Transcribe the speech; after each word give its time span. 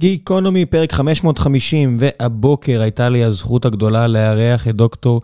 גיקונומי, 0.00 0.66
פרק 0.66 0.92
550, 0.92 1.96
והבוקר 2.00 2.80
הייתה 2.80 3.08
לי 3.08 3.24
הזכות 3.24 3.64
הגדולה 3.64 4.06
לארח 4.06 4.68
את 4.68 4.76
דוקטור 4.76 5.22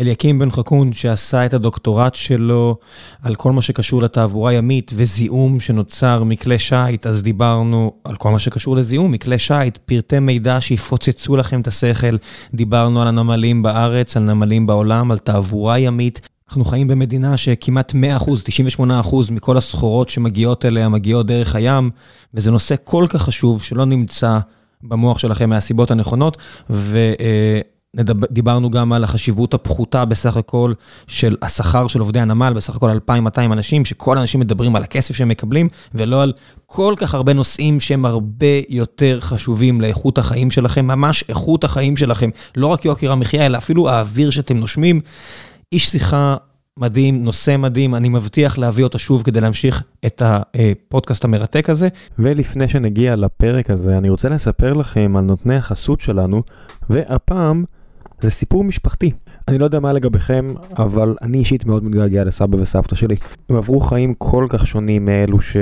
אליקים 0.00 0.38
בן 0.38 0.50
חכון, 0.50 0.92
שעשה 0.92 1.46
את 1.46 1.54
הדוקטורט 1.54 2.14
שלו 2.14 2.76
על 3.22 3.34
כל 3.34 3.52
מה 3.52 3.62
שקשור 3.62 4.02
לתעבורה 4.02 4.52
ימית 4.52 4.92
וזיהום 4.94 5.60
שנוצר 5.60 6.24
מכלי 6.24 6.58
שיט, 6.58 7.06
אז 7.06 7.22
דיברנו 7.22 7.92
על 8.04 8.16
כל 8.16 8.30
מה 8.30 8.38
שקשור 8.38 8.76
לזיהום 8.76 9.12
מכלי 9.12 9.38
שיט, 9.38 9.78
פרטי 9.84 10.18
מידע 10.18 10.60
שיפוצצו 10.60 11.36
לכם 11.36 11.60
את 11.60 11.66
השכל, 11.66 12.16
דיברנו 12.54 13.02
על 13.02 13.08
הנמלים 13.08 13.62
בארץ, 13.62 14.16
על 14.16 14.22
נמלים 14.22 14.66
בעולם, 14.66 15.10
על 15.10 15.18
תעבורה 15.18 15.78
ימית. 15.78 16.28
אנחנו 16.52 16.64
חיים 16.64 16.88
במדינה 16.88 17.36
שכמעט 17.36 17.92
100%, 17.92 17.96
98% 18.80 18.82
מכל 19.30 19.56
הסחורות 19.56 20.08
שמגיעות 20.08 20.64
אליה 20.64 20.88
מגיעות 20.88 21.26
דרך 21.26 21.54
הים, 21.54 21.90
וזה 22.34 22.50
נושא 22.50 22.74
כל 22.84 23.06
כך 23.08 23.22
חשוב 23.22 23.62
שלא 23.62 23.84
נמצא 23.84 24.38
במוח 24.82 25.18
שלכם 25.18 25.50
מהסיבות 25.50 25.90
הנכונות, 25.90 26.36
ודיברנו 27.96 28.70
גם 28.70 28.92
על 28.92 29.04
החשיבות 29.04 29.54
הפחותה 29.54 30.04
בסך 30.04 30.36
הכל 30.36 30.72
של 31.06 31.36
השכר 31.42 31.86
של 31.86 32.00
עובדי 32.00 32.20
הנמל, 32.20 32.52
בסך 32.52 32.76
הכל 32.76 32.90
2,200 32.90 33.52
אנשים, 33.52 33.84
שכל 33.84 34.18
האנשים 34.18 34.40
מדברים 34.40 34.76
על 34.76 34.82
הכסף 34.82 35.16
שהם 35.16 35.28
מקבלים, 35.28 35.68
ולא 35.94 36.22
על 36.22 36.32
כל 36.66 36.94
כך 36.96 37.14
הרבה 37.14 37.32
נושאים 37.32 37.80
שהם 37.80 38.06
הרבה 38.06 38.46
יותר 38.68 39.20
חשובים 39.20 39.80
לאיכות 39.80 40.18
החיים 40.18 40.50
שלכם, 40.50 40.86
ממש 40.86 41.24
איכות 41.28 41.64
החיים 41.64 41.96
שלכם, 41.96 42.30
לא 42.56 42.66
רק 42.66 42.84
יוקר 42.84 43.12
המחיה, 43.12 43.46
אלא 43.46 43.58
אפילו 43.58 43.88
האוויר 43.90 44.30
שאתם 44.30 44.56
נושמים. 44.56 45.00
איש 45.72 45.88
שיחה 45.88 46.36
מדהים, 46.76 47.24
נושא 47.24 47.56
מדהים, 47.56 47.94
אני 47.94 48.08
מבטיח 48.08 48.58
להביא 48.58 48.84
אותו 48.84 48.98
שוב 48.98 49.22
כדי 49.22 49.40
להמשיך 49.40 49.82
את 50.06 50.22
הפודקאסט 50.24 51.24
המרתק 51.24 51.70
הזה. 51.70 51.88
ולפני 52.18 52.68
שנגיע 52.68 53.16
לפרק 53.16 53.70
הזה, 53.70 53.98
אני 53.98 54.08
רוצה 54.08 54.28
לספר 54.28 54.72
לכם 54.72 55.16
על 55.16 55.24
נותני 55.24 55.56
החסות 55.56 56.00
שלנו, 56.00 56.42
והפעם 56.90 57.64
זה 58.20 58.30
סיפור 58.30 58.64
משפחתי. 58.64 59.10
אני 59.48 59.58
לא 59.58 59.64
יודע 59.64 59.80
מה 59.80 59.92
לגביכם, 59.92 60.54
אבל 60.78 61.14
אני 61.22 61.38
אישית 61.38 61.66
מאוד 61.66 61.84
מתגעגע 61.84 62.24
לסבא 62.24 62.56
וסבתא 62.56 62.96
שלי. 62.96 63.14
הם 63.48 63.56
עברו 63.56 63.80
חיים 63.80 64.14
כל 64.14 64.46
כך 64.48 64.66
שונים 64.66 65.04
מאלו 65.04 65.40
ש... 65.40 65.56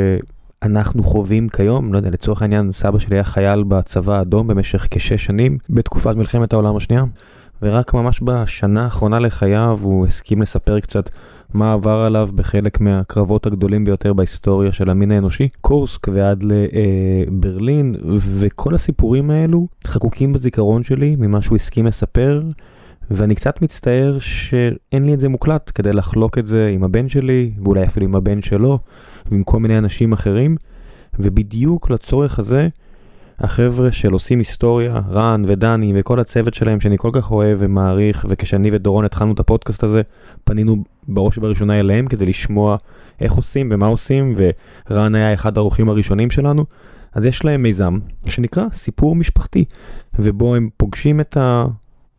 אנחנו 0.63 1.03
חווים 1.03 1.49
כיום, 1.49 1.93
לא 1.93 1.99
יודע, 1.99 2.11
לצורך 2.11 2.43
העניין 2.43 2.73
סבא 2.73 2.99
שלי 2.99 3.17
היה 3.17 3.25
חייל 3.25 3.63
בצבא 3.63 4.19
האדום 4.19 4.47
במשך 4.47 4.87
כשש 4.91 5.25
שנים 5.25 5.59
בתקופת 5.71 6.17
מלחמת 6.17 6.53
העולם 6.53 6.77
השנייה. 6.77 7.05
ורק 7.63 7.95
ממש 7.95 8.21
בשנה 8.25 8.85
האחרונה 8.85 9.19
לחייו 9.19 9.79
הוא 9.83 10.07
הסכים 10.07 10.43
לספר 10.43 10.81
קצת 10.81 11.11
מה 11.55 11.73
עבר 11.73 11.99
עליו 11.99 12.29
בחלק 12.35 12.81
מהקרבות 12.81 13.47
הגדולים 13.47 13.85
ביותר 13.85 14.13
בהיסטוריה 14.13 14.73
של 14.73 14.91
המין 14.91 15.11
האנושי, 15.11 15.49
קורסק 15.61 16.09
ועד 16.13 16.45
לברלין, 16.45 17.95
וכל 18.19 18.75
הסיפורים 18.75 19.31
האלו 19.31 19.69
חקוקים 19.87 20.33
בזיכרון 20.33 20.83
שלי 20.83 21.17
ממה 21.19 21.43
שהוא 21.43 21.57
הסכים 21.57 21.87
לספר, 21.87 22.43
ואני 23.11 23.35
קצת 23.35 23.63
מצטער 23.63 24.19
שאין 24.19 25.07
לי 25.07 25.15
את 25.15 25.21
זה 25.21 25.29
מוקלט 25.29 25.73
כדי 25.75 25.93
לחלוק 25.93 26.39
את 26.39 26.47
זה 26.47 26.71
עם 26.75 26.85
הבן 26.85 27.09
שלי, 27.09 27.53
ואולי 27.65 27.85
אפילו 27.85 28.07
עם 28.07 28.15
הבן 28.15 28.43
שלו, 28.43 28.79
ועם 29.31 29.43
כל 29.43 29.59
מיני 29.61 29.79
אנשים 29.79 30.13
אחרים, 30.13 30.57
ובדיוק 31.19 31.91
לצורך 31.91 32.39
הזה, 32.39 32.69
החבר'ה 33.41 33.93
של 33.93 34.13
עושים 34.13 34.39
היסטוריה, 34.39 35.01
רן 35.11 35.43
ודני 35.47 35.93
וכל 35.97 36.21
הצוות 36.21 36.55
שלהם 36.55 36.81
שאני 36.81 36.99
כל 36.99 37.11
כך 37.13 37.31
אוהב 37.31 37.59
ומעריך, 37.61 38.27
וכשאני 38.29 38.71
ודורון 38.73 39.05
התחלנו 39.05 39.33
את 39.33 39.41
הפודקאסט 39.41 39.85
הזה, 39.85 40.03
פנינו 40.45 40.77
בראש 41.09 41.39
ובראשונה 41.39 41.81
אליהם 41.81 42.07
כדי 42.09 42.27
לשמוע 42.27 42.77
איך 43.21 43.33
עושים 43.33 43.69
ומה 43.73 43.87
עושים, 43.87 44.35
ורן 44.91 45.15
היה 45.15 45.35
אחד 45.35 45.59
האורחים 45.59 45.89
הראשונים 45.89 46.31
שלנו. 46.31 46.65
אז 47.15 47.25
יש 47.25 47.45
להם 47.45 47.63
מיזם 47.63 47.99
שנקרא 48.27 48.65
סיפור 48.73 49.17
משפחתי, 49.17 49.65
ובו 50.19 50.55
הם 50.55 50.69
פוגשים 50.77 51.21
את 51.21 51.37
ה... 51.37 51.67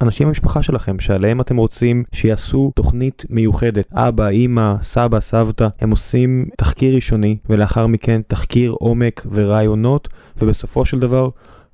אנשים 0.01 0.27
במשפחה 0.27 0.63
שלכם 0.63 0.99
שעליהם 0.99 1.41
אתם 1.41 1.57
רוצים 1.57 2.03
שיעשו 2.11 2.71
תוכנית 2.75 3.25
מיוחדת. 3.29 3.87
אבא, 3.93 4.27
אימא, 4.27 4.75
סבא, 4.81 5.19
סבתא, 5.19 5.67
הם 5.81 5.91
עושים 5.91 6.45
תחקיר 6.57 6.95
ראשוני 6.95 7.37
ולאחר 7.49 7.87
מכן 7.87 8.21
תחקיר 8.27 8.71
עומק 8.71 9.25
ורעיונות 9.31 10.07
ובסופו 10.41 10.85
של 10.85 10.99
דבר 10.99 11.29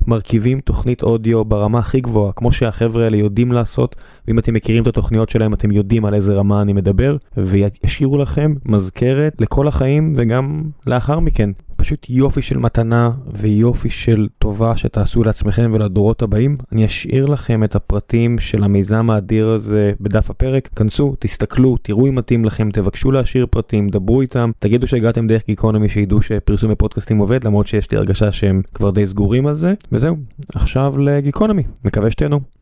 מרכיבים 0.08 0.60
תוכנית 0.60 1.04
אודיו 1.04 1.46
ברמה 1.46 1.80
הכי 1.80 2.02
גבוהה, 2.02 2.32
כמו 2.32 2.52
שהחבר'ה 2.52 3.04
האלה 3.04 3.18
יודעים 3.18 3.52
לעשות, 3.52 3.96
ואם 4.28 4.40
אתם 4.40 4.54
מכירים 4.54 4.84
את 4.84 4.88
התוכניות 4.88 5.30
שלהם 5.30 5.54
אתם 5.54 5.72
יודעים 5.72 6.06
על 6.06 6.14
איזה 6.14 6.34
רמה 6.34 6.62
אני 6.62 6.74
מדבר, 6.74 7.18
וישאירו 7.38 8.18
לכם 8.18 8.54
מזכרת 8.66 9.34
לכל 9.40 9.68
החיים 9.68 10.14
וגם 10.18 10.62
לאחר 10.88 11.20
מכן. 11.20 11.50
פשוט 11.88 12.09
יופי 12.09 12.42
של 12.42 12.58
מתנה 12.58 13.12
ויופי 13.34 13.90
של 13.90 14.28
טובה 14.40 14.78
שתעשו 14.78 15.24
לעצמכם 15.24 15.72
ולדורות 15.74 16.22
הבאים. 16.22 16.58
אני 16.72 16.86
אשאיר 16.86 17.25
לכם 17.25 17.64
את 17.64 17.75
הפרטים 17.75 18.40
של 18.40 18.64
המיזם 18.64 19.09
האדיר 19.09 19.48
הזה 19.48 19.92
בדף 20.00 20.30
הפרק. 20.30 20.68
כנסו, 20.68 21.16
תסתכלו, 21.20 21.78
תראו 21.78 22.08
אם 22.08 22.16
מתאים 22.16 22.46
לכם, 22.46 22.72
תבקשו 22.72 23.12
להשאיר 23.12 23.46
פרטים, 23.46 23.90
דברו 23.90 24.22
איתם, 24.22 24.52
תגידו 24.59 24.88
שהגעתם 24.88 25.28
דרך 25.28 25.46
גיקונומי 25.48 25.90
שידעו 25.90 26.22
שפרסום 26.22 26.72
בפודקאסטים 26.72 27.18
עובד, 27.18 27.44
למרות 27.44 27.68
שיש 27.68 27.92
לי 27.92 27.98
הרגשה 27.98 28.31
שהם 28.31 28.62
כבר 28.74 28.92
די 28.92 29.06
סגורים 29.06 29.48
על 29.48 29.56
זה. 29.56 29.74
וזהו, 29.92 30.16
עכשיו 30.56 30.98
לגיקונומי, 30.98 31.64
מקווה 31.86 32.12
שתהנו. 32.12 32.56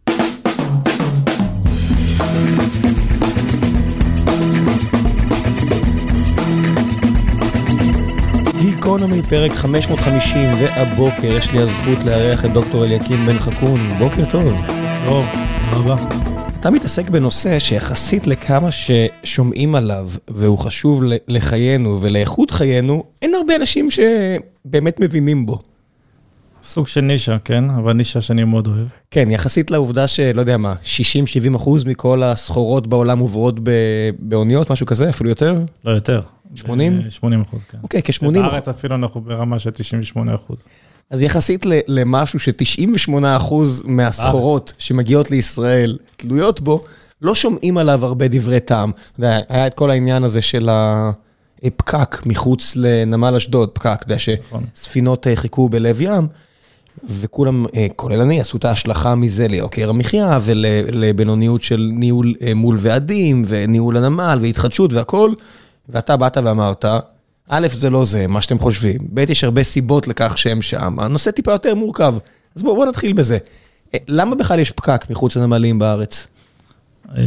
גיקונומי, 8.86 9.22
פרק 9.22 9.52
550, 9.52 10.50
והבוקר 10.60 11.28
יש 11.28 11.52
לי 11.52 11.60
הזכות 11.60 12.06
לארח 12.06 12.46
את 12.46 12.52
דוקטור 12.52 12.86
אליקים 12.86 13.26
בן 13.26 13.40
חכון. 13.40 13.80
בוקר 14.00 14.32
טוב. 14.32 14.54
טוב, 15.06 15.26
תודה 15.72 15.94
רבה. 15.94 15.96
אתה 16.60 16.70
מתעסק 16.70 17.10
בנושא 17.10 17.60
שיחסית 17.60 18.28
לכמה 18.28 18.70
ששומעים 18.72 19.76
עליו, 19.76 20.10
והוא 20.28 20.58
חשוב 20.58 21.02
לחיינו 21.28 22.02
ולאיכות 22.02 22.52
חיינו, 22.52 23.04
אין 23.22 23.36
הרבה 23.36 23.56
אנשים 23.56 23.88
שבאמת 23.92 25.00
מבינים 25.00 25.46
בו. 25.46 25.60
סוג 26.64 26.88
של 26.88 27.02
נישה, 27.02 27.38
כן? 27.46 27.70
אבל 27.70 27.94
נישה 27.94 28.22
שאני 28.22 28.44
מאוד 28.44 28.68
אוהב. 28.68 28.88
כן, 29.12 29.32
יחסית 29.32 29.72
לעובדה 29.72 30.08
שלא 30.08 30.42
יודע 30.42 30.58
מה, 30.58 30.74
60-70 31.54 31.56
אחוז 31.56 31.84
מכל 31.84 32.24
הסחורות 32.24 32.88
בעולם 32.88 33.20
עוברות 33.20 33.60
באוניות, 34.20 34.72
משהו 34.72 34.86
כזה, 34.86 35.10
אפילו 35.10 35.30
יותר? 35.30 35.60
לא, 35.86 35.92
יותר. 35.92 36.22
80? 36.56 37.10
80 37.10 37.42
אחוז, 37.42 37.64
כן. 37.64 37.78
אוקיי, 37.84 38.02
כ-80 38.04 38.24
אחוז. 38.24 38.34
בארץ 38.34 38.68
אפילו 38.68 38.96
אנחנו 38.96 39.22
ברמה 39.22 39.60
של 39.60 39.70
98 39.70 40.36
אחוז. 40.36 40.68
אז 41.10 41.22
יחסית 41.22 41.66
למשהו 41.88 42.40
ש-98 42.40 43.12
אחוז 43.38 43.84
מהסחורות 43.86 44.74
שמגיעות 44.78 45.32
לישראל 45.32 45.98
תלויות 46.18 46.62
בו, 46.62 46.84
לא 47.22 47.36
שומעים 47.36 47.78
עליו 47.78 48.06
הרבה 48.06 48.28
דברי 48.28 48.60
טעם. 48.60 48.92
היה 49.20 49.68
את 49.68 49.74
כל 49.74 49.92
העניין 49.92 50.24
הזה 50.24 50.42
של 50.42 50.70
הפקק 51.64 52.26
מחוץ 52.26 52.74
לנמל 52.76 53.36
אשדוד, 53.36 53.70
פקק, 53.70 54.00
אתה 54.02 54.06
יודע 54.06 54.18
שספינות 54.20 55.28
חיכו 55.36 55.70
בלב 55.70 56.02
ים. 56.02 56.28
וכולם, 57.10 57.66
כולל 57.96 58.22
אני, 58.22 58.42
עשו 58.42 58.58
את 58.58 58.66
ההשלכה 58.66 59.16
מזה 59.16 59.48
ליוקר 59.48 59.90
המחיה 59.90 60.38
ולבינוניות 60.42 61.62
של 61.62 61.92
ניהול 61.96 62.34
מול 62.56 62.78
ועדים 62.80 63.44
וניהול 63.48 63.98
הנמל 63.98 64.38
והתחדשות 64.42 64.94
והכל, 64.94 65.34
ואתה 65.90 66.18
באת 66.18 66.38
ואמרת, 66.44 66.86
א', 67.50 67.68
זה 67.72 67.90
לא 67.90 68.06
זה, 68.06 68.28
מה 68.28 68.42
שאתם 68.42 68.60
חושבים, 68.60 68.98
ב', 69.14 69.30
יש 69.30 69.44
הרבה 69.44 69.64
סיבות 69.64 70.08
לכך 70.08 70.38
שהם 70.38 70.62
שם, 70.62 71.00
הנושא 71.00 71.32
טיפה 71.32 71.52
יותר 71.52 71.76
מורכב, 71.76 72.16
אז 72.56 72.64
בואו 72.64 72.76
בוא 72.76 72.86
נתחיל 72.86 73.14
בזה. 73.14 73.38
למה 74.08 74.36
בכלל 74.36 74.60
יש 74.60 74.72
פקק 74.72 75.06
מחוץ 75.10 75.36
לנמלים 75.38 75.80
בארץ? 75.80 76.28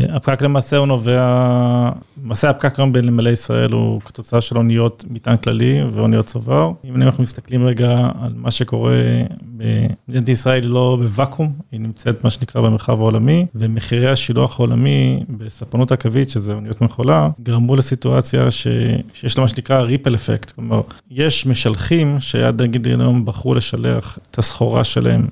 הפקק 0.08 0.42
למעשה 0.42 0.76
הוא 0.76 0.86
נובע, 0.86 1.90
למעשה 2.24 2.50
הפקק 2.50 2.78
היום 2.78 2.92
בנמלי 2.92 3.30
ישראל 3.30 3.72
הוא 3.72 4.00
כתוצאה 4.00 4.40
של 4.40 4.56
אוניות 4.56 5.04
מטען 5.10 5.36
כללי 5.36 5.80
ואוניות 5.92 6.26
צובר. 6.26 6.72
אם 6.84 7.02
אנחנו 7.02 7.22
מסתכלים 7.22 7.66
רגע 7.66 8.08
על 8.20 8.32
מה 8.36 8.50
שקורה 8.50 8.96
במדינת 9.42 10.28
ישראל 10.28 10.62
היא 10.62 10.70
לא 10.70 10.98
בוואקום, 11.00 11.52
היא 11.72 11.80
נמצאת 11.80 12.24
מה 12.24 12.30
שנקרא 12.30 12.62
במרחב 12.62 13.00
העולמי, 13.00 13.46
ומחירי 13.54 14.10
השילוח 14.10 14.60
העולמי 14.60 15.24
בספנות 15.28 15.92
הקווית, 15.92 16.30
שזה 16.30 16.52
אוניות 16.52 16.80
מכולה, 16.80 17.30
גרמו 17.42 17.76
לסיטואציה 17.76 18.50
ש... 18.50 18.66
שיש 19.12 19.38
לה 19.38 19.42
מה 19.42 19.48
שנקרא 19.48 19.80
ריפל 19.80 20.14
אפקט, 20.14 20.50
כלומר, 20.50 20.80
יש 21.10 21.46
משלחים 21.46 22.20
שעד 22.20 22.62
נגיד 22.62 22.86
היום 22.86 23.24
בחרו 23.24 23.54
לשלח 23.54 24.18
את 24.30 24.38
הסחורה 24.38 24.84
שלהם, 24.84 25.26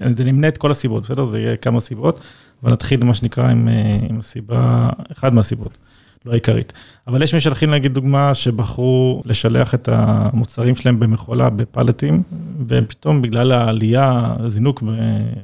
אני 0.00 0.32
נמנה 0.32 0.48
את 0.48 0.58
כל 0.58 0.70
הסיבות, 0.70 1.02
בסדר? 1.02 1.24
זה 1.24 1.40
יהיה 1.40 1.56
כמה 1.56 1.80
סיבות. 1.80 2.20
אבל 2.64 2.72
נתחיל 2.72 3.04
מה 3.04 3.14
שנקרא 3.14 3.50
עם, 3.50 3.68
עם 4.10 4.18
הסיבה, 4.18 4.90
אחד 5.12 5.34
מהסיבות, 5.34 5.78
לא 6.24 6.32
העיקרית. 6.32 6.72
אבל 7.06 7.22
יש 7.22 7.34
משלחים, 7.34 7.70
נגיד 7.70 7.94
דוגמה, 7.94 8.34
שבחרו 8.34 9.22
לשלח 9.24 9.74
את 9.74 9.88
המוצרים 9.92 10.74
שלהם 10.74 11.00
במכולה, 11.00 11.50
בפלטים, 11.50 12.22
ופתאום 12.68 13.22
בגלל 13.22 13.52
העלייה, 13.52 14.34
הזינוק 14.38 14.82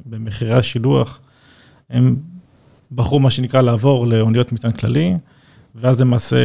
במחירי 0.05 0.53
השילוח, 0.53 1.19
הם 1.89 2.15
בחרו 2.91 3.19
מה 3.19 3.29
שנקרא 3.29 3.61
לעבור 3.61 4.07
לאוניות 4.07 4.51
מטען 4.51 4.71
כללי, 4.71 5.13
ואז 5.75 6.01
למעשה, 6.01 6.37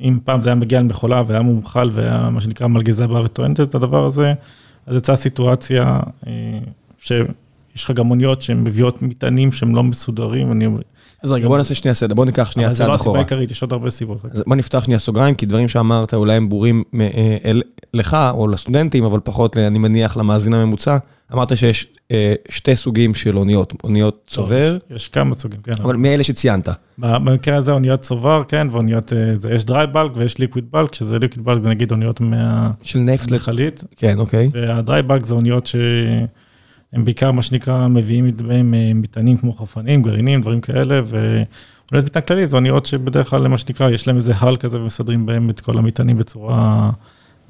אם 0.00 0.18
פעם 0.24 0.42
זה 0.42 0.50
היה 0.50 0.54
מגיע 0.54 0.80
למכולה 0.80 1.22
והיה 1.26 1.42
מומחל 1.42 1.90
והיה 1.92 2.30
מה 2.30 2.40
שנקרא 2.40 2.66
מלגזה 2.66 3.06
באה 3.06 3.24
וטוענת 3.24 3.60
את 3.60 3.74
הדבר 3.74 4.04
הזה, 4.04 4.34
אז 4.86 4.96
יצאה 4.96 5.16
סיטואציה 5.16 6.00
שיש 7.78 7.84
לך 7.84 7.90
גם 7.90 8.10
אוניות 8.10 8.42
שהן 8.42 8.64
מביאות 8.64 9.02
מטענים 9.02 9.52
שהם 9.52 9.74
לא 9.74 9.84
מסודרים, 9.84 10.52
אני 10.52 10.66
אומר... 10.66 10.80
אז 11.22 11.32
רגע, 11.32 11.48
בוא 11.48 11.58
נעשה 11.58 11.74
שנייה 11.74 11.94
סדר, 11.94 12.14
בוא 12.14 12.24
ניקח 12.24 12.50
שנייה 12.50 12.74
צעד 12.74 12.76
אחורה. 12.80 12.94
אבל 12.94 12.98
זה 12.98 13.04
לא 13.04 13.10
הסיבה 13.10 13.18
העיקרית, 13.18 13.50
יש 13.50 13.62
עוד 13.62 13.72
הרבה 13.72 13.90
סיבות. 13.90 14.18
אז 14.30 14.42
בוא 14.46 14.56
נפתח 14.56 14.84
שנייה 14.84 14.98
סוגריים, 14.98 15.34
כי 15.34 15.46
דברים 15.46 15.68
שאמרת 15.68 16.14
אולי 16.14 16.34
הם 16.34 16.48
ברורים 16.48 16.84
לך 17.94 18.16
או 18.30 18.48
לסטודנטים, 18.48 19.04
אבל 19.04 19.20
פחות, 19.24 19.56
אני 19.56 19.78
מניח, 19.78 20.16
למאזין 20.16 20.54
הממוצע. 20.54 20.98
אמרת 21.32 21.56
שיש 21.56 21.86
שתי 22.48 22.76
סוגים 22.76 23.14
של 23.14 23.38
אוניות, 23.38 23.72
אוניות 23.84 24.22
צובר. 24.26 24.78
יש 24.90 25.08
כמה 25.08 25.34
סוגים, 25.34 25.60
כן. 25.60 25.72
אבל 25.82 25.96
מאלה 25.96 26.22
שציינת. 26.22 26.68
במקרה 26.98 27.56
הזה 27.56 27.72
אוניות 27.72 28.00
צובר, 28.00 28.42
כן, 28.48 28.66
ואוניות, 28.70 29.12
יש 29.50 29.64
דרי 29.64 29.86
בלק 29.86 30.12
ויש 30.14 30.38
ליקוויד 30.38 30.64
בלק, 30.70 30.94
שזה 30.94 31.18
ליקוויד 31.18 31.46
בלק 31.46 31.62
זה 31.62 31.68
נגיד 31.68 31.90
אוניות 31.90 32.20
מה... 32.20 32.70
של 32.82 32.98
נפט. 32.98 33.30
לחלית. 33.30 33.84
כן, 33.96 34.18
אוקיי. 34.18 34.50
והדרי 34.52 35.02
בלק 35.02 35.24
זה 35.24 35.34
אוניות 35.34 35.66
שהם 36.90 37.04
בעיקר, 37.04 37.32
מה 37.32 37.42
שנקרא, 37.42 37.88
מביאים 37.88 38.30
בהם 38.36 38.74
מטענים 38.94 39.36
כמו 39.36 39.52
חפנים, 39.52 40.02
גרעינים, 40.02 40.40
דברים 40.40 40.60
כאלה, 40.60 41.00
ואוניות 41.06 42.06
מטען 42.06 42.22
כללי 42.22 42.46
זה 42.46 42.56
אוניות 42.56 42.86
שבדרך 42.86 43.30
כלל, 43.30 43.48
מה 43.48 43.58
שנקרא, 43.58 43.90
יש 43.90 44.06
להם 44.06 44.16
איזה 44.16 44.32
הל 44.36 44.56
כזה 44.56 44.80
ומסדרים 44.80 45.26
בהם 45.26 45.50
את 45.50 45.60
כל 45.60 45.78
המטענים 45.78 46.18
בצורה... 46.18 46.90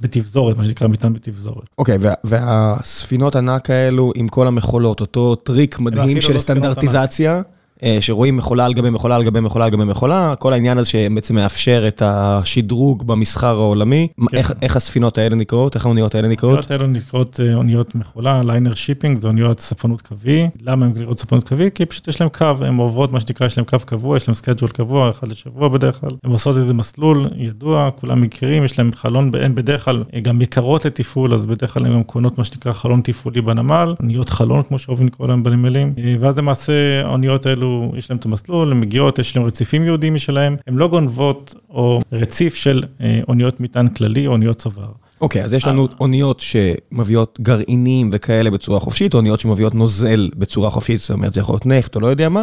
בתפזורת, 0.00 0.56
מה 0.56 0.64
שנקרא 0.64 0.88
מטען 0.88 1.12
בתפזורת. 1.12 1.68
אוקיי, 1.78 1.98
והספינות 2.24 3.36
ענק 3.36 3.70
האלו 3.70 4.12
עם 4.14 4.28
כל 4.28 4.46
המכולות, 4.46 5.00
אותו 5.00 5.34
טריק 5.34 5.78
מדהים 5.78 6.20
של 6.20 6.38
סטנדרטיזציה, 6.38 7.42
שרואים 8.00 8.36
מכולה 8.36 8.66
על 8.66 8.72
גבי 8.72 8.90
מכולה 8.90 9.16
על 9.16 9.22
גבי 9.22 9.40
מכולה 9.40 9.64
על 9.64 9.70
גבי 9.70 9.84
מכולה, 9.84 10.34
כל 10.38 10.52
העניין 10.52 10.78
הזה 10.78 10.88
שבעצם 10.88 11.34
מאפשר 11.34 11.84
את 11.88 12.02
השדרוג 12.04 13.06
במסחר 13.06 13.54
העולמי. 13.54 14.08
איך 14.62 14.76
הספינות 14.76 15.18
האלה 15.18 15.36
נקראות? 15.36 15.74
איך 15.74 15.86
האוניות 15.86 16.14
האלה 16.14 16.28
נקראות? 16.28 16.52
האוניות 16.52 16.70
האלה 16.70 16.86
נקראות 16.86 17.40
אוניות 17.54 17.94
מכולה, 17.94 18.42
liner 18.44 18.74
shipping, 18.74 19.18
זה 19.18 19.28
אוניות 19.28 19.60
ספנות 19.60 20.00
קווי. 20.00 20.48
למה 20.60 20.86
הן 20.86 20.92
נקראות 20.92 21.18
ספנות 21.18 21.48
קווי? 21.48 21.68
כי 21.74 21.86
פשוט 21.86 22.08
יש 22.08 22.20
להם 22.20 22.30
קו, 22.30 22.44
הן 22.60 22.76
עוברות 22.76 23.12
מה 23.12 23.20
שנקרא, 23.20 23.46
יש 23.46 23.58
להם 23.58 23.64
קו 23.64 23.76
קבוע, 23.86 24.16
יש 24.16 24.28
להם 24.28 24.34
schedule 24.34 24.68
קבוע, 24.68 25.10
אחד 25.10 25.28
לשבוע 25.28 25.68
בדרך 25.68 26.00
כלל. 26.00 26.10
הן 26.24 26.30
עושות 26.30 26.56
איזה 26.56 26.74
מסלול 26.74 27.26
ידוע, 27.36 27.90
כולם 28.00 28.20
מכירים, 28.20 28.64
יש 28.64 28.78
להם 28.78 28.90
חלון, 28.92 29.30
הן 29.40 29.54
בדרך 29.54 29.84
כלל 29.84 30.04
גם 30.22 30.42
יקרות 30.42 30.84
לתפעול, 30.84 31.34
אז 31.34 31.46
בדרך 31.46 31.74
כלל 31.74 31.86
הן 31.86 31.92
גם 31.92 32.02
קונות 32.02 32.38
מה 32.38 32.44
שנקרא 32.44 32.72
חלון 32.72 33.00
תפעולי 33.04 33.40
בנמל, 33.40 33.94
אוניות 34.00 34.28
חלון, 34.28 34.62
כמו 34.62 34.78
שאוהבים 34.78 35.06
לקרוא 35.06 35.28
להם 35.28 35.42
בנמלים. 35.42 35.94
ואז 36.20 36.38
למעשה 36.38 37.02
האוניות 37.04 37.46
האלו 37.46 37.67
יש 37.96 38.10
להם 38.10 38.18
את 38.18 38.24
המסלול, 38.24 38.72
הן 38.72 38.80
מגיעות, 38.80 39.18
יש 39.18 39.36
להם 39.36 39.46
רציפים 39.46 39.84
יהודיים 39.84 40.14
משלהם, 40.14 40.56
הן 40.66 40.74
לא 40.74 40.88
גונבות 40.88 41.54
או 41.70 42.00
רציף 42.12 42.54
של 42.54 42.82
אוניות 43.28 43.60
מטען 43.60 43.88
כללי 43.88 44.26
או 44.26 44.32
אוניות 44.32 44.56
צובר. 44.56 44.88
אוקיי, 45.20 45.44
אז 45.44 45.52
יש 45.52 45.66
לנו 45.66 45.88
אוניות 46.00 46.40
שמביאות 46.40 47.38
גרעינים 47.42 48.10
וכאלה 48.12 48.50
בצורה 48.50 48.80
חופשית, 48.80 49.14
אוניות 49.14 49.40
שמביאות 49.40 49.74
נוזל 49.74 50.28
בצורה 50.36 50.70
חופשית, 50.70 51.00
זאת 51.00 51.10
אומרת, 51.10 51.34
זה 51.34 51.40
יכול 51.40 51.52
להיות 51.52 51.66
נפט 51.66 51.96
או 51.96 52.00
לא 52.00 52.06
יודע 52.06 52.28
מה, 52.28 52.42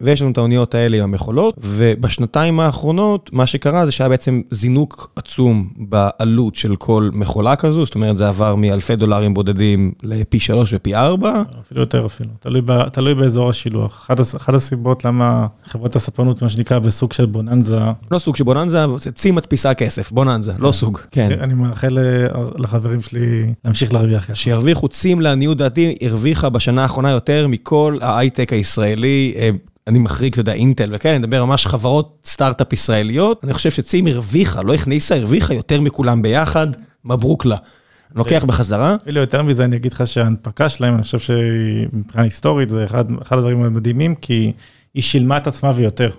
ויש 0.00 0.22
לנו 0.22 0.30
את 0.30 0.38
האוניות 0.38 0.74
האלה 0.74 0.96
עם 0.96 1.04
המכולות, 1.04 1.54
ובשנתיים 1.58 2.60
האחרונות, 2.60 3.30
מה 3.32 3.46
שקרה 3.46 3.86
זה 3.86 3.92
שהיה 3.92 4.08
בעצם 4.08 4.40
זינוק 4.50 5.10
עצום 5.16 5.68
בעלות 5.76 6.54
של 6.54 6.76
כל 6.76 7.10
מכולה 7.12 7.56
כזו, 7.56 7.84
זאת 7.84 7.94
אומרת, 7.94 8.18
זה 8.18 8.28
עבר 8.28 8.54
מאלפי 8.54 8.96
דולרים 8.96 9.34
בודדים 9.34 9.92
לפי 10.02 10.40
שלוש 10.40 10.74
ופי 10.74 10.94
ארבע. 10.94 11.42
אפילו 11.60 11.80
יותר 11.80 12.06
אפילו, 12.06 12.30
תלוי 12.92 13.14
באזור 13.14 13.50
השילוח. 13.50 14.10
אחת 14.36 14.54
הסיבות 14.54 15.04
למה 15.04 15.46
חברת 15.64 15.96
הספנות, 15.96 16.42
מה 16.42 16.48
שנקרא, 16.48 16.78
בסוג 16.78 17.12
של 17.12 17.26
בוננזה. 17.26 17.80
לא 18.10 18.18
סוג 18.18 18.36
של 18.36 18.44
בוננזה, 18.44 18.84
צי 19.14 19.30
מדפיסה 19.30 19.74
כסף, 19.74 20.12
בוננזה, 20.12 20.52
לא 20.58 20.72
סוג, 20.72 20.98
כן. 21.10 21.28
אני 21.40 21.54
מאחל 21.54 21.98
לחברים 22.58 23.02
שלי 23.02 23.42
להמשיך 23.64 23.92
להרוויח 23.92 24.24
ככה. 24.24 24.34
שירוויחו 24.34 24.88
צים 24.88 25.20
לעניות 25.20 25.58
דעתי, 25.58 25.94
הרוויחה 26.02 26.48
בשנה 26.48 26.82
האחרונה 26.82 27.10
יותר 27.10 27.48
מכל 27.48 27.98
ההייטק 28.00 28.52
הישראלי. 28.52 29.34
אני 29.86 29.98
מחריג, 29.98 30.32
אתה 30.32 30.40
יודע, 30.40 30.52
אינטל 30.52 30.90
וכאלה, 30.92 31.16
אני 31.16 31.26
מדבר 31.26 31.44
ממש 31.44 31.66
חברות 31.66 32.18
סטארט-אפ 32.24 32.72
ישראליות. 32.72 33.44
אני 33.44 33.52
חושב 33.52 33.70
שצים 33.70 34.06
הרוויחה, 34.06 34.62
לא 34.62 34.74
הכניסה, 34.74 35.16
הרוויחה 35.16 35.54
יותר 35.54 35.80
מכולם 35.80 36.22
ביחד, 36.22 36.66
מברוק 37.04 37.44
לה. 37.44 37.56
אני 38.10 38.18
לוקח 38.18 38.44
בחזרה. 38.44 38.96
אפילו 39.02 39.20
יותר 39.20 39.42
מזה, 39.42 39.64
אני 39.64 39.76
אגיד 39.76 39.92
לך 39.92 40.06
שההנפקה 40.06 40.68
שלהם, 40.68 40.94
אני 40.94 41.02
חושב 41.02 41.18
שמבחינה 41.18 42.24
היסטורית, 42.24 42.70
זה 42.70 42.84
אחד 42.84 43.04
הדברים 43.30 43.62
המדהימים, 43.62 44.14
כי 44.14 44.52
היא 44.94 45.02
שילמה 45.02 45.36
את 45.36 45.46
עצמה 45.46 45.72
ויותר. 45.76 46.10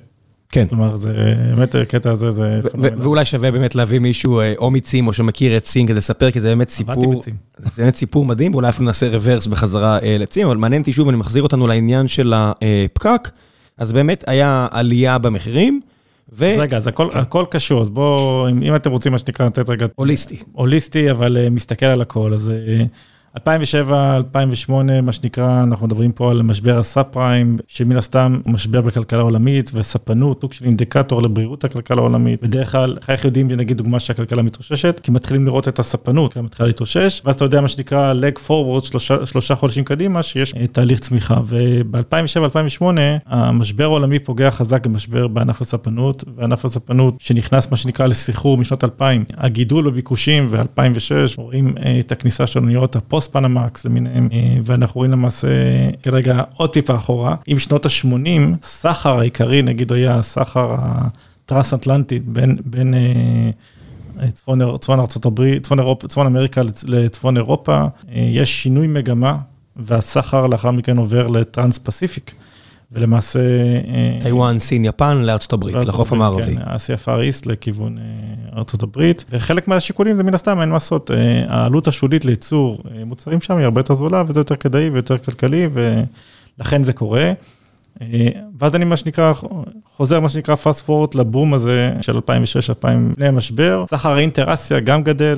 כן. 0.51 0.65
כלומר, 0.65 0.97
זה 0.97 1.13
באמת, 1.55 1.75
הקטע 1.75 2.11
הזה 2.11 2.31
זה... 2.31 2.59
ואולי 2.73 3.25
שווה 3.25 3.51
באמת 3.51 3.75
להביא 3.75 3.99
מישהו 3.99 4.41
או 4.57 4.71
מצים 4.71 5.07
או 5.07 5.13
שמכיר 5.13 5.57
את 5.57 5.63
צים 5.63 5.87
כדי 5.87 5.97
לספר, 5.97 6.31
כי 6.31 6.39
זה 6.39 6.47
באמת 6.47 6.69
סיפור... 6.69 6.93
עבדתי 7.03 7.19
בצים. 7.19 7.35
זה 7.57 7.69
באמת 7.77 7.95
סיפור 7.95 8.25
מדהים, 8.25 8.53
ואולי 8.53 8.69
אפילו 8.69 8.85
נעשה 8.85 9.09
רוורס 9.09 9.47
בחזרה 9.47 9.99
לצים, 10.03 10.47
אבל 10.47 10.57
מעניין 10.57 10.81
אותי 10.81 10.91
שוב, 10.91 11.07
אני 11.07 11.17
מחזיר 11.17 11.43
אותנו 11.43 11.67
לעניין 11.67 12.07
של 12.07 12.33
הפקק, 12.35 13.29
אז 13.77 13.91
באמת 13.91 14.23
היה 14.27 14.67
עלייה 14.71 15.17
במחירים. 15.17 15.81
ו... 16.33 16.45
אז 16.45 16.59
רגע, 16.59 16.77
אז 16.77 16.87
הכל, 16.87 17.07
כן. 17.13 17.19
הכל 17.19 17.45
קשור, 17.49 17.81
אז 17.81 17.89
בואו, 17.89 18.49
אם, 18.49 18.63
אם 18.63 18.75
אתם 18.75 18.91
רוצים 18.91 19.11
מה 19.11 19.17
שנקרא, 19.17 19.45
לתת 19.45 19.69
רגע... 19.69 19.85
הוליסטי. 19.95 20.37
הוליסטי, 20.51 21.11
אבל 21.11 21.37
uh, 21.37 21.49
מסתכל 21.49 21.85
על 21.85 22.01
הכל, 22.01 22.33
אז... 22.33 22.51
Uh, 22.67 22.87
2007, 23.37 24.17
2008, 24.17 25.01
מה 25.01 25.11
שנקרא, 25.11 25.63
אנחנו 25.63 25.87
מדברים 25.87 26.11
פה 26.11 26.31
על 26.31 26.41
משבר 26.41 26.79
הסאב 26.79 27.05
פריים, 27.11 27.57
שמן 27.67 27.97
הסתם 27.97 28.39
הוא 28.43 28.53
משבר 28.53 28.81
בכלכלה 28.81 29.21
עולמית, 29.21 29.71
וספנות, 29.73 30.41
סוג 30.41 30.53
של 30.53 30.65
אינדיקטור 30.65 31.21
לבריאות 31.21 31.63
הכלכלה 31.63 32.01
העולמית. 32.01 32.41
בדרך 32.41 32.71
כלל, 32.71 32.97
איך 33.07 33.25
יודעים, 33.25 33.47
נגיד 33.47 33.77
דוגמה 33.77 33.99
שהכלכלה 33.99 34.41
מתאוששת, 34.41 34.99
כי 35.03 35.11
מתחילים 35.11 35.45
לראות 35.45 35.67
את 35.67 35.79
הספנות, 35.79 36.33
כי 36.33 36.41
מתחילה 36.41 36.67
להתאושש, 36.67 37.21
ואז 37.25 37.35
אתה 37.35 37.45
יודע 37.45 37.61
מה 37.61 37.67
שנקרא 37.67 38.13
leg 38.13 38.39
forward, 38.47 38.85
שלושה, 38.85 39.25
שלושה 39.25 39.55
חודשים 39.55 39.83
קדימה, 39.83 40.23
שיש 40.23 40.53
תהליך 40.71 40.99
צמיחה. 40.99 41.37
וב-2007-2008, 41.45 42.83
המשבר 43.25 43.83
העולמי 43.83 44.19
פוגע 44.19 44.51
חזק 44.51 44.87
במשבר 44.87 45.27
בענף 45.27 45.61
הספנות, 45.61 46.23
וענף 46.35 46.65
הספנות 46.65 47.15
שנכנס, 47.19 47.71
מה 47.71 47.77
שנקרא, 47.77 48.07
לסחרור 48.07 48.57
משנות 48.57 48.83
2000. 48.83 49.25
הגידול 49.37 49.89
בביקושים 49.89 50.47
ו-2006, 50.49 51.11
רואים 51.37 51.73
את 51.99 52.11
הכניסה 52.11 52.47
של 52.47 52.59
אוניות 52.59 52.95
פוסט 53.21 53.33
פנמקס 53.33 53.85
למיניהם, 53.85 54.29
אה, 54.33 54.57
ואנחנו 54.63 54.99
רואים 54.99 55.11
למעשה 55.11 55.47
כרגע 56.03 56.41
עוד 56.55 56.69
טיפה 56.69 56.95
אחורה. 56.95 57.35
עם 57.47 57.59
שנות 57.59 57.85
ה-80, 57.85 58.55
סחר 58.63 59.19
העיקרי, 59.19 59.61
נגיד 59.61 59.91
היה 59.91 60.15
הסחר 60.19 60.75
הטרנס-אטלנטית 60.79 62.27
בין, 62.27 62.57
בין 62.65 62.93
אה, 62.93 64.31
צפון, 64.31 64.77
צפון 64.77 64.99
ארצות 64.99 65.25
הברית, 65.25 65.63
צפון, 65.63 65.79
אירופה, 65.79 66.07
צפון 66.07 66.25
אמריקה 66.25 66.61
לצפון 66.83 67.37
אירופה, 67.37 67.75
אה, 67.75 67.87
יש 68.31 68.63
שינוי 68.63 68.87
מגמה, 68.87 69.37
והסחר 69.75 70.47
לאחר 70.47 70.71
מכן 70.71 70.97
עובר 70.97 71.27
לטרנס 71.27 71.77
פסיפיק. 71.77 72.31
ולמעשה... 72.91 73.39
טיוואן, 74.23 74.59
סין, 74.59 74.85
יפן 74.85 75.17
לארצות 75.17 75.53
הברית, 75.53 75.75
לחוף 75.75 76.13
המערבי. 76.13 76.55
כן, 76.55 76.61
אסיה 76.65 76.97
פאר 76.97 77.21
איסט 77.21 77.45
לכיוון 77.45 77.97
ארצות 78.57 78.83
הברית, 78.83 79.25
וחלק 79.29 79.67
מהשיקולים 79.67 80.17
זה 80.17 80.23
מן 80.23 80.33
הסתם, 80.33 80.61
אין 80.61 80.69
מה 80.69 80.75
לעשות, 80.75 81.11
העלות 81.47 81.87
השולית 81.87 82.25
לייצור 82.25 82.83
מוצרים 83.05 83.41
שם 83.41 83.57
היא 83.57 83.63
הרבה 83.63 83.79
יותר 83.79 83.95
זולה, 83.95 84.23
וזה 84.27 84.39
יותר 84.39 84.55
כדאי 84.55 84.89
ויותר 84.89 85.17
כלכלי, 85.17 85.67
ולכן 86.57 86.83
זה 86.83 86.93
קורה. 86.93 87.31
ואז 88.59 88.75
אני 88.75 88.85
מה 88.85 88.97
שנקרא, 88.97 89.33
חוזר 89.85 90.19
מה 90.19 90.29
שנקרא 90.29 90.55
fast 90.55 90.87
forward 90.87 91.17
לבום 91.17 91.53
הזה 91.53 91.93
של 92.01 92.17
2006-2000 92.17 92.21
לפני 93.11 93.27
המשבר. 93.27 93.85
סחר 93.87 94.13
האינטראסיה 94.13 94.79
גם 94.79 95.03
גדל, 95.03 95.37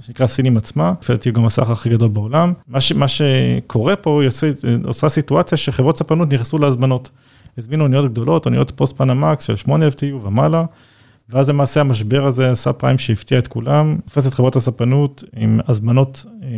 שנקרא 0.00 0.26
סינים 0.26 0.56
עצמה, 0.56 0.92
לפי 1.08 1.30
גם 1.30 1.46
הסחר 1.46 1.72
הכי 1.72 1.88
גדול 1.88 2.08
בעולם. 2.08 2.52
מה, 2.68 2.80
ש, 2.80 2.92
מה 2.92 3.06
שקורה 3.08 3.96
פה, 3.96 4.20
יוצא, 4.24 4.50
עושה 4.84 5.08
סיטואציה 5.08 5.58
שחברות 5.58 5.98
ספנות 5.98 6.32
נכנסו 6.32 6.58
להזמנות. 6.58 7.10
הזמינו 7.58 7.84
אוניות 7.84 8.10
גדולות, 8.10 8.46
אוניות 8.46 8.70
פוסט 8.70 8.96
פנמקס 8.96 9.44
של 9.44 9.56
8,000 9.56 9.94
TU 9.94 10.26
ומעלה. 10.26 10.64
ואז 11.30 11.48
למעשה 11.48 11.80
המשבר 11.80 12.26
הזה 12.26 12.50
עשה 12.50 12.72
פריים 12.72 12.98
שהפתיע 12.98 13.38
את 13.38 13.46
כולם, 13.46 13.96
תופס 14.04 14.26
את 14.26 14.34
חברות 14.34 14.56
הספנות 14.56 15.24
עם 15.36 15.60
הזמנות 15.68 16.24
אה, 16.42 16.48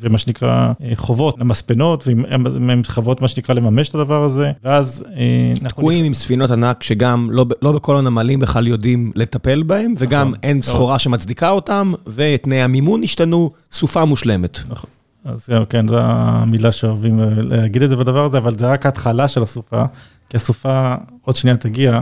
ומה 0.00 0.18
שנקרא 0.18 0.72
אה, 0.84 0.92
חובות 0.94 1.38
למספנות, 1.38 2.06
ועם 2.06 2.82
חברות 2.84 3.20
מה 3.20 3.28
שנקרא 3.28 3.54
לממש 3.54 3.88
את 3.88 3.94
הדבר 3.94 4.22
הזה, 4.22 4.52
ואז... 4.64 5.04
אה, 5.16 5.68
תקועים 5.68 6.04
עם 6.04 6.14
ספינות 6.14 6.50
ענק 6.50 6.82
שגם 6.82 7.28
לא, 7.30 7.46
לא 7.62 7.72
בכל 7.72 7.96
הנמלים 7.96 8.40
בכלל 8.40 8.66
יודעים 8.66 9.12
לטפל 9.14 9.62
בהם, 9.62 9.94
וגם 9.98 10.28
נכון, 10.28 10.38
אין 10.42 10.62
סחורה 10.62 10.98
שמצדיקה 10.98 11.50
אותם, 11.50 11.92
ותנאי 12.06 12.62
המימון 12.62 13.02
השתנו, 13.02 13.50
סופה 13.72 14.04
מושלמת. 14.04 14.58
נכון. 14.68 14.90
אז 15.24 15.48
כן, 15.68 15.88
זו 15.88 15.98
המילה 16.00 16.72
שאוהבים 16.72 17.20
להגיד 17.36 17.82
את 17.82 17.90
זה 17.90 17.96
בדבר 17.96 18.24
הזה, 18.24 18.38
אבל 18.38 18.58
זה 18.58 18.66
רק 18.66 18.86
ההתחלה 18.86 19.28
של 19.28 19.42
הסופה, 19.42 19.84
כי 20.30 20.36
הסופה 20.36 20.94
עוד 21.24 21.36
שנייה 21.36 21.56
תגיע. 21.56 22.00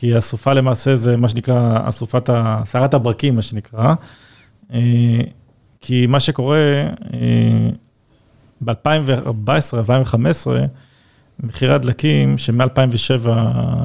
כי 0.00 0.14
הסופה 0.14 0.52
למעשה 0.52 0.96
זה 0.96 1.16
מה 1.16 1.28
שנקרא, 1.28 1.80
הסופת, 1.84 2.30
סערת 2.64 2.94
הברקים, 2.94 3.36
מה 3.36 3.42
שנקרא. 3.42 3.94
אה, 4.72 5.20
כי 5.80 6.06
מה 6.06 6.20
שקורה 6.20 6.88
ב-2014, 8.60 9.78
2015, 9.78 10.66
מחירי 11.42 11.74
הדלקים, 11.74 12.38
שמ-2007 12.38 13.28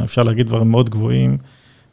אפשר 0.03 0.23
להגיד 0.23 0.47
דברים 0.47 0.71
מאוד 0.71 0.89
גבוהים, 0.89 1.37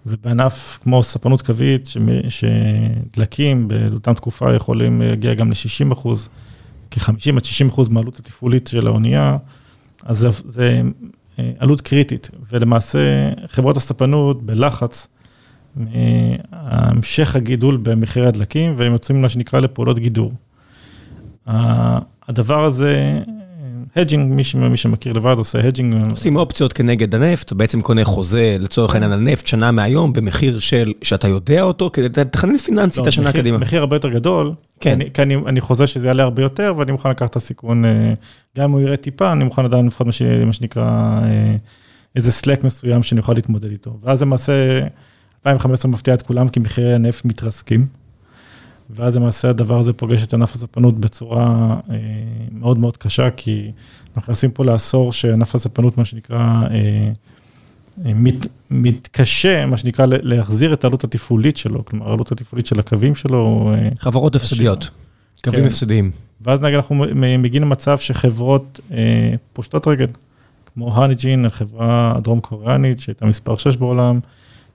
ובענף 0.06 0.78
כמו 0.82 1.02
ספנות 1.02 1.42
קווית, 1.42 1.88
שדלקים 2.28 3.68
באותה 3.68 4.14
תקופה 4.14 4.54
יכולים 4.54 5.02
להגיע 5.02 5.34
גם 5.34 5.50
ל-60 5.50 5.92
אחוז, 5.92 6.28
כ-50 6.90 7.36
עד 7.36 7.44
60 7.44 7.68
אחוז 7.68 7.88
מעלות 7.88 8.18
התפעולית 8.18 8.66
של 8.66 8.86
האונייה, 8.86 9.36
אז 10.04 10.18
זה, 10.18 10.28
זה 10.44 10.82
עלות 11.58 11.80
קריטית, 11.80 12.30
ולמעשה 12.52 12.98
חברות 13.46 13.76
הספנות 13.76 14.42
בלחץ 14.42 15.08
מהמשך 15.76 17.36
הגידול 17.36 17.78
במחירי 17.82 18.26
הדלקים, 18.26 18.72
והם 18.76 18.92
יוצאים 18.92 19.22
מה 19.22 19.28
שנקרא 19.28 19.60
לפעולות 19.60 19.98
גידור. 19.98 20.32
הדבר 22.28 22.64
הזה, 22.64 23.22
hedging, 23.96 24.32
מי, 24.32 24.42
מי 24.70 24.76
שמכיר 24.76 25.12
לבד 25.12 25.34
עושה 25.38 25.66
hedging. 25.68 26.10
עושים 26.10 26.36
אופציות 26.36 26.72
כנגד 26.72 27.14
הנפט, 27.14 27.46
אתה 27.46 27.54
בעצם 27.54 27.80
קונה 27.80 28.04
חוזה 28.04 28.56
לצורך 28.60 28.94
העניין 28.94 29.12
על 29.12 29.20
נפט 29.20 29.46
שנה 29.46 29.70
מהיום 29.72 30.12
במחיר 30.12 30.58
של, 30.58 30.92
שאתה 31.02 31.28
יודע 31.28 31.62
אותו, 31.62 31.90
כדי 31.92 32.20
לתכנן 32.20 32.58
פיננסית 32.58 33.04
לא, 33.04 33.08
השנה 33.08 33.28
מחיר, 33.28 33.40
קדימה. 33.40 33.58
מחיר 33.58 33.80
הרבה 33.80 33.96
יותר 33.96 34.08
גדול, 34.08 34.52
כן. 34.80 34.90
כי, 34.90 34.92
אני, 34.92 35.12
כי 35.14 35.22
אני, 35.22 35.36
אני 35.46 35.60
חוזה 35.60 35.86
שזה 35.86 36.06
יעלה 36.06 36.22
הרבה 36.22 36.42
יותר, 36.42 36.74
ואני 36.76 36.92
מוכן 36.92 37.10
לקחת 37.10 37.30
את 37.30 37.36
הסיכון, 37.36 37.84
אה, 37.84 38.14
גם 38.58 38.64
אם 38.64 38.70
הוא 38.70 38.80
יראה 38.80 38.96
טיפה, 38.96 39.32
אני 39.32 39.44
מוכן 39.44 39.64
לדעת 39.64 39.84
לפחות 39.84 40.06
מה 40.46 40.52
שנקרא, 40.52 41.20
אה, 41.24 41.56
איזה 42.16 42.32
סלק 42.32 42.64
מסוים 42.64 43.02
שאני 43.02 43.18
יכול 43.18 43.34
להתמודד 43.34 43.70
איתו. 43.70 43.98
ואז 44.02 44.22
למעשה, 44.22 44.80
2015 45.46 45.90
מפתיע 45.90 46.14
את 46.14 46.22
כולם, 46.22 46.48
כי 46.48 46.60
מחירי 46.60 46.94
הנפט 46.94 47.24
מתרסקים. 47.24 48.01
ואז 48.94 49.16
למעשה 49.16 49.50
הדבר 49.50 49.78
הזה 49.78 49.92
פוגש 49.92 50.22
את 50.22 50.34
ענף 50.34 50.54
הספנות 50.54 51.00
בצורה 51.00 51.76
אה, 51.90 51.96
מאוד 52.52 52.78
מאוד 52.78 52.96
קשה, 52.96 53.30
כי 53.30 53.70
אנחנו 54.06 54.20
נכנסים 54.32 54.50
פה 54.50 54.64
לעשור 54.64 55.12
שענף 55.12 55.54
הספנות, 55.54 55.98
מה 55.98 56.04
שנקרא, 56.04 56.38
אה, 56.38 57.12
אה, 58.06 58.14
מת, 58.14 58.46
מתקשה, 58.70 59.66
מה 59.66 59.76
שנקרא, 59.76 60.06
להחזיר 60.08 60.72
את 60.72 60.84
העלות 60.84 61.04
התפעולית 61.04 61.56
שלו, 61.56 61.84
כלומר, 61.84 62.10
העלות 62.10 62.32
התפעולית 62.32 62.66
של 62.66 62.78
הקווים 62.78 63.14
שלו. 63.14 63.72
אה, 63.74 63.88
חברות 63.98 64.36
הפסדיות, 64.36 64.90
קווים 65.44 65.60
כן. 65.60 65.66
הפסדיים. 65.66 66.10
ואז 66.40 66.60
נגיד 66.60 66.74
אנחנו 66.74 67.04
מגיעים 67.38 67.62
למצב 67.62 67.98
שחברות 67.98 68.80
אה, 68.92 69.34
פושטות 69.52 69.88
רגל, 69.88 70.06
כמו 70.74 70.94
הניג'ין, 70.96 71.46
החברה 71.46 72.12
הדרום 72.16 72.40
קוריאנית, 72.40 73.00
שהייתה 73.00 73.26
מספר 73.26 73.56
6 73.56 73.76
בעולם, 73.76 74.20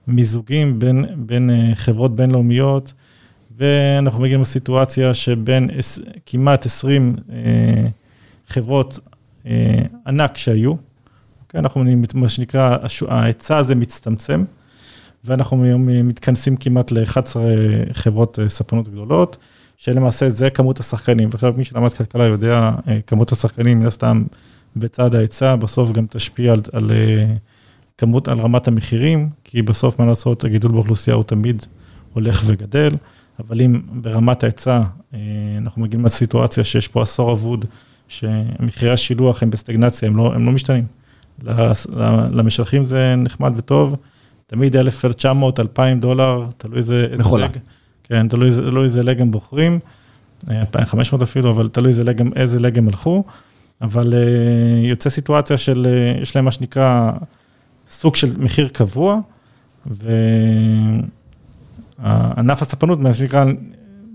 מיזוגים 0.06 0.78
בין, 0.78 1.04
בין 1.16 1.50
אה, 1.50 1.74
חברות 1.74 2.16
בינלאומיות, 2.16 2.92
ואנחנו 3.58 4.20
מגיעים 4.20 4.40
לסיטואציה 4.40 5.14
שבין 5.14 5.70
כמעט 6.26 6.66
20 6.66 7.16
אה, 7.32 7.88
חברות 8.48 8.98
אה, 9.46 9.82
ענק 10.06 10.36
שהיו, 10.36 10.74
אוקיי? 11.42 11.60
אנחנו, 11.60 11.84
מה 12.14 12.28
שנקרא, 12.28 12.76
ההיצע 13.08 13.56
הזה 13.56 13.74
מצטמצם, 13.74 14.44
ואנחנו 15.24 15.56
מתכנסים 16.04 16.56
כמעט 16.56 16.90
ל-11 16.90 17.36
חברות 17.92 18.38
אה, 18.38 18.48
ספנות 18.48 18.88
גדולות, 18.88 19.36
שלמעשה 19.76 20.30
זה 20.30 20.50
כמות 20.50 20.80
השחקנים. 20.80 21.28
ועכשיו 21.32 21.54
מי 21.56 21.64
שלמד 21.64 21.92
כלכלה 21.92 22.24
יודע, 22.24 22.70
כמות 23.06 23.32
השחקנים, 23.32 23.80
מן 23.80 23.86
הסתם, 23.86 24.24
בצד 24.76 25.14
ההיצע, 25.14 25.56
בסוף 25.56 25.90
גם 25.92 26.06
תשפיע 26.10 26.52
על, 26.52 26.60
על 26.72 26.90
כמות, 27.98 28.28
על 28.28 28.38
רמת 28.38 28.68
המחירים, 28.68 29.28
כי 29.44 29.62
בסוף, 29.62 29.98
מה 29.98 30.06
לעשות, 30.06 30.44
הגידול 30.44 30.72
באוכלוסייה 30.72 31.16
הוא 31.16 31.24
תמיד 31.24 31.62
הולך 32.14 32.42
וגדל. 32.46 32.90
אבל 33.38 33.60
אם 33.60 33.80
ברמת 33.92 34.42
ההיצע 34.42 34.82
אה, 35.14 35.18
אנחנו 35.58 35.82
מגיעים 35.82 36.04
לסיטואציה 36.04 36.64
שיש 36.64 36.88
פה 36.88 37.02
עשור 37.02 37.32
אבוד, 37.32 37.64
שמחירי 38.08 38.90
השילוח 38.90 39.42
הם 39.42 39.50
בסטגנציה, 39.50 40.08
הם 40.08 40.16
לא, 40.16 40.34
הם 40.34 40.46
לא 40.46 40.52
משתנים. 40.52 40.84
למשלחים 42.30 42.84
זה 42.84 43.14
נחמד 43.16 43.52
וטוב, 43.56 43.96
תמיד 44.46 44.76
1,900, 44.76 45.60
2,000 45.60 46.00
דולר, 46.00 46.44
תלוי 46.56 46.78
איזה... 46.78 47.06
מכולה. 47.18 47.48
כן, 48.04 48.28
תלוי, 48.28 48.50
תלוי 48.50 48.84
איזה 48.84 49.02
לגם 49.02 49.30
בוחרים, 49.30 49.78
2,500 50.50 51.22
אה, 51.22 51.24
אפילו, 51.24 51.50
אבל 51.50 51.68
תלוי 51.68 51.88
איזה 51.88 52.04
לגם, 52.04 52.30
איזה 52.36 52.60
לגם 52.60 52.88
הלכו. 52.88 53.24
אבל 53.80 54.12
uh, 54.12 54.86
יוצא 54.86 55.10
סיטואציה 55.10 55.56
של, 55.56 55.86
יש 56.22 56.36
להם 56.36 56.44
מה 56.44 56.50
שנקרא 56.50 57.12
סוג 57.88 58.16
של 58.16 58.36
מחיר 58.38 58.68
קבוע, 58.68 59.20
ו... 59.86 60.10
ענף 62.04 62.62
הספנות, 62.62 63.00
מה 63.00 63.14
שנקרא, 63.14 63.44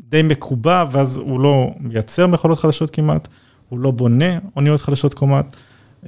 די 0.09 0.23
מקובע, 0.23 0.85
ואז 0.91 1.17
הוא 1.17 1.39
לא 1.39 1.71
מייצר 1.79 2.27
מכולות 2.27 2.59
חדשות 2.59 2.89
כמעט, 2.89 3.27
הוא 3.69 3.79
לא 3.79 3.91
בונה 3.91 4.39
אוניות 4.55 4.81
חדשות 4.81 5.13
כמעט, 5.13 5.55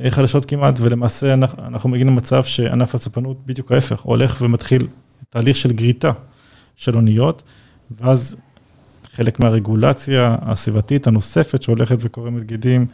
אה, 0.01 0.09
חדשות 0.09 0.45
כמעט, 0.45 0.79
ולמעשה 0.81 1.33
אנחנו, 1.33 1.65
אנחנו 1.65 1.89
מגיעים 1.89 2.07
למצב 2.07 2.43
שענף 2.43 2.95
הספנות, 2.95 3.37
בדיוק 3.45 3.71
ההפך, 3.71 3.99
הולך 3.99 4.41
ומתחיל 4.41 4.87
תהליך 5.29 5.57
של 5.57 5.71
גריטה 5.71 6.11
של 6.75 6.95
אוניות, 6.95 7.43
ואז 7.91 8.35
חלק 9.13 9.39
מהרגולציה 9.39 10.35
הסביבתית 10.41 11.07
הנוספת 11.07 11.63
שהולכת 11.63 11.97
וקורמת 11.99 12.43
גידים, 12.43 12.85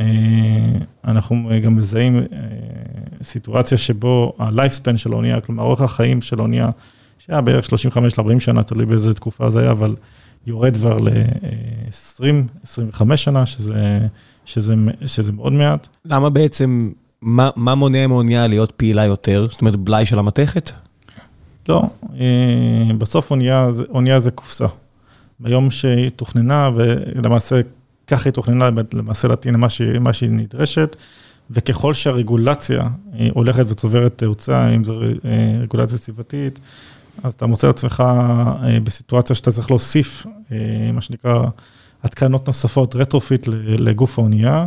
אה, 0.00 0.06
אנחנו 1.04 1.50
גם 1.62 1.76
מזהים 1.76 2.16
אה, 2.16 2.24
סיטואציה 3.22 3.78
שבו 3.78 4.32
ה-lifespan 4.38 4.96
של 4.96 5.12
האונייה, 5.12 5.40
כלומר 5.40 5.62
אורך 5.62 5.80
החיים 5.80 6.22
של 6.22 6.38
האונייה, 6.38 6.70
שהיה 7.26 7.40
בערך 7.40 7.66
35-40 7.66 7.70
שנה, 8.38 8.62
תלוי 8.62 8.86
באיזה 8.86 9.14
תקופה 9.14 9.50
זה 9.50 9.60
היה, 9.60 9.70
אבל 9.70 9.96
יורד 10.46 10.76
כבר 10.76 10.98
ל-20-25 10.98 13.16
שנה, 13.16 13.46
שזה, 13.46 13.98
שזה, 14.44 14.74
שזה 15.06 15.32
מאוד 15.32 15.52
מעט. 15.52 15.88
למה 16.04 16.30
בעצם, 16.30 16.90
מה, 17.22 17.50
מה 17.56 17.74
מונע 17.74 18.06
מאונייה 18.06 18.46
להיות 18.46 18.70
פעילה 18.70 19.04
יותר? 19.04 19.46
זאת 19.50 19.60
אומרת, 19.60 19.76
בלאי 19.76 20.06
של 20.06 20.18
המתכת? 20.18 20.70
לא, 21.68 21.82
אה, 22.20 22.90
בסוף 22.98 23.30
אונייה, 23.30 23.68
אונייה 23.88 24.20
זה 24.20 24.30
קופסה. 24.30 24.66
ביום 25.40 25.70
שהיא 25.70 26.10
תוכננה, 26.10 26.70
ולמעשה 26.76 27.60
ככה 28.06 28.24
היא 28.24 28.32
תוכננה 28.32 28.68
למעשה 28.94 29.28
להתאים 29.28 29.54
למה 29.54 29.68
שהיא, 29.68 30.12
שהיא 30.12 30.30
נדרשת, 30.30 30.96
וככל 31.50 31.94
שהרגולציה 31.94 32.88
אה, 33.18 33.28
הולכת 33.32 33.64
וצוברת 33.68 34.18
תאוצה, 34.18 34.68
אם 34.68 34.84
זו 34.84 35.02
אה, 35.02 35.08
רגולציה 35.62 35.98
סביבתית, 35.98 36.60
אז 37.22 37.34
אתה 37.34 37.46
מוצא 37.46 37.70
את 37.70 37.74
עצמך 37.74 38.00
אה, 38.00 38.80
בסיטואציה 38.84 39.36
שאתה 39.36 39.50
צריך 39.50 39.70
להוסיף, 39.70 40.26
אה, 40.52 40.92
מה 40.92 41.00
שנקרא, 41.00 41.46
התקנות 42.02 42.46
נוספות, 42.46 42.96
retrofit 42.96 43.48
לגוף 43.78 44.18
האונייה, 44.18 44.66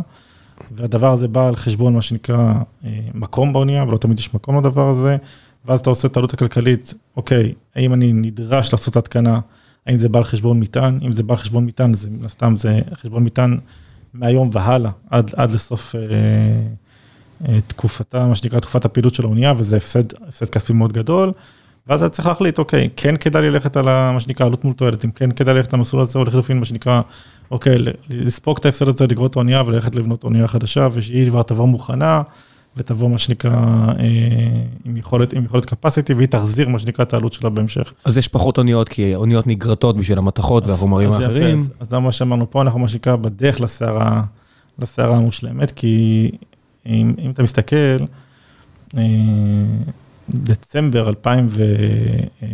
והדבר 0.70 1.12
הזה 1.12 1.28
בא 1.28 1.48
על 1.48 1.56
חשבון 1.56 1.94
מה 1.94 2.02
שנקרא 2.02 2.54
אה, 2.84 2.90
מקום 3.14 3.52
באונייה, 3.52 3.84
ולא 3.84 3.96
תמיד 3.96 4.18
יש 4.18 4.34
מקום 4.34 4.58
לדבר 4.58 4.88
הזה, 4.88 5.16
ואז 5.64 5.80
אתה 5.80 5.90
עושה 5.90 6.08
את 6.08 6.16
העלות 6.16 6.34
הכלכלית, 6.34 6.94
אוקיי, 7.16 7.54
האם 7.76 7.92
אני 7.94 8.12
נדרש 8.12 8.72
לעשות 8.72 8.96
התקנה, 8.96 9.40
האם 9.86 9.96
זה 9.96 10.08
בא 10.08 10.18
על 10.18 10.24
חשבון 10.24 10.60
מטען, 10.60 10.98
אם 11.02 11.12
זה 11.12 11.22
בא 11.22 11.34
על 11.34 11.38
חשבון 11.38 11.66
מטען, 11.66 11.94
זה 11.94 12.10
מן 12.10 12.24
הסתם 12.24 12.54
זה 12.58 12.80
חשבון 12.94 13.24
מטען 13.24 13.58
מהיום 14.14 14.50
והלאה, 14.52 14.90
עד, 15.10 15.30
עד 15.36 15.50
לסוף 15.50 15.94
אה, 15.94 16.00
אה, 17.48 17.60
תקופתה, 17.60 18.26
מה 18.26 18.34
שנקרא 18.34 18.60
תקופת 18.60 18.84
הפעילות 18.84 19.14
של 19.14 19.24
האונייה, 19.24 19.54
וזה 19.56 19.76
הפסד, 19.76 20.04
הפסד 20.28 20.48
כספי 20.48 20.72
מאוד 20.72 20.92
גדול. 20.92 21.32
ואז 21.88 22.02
אתה 22.02 22.10
צריך 22.10 22.28
להחליט, 22.28 22.58
אוקיי, 22.58 22.88
כן 22.96 23.16
כדאי 23.16 23.42
לי 23.42 23.50
ללכת 23.50 23.76
על 23.76 23.84
מה 23.84 24.20
שנקרא 24.20 24.46
עלות 24.46 24.64
מול 24.64 24.74
תועלת, 24.74 25.04
אם 25.04 25.10
כן 25.10 25.30
כדאי 25.30 25.54
ללכת 25.54 25.72
למסלול 25.72 26.02
הזה, 26.02 26.18
או 26.18 26.24
לחלופין 26.24 26.58
מה 26.58 26.64
שנקרא, 26.64 27.00
אוקיי, 27.50 27.78
לספוג 28.10 28.56
את 28.60 28.64
ההפסד 28.64 28.88
הזה, 28.88 29.06
לגרות 29.06 29.30
את 29.30 29.36
האונייה 29.36 29.62
וללכת 29.66 29.94
לבנות 29.94 30.24
אונייה 30.24 30.48
חדשה, 30.48 30.88
ושהיא 30.92 31.30
כבר 31.30 31.42
תבוא 31.42 31.66
מוכנה, 31.66 32.22
ותבוא 32.76 33.10
מה 33.10 33.18
שנקרא 33.18 33.52
אה, 33.52 34.04
עם 34.84 34.96
יכולת, 34.96 35.32
עם 35.32 35.44
יכולת 35.44 35.72
capacity, 35.72 36.14
והיא 36.16 36.28
תחזיר 36.28 36.68
מה 36.68 36.78
שנקרא 36.78 37.04
את 37.04 37.12
העלות 37.14 37.32
שלה 37.32 37.50
בהמשך. 37.50 37.92
אז 38.04 38.18
יש 38.18 38.28
פחות 38.28 38.58
אוניות, 38.58 38.88
כי 38.88 39.14
אוניות 39.14 39.46
נגרטות 39.46 39.96
בשביל 39.96 40.18
המתכות 40.18 40.66
והחומרים 40.66 41.12
האחרים. 41.12 41.58
אז, 41.58 41.70
אז 41.80 41.88
זה 41.88 41.98
מה 41.98 42.12
שאמרנו 42.12 42.50
פה, 42.50 42.62
אנחנו 42.62 42.80
מה 42.80 42.88
שנקרא 42.88 43.16
בדרך 43.16 43.60
לסערה, 43.60 44.22
לסערה 44.78 45.16
המושלמת, 45.16 45.70
כי 45.70 46.30
אם, 46.86 47.14
אם 47.18 47.30
אתה 47.30 47.42
מסתכל, 47.42 47.96
אה, 48.96 49.02
דצמבר 50.30 51.08
2000 51.08 51.46
ו... 51.48 51.62
אה, 52.42 52.48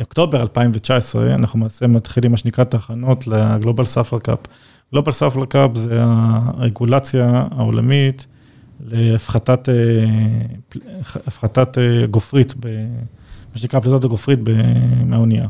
אוקטובר 0.00 0.42
2019, 0.42 1.34
אנחנו 1.34 1.58
למעשה 1.58 1.86
מתחילים 1.86 2.30
מה 2.30 2.36
שנקרא 2.36 2.64
הכנות 2.64 3.26
ל 3.26 3.34
global 3.34 3.84
sulfur 3.84 4.18
cap. 4.18 4.38
global 4.92 5.12
sulfur 5.12 5.44
cap 5.44 5.70
זה 5.74 6.00
הרגולציה 6.00 7.44
העולמית 7.50 8.26
להפחתת 8.86 9.68
אה, 9.68 9.74
הפחתת 11.26 11.78
אה, 11.78 12.06
גופרית, 12.06 12.54
מה 13.52 13.58
שנקרא 13.58 13.80
פליטות 13.80 14.04
הגופרית 14.04 14.38
מהאונייה. 15.06 15.48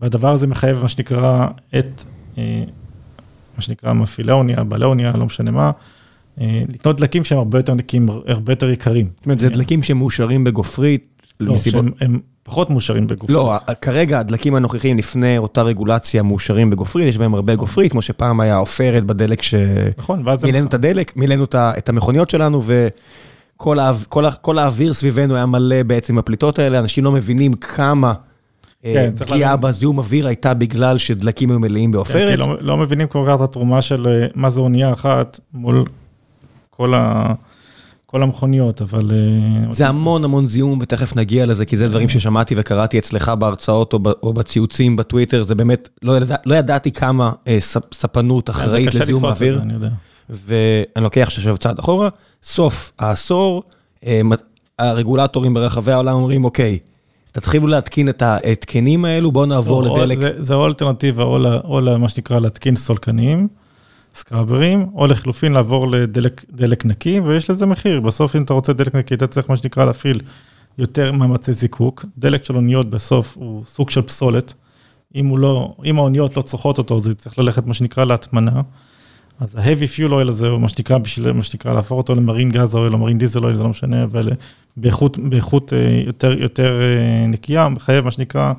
והדבר 0.00 0.28
הזה 0.28 0.46
מחייב 0.46 0.78
מה 0.82 0.88
שנקרא 0.88 1.46
את, 1.78 2.04
מה 3.56 3.62
שנקרא 3.62 3.92
מפעילי 3.92 4.32
האונייה, 4.32 4.64
בעלי 4.64 4.84
האונייה, 4.84 5.12
לא 5.12 5.26
משנה 5.26 5.50
מה, 5.50 5.70
לקנות 6.68 6.96
דלקים 6.96 7.24
שהם 7.24 7.38
הרבה 7.38 7.58
יותר 7.58 7.74
נקיים, 7.74 8.08
הרבה 8.26 8.52
יותר 8.52 8.70
יקרים. 8.70 9.08
זאת 9.16 9.26
אומרת, 9.26 9.40
זה 9.40 9.48
דלקים 9.48 9.82
שמאושרים 9.82 10.44
בגופרית? 10.44 11.22
לא, 11.40 11.58
שהם 11.58 12.20
פחות 12.42 12.70
מאושרים 12.70 13.06
בגופרית. 13.06 13.30
לא, 13.30 13.56
כרגע 13.80 14.20
הדלקים 14.20 14.54
הנוכחיים 14.54 14.98
לפני 14.98 15.38
אותה 15.38 15.62
רגולציה 15.62 16.22
מאושרים 16.22 16.70
בגופרית, 16.70 17.08
יש 17.08 17.18
בהם 17.18 17.34
הרבה 17.34 17.54
גופרית, 17.54 17.92
כמו 17.92 18.02
שפעם 18.02 18.40
היה 18.40 18.56
עופרת 18.56 19.04
בדלק 19.04 19.42
ש... 19.42 19.54
נכון, 19.98 20.22
ואז... 20.24 20.44
מילאנו 20.44 20.66
את 20.66 20.74
הדלק, 20.74 21.16
מילאנו 21.16 21.44
את 21.54 21.88
המכוניות 21.88 22.30
שלנו, 22.30 22.62
ו... 22.64 22.88
כל 24.40 24.58
האוויר 24.58 24.94
סביבנו 24.94 25.34
היה 25.34 25.46
מלא 25.46 25.82
בעצם 25.82 26.16
בפליטות 26.16 26.58
האלה, 26.58 26.78
אנשים 26.78 27.04
לא 27.04 27.12
מבינים 27.12 27.52
כמה 27.52 28.12
פגיעה 29.18 29.56
בזיהום 29.56 29.98
אוויר 29.98 30.26
הייתה 30.26 30.54
בגלל 30.54 30.98
שדלקים 30.98 31.50
היו 31.50 31.58
מלאים 31.58 31.90
בעופרת. 31.90 32.38
לא 32.60 32.76
מבינים 32.76 33.06
כל 33.06 33.24
כך 33.28 33.34
את 33.34 33.40
התרומה 33.40 33.82
של 33.82 34.26
מה 34.34 34.50
זה 34.50 34.60
אונייה 34.60 34.92
אחת 34.92 35.40
מול 35.54 35.84
כל 36.78 36.94
ה... 36.94 37.34
כל 38.06 38.22
המכוניות, 38.22 38.82
אבל... 38.82 39.10
זה 39.70 39.88
המון 39.88 40.24
המון 40.24 40.46
זיהום, 40.46 40.78
ותכף 40.82 41.16
נגיע 41.16 41.46
לזה, 41.46 41.64
כי 41.64 41.76
זה 41.76 41.88
דברים 41.88 42.08
ששמעתי 42.08 42.54
וקראתי 42.58 42.98
אצלך 42.98 43.28
בהרצאות 43.28 43.92
או 44.22 44.32
בציוצים 44.32 44.96
בטוויטר, 44.96 45.42
זה 45.42 45.54
באמת, 45.54 45.88
לא 46.46 46.54
ידעתי 46.54 46.92
כמה 46.92 47.32
ספנות 47.94 48.50
אחראית 48.50 48.94
לזיהום 48.94 49.24
האוויר. 49.24 49.60
ואני 50.30 51.04
לוקח 51.04 51.28
עכשיו 51.28 51.56
צעד 51.56 51.78
אחורה, 51.78 52.08
סוף 52.42 52.92
העשור, 52.98 53.62
הרגולטורים 54.78 55.54
ברחבי 55.54 55.92
העולם 55.92 56.14
אומרים, 56.14 56.44
אוקיי, 56.44 56.78
תתחילו 57.32 57.66
להתקין 57.66 58.08
את 58.08 58.22
ההתקנים 58.22 59.04
האלו, 59.04 59.32
בואו 59.32 59.46
נעבור 59.46 59.82
לדלק. 59.82 60.18
זה 60.38 60.54
או 60.54 60.66
אלטרנטיבה, 60.66 61.24
או 61.64 61.80
למה 61.80 62.08
שנקרא 62.08 62.38
להתקין 62.38 62.76
סולקנים. 62.76 63.48
סקראברים, 64.14 64.86
או 64.94 65.06
לחלופין 65.06 65.52
לעבור 65.52 65.90
לדלק 65.90 66.84
נקי, 66.84 67.20
ויש 67.20 67.50
לזה 67.50 67.66
מחיר. 67.66 68.00
בסוף 68.00 68.36
אם 68.36 68.42
אתה 68.42 68.52
רוצה 68.52 68.72
דלק 68.72 68.94
נקי, 68.94 69.14
אתה 69.14 69.26
צריך 69.26 69.50
מה 69.50 69.56
שנקרא 69.56 69.84
להפעיל 69.84 70.20
יותר 70.78 71.12
מאמצי 71.12 71.54
זיקוק. 71.54 72.04
דלק 72.18 72.44
של 72.44 72.56
אוניות 72.56 72.90
בסוף 72.90 73.36
הוא 73.36 73.62
סוג 73.66 73.90
של 73.90 74.02
פסולת. 74.02 74.54
אם, 75.14 75.38
לא, 75.38 75.76
אם 75.84 75.98
האוניות 75.98 76.36
לא 76.36 76.42
צורכות 76.42 76.78
אותו, 76.78 77.00
זה 77.00 77.14
צריך 77.14 77.38
ללכת 77.38 77.66
מה 77.66 77.74
שנקרא 77.74 78.04
להטמנה. 78.04 78.62
אז 79.40 79.56
ה-heavy 79.56 79.96
fuel 79.96 80.10
oil 80.10 80.28
הזה, 80.28 80.50
מה 80.50 80.68
שנקרא, 80.68 80.98
בשביל 80.98 81.32
מה 81.32 81.42
שנקרא, 81.42 81.72
להפוך 81.72 81.98
אותו 81.98 82.14
למרין 82.14 82.50
גז 82.50 82.74
אויל 82.74 82.92
או 82.92 82.98
מרין 82.98 83.18
דיזל 83.18 83.44
אויל, 83.44 83.56
זה 83.56 83.62
לא 83.62 83.68
משנה, 83.68 84.04
אבל 84.04 84.30
באיכות, 84.76 85.18
באיכות 85.18 85.72
אה, 85.72 86.02
יותר, 86.06 86.38
יותר 86.38 86.80
אה, 86.80 87.26
נקייה, 87.26 87.68
מחייב 87.68 88.04
מה 88.04 88.10
שנקרא 88.10 88.52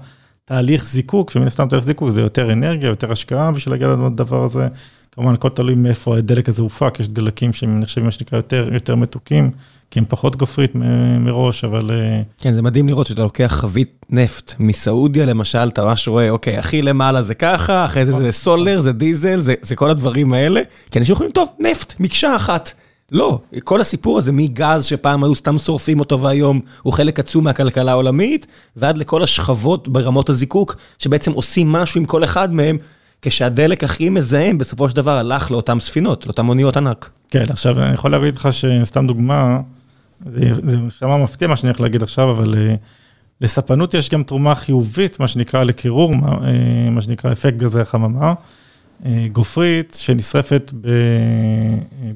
תהליך 0.45 0.85
זיקוק, 0.85 1.31
ומן 1.35 1.47
הסתם 1.47 1.67
תהליך 1.67 1.85
זיקוק 1.85 2.09
זה 2.09 2.21
יותר 2.21 2.53
אנרגיה, 2.53 2.87
יותר 2.87 3.11
השקעה 3.11 3.51
בשביל 3.51 3.73
להגיע 3.73 3.87
לדבר 3.87 4.43
הזה. 4.43 4.67
כמובן, 5.11 5.33
הכל 5.33 5.49
תלוי 5.49 5.75
מאיפה 5.75 6.17
הדלק 6.17 6.49
הזה 6.49 6.61
הופק, 6.61 6.99
יש 6.99 7.09
דלקים 7.09 7.53
שהם 7.53 7.79
נחשבים 7.79 8.05
מה 8.05 8.11
שנקרא 8.11 8.37
יותר, 8.37 8.69
יותר 8.73 8.95
מתוקים, 8.95 9.51
כי 9.91 9.99
הם 9.99 10.05
פחות 10.09 10.35
גופרית 10.35 10.71
מראש, 11.19 11.63
אבל... 11.63 11.91
אה, 11.91 12.21
כן, 12.37 12.51
זה 12.51 12.61
מדהים 12.61 12.87
לראות 12.87 13.07
שאתה 13.07 13.21
לוקח 13.21 13.47
חבית 13.55 14.05
נפט 14.09 14.53
מסעודיה, 14.59 15.25
למשל, 15.25 15.67
אתה 15.67 15.85
ממש 15.85 16.07
רואה, 16.07 16.29
אוקיי, 16.29 16.57
הכי 16.57 16.81
למעלה 16.81 17.21
זה 17.21 17.33
ככה, 17.33 17.85
אחרי 17.85 18.05
זה 18.05 18.11
זה 18.11 18.31
סולר, 18.31 18.79
זה 18.79 18.91
דיזל, 18.91 19.39
זה, 19.39 19.53
זה 19.61 19.75
כל 19.75 19.89
הדברים 19.89 20.33
האלה, 20.33 20.61
כי 20.91 20.99
אנשים 20.99 21.13
יכולים, 21.13 21.31
טוב, 21.31 21.49
נפט, 21.59 21.93
מקשה 21.99 22.35
אחת. 22.35 22.71
לא, 23.11 23.39
כל 23.63 23.81
הסיפור 23.81 24.17
הזה 24.17 24.31
מגז 24.31 24.85
שפעם 24.85 25.23
היו 25.23 25.35
סתם 25.35 25.57
שורפים 25.57 25.99
אותו 25.99 26.21
והיום 26.21 26.59
הוא 26.81 26.93
חלק 26.93 27.19
עצום 27.19 27.43
מהכלכלה 27.43 27.91
העולמית, 27.91 28.47
ועד 28.75 28.97
לכל 28.97 29.23
השכבות 29.23 29.87
ברמות 29.87 30.29
הזיקוק, 30.29 30.75
שבעצם 30.99 31.31
עושים 31.31 31.71
משהו 31.71 31.99
עם 31.99 32.05
כל 32.05 32.23
אחד 32.23 32.53
מהם, 32.53 32.77
כשהדלק 33.21 33.83
הכי 33.83 34.09
מזהם 34.09 34.57
בסופו 34.57 34.89
של 34.89 34.95
דבר 34.95 35.17
הלך 35.17 35.51
לאותן 35.51 35.79
ספינות, 35.79 36.25
לאותן 36.25 36.47
אוניות 36.47 36.77
ענק. 36.77 37.09
כן, 37.29 37.45
עכשיו 37.49 37.83
אני 37.83 37.93
יכול 37.93 38.11
להגיד 38.11 38.35
לך 38.35 38.49
שסתם 38.53 39.07
דוגמה, 39.07 39.59
זה 40.25 40.51
שמע 40.89 41.17
מפתיע 41.17 41.47
מה 41.47 41.55
שאני 41.55 41.69
הולך 41.69 41.81
להגיד 41.81 42.03
עכשיו, 42.03 42.31
אבל 42.31 42.55
אה, 42.57 42.75
לספנות 43.41 43.93
יש 43.93 44.09
גם 44.09 44.23
תרומה 44.23 44.55
חיובית, 44.55 45.19
מה 45.19 45.27
שנקרא 45.27 45.63
לקירור, 45.63 46.15
מה 46.15 46.97
אה, 46.97 47.01
שנקרא 47.01 47.31
אפקט 47.31 47.57
גזי 47.57 47.81
החממה. 47.81 48.33
אה, 49.05 49.27
גופרית 49.31 49.97
שנשרפת 49.99 50.73
ב, 50.81 50.89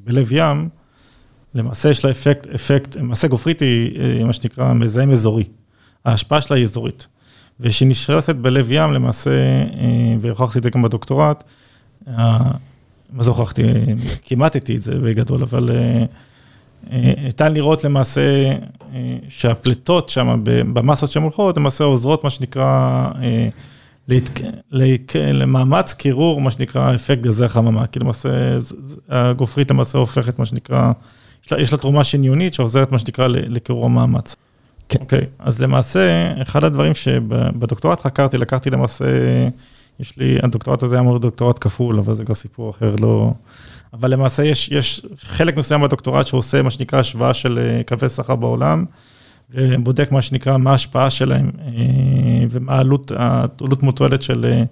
בלב 0.03 0.31
ים, 0.31 0.69
למעשה 1.55 1.89
יש 1.89 2.05
לה 2.05 2.11
אפקט, 2.11 2.47
אפקט, 2.47 2.95
למעשה 2.95 3.27
גופרית 3.27 3.59
היא 3.59 4.25
מה 4.25 4.33
שנקרא 4.33 4.73
מזהם 4.73 5.11
אזורי. 5.11 5.43
ההשפעה 6.05 6.41
שלה 6.41 6.57
היא 6.57 6.63
אזורית. 6.63 7.07
ושהיא 7.59 7.89
נשרפת 7.89 8.35
בלב 8.35 8.71
ים 8.71 8.93
למעשה, 8.93 9.31
אה, 9.31 10.15
והוכחתי 10.21 10.59
את 10.59 10.63
זה 10.63 10.69
גם 10.69 10.81
בדוקטורט, 10.81 11.43
מה 12.07 13.23
זה 13.23 13.29
הוכחתי? 13.29 13.63
כימטתי 14.21 14.75
את 14.75 14.81
זה 14.81 14.95
בגדול, 14.95 15.43
אבל 15.43 15.69
ניתן 16.91 17.45
אה, 17.45 17.49
אה, 17.49 17.53
לראות 17.53 17.83
למעשה 17.83 18.53
שהפליטות 19.29 20.09
שם, 20.09 20.39
במסות 20.43 21.09
שהן 21.09 21.23
הולכות, 21.23 21.57
למעשה 21.57 21.83
עוזרות, 21.83 22.23
מה 22.23 22.29
שנקרא, 22.29 23.07
למאמץ 25.33 25.93
קירור, 25.93 26.41
מה 26.41 26.51
שנקרא, 26.51 26.95
אפקט 26.95 27.21
גזי 27.21 27.45
החממה. 27.45 27.87
כי 27.87 27.99
למעשה, 27.99 28.29
הגופרית 29.09 29.71
למעשה 29.71 29.97
הופכת, 29.97 30.39
מה 30.39 30.45
שנקרא, 30.45 30.91
יש 31.57 31.71
לה 31.71 31.77
תרומה 31.77 32.03
שניונית 32.03 32.53
שעוזרת, 32.53 32.91
מה 32.91 32.99
שנקרא, 32.99 33.27
לקירור 33.27 33.85
המאמץ. 33.85 34.35
כן. 34.89 34.99
אוקיי, 34.99 35.19
okay, 35.19 35.25
אז 35.39 35.61
למעשה, 35.61 36.33
אחד 36.41 36.63
הדברים 36.63 36.93
שבדוקטורט 36.93 38.01
חקרתי, 38.01 38.37
לקחתי 38.37 38.69
למעשה, 38.69 39.05
יש 39.99 40.17
לי, 40.17 40.37
הדוקטורט 40.43 40.83
הזה 40.83 40.95
היה 40.95 41.01
אמור 41.01 41.19
דוקטורט 41.19 41.57
כפול, 41.61 41.99
אבל 41.99 42.13
זה 42.13 42.25
כבר 42.25 42.35
סיפור 42.35 42.69
אחר, 42.69 42.95
לא... 43.01 43.33
אבל 43.93 44.13
למעשה 44.13 44.43
יש, 44.43 44.69
יש 44.71 45.05
חלק 45.19 45.57
מסוים 45.57 45.81
בדוקטורט 45.81 46.27
שעושה 46.27 46.61
מה 46.61 46.69
שנקרא 46.69 46.99
השוואה 46.99 47.33
של 47.33 47.59
אה, 47.59 47.81
קווי 47.87 48.09
שכר 48.09 48.35
בעולם, 48.35 48.85
ובודק 49.49 50.11
מה 50.11 50.21
שנקרא, 50.21 50.57
מה 50.57 50.71
ההשפעה 50.71 51.09
שלהם, 51.09 51.51
אה, 51.59 51.71
ומה 52.49 52.73
העלות, 52.73 53.11
העלות 53.15 53.83
מול 53.83 53.98
תועלת 53.98 54.21
של, 54.21 54.45
אה, 54.45 54.63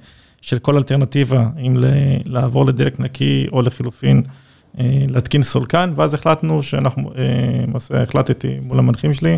של 0.41 0.59
כל 0.59 0.77
אלטרנטיבה, 0.77 1.47
אם 1.57 1.77
לעבור 2.25 2.65
לדלק 2.65 2.99
נקי 2.99 3.47
או 3.51 3.61
לחילופין. 3.61 4.23
להתקין 5.09 5.43
סולקן, 5.43 5.93
ואז 5.95 6.13
החלטנו 6.13 6.63
שאנחנו, 6.63 7.11
למעשה 7.67 8.03
החלטתי 8.03 8.59
מול 8.61 8.79
המנחים 8.79 9.13
שלי, 9.13 9.37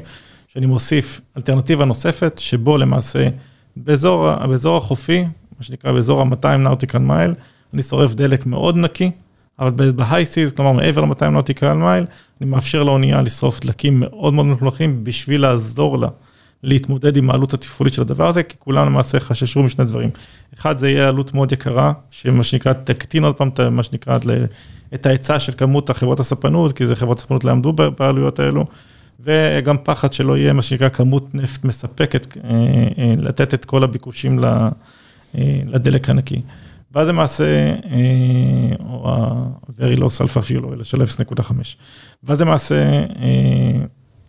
שאני 0.54 0.66
מוסיף 0.66 1.22
אלטרנטיבה 1.38 1.86
נוספת, 1.86 2.38
שבו 2.38 2.78
למעשה 2.78 3.30
באזור, 3.76 4.36
באזור 4.36 4.78
החופי, 4.78 5.22
מה 5.58 5.64
שנקרא 5.64 5.92
באזור 5.92 6.22
ה-200 6.22 6.48
nautical 6.48 6.98
mile, 6.98 7.34
אני 7.74 7.82
שורף 7.82 8.14
דלק 8.14 8.46
מאוד 8.46 8.78
נקי, 8.78 9.12
אבל 9.60 9.92
ב 9.92 10.26
high 10.26 10.37
seas, 10.37 10.52
כלומר 10.52 10.72
מעבר 10.72 11.02
ל-200 11.02 11.26
nautical 11.26 11.74
mile, 11.74 12.06
אני 12.42 12.50
מאפשר 12.50 12.84
לאונייה 12.84 13.22
לשרוף 13.22 13.60
דלקים 13.60 14.00
מאוד 14.00 14.34
מאוד 14.34 14.46
מלוכלכים 14.46 15.04
בשביל 15.04 15.42
לעזור 15.42 15.98
לה 15.98 16.08
להתמודד 16.64 17.18
עם 17.18 17.30
העלות 17.30 17.54
התפעולית 17.54 17.94
של 17.94 18.02
הדבר 18.02 18.28
הזה, 18.28 18.44
כי 18.44 18.56
כולם 18.60 18.86
למעשה 18.86 19.20
חששו 19.20 19.64
משני 19.64 19.86
דברים. 19.86 20.10
אחד, 20.60 20.78
זה 20.78 20.90
יהיה 20.90 21.08
עלות 21.08 21.34
מאוד 21.34 21.52
יקרה, 21.52 21.94
שמה 22.12 22.44
שנקרא, 22.44 22.74
תקטין 22.74 23.26
עוד 23.26 23.36
פעם, 23.36 23.50
מה 23.72 23.84
שנקרא, 23.84 24.18
את 24.94 25.06
ההיצע 25.06 25.40
של 25.40 25.54
כמות 25.58 25.90
החברות 25.90 26.20
הספנות, 26.20 26.78
כי 26.78 26.88
זה 26.88 26.96
חברות 26.96 27.20
הספנות 27.20 27.44
לא 27.44 27.52
עמדו 27.52 27.74
בעלויות 27.74 28.40
האלו. 28.40 28.66
וגם 29.24 29.78
פחד 29.84 30.14
שלא 30.14 30.38
יהיה 30.38 30.54
מה 30.54 30.62
שנקרא 30.62 30.90
כמות 30.90 31.36
נפט 31.36 31.66
מספקת, 31.66 32.38
אה, 32.38 32.50
אה, 32.98 33.14
לתת 33.18 33.54
את 33.54 33.66
כל 33.66 33.84
הביקושים 33.84 34.44
אה, 34.44 34.70
לדלק 35.66 36.10
הנקי. 36.10 36.42
ואז 36.92 37.08
למעשה, 37.08 37.76
או 38.90 39.10
ה-very 39.10 40.00
low 40.00 40.04
sulfur 40.04 40.42
fuel 40.42 40.64
oil 40.64 40.84
של 40.84 41.02
0.5. 41.02 41.54
ואז 42.24 42.42
למעשה, 42.42 43.06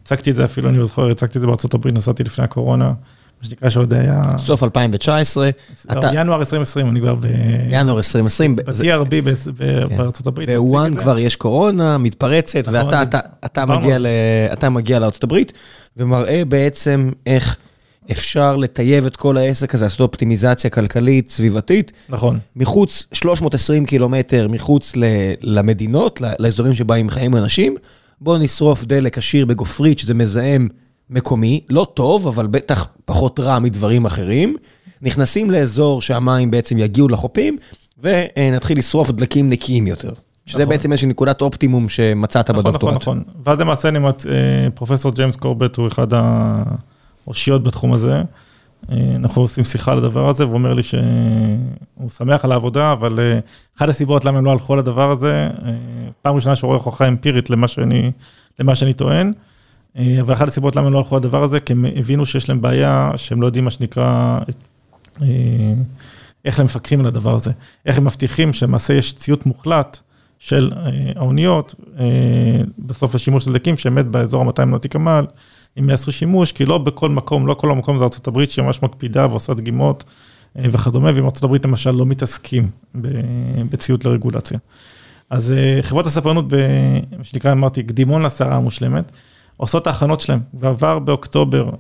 הצגתי 0.03 0.31
את 0.31 0.37
זה 0.37 0.45
אפילו, 0.45 0.69
אני 0.69 0.79
לא 0.79 0.87
זוכר, 0.87 1.11
הצגתי 1.11 1.39
את 1.39 1.41
זה 1.41 1.47
הברית, 1.75 1.95
נסעתי 1.95 2.25
לפני 2.25 2.45
הקורונה. 2.45 2.93
מה 3.45 3.49
שנקרא 3.49 3.71
שעוד 3.71 3.93
היה... 3.93 4.23
סוף 4.39 4.63
2019. 4.63 5.51
לא, 5.95 6.01
ינואר 6.15 6.39
2020, 6.39 6.89
אני 6.89 7.01
כבר 7.01 7.15
ב... 7.15 7.27
ינואר 7.71 7.97
2020. 7.97 8.57
ב-TRB 8.57 9.11
כן. 9.59 9.97
בארצות 9.97 10.27
הברית. 10.27 10.49
בוואן 10.49 10.95
כבר 10.95 11.19
יש 11.19 11.37
קורונה, 11.37 11.99
מתפרצת, 11.99 12.69
נכון, 12.69 12.95
ואתה 13.43 14.71
מגיע 14.71 14.99
לארצות 14.99 15.25
הברית, 15.25 15.53
ומראה 15.97 16.43
בעצם 16.45 17.11
איך 17.27 17.57
אפשר 18.11 18.57
לטייב 18.57 19.07
את 19.07 19.17
כל 19.17 19.37
העסק 19.37 19.75
הזה, 19.75 19.85
לעשות 19.85 20.01
אופטימיזציה 20.01 20.71
כלכלית, 20.71 21.31
סביבתית. 21.31 21.93
נכון. 22.09 22.39
מחוץ, 22.57 23.07
320 23.13 23.87
קילומטר 23.87 24.49
מחוץ 24.49 24.93
למדינות, 25.41 26.21
לאזורים 26.39 26.75
שבהם 26.75 27.11
חיים 27.11 27.37
אנשים. 27.37 27.77
בואו 28.21 28.39
נשרוף 28.39 28.85
דלק 28.85 29.19
עשיר 29.19 29.47
בגופרית, 29.47 29.99
שזה 29.99 30.15
מזהם. 30.15 30.69
מקומי, 31.11 31.61
לא 31.71 31.87
טוב, 31.95 32.29
אבל 32.29 32.47
בטח 32.47 32.89
פחות 33.05 33.41
רע 33.41 33.59
מדברים 33.59 34.07
אחרים. 34.07 34.57
נכנסים 35.03 35.51
לאזור 35.51 36.03
שהמים 36.03 36.51
בעצם 36.51 36.79
יגיעו 36.79 37.09
לחופים, 37.09 37.57
ונתחיל 38.03 38.79
לשרוף 38.79 39.11
דלקים 39.11 39.51
נקיים 39.51 39.87
יותר. 39.87 40.13
שזה 40.47 40.59
נכון. 40.59 40.71
בעצם 40.71 40.93
איזושהי 40.93 41.09
נקודת 41.09 41.41
אופטימום 41.41 41.89
שמצאת 41.89 42.51
נכון, 42.51 42.63
בדוקטורט. 42.63 42.95
נכון, 42.95 43.19
נכון, 43.19 43.25
נכון. 43.31 43.43
ואז 43.45 43.61
למעשה 43.61 43.89
אני 43.89 43.99
מצ... 43.99 44.27
אה, 44.27 44.33
פרופסור 44.75 45.13
ג'יימס 45.13 45.37
קורבט 45.37 45.77
הוא 45.77 45.87
אחד 45.87 46.07
האושיות 47.27 47.65
בתחום 47.65 47.93
הזה. 47.93 48.23
אה, 48.93 49.13
אנחנו 49.17 49.43
עושים 49.43 49.65
שיחה 49.65 49.93
על 49.93 49.99
הדבר 49.99 50.29
הזה, 50.29 50.45
והוא 50.45 50.55
אומר 50.55 50.75
לי 50.75 50.83
שהוא 50.83 52.11
שמח 52.11 52.45
על 52.45 52.53
העבודה, 52.53 52.93
אבל 52.93 53.21
אה, 53.21 53.39
אחת 53.77 53.89
הסיבות 53.89 54.25
למה 54.25 54.39
הם 54.39 54.45
לא 54.45 54.51
הלכו 54.51 54.73
על 54.73 54.79
הדבר 54.79 55.11
הזה, 55.11 55.49
פעם 56.23 56.37
ראשונה 56.37 56.57
שהוא 56.57 56.69
רואה 56.69 56.81
הוכחה 56.85 57.09
אמפירית 57.09 57.51
למה 57.51 57.69
שאני, 57.69 58.11
למה 58.61 58.75
שאני 58.75 58.93
טוען. 58.93 59.33
אה, 59.99 60.21
אבל 60.21 60.35
אחת 60.35 60.49
הסיבות 60.49 60.77
למה 60.77 60.87
הם 60.87 60.93
לא 60.93 60.99
הלכו 60.99 61.17
לדבר 61.17 61.43
הזה, 61.43 61.61
כי 61.61 61.73
הם 61.73 61.85
הבינו 61.97 62.27
שיש 62.27 62.49
להם 62.49 62.61
בעיה 62.61 63.11
שהם 63.17 63.43
לא 63.43 63.47
יודעים 63.47 63.65
מה 63.65 63.71
שנקרא, 63.71 64.41
אה, 65.23 65.27
איך 66.45 66.61
הם 66.61 66.65
מפקחים 66.65 67.01
על 67.01 67.07
הדבר 67.07 67.35
הזה. 67.35 67.51
איך 67.87 67.99
הם 67.99 68.05
מבטיחים 68.05 68.53
שלמעשה 68.53 68.95
יש 68.95 69.13
ציות 69.13 69.47
מוחלט 69.47 69.99
של 70.39 70.73
האוניות, 71.17 71.75
בסוף 72.79 73.15
השימוש 73.15 73.49
לדלקים, 73.49 73.77
שאמת 73.77 74.07
באזור 74.07 74.43
ה-200 74.43 74.65
נוטי 74.65 74.89
קמ"ל, 74.89 75.25
אם 75.79 75.91
יעשו 75.91 76.13
שימוש, 76.13 76.53
כי 76.53 76.65
לא 76.65 76.79
בכל 76.79 77.11
מקום, 77.11 77.47
לא 77.47 77.55
כל 77.55 77.71
המקום 77.71 77.99
זה 77.99 78.05
ארה"ב 78.05 78.45
שממש 78.45 78.83
מקפידה 78.83 79.27
ועושה 79.27 79.55
דגימות 79.55 80.05
וכדומה, 80.57 81.11
ועם 81.15 81.25
ארה"ב 81.25 81.67
למשל 81.67 81.91
לא 81.91 82.07
מתעסקים 82.07 82.71
בציות 83.71 84.05
לרגולציה. 84.05 84.59
אז 85.31 85.55
חברות 85.81 86.07
הספרנות, 86.07 86.45
מה 87.19 87.25
שנקרא, 87.25 87.53
אמרתי, 87.53 87.83
קדימון 87.83 88.23
לסערה 88.23 88.57
המושלמת, 88.57 89.13
עושות 89.57 89.87
ההכנות 89.87 90.21
שלהם, 90.21 90.41
ועבר 90.55 90.99
באוקטובר 90.99 91.71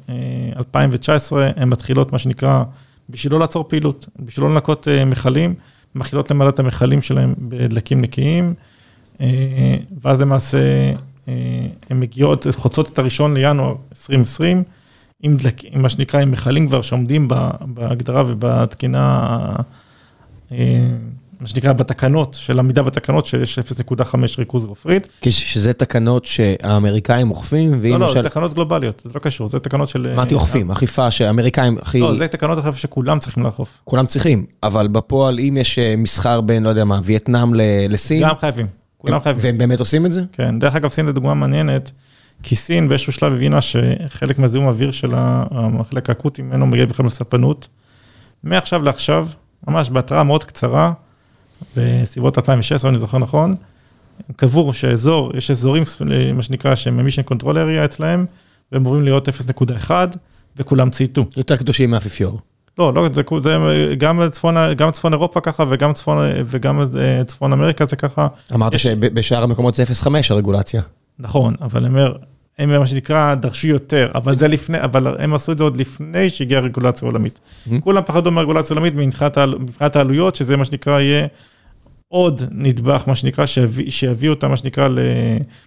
2019, 0.58 1.50
הן 1.56 1.68
מתחילות, 1.68 2.12
מה 2.12 2.18
שנקרא, 2.18 2.64
בשביל 3.10 3.32
לא 3.32 3.38
לעצור 3.38 3.64
פעילות, 3.68 4.08
בשביל 4.18 4.46
לא 4.46 4.52
לנקות 4.52 4.88
מכלים, 5.06 5.54
מתחילות 5.94 6.30
למלא 6.30 6.48
את 6.48 6.58
המכלים 6.58 7.02
שלהם 7.02 7.34
בדלקים 7.38 8.00
נקיים, 8.00 8.54
ואז 10.02 10.20
למעשה 10.20 10.58
הן 11.90 12.00
מגיעות, 12.00 12.46
חוצות 12.56 12.90
את 12.90 12.98
הראשון 12.98 13.34
לינואר 13.34 13.74
2020, 13.92 14.62
עם 15.22 15.36
דלק, 15.36 15.64
עם 15.64 15.82
מה 15.82 15.88
שנקרא, 15.88 16.20
עם 16.20 16.30
מכלים 16.30 16.68
כבר 16.68 16.82
שעומדים 16.82 17.28
בהגדרה 17.60 18.22
ובתקינה, 18.26 19.56
מה 21.44 21.48
שנקרא, 21.48 21.72
בתקנות, 21.72 22.34
של 22.34 22.58
עמידה 22.58 22.82
בתקנות, 22.82 23.26
שיש 23.26 23.58
0.5 23.58 24.14
ריכוז 24.38 24.64
גופרית. 24.64 25.08
שזה 25.28 25.72
תקנות 25.72 26.24
שהאמריקאים 26.24 27.30
אוכפים, 27.30 27.80
לא, 27.84 27.98
לא, 27.98 28.12
זה 28.12 28.22
תקנות 28.22 28.54
גלובליות, 28.54 29.02
זה 29.04 29.10
לא 29.14 29.20
קשור, 29.20 29.48
זה 29.48 29.60
תקנות 29.60 29.88
של... 29.88 30.08
אמרתי 30.14 30.34
אוכפים, 30.34 30.70
אכיפה 30.70 31.10
שהאמריקאים 31.10 31.78
הכי... 31.82 32.00
לא, 32.00 32.14
זה 32.14 32.28
תקנות 32.28 32.58
אכיפה 32.58 32.78
שכולם 32.78 33.18
צריכים 33.18 33.42
לאכוף. 33.42 33.80
כולם 33.84 34.06
צריכים, 34.06 34.46
אבל 34.62 34.88
בפועל, 34.88 35.38
אם 35.38 35.56
יש 35.60 35.78
מסחר 35.78 36.40
בין, 36.40 36.62
לא 36.62 36.68
יודע 36.68 36.84
מה, 36.84 37.00
וייטנאם 37.04 37.52
לסין... 37.88 38.22
גם 38.22 38.36
חייבים, 38.40 38.66
כולם 38.98 39.20
חייבים. 39.20 39.44
והם 39.44 39.58
באמת 39.58 39.80
עושים 39.80 40.06
את 40.06 40.12
זה? 40.12 40.22
כן, 40.32 40.58
דרך 40.58 40.76
אגב, 40.76 40.90
סין 40.90 41.06
זו 41.06 41.12
דוגמה 41.12 41.34
מעניינת, 41.34 41.92
כי 42.42 42.56
סין 42.56 42.88
באיזשהו 42.88 43.12
שלב 43.12 43.32
הבינה 43.32 43.60
שחלק 43.60 44.38
מהזיהום 44.38 44.66
האוויר 44.66 44.90
של 44.90 45.12
המחלק 45.16 46.08
האקוטי 46.08 46.42
ממנו 46.42 46.66
מגיע 46.66 46.86
בכלל 46.86 47.06
מספנות. 47.06 47.68
מעכשיו 48.44 48.82
לעכשיו, 48.82 49.28
ממש 49.68 49.90
בהתראה 49.90 50.22
מאוד 50.22 50.44
קצרה, 50.44 50.92
בסביבות 51.76 52.38
2016, 52.38 52.90
אני 52.90 52.98
זוכר 52.98 53.18
נכון, 53.18 53.54
קבעו 54.36 54.72
שאזור, 54.72 55.32
יש 55.36 55.50
אזורים, 55.50 55.82
מה 56.34 56.42
שנקרא, 56.42 56.74
שהם 56.74 57.00
emission 57.06 57.32
control 57.32 57.44
area 57.44 57.84
אצלהם, 57.84 58.26
והם 58.72 58.82
אמורים 58.82 59.02
להיות 59.02 59.28
0.1, 59.28 59.90
וכולם 60.56 60.90
צייתו. 60.90 61.26
יותר 61.36 61.56
קדושים 61.56 61.90
מהאפיפיור. 61.90 62.40
לא, 62.78 62.94
לא, 62.94 63.08
זה, 63.12 63.22
זה 63.42 63.94
גם, 63.98 64.20
צפון, 64.30 64.54
גם 64.76 64.90
צפון 64.90 65.12
אירופה 65.12 65.40
ככה, 65.40 65.64
וגם 65.68 65.92
צפון, 65.92 66.18
וגם 66.46 66.80
צפון 67.26 67.52
אמריקה 67.52 67.86
זה 67.86 67.96
ככה. 67.96 68.26
אמרת 68.54 68.74
יש... 68.74 68.82
שבשאר 68.82 69.42
המקומות 69.42 69.74
זה 69.74 69.82
0.5 69.82 70.08
הרגולציה. 70.30 70.82
נכון, 71.18 71.54
אבל 71.60 71.80
אני 71.80 71.88
אומר, 71.88 72.16
הם 72.58 72.78
מה 72.78 72.86
שנקרא 72.86 73.34
דרשו 73.34 73.68
יותר, 73.68 74.10
אבל 74.14 74.36
זה 74.36 74.48
לפני, 74.48 74.80
אבל 74.80 75.16
הם 75.18 75.34
עשו 75.34 75.52
את 75.52 75.58
זה 75.58 75.64
עוד 75.64 75.76
לפני 75.76 76.30
שהגיעה 76.30 76.60
רגולציה 76.60 77.08
עולמית. 77.08 77.40
כולם 77.80 78.02
פחדו 78.06 78.30
מהרגולציה 78.30 78.76
עולמית 78.76 78.94
מבחינת 78.94 79.96
העלויות, 79.96 80.36
שזה 80.36 80.56
מה 80.56 80.64
שנקרא 80.64 81.00
יהיה 81.00 81.26
עוד 82.14 82.42
נדבך, 82.50 83.04
מה 83.06 83.16
שנקרא, 83.16 83.44
שיביא 83.88 84.30
אותה, 84.30 84.48
מה 84.48 84.56
שנקרא, 84.56 84.88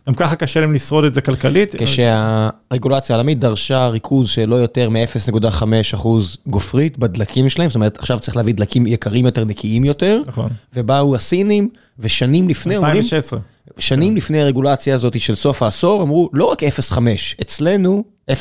גם 0.07 0.13
ככה 0.15 0.35
קשה 0.35 0.59
להם 0.59 0.73
לשרוד 0.73 1.03
את 1.03 1.13
זה 1.13 1.21
כלכלית. 1.21 1.75
כשהרגולציה 1.75 3.15
העולמית 3.15 3.39
דרשה 3.39 3.87
ריכוז 3.87 4.29
שלא 4.29 4.55
יותר 4.55 4.89
מ-0.5 4.89 5.63
אחוז 5.95 6.37
גופרית 6.47 6.97
בדלקים 6.97 7.49
שלהם, 7.49 7.69
זאת 7.69 7.75
אומרת, 7.75 7.97
עכשיו 7.97 8.19
צריך 8.19 8.37
להביא 8.37 8.53
דלקים 8.53 8.87
יקרים 8.87 9.25
יותר, 9.25 9.45
נקיים 9.45 9.85
יותר. 9.85 10.21
נכון. 10.27 10.49
ובאו 10.75 11.15
הסינים, 11.15 11.69
ושנים 11.99 12.49
לפני, 12.49 12.77
אומרים... 12.77 12.95
2016. 12.95 13.39
שנים 13.79 14.15
לפני 14.15 14.41
הרגולציה 14.41 14.95
הזאת 14.95 15.19
של 15.19 15.35
סוף 15.35 15.63
העשור, 15.63 16.03
אמרו, 16.03 16.29
לא 16.33 16.45
רק 16.45 16.63
0.5, 16.63 16.97
אצלנו 17.41 18.03
0.1. 18.31 18.35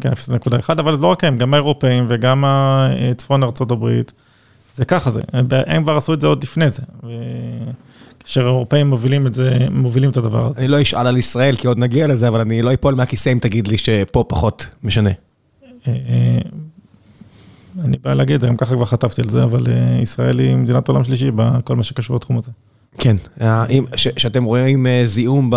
כן, 0.00 0.12
0.1, 0.12 0.72
אבל 0.72 0.98
לא 1.00 1.06
רק 1.06 1.24
הם, 1.24 1.36
גם 1.36 1.54
האירופאים 1.54 2.06
וגם 2.08 2.44
צפון 3.16 3.42
ארה"ב. 3.42 3.86
זה 4.74 4.84
ככה 4.84 5.10
זה, 5.10 5.20
הם 5.66 5.82
כבר 5.82 5.96
עשו 5.96 6.14
את 6.14 6.20
זה 6.20 6.26
עוד 6.26 6.42
לפני 6.42 6.70
זה. 6.70 6.82
כאשר 8.20 8.46
האירופאים 8.46 8.86
מובילים 8.86 9.26
את 9.26 9.34
זה, 9.34 9.58
מובילים 9.70 10.10
את 10.10 10.16
הדבר 10.16 10.46
הזה. 10.46 10.58
אני 10.58 10.68
לא 10.68 10.82
אשאל 10.82 11.06
על 11.06 11.16
ישראל, 11.16 11.56
כי 11.56 11.66
עוד 11.66 11.78
נגיע 11.78 12.06
לזה, 12.06 12.28
אבל 12.28 12.40
אני 12.40 12.62
לא 12.62 12.74
אפול 12.74 12.94
מהכיסא 12.94 13.32
אם 13.32 13.38
תגיד 13.38 13.68
לי 13.68 13.78
שפה 13.78 14.24
פחות 14.28 14.66
משנה. 14.84 15.10
אני 17.84 17.96
בא 18.02 18.14
להגיד 18.14 18.34
את 18.34 18.40
זה, 18.40 18.46
גם 18.46 18.56
ככה 18.56 18.74
כבר 18.74 18.84
חטפתי 18.84 19.22
על 19.22 19.28
זה, 19.28 19.44
אבל 19.44 19.66
ישראל 20.02 20.38
היא 20.38 20.56
מדינת 20.56 20.88
עולם 20.88 21.04
שלישי 21.04 21.30
בכל 21.36 21.76
מה 21.76 21.82
שקשור 21.82 22.16
לתחום 22.16 22.38
הזה. 22.38 22.50
כן, 22.98 23.16
כשאתם 24.16 24.44
רואים 24.44 24.86
זיהום 25.04 25.50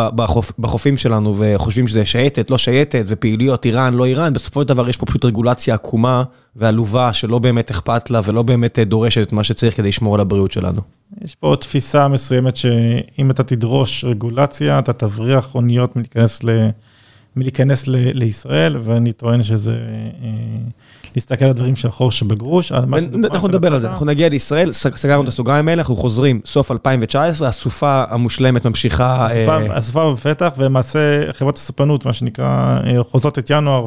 בחופים 0.59 0.97
שלנו 0.97 1.35
וחושבים 1.37 1.87
שזה 1.87 2.05
שייטת, 2.05 2.51
לא 2.51 2.57
שייטת, 2.57 3.03
ופעילויות 3.07 3.65
איראן, 3.65 3.93
לא 3.93 4.05
איראן, 4.05 4.33
בסופו 4.33 4.61
של 4.61 4.67
דבר 4.67 4.89
יש 4.89 4.97
פה 4.97 5.05
פשוט 5.05 5.25
רגולציה 5.25 5.73
עקומה 5.73 6.23
ועלובה 6.55 7.13
שלא 7.13 7.39
באמת 7.39 7.71
אכפת 7.71 8.09
לה 8.09 8.21
ולא 8.25 8.41
באמת 8.41 8.79
דורשת 8.79 9.27
את 9.27 9.33
מה 9.33 9.43
שצריך 9.43 9.77
כדי 9.77 9.87
לשמור 9.87 10.15
על 10.15 10.21
הבריאות 10.21 10.51
שלנו. 10.51 10.81
יש 11.23 11.35
פה 11.35 11.55
תפיסה 11.59 12.07
מסוימת 12.07 12.55
שאם 12.55 13.31
אתה 13.31 13.43
תדרוש 13.43 14.05
רגולציה, 14.05 14.79
אתה 14.79 14.93
תבריח 14.93 15.55
אוניות 15.55 15.95
מלהיכנס, 15.95 16.43
ל... 16.43 16.69
מלהיכנס 17.35 17.87
ל... 17.87 17.95
לישראל, 17.95 18.77
ואני 18.83 19.11
טוען 19.11 19.43
שזה... 19.43 19.77
להסתכל 21.15 21.45
על 21.45 21.53
דברים 21.53 21.75
של 21.75 21.91
חור 21.91 22.11
שבגרוש. 22.11 22.71
אנחנו 22.71 23.47
נדבר 23.47 23.73
על 23.73 23.79
זה, 23.79 23.89
אנחנו 23.89 24.05
נגיע 24.05 24.29
לישראל, 24.29 24.71
סגרנו 24.71 25.23
את 25.23 25.27
הסוגריים 25.27 25.67
האלה, 25.67 25.81
אנחנו 25.81 25.95
חוזרים, 25.95 26.41
סוף 26.45 26.71
2019, 26.71 27.47
הסופה 27.47 28.03
המושלמת 28.09 28.65
ממשיכה. 28.65 29.27
הסופה 29.69 30.13
בפתח, 30.13 30.53
ולמעשה 30.57 31.33
חברות 31.33 31.57
הספנות, 31.57 32.05
מה 32.05 32.13
שנקרא, 32.13 32.79
חוזות 33.01 33.39
את 33.39 33.49
ינואר 33.49 33.85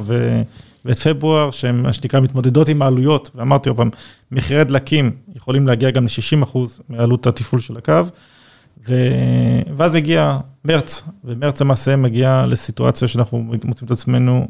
ואת 0.84 0.98
פברואר, 0.98 1.50
שהן 1.50 1.82
מה 1.82 1.92
שנקרא 1.92 2.20
מתמודדות 2.20 2.68
עם 2.68 2.82
העלויות, 2.82 3.30
ואמרתי 3.34 3.68
עוד 3.68 3.76
פעם, 3.76 3.90
מחירי 4.32 4.64
דלקים 4.64 5.10
יכולים 5.36 5.66
להגיע 5.66 5.90
גם 5.90 6.04
ל-60% 6.04 6.58
מעלות 6.88 7.26
התפעול 7.26 7.60
של 7.60 7.76
הקו, 7.76 8.02
ואז 9.76 9.94
הגיע 9.94 10.38
מרץ, 10.64 11.02
ומרץ 11.24 11.60
למעשה 11.60 11.96
מגיע 11.96 12.44
לסיטואציה 12.48 13.08
שאנחנו 13.08 13.38
מוצאים 13.38 13.86
את 13.86 13.90
עצמנו 13.90 14.48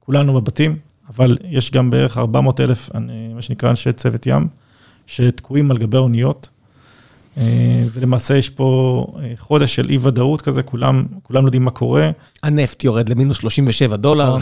כולנו 0.00 0.34
בבתים. 0.40 0.76
אבל 1.16 1.36
יש 1.50 1.70
גם 1.70 1.90
בערך 1.90 2.18
400 2.18 2.60
אלף, 2.60 2.90
מה 3.34 3.42
שנקרא 3.42 3.70
אנשי 3.70 3.92
צוות 3.92 4.26
ים, 4.26 4.48
שתקועים 5.06 5.70
על 5.70 5.78
גבי 5.78 5.96
אוניות, 5.96 6.48
ולמעשה 7.92 8.36
יש 8.36 8.50
פה 8.50 9.06
חודש 9.38 9.74
של 9.74 9.90
אי 9.90 9.98
ודאות 10.02 10.42
כזה, 10.42 10.62
כולם, 10.62 11.04
כולם 11.22 11.44
יודעים 11.44 11.64
מה 11.64 11.70
קורה. 11.70 12.10
הנפט 12.42 12.84
יורד 12.84 13.08
למינוס 13.08 13.38
37 13.38 13.96
דולר. 13.96 14.36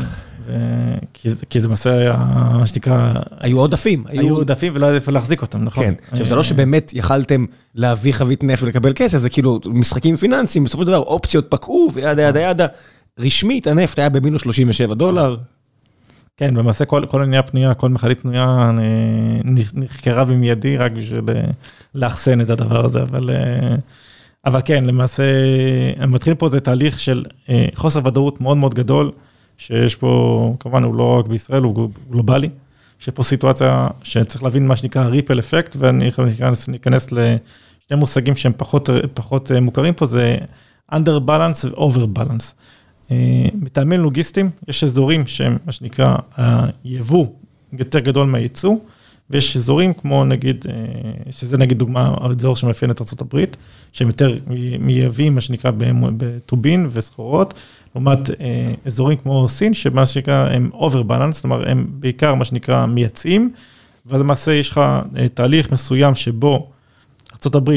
כי 1.51 1.61
זה 1.61 1.67
למעשה 1.67 1.99
היה, 1.99 2.17
מה 2.59 2.67
שנקרא... 2.67 3.13
היו 3.39 3.61
עודפים. 3.61 4.05
היו 4.07 4.37
עודפים 4.37 4.73
ולא 4.77 4.87
היה 4.87 4.95
איפה 4.95 5.13
להחזיק 5.13 5.43
אותם, 5.43 5.65
נכון. 5.65 5.85
כן, 5.85 5.95
עכשיו 6.11 6.27
זה 6.27 6.35
לא 6.35 6.43
שבאמת 6.43 6.93
יכלתם 6.95 7.45
להביא 7.75 8.13
חבית 8.13 8.45
נפט 8.45 8.63
ולקבל 8.63 8.93
כסף, 8.95 9.19
זה 9.19 9.31
כאילו 9.31 9.61
משחקים 9.67 10.17
פיננסיים, 10.17 10.65
בסופו 10.65 10.83
של 10.83 10.87
דבר 10.87 10.99
אופציות 10.99 11.47
פקעו 11.49 11.91
וידה 11.95 12.23
ידה 12.23 12.41
ידה. 12.41 12.67
רשמית 13.19 13.67
הנפט 13.67 13.99
היה 13.99 14.09
במינוס 14.09 14.43
37 14.43 14.95
דולר. 14.95 15.37
כן, 16.37 16.55
למעשה 16.55 16.85
כל 16.85 17.23
עניין 17.23 17.35
הפנייה, 17.35 17.75
כל 17.75 17.89
מכלית 17.89 18.21
פנויה 18.21 18.71
נחקרה 19.75 20.25
במיידי 20.25 20.77
רק 20.77 20.93
בשביל 20.93 21.21
לאחסן 21.95 22.41
את 22.41 22.51
הדבר 22.51 22.85
הזה, 22.85 23.03
אבל, 23.03 23.31
אבל 24.45 24.61
כן, 24.65 24.85
למעשה, 24.85 25.23
מתחיל 26.09 26.35
פה 26.35 26.47
איזה 26.47 26.61
תהליך 26.61 27.01
של 27.01 27.25
חוסר 27.75 28.01
ודאות 28.05 28.41
מאוד 28.41 28.57
מאוד 28.57 28.75
גדול, 28.75 29.11
שיש 29.59 29.95
פה, 29.95 30.55
כמובן 30.61 30.83
הוא 30.83 30.95
לא 30.95 31.19
רק 31.19 31.27
בישראל, 31.27 31.63
הוא 31.63 31.91
גלובלי, 32.11 32.49
שיש 32.99 33.15
פה 33.15 33.23
סיטואציה 33.23 33.89
שצריך 34.03 34.43
להבין 34.43 34.67
מה 34.67 34.77
שנקרא 34.77 35.05
ריפל 35.05 35.39
אפקט, 35.39 35.77
ואני 35.79 36.09
אכנס 36.77 37.13
לשני 37.13 37.97
מושגים 37.97 38.37
שהם 38.37 38.53
פחות, 38.57 38.91
פחות 39.15 39.51
מוכרים 39.61 39.95
פה, 39.95 40.07
זה 40.07 40.37
under 40.93 41.21
balance 41.27 41.67
ו-over 41.67 42.19
balance. 42.19 42.53
מטעמים 43.55 44.01
לוגיסטיים, 44.01 44.51
יש 44.69 44.85
אזורים 44.85 45.27
שהם, 45.27 45.57
מה 45.67 45.73
שנקרא, 45.73 46.17
היבוא 46.85 47.27
יותר 47.79 47.99
גדול 47.99 48.27
מהייצוא, 48.27 48.77
ויש 49.31 49.57
אזורים 49.57 49.93
כמו 49.95 50.25
נגיד, 50.25 50.65
שזה 51.31 51.59
נגיד 51.59 51.79
דוגמה, 51.79 52.15
האזור 52.21 52.57
שמאפיין 52.57 52.91
את 52.91 53.01
ארה"ב, 53.01 53.45
שהם 53.93 54.09
יותר 54.09 54.39
מייבאים, 54.81 55.35
מה 55.35 55.41
שנקרא, 55.41 55.71
בטובין 56.17 56.87
וסחורות, 56.91 57.55
לעומת 57.95 58.19
אזורים 58.87 59.19
כמו 59.19 59.49
סין, 59.49 59.75
שמה 59.75 60.07
שנקרא, 60.07 60.51
הם 60.51 60.71
over 60.75 61.11
balance, 61.11 61.45
אומרת, 61.45 61.69
הם 61.69 61.87
בעיקר, 61.91 62.35
מה 62.35 62.45
שנקרא, 62.45 62.87
מייצאים, 62.87 63.51
ואז 64.07 64.21
למעשה 64.21 64.53
יש 64.53 64.71
לך 64.71 64.81
תהליך 65.35 65.73
מסוים 65.73 66.15
שבו 66.15 66.71
ארה"ב 67.47 67.71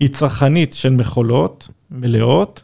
היא 0.00 0.08
צרכנית 0.08 0.72
של 0.72 0.90
מכולות 0.90 1.68
מלאות, 1.90 2.62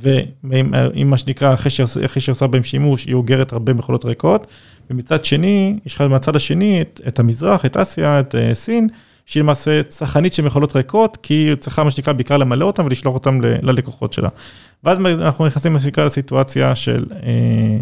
ועם 0.00 1.10
מה 1.10 1.18
שנקרא, 1.18 1.54
אחרי 1.54 1.70
שהיא 1.70 2.32
עושה 2.32 2.46
בהם 2.46 2.64
שימוש, 2.64 3.04
היא 3.06 3.14
אוגרת 3.14 3.52
הרבה 3.52 3.74
מכולות 3.74 4.04
ריקות, 4.04 4.46
ומצד 4.90 5.24
שני, 5.24 5.78
יש 5.86 5.94
לך 5.94 6.00
מהצד 6.00 6.36
השני 6.36 6.80
את, 6.80 7.00
את 7.08 7.18
המזרח, 7.18 7.66
את 7.66 7.76
אסיה, 7.76 8.20
את 8.20 8.34
סין, 8.52 8.88
שהיא 9.26 9.42
למעשה 9.42 9.82
צרכנית 9.82 10.32
של 10.32 10.42
מכולות 10.42 10.76
ריקות, 10.76 11.18
כי 11.22 11.34
היא 11.34 11.54
צריכה 11.54 11.84
מה 11.84 11.90
שנקרא 11.90 12.12
בעיקר 12.12 12.36
למלא 12.36 12.64
אותן 12.64 12.84
ולשלוח 12.84 13.14
אותן 13.14 13.40
ללקוחות 13.42 14.12
שלה. 14.12 14.28
ואז 14.84 14.98
אנחנו 14.98 15.46
נכנסים 15.46 15.72
מה 15.72 15.80
שנקרא 15.80 16.04
לסיטואציה 16.04 16.74
של, 16.74 17.04
אה, 17.12 17.78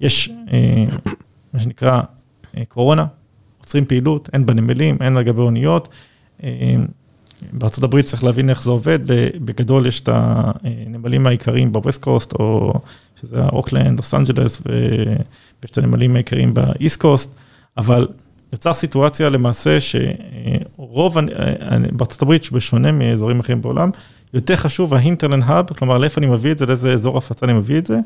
יש 0.00 0.30
אה, 0.52 0.84
מה 1.52 1.60
שנקרא 1.60 2.00
אה, 2.56 2.62
קורונה, 2.68 3.06
עוצרים 3.58 3.84
פעילות, 3.84 4.28
אין 4.32 4.46
בנמלים, 4.46 4.96
אין 5.00 5.14
לגבי 5.14 5.40
אוניות. 5.40 5.88
אה, 6.44 6.76
בארצות 7.52 7.84
הברית 7.84 8.06
צריך 8.06 8.24
להבין 8.24 8.50
איך 8.50 8.62
זה 8.62 8.70
עובד, 8.70 8.98
בגדול 9.44 9.86
יש 9.86 10.00
את 10.00 10.08
הנמלים 10.12 11.26
העיקריים 11.26 11.72
ב 11.72 11.78
west 11.78 12.02
coast, 12.02 12.32
או 12.32 12.74
שזה 13.20 13.42
אוקלנד, 13.44 13.96
לוס 13.96 14.14
אנג'לס, 14.14 14.62
ויש 14.66 15.70
את 15.70 15.78
הנמלים 15.78 16.14
העיקריים 16.14 16.54
ב 16.54 16.63
east 16.63 17.00
coast, 17.00 17.34
אבל 17.76 18.08
יוצר 18.52 18.72
סיטואציה 18.72 19.28
למעשה 19.28 19.78
שרוב, 19.80 21.16
בארצות 21.92 22.22
הברית, 22.22 22.44
שבשונה 22.44 22.92
מאזורים 22.92 23.40
אחרים 23.40 23.62
בעולם, 23.62 23.90
יותר 24.34 24.56
חשוב 24.56 24.94
האינטרנט 24.94 25.44
האב, 25.46 25.72
כלומר 25.72 25.98
לאיפה 25.98 26.20
אני 26.20 26.26
מביא 26.26 26.52
את 26.52 26.58
זה, 26.58 26.66
לאיזה 26.66 26.92
אזור 26.92 27.18
הפצה 27.18 27.46
אני 27.46 27.52
מביא 27.52 27.78
את 27.78 27.86
זה, 27.86 27.98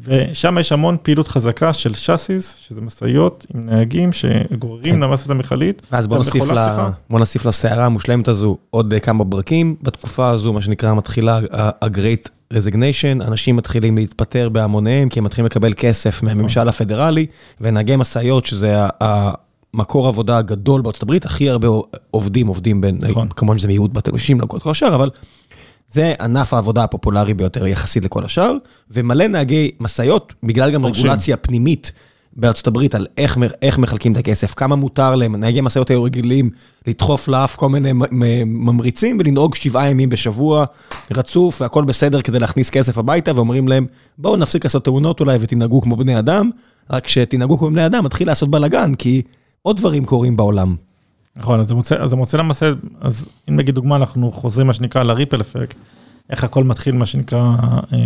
ושם 0.00 0.58
יש 0.60 0.72
המון 0.72 0.96
פעילות 1.02 1.28
חזקה 1.28 1.72
של 1.72 1.94
שאסיס, 1.94 2.56
שזה 2.56 2.80
משאיות 2.80 3.46
עם 3.54 3.66
נהגים 3.66 4.12
שגוררים 4.12 4.94
כן. 4.94 5.00
למעשה 5.00 5.32
למכלית. 5.32 5.82
ואז 5.92 6.06
בוא 6.06 6.16
נוסיף, 6.18 6.48
לה, 6.48 6.90
בוא 7.10 7.18
נוסיף 7.18 7.44
לסערה 7.44 7.86
המושלמת 7.86 8.28
הזו 8.28 8.56
עוד 8.70 8.94
כמה 9.02 9.24
ברקים. 9.24 9.76
בתקופה 9.82 10.28
הזו, 10.28 10.52
מה 10.52 10.62
שנקרא, 10.62 10.94
מתחילה 10.94 11.40
ה-Great 11.52 12.28
Resignation, 12.52 13.26
אנשים 13.26 13.56
מתחילים 13.56 13.96
להתפטר 13.98 14.48
בהמוניהם, 14.48 15.08
כי 15.08 15.18
הם 15.18 15.24
מתחילים 15.24 15.46
לקבל 15.46 15.72
כסף 15.76 16.22
מהממשל 16.22 16.68
הפדרלי, 16.68 17.26
ונהגי 17.60 17.96
משאיות, 17.96 18.46
שזה 18.46 18.76
המקור 19.00 20.08
עבודה 20.08 20.38
הגדול 20.38 20.80
בארצות 20.80 21.02
הברית, 21.02 21.24
הכי 21.24 21.50
הרבה 21.50 21.68
עובדים 22.10 22.46
עובדים 22.46 22.80
בין, 22.80 22.98
נכון. 23.00 23.28
כמובן 23.28 23.58
שזה 23.58 23.68
מיעוט 23.68 23.92
בתלושים, 23.92 24.40
לא 24.40 24.46
כל 24.46 24.70
השאר, 24.70 24.94
אבל 24.94 25.10
זה 25.88 26.14
ענף 26.20 26.54
העבודה 26.54 26.84
הפופולרי 26.84 27.34
ביותר 27.34 27.66
יחסית 27.66 28.04
לכל 28.04 28.24
השאר, 28.24 28.52
ומלא 28.90 29.26
נהגי 29.26 29.70
משאיות, 29.80 30.34
בגלל 30.42 30.70
גם 30.70 30.86
רגולציה 30.86 31.36
פנימית 31.36 31.92
בארצות 32.36 32.66
הברית 32.66 32.94
על 32.94 33.06
איך, 33.18 33.38
איך 33.62 33.78
מחלקים 33.78 34.12
את 34.12 34.16
הכסף, 34.16 34.54
כמה 34.54 34.76
מותר 34.76 35.14
להם, 35.16 35.36
נהגי 35.36 35.60
משאיות 35.60 35.90
היו 35.90 36.02
רגילים 36.02 36.50
לדחוף 36.86 37.28
לאף 37.28 37.56
כל 37.56 37.68
מיני 37.68 37.90
ממריצים 38.46 39.18
ולנהוג 39.20 39.54
שבעה 39.54 39.90
ימים 39.90 40.08
בשבוע 40.08 40.64
רצוף 41.10 41.60
והכל 41.60 41.84
בסדר 41.84 42.22
כדי 42.22 42.38
להכניס 42.38 42.70
כסף 42.70 42.98
הביתה, 42.98 43.36
ואומרים 43.36 43.68
להם, 43.68 43.86
בואו 44.18 44.36
נפסיק 44.36 44.64
לעשות 44.64 44.84
תאונות 44.84 45.20
אולי 45.20 45.38
ותנהגו 45.40 45.80
כמו 45.80 45.96
בני 45.96 46.18
אדם, 46.18 46.50
רק 46.90 47.04
כשתנהגו 47.04 47.58
כמו 47.58 47.70
בני 47.70 47.86
אדם 47.86 48.04
מתחיל 48.04 48.26
לעשות 48.26 48.50
בלאגן, 48.50 48.94
כי 48.94 49.22
עוד 49.62 49.76
דברים 49.76 50.04
קורים 50.04 50.36
בעולם. 50.36 50.76
נכון, 51.36 51.60
אז 51.60 51.72
זה 52.04 52.16
מוצא, 52.16 52.36
למעשה, 52.38 52.70
אז 53.00 53.28
אם 53.48 53.56
נגיד 53.56 53.74
דוגמה, 53.74 53.96
אנחנו 53.96 54.32
חוזרים 54.32 54.66
מה 54.66 54.72
שנקרא 54.72 55.02
לריפל 55.02 55.40
אפקט, 55.40 55.76
איך 56.30 56.44
הכל 56.44 56.64
מתחיל 56.64 56.94
מה 56.94 57.06
שנקרא, 57.06 57.56
אה, 57.92 57.98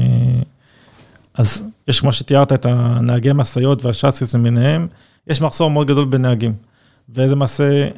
אז 1.35 1.65
יש 1.89 2.01
כמו 2.01 2.13
שתיארת 2.13 2.53
את 2.53 2.67
הנהגי 2.67 3.31
משאיות 3.35 3.85
והשאסיס 3.85 4.35
למיניהם, 4.35 4.87
יש 5.27 5.41
מחסור 5.41 5.71
מאוד 5.71 5.87
גדול 5.87 6.05
בנהגים. 6.05 6.55
וזה 7.15 7.37
מעשה, 7.37 7.83
אה, 7.83 7.91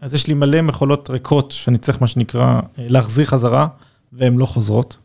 אז 0.00 0.14
יש 0.14 0.26
לי 0.26 0.34
מלא 0.34 0.62
מכולות 0.62 1.10
ריקות 1.10 1.50
שאני 1.50 1.78
צריך 1.78 2.00
מה 2.00 2.06
שנקרא 2.06 2.60
אה, 2.78 2.86
להחזיר 2.88 3.26
חזרה, 3.26 3.66
והן 4.12 4.36
לא 4.36 4.46
חוזרות. 4.46 4.96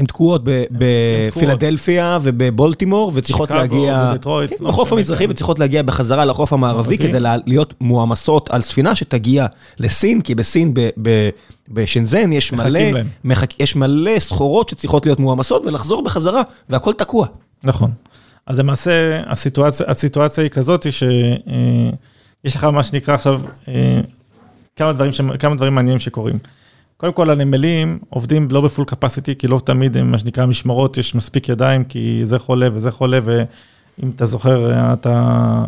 הן 0.00 0.06
תקועות 0.06 0.42
בפילדלפיה 0.70 2.18
ובבולטימור, 2.22 3.12
וצריכות 3.14 3.50
להגיע... 3.50 4.12
כן, 4.48 4.64
לא 4.64 4.70
בחוף 4.70 4.92
המזרחי, 4.92 5.26
וצריכות 5.28 5.58
להגיע 5.58 5.82
בחזרה 5.82 6.24
לחוף 6.24 6.52
המערבי, 6.52 6.98
כדי 6.98 7.18
להיות 7.46 7.74
מועמסות 7.80 8.50
על 8.50 8.60
ספינה 8.60 8.94
שתגיע 8.94 9.46
לסין, 9.78 10.20
כי 10.20 10.34
בסין, 10.34 10.74
בשנזן, 11.68 12.32
יש 12.32 13.76
מלא, 13.76 14.18
סחורות 14.18 14.68
שצריכות 14.68 15.06
להיות 15.06 15.20
מועמסות 15.20 15.66
ולחזור 15.66 16.02
בחזרה, 16.02 16.42
והכל 16.68 16.92
תקוע. 16.92 17.26
נכון. 17.64 17.90
אז 18.46 18.58
למעשה, 18.58 19.22
הסיטואציה 19.86 20.44
היא 20.44 20.50
כזאת, 20.50 20.82
שיש 20.92 21.02
אה, 21.48 21.90
לך 22.46 22.64
מה 22.64 22.82
שנקרא 22.82 23.14
עכשיו, 23.14 23.40
אה, 23.68 24.00
כמה 24.76 24.92
דברים 25.56 25.74
מעניינים 25.74 25.98
שקורים. 25.98 26.38
קודם 27.00 27.12
כל, 27.12 27.30
הנמלים 27.30 27.98
עובדים 28.08 28.48
לא 28.50 28.60
בפול 28.60 28.84
קפסיטי, 28.84 29.34
כי 29.36 29.46
לא 29.46 29.60
תמיד 29.64 29.96
הם, 29.96 30.10
מה 30.10 30.18
שנקרא, 30.18 30.46
משמרות, 30.46 30.98
יש 30.98 31.14
מספיק 31.14 31.48
ידיים, 31.48 31.84
כי 31.84 32.22
זה 32.24 32.38
חולה 32.38 32.68
וזה 32.72 32.90
חולה, 32.90 33.18
ואם 33.22 34.10
אתה 34.16 34.26
זוכר, 34.26 34.72
אתה, 34.92 35.14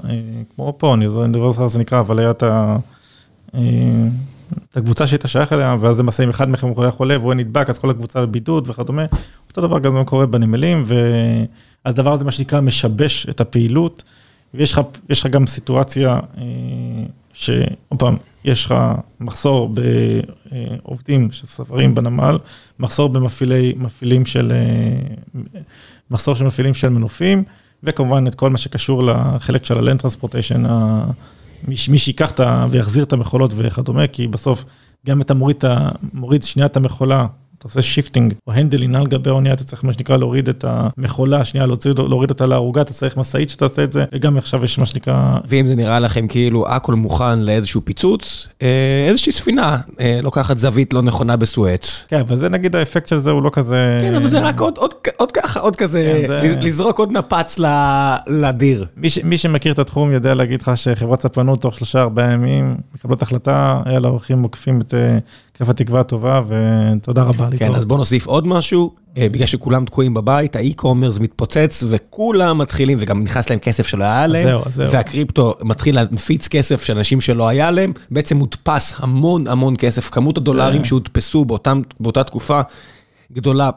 אה, 0.09 0.21
כמו 0.55 0.75
פה, 0.79 0.95
אני 0.95 1.07
לא 1.07 1.53
זוכר 1.53 1.65
איך 1.65 1.73
זה 1.73 1.79
נקרא, 1.79 2.01
אבל 2.01 2.19
היה 2.19 2.31
את 2.31 2.43
ה... 2.43 2.77
אה, 3.55 3.61
את 4.71 4.77
הקבוצה 4.77 5.07
שהיית 5.07 5.23
שייך 5.27 5.53
אליה, 5.53 5.77
ואז 5.81 6.01
למעשה 6.01 6.25
אם 6.25 6.31
אחד 6.31 6.51
מכם 6.51 6.73
היה 6.77 6.91
חולה 6.91 7.19
והוא 7.19 7.35
נדבק, 7.35 7.71
אז 7.71 7.79
כל 7.79 7.91
הקבוצה 7.91 8.27
בבידוד 8.27 8.71
וכדומה. 8.71 9.07
אותו 9.49 9.61
דבר 9.61 9.79
גם 9.79 10.05
קורה 10.05 10.27
בנמלים, 10.27 10.85
ואז 10.87 11.95
דבר 11.95 12.13
הזה, 12.13 12.25
מה 12.25 12.31
שנקרא, 12.31 12.61
משבש 12.61 13.27
את 13.31 13.41
הפעילות, 13.41 14.03
ויש 14.55 14.73
לך 15.11 15.27
גם 15.27 15.47
סיטואציה 15.47 16.21
אה, 16.39 16.43
שעוד 17.33 17.99
פעם, 17.99 18.17
יש 18.45 18.65
לך 18.65 18.75
מחסור 19.21 19.75
בעובדים 20.83 21.33
שספרים 21.33 21.95
בנמל, 21.95 22.39
מחסור 22.79 23.09
במפעילי, 23.09 23.75
מפעילים 23.77 24.25
של, 24.25 24.53
מחסור 26.11 26.35
של 26.35 26.45
מפעילים 26.45 26.75
של 26.75 26.89
מנופים, 26.89 27.45
וכמובן 27.83 28.27
את 28.27 28.35
כל 28.35 28.51
מה 28.51 28.59
שקשור 28.59 29.03
לחלק 29.03 29.65
של 29.65 29.79
ה-land 29.79 30.01
transportation, 30.03 30.69
מי 31.69 31.99
שיקח 31.99 32.31
את 32.31 32.41
ה... 32.41 32.67
ויחזיר 32.71 33.05
את 33.05 33.13
המכולות 33.13 33.53
וכדומה, 33.57 34.07
כי 34.07 34.29
בסוף 34.29 34.65
גם 35.07 35.21
אתה 35.21 35.35
מוריד, 35.35 35.65
מוריד 36.13 36.43
שנייה 36.43 36.67
את 36.67 36.77
המכולה 36.77 37.27
אתה 37.63 37.69
עושה 37.69 37.83
shifting 37.83 38.35
או 38.47 38.53
handling 38.53 38.97
על 38.97 39.07
גבי 39.07 39.31
האונייה, 39.31 39.55
אתה 39.55 39.65
צריך 39.65 39.85
מה 39.85 39.93
שנקרא 39.93 40.17
להוריד 40.17 40.49
את 40.49 40.65
המכולה, 40.69 41.45
שנייה 41.45 41.67
להוציא, 41.67 41.91
להוריד 41.97 42.31
אותה 42.31 42.47
לערוגה, 42.47 42.81
אתה 42.81 42.93
צריך 42.93 43.17
משאית 43.17 43.49
שתעשה 43.49 43.85
את 43.85 43.93
זה, 43.93 44.05
וגם 44.15 44.37
עכשיו 44.37 44.65
יש 44.65 44.79
מה 44.79 44.87
שנקרא... 44.87 45.37
ואם 45.49 45.67
זה 45.67 45.75
נראה 45.75 45.99
לכם 45.99 46.27
כאילו 46.27 46.69
הכל 46.69 46.95
מוכן 46.95 47.39
לאיזשהו 47.39 47.81
פיצוץ, 47.85 48.49
אה, 48.63 49.07
איזושהי 49.09 49.33
ספינה 49.33 49.79
אה, 50.01 50.19
לוקחת 50.23 50.59
זווית 50.59 50.93
לא 50.93 51.03
נכונה 51.03 51.37
בסואץ. 51.37 52.05
כן, 52.09 52.21
אבל 52.21 52.37
זה 52.37 52.49
נגיד 52.49 52.77
האפקט 52.77 53.09
של 53.09 53.19
זה 53.19 53.31
הוא 53.31 53.43
לא 53.43 53.51
כזה... 53.53 53.99
כן, 54.03 54.15
אבל 54.15 54.27
זה 54.27 54.41
רק 54.41 54.61
עוד, 54.61 54.79
עוד, 54.79 54.95
עוד 55.17 55.33
ככה, 55.33 55.61
עוד 55.61 55.77
כזה, 55.77 56.23
כן, 56.23 56.29
זה... 56.29 56.57
לזרוק 56.61 56.99
עוד 56.99 57.13
נפץ 57.13 57.59
לדיר. 58.27 58.87
מי, 58.97 59.11
ש, 59.11 59.19
מי 59.19 59.39
שמכיר 59.39 59.73
את 59.73 59.79
התחום 59.79 60.13
יודע 60.13 60.35
להגיד 60.35 60.63
לך 60.63 60.71
שחברת 60.75 61.21
ספנות 61.21 61.63
תוך 61.63 61.77
שלושה 61.77 62.03
ארבעה 62.03 62.33
ימים 62.33 62.77
מקבלות 62.95 63.23
החלטה, 63.23 63.81
היה 63.85 64.01
לה 64.01 64.09
אורחים 64.09 64.39
מוקפים 64.39 64.81
את 64.81 64.95
אה, 64.95 65.19
כיף 65.55 65.69
התקווה 65.69 66.01
הטובה, 66.01 66.41
ותודה 66.49 67.23
רבה. 67.23 67.49
כן, 67.57 67.75
אז 67.75 67.85
בוא 67.85 67.99
נוסיף 67.99 68.27
עוד 68.27 68.47
משהו, 68.47 68.95
אה, 69.17 69.29
בגלל 69.29 69.47
שכולם 69.47 69.85
תקועים 69.85 70.15
בבית, 70.15 70.57
האי-קומרס 70.57 71.19
מתפוצץ, 71.19 71.85
וכולם 71.89 72.59
מתחילים, 72.59 72.99
וגם 73.01 73.25
נכנס 73.25 73.51
להם 73.51 73.59
כסף 73.59 73.87
שלא 73.87 74.05
היה 74.05 74.27
להם, 74.27 74.49
זהו, 74.49 74.63
זהו. 74.67 74.91
והקריפטו 74.91 75.55
מתחיל 75.63 75.95
להפיץ 75.95 76.49
כסף 76.49 76.83
של 76.83 76.97
אנשים 76.97 77.21
שלא 77.21 77.49
היה 77.49 77.71
להם, 77.71 77.93
בעצם 78.11 78.37
מודפס 78.37 78.95
המון 78.97 79.47
המון 79.47 79.75
כסף, 79.79 80.11
כמות 80.11 80.39
הדולרים 80.39 80.85
שהודפסו 80.85 81.45
באותם, 81.45 81.81
באותה 82.01 82.25
תקופה 82.25 82.61
גדולה 83.33 83.71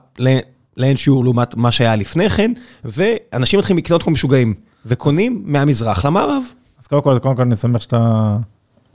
לאין 0.77 0.97
שיעור 0.97 1.23
לעומת 1.23 1.55
מה 1.57 1.71
שהיה 1.71 1.95
לפני 1.95 2.29
כן, 2.29 2.51
ואנשים 2.85 3.59
מתחילים 3.59 3.77
לקנות 3.77 4.03
כמו 4.03 4.13
משוגעים, 4.13 4.53
וקונים 4.85 5.43
מהמזרח 5.45 6.05
למערב. 6.05 6.43
אז 6.81 6.87
קודם 6.87 7.01
כל, 7.01 7.19
קודם 7.19 7.35
כל 7.35 7.41
אני 7.41 7.55
שמח 7.55 7.81
שאתה... 7.81 8.37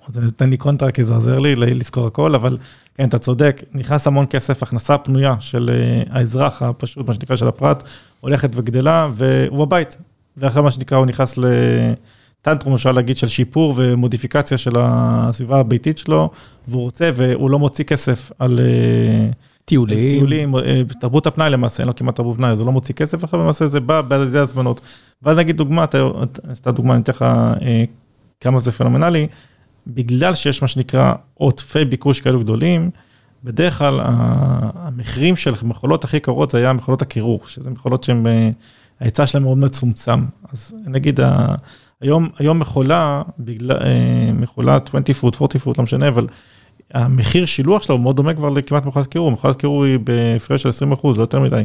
זה 0.09 0.21
נותן 0.21 0.51
לי 0.51 0.57
קונטרה 0.57 0.91
כי 0.91 1.05
זה 1.05 1.15
עוזר 1.15 1.39
לי 1.39 1.57
לזכור 1.57 2.07
הכל, 2.07 2.35
אבל 2.35 2.59
כן, 2.95 3.09
אתה 3.09 3.19
צודק, 3.19 3.63
נכנס 3.73 4.07
המון 4.07 4.27
כסף, 4.31 4.63
הכנסה 4.63 4.99
פנויה 4.99 5.35
של 5.41 5.71
uh, 5.71 6.09
האזרח 6.13 6.63
הפשוט, 6.63 7.07
מה 7.07 7.15
שנקרא 7.15 7.37
של 7.37 7.49
הפרט, 7.49 7.83
הולכת 8.21 8.51
וגדלה, 8.55 9.09
והוא 9.15 9.67
בבית. 9.67 9.97
ואחרי 10.37 10.63
מה 10.63 10.71
שנקרא, 10.71 10.99
הוא 10.99 11.07
נכנס 11.07 11.39
לטנטרום, 11.39 12.75
אפשר 12.75 12.93
להגיד, 12.93 13.17
של 13.17 13.29
שיפור 13.29 13.75
ומודיפיקציה 13.77 14.59
של 14.59 14.73
הסביבה 14.77 15.61
הביתית 15.61 15.99
שלו, 15.99 16.31
והוא 16.69 16.83
רוצה, 16.83 17.11
והוא 17.15 17.51
לא 17.51 17.59
מוציא 17.59 17.85
כסף 17.85 18.33
על... 18.39 18.59
Uh, 18.59 19.35
טיולים. 19.71 20.11
טיולים, 20.11 20.57
אה, 20.57 20.83
תרבות 21.01 21.27
הפנאי 21.27 21.51
למעשה, 21.51 21.83
אין 21.83 21.89
לו 21.89 21.95
כמעט 21.95 22.17
תרבות 22.17 22.37
פנאי, 22.37 22.51
אז 22.51 22.59
הוא 22.59 22.67
לא 22.67 22.73
מוציא 22.73 22.95
כסף, 22.95 23.25
אחרי 23.25 23.41
למעשה 23.41 23.67
זה 23.67 23.81
בא 23.81 24.03
על 24.11 24.23
ידי 24.23 24.39
הזמנות. 24.39 24.81
ואז 25.23 25.39
נגיד 25.39 25.57
דוגמה, 25.57 25.85
אתה, 25.85 26.11
סתם 26.53 26.71
דוגמה, 26.71 26.95
אני 26.95 27.03
אתן 27.03 27.13
לך 27.13 27.23
אה, 27.23 27.85
כמה 28.41 28.61
זה 28.61 28.73
פנומנלי, 28.73 29.27
בגלל 29.87 30.35
שיש 30.35 30.63
מה 30.63 30.69
שנקרא 30.69 31.15
עודפי 31.35 31.85
ביקוש 31.85 32.21
כאלו 32.21 32.41
גדולים, 32.41 32.91
בדרך 33.45 33.79
כלל 33.79 34.01
המחירים 34.75 35.37
של 35.37 35.55
מכולות 35.63 36.05
הכי 36.05 36.21
קרות 36.21 36.51
זה 36.51 36.59
היה 36.59 36.73
מכולות 36.73 37.03
הקירור, 37.03 37.41
שזה 37.47 37.71
מכולות 37.71 38.05
שהן, 38.05 38.27
אה, 38.27 38.51
ההיצע 39.01 39.27
שלהן 39.27 39.43
מאוד 39.45 39.59
מצומצם. 39.59 40.25
אז 40.53 40.75
נגיד, 40.87 41.21
היום, 42.01 42.29
היום 42.39 42.59
מכולה, 42.59 43.23
בגלל, 43.39 43.77
אה, 43.77 44.33
מכולה 44.33 44.77
20 44.77 45.05
פוט, 45.21 45.35
40 45.43 45.61
פוט, 45.61 45.79
לא 45.79 45.85
משנה, 45.85 46.09
אבל 46.09 46.27
המחיר 46.95 47.47
שילוח 47.47 47.83
שלה 47.83 47.93
הוא 47.93 48.03
מאוד 48.03 48.17
דומה 48.17 48.35
כבר 48.35 48.51
לכמעט 48.51 48.87
מכולת 48.87 49.07
קירור, 49.07 49.31
מכולת 49.31 49.57
קירור 49.57 49.85
היא 49.85 49.99
בהפרש 49.99 50.63
של 50.63 50.69
20 50.69 50.93
אחוז, 50.93 51.17
לא 51.17 51.23
יותר 51.23 51.41
מדי. 51.41 51.63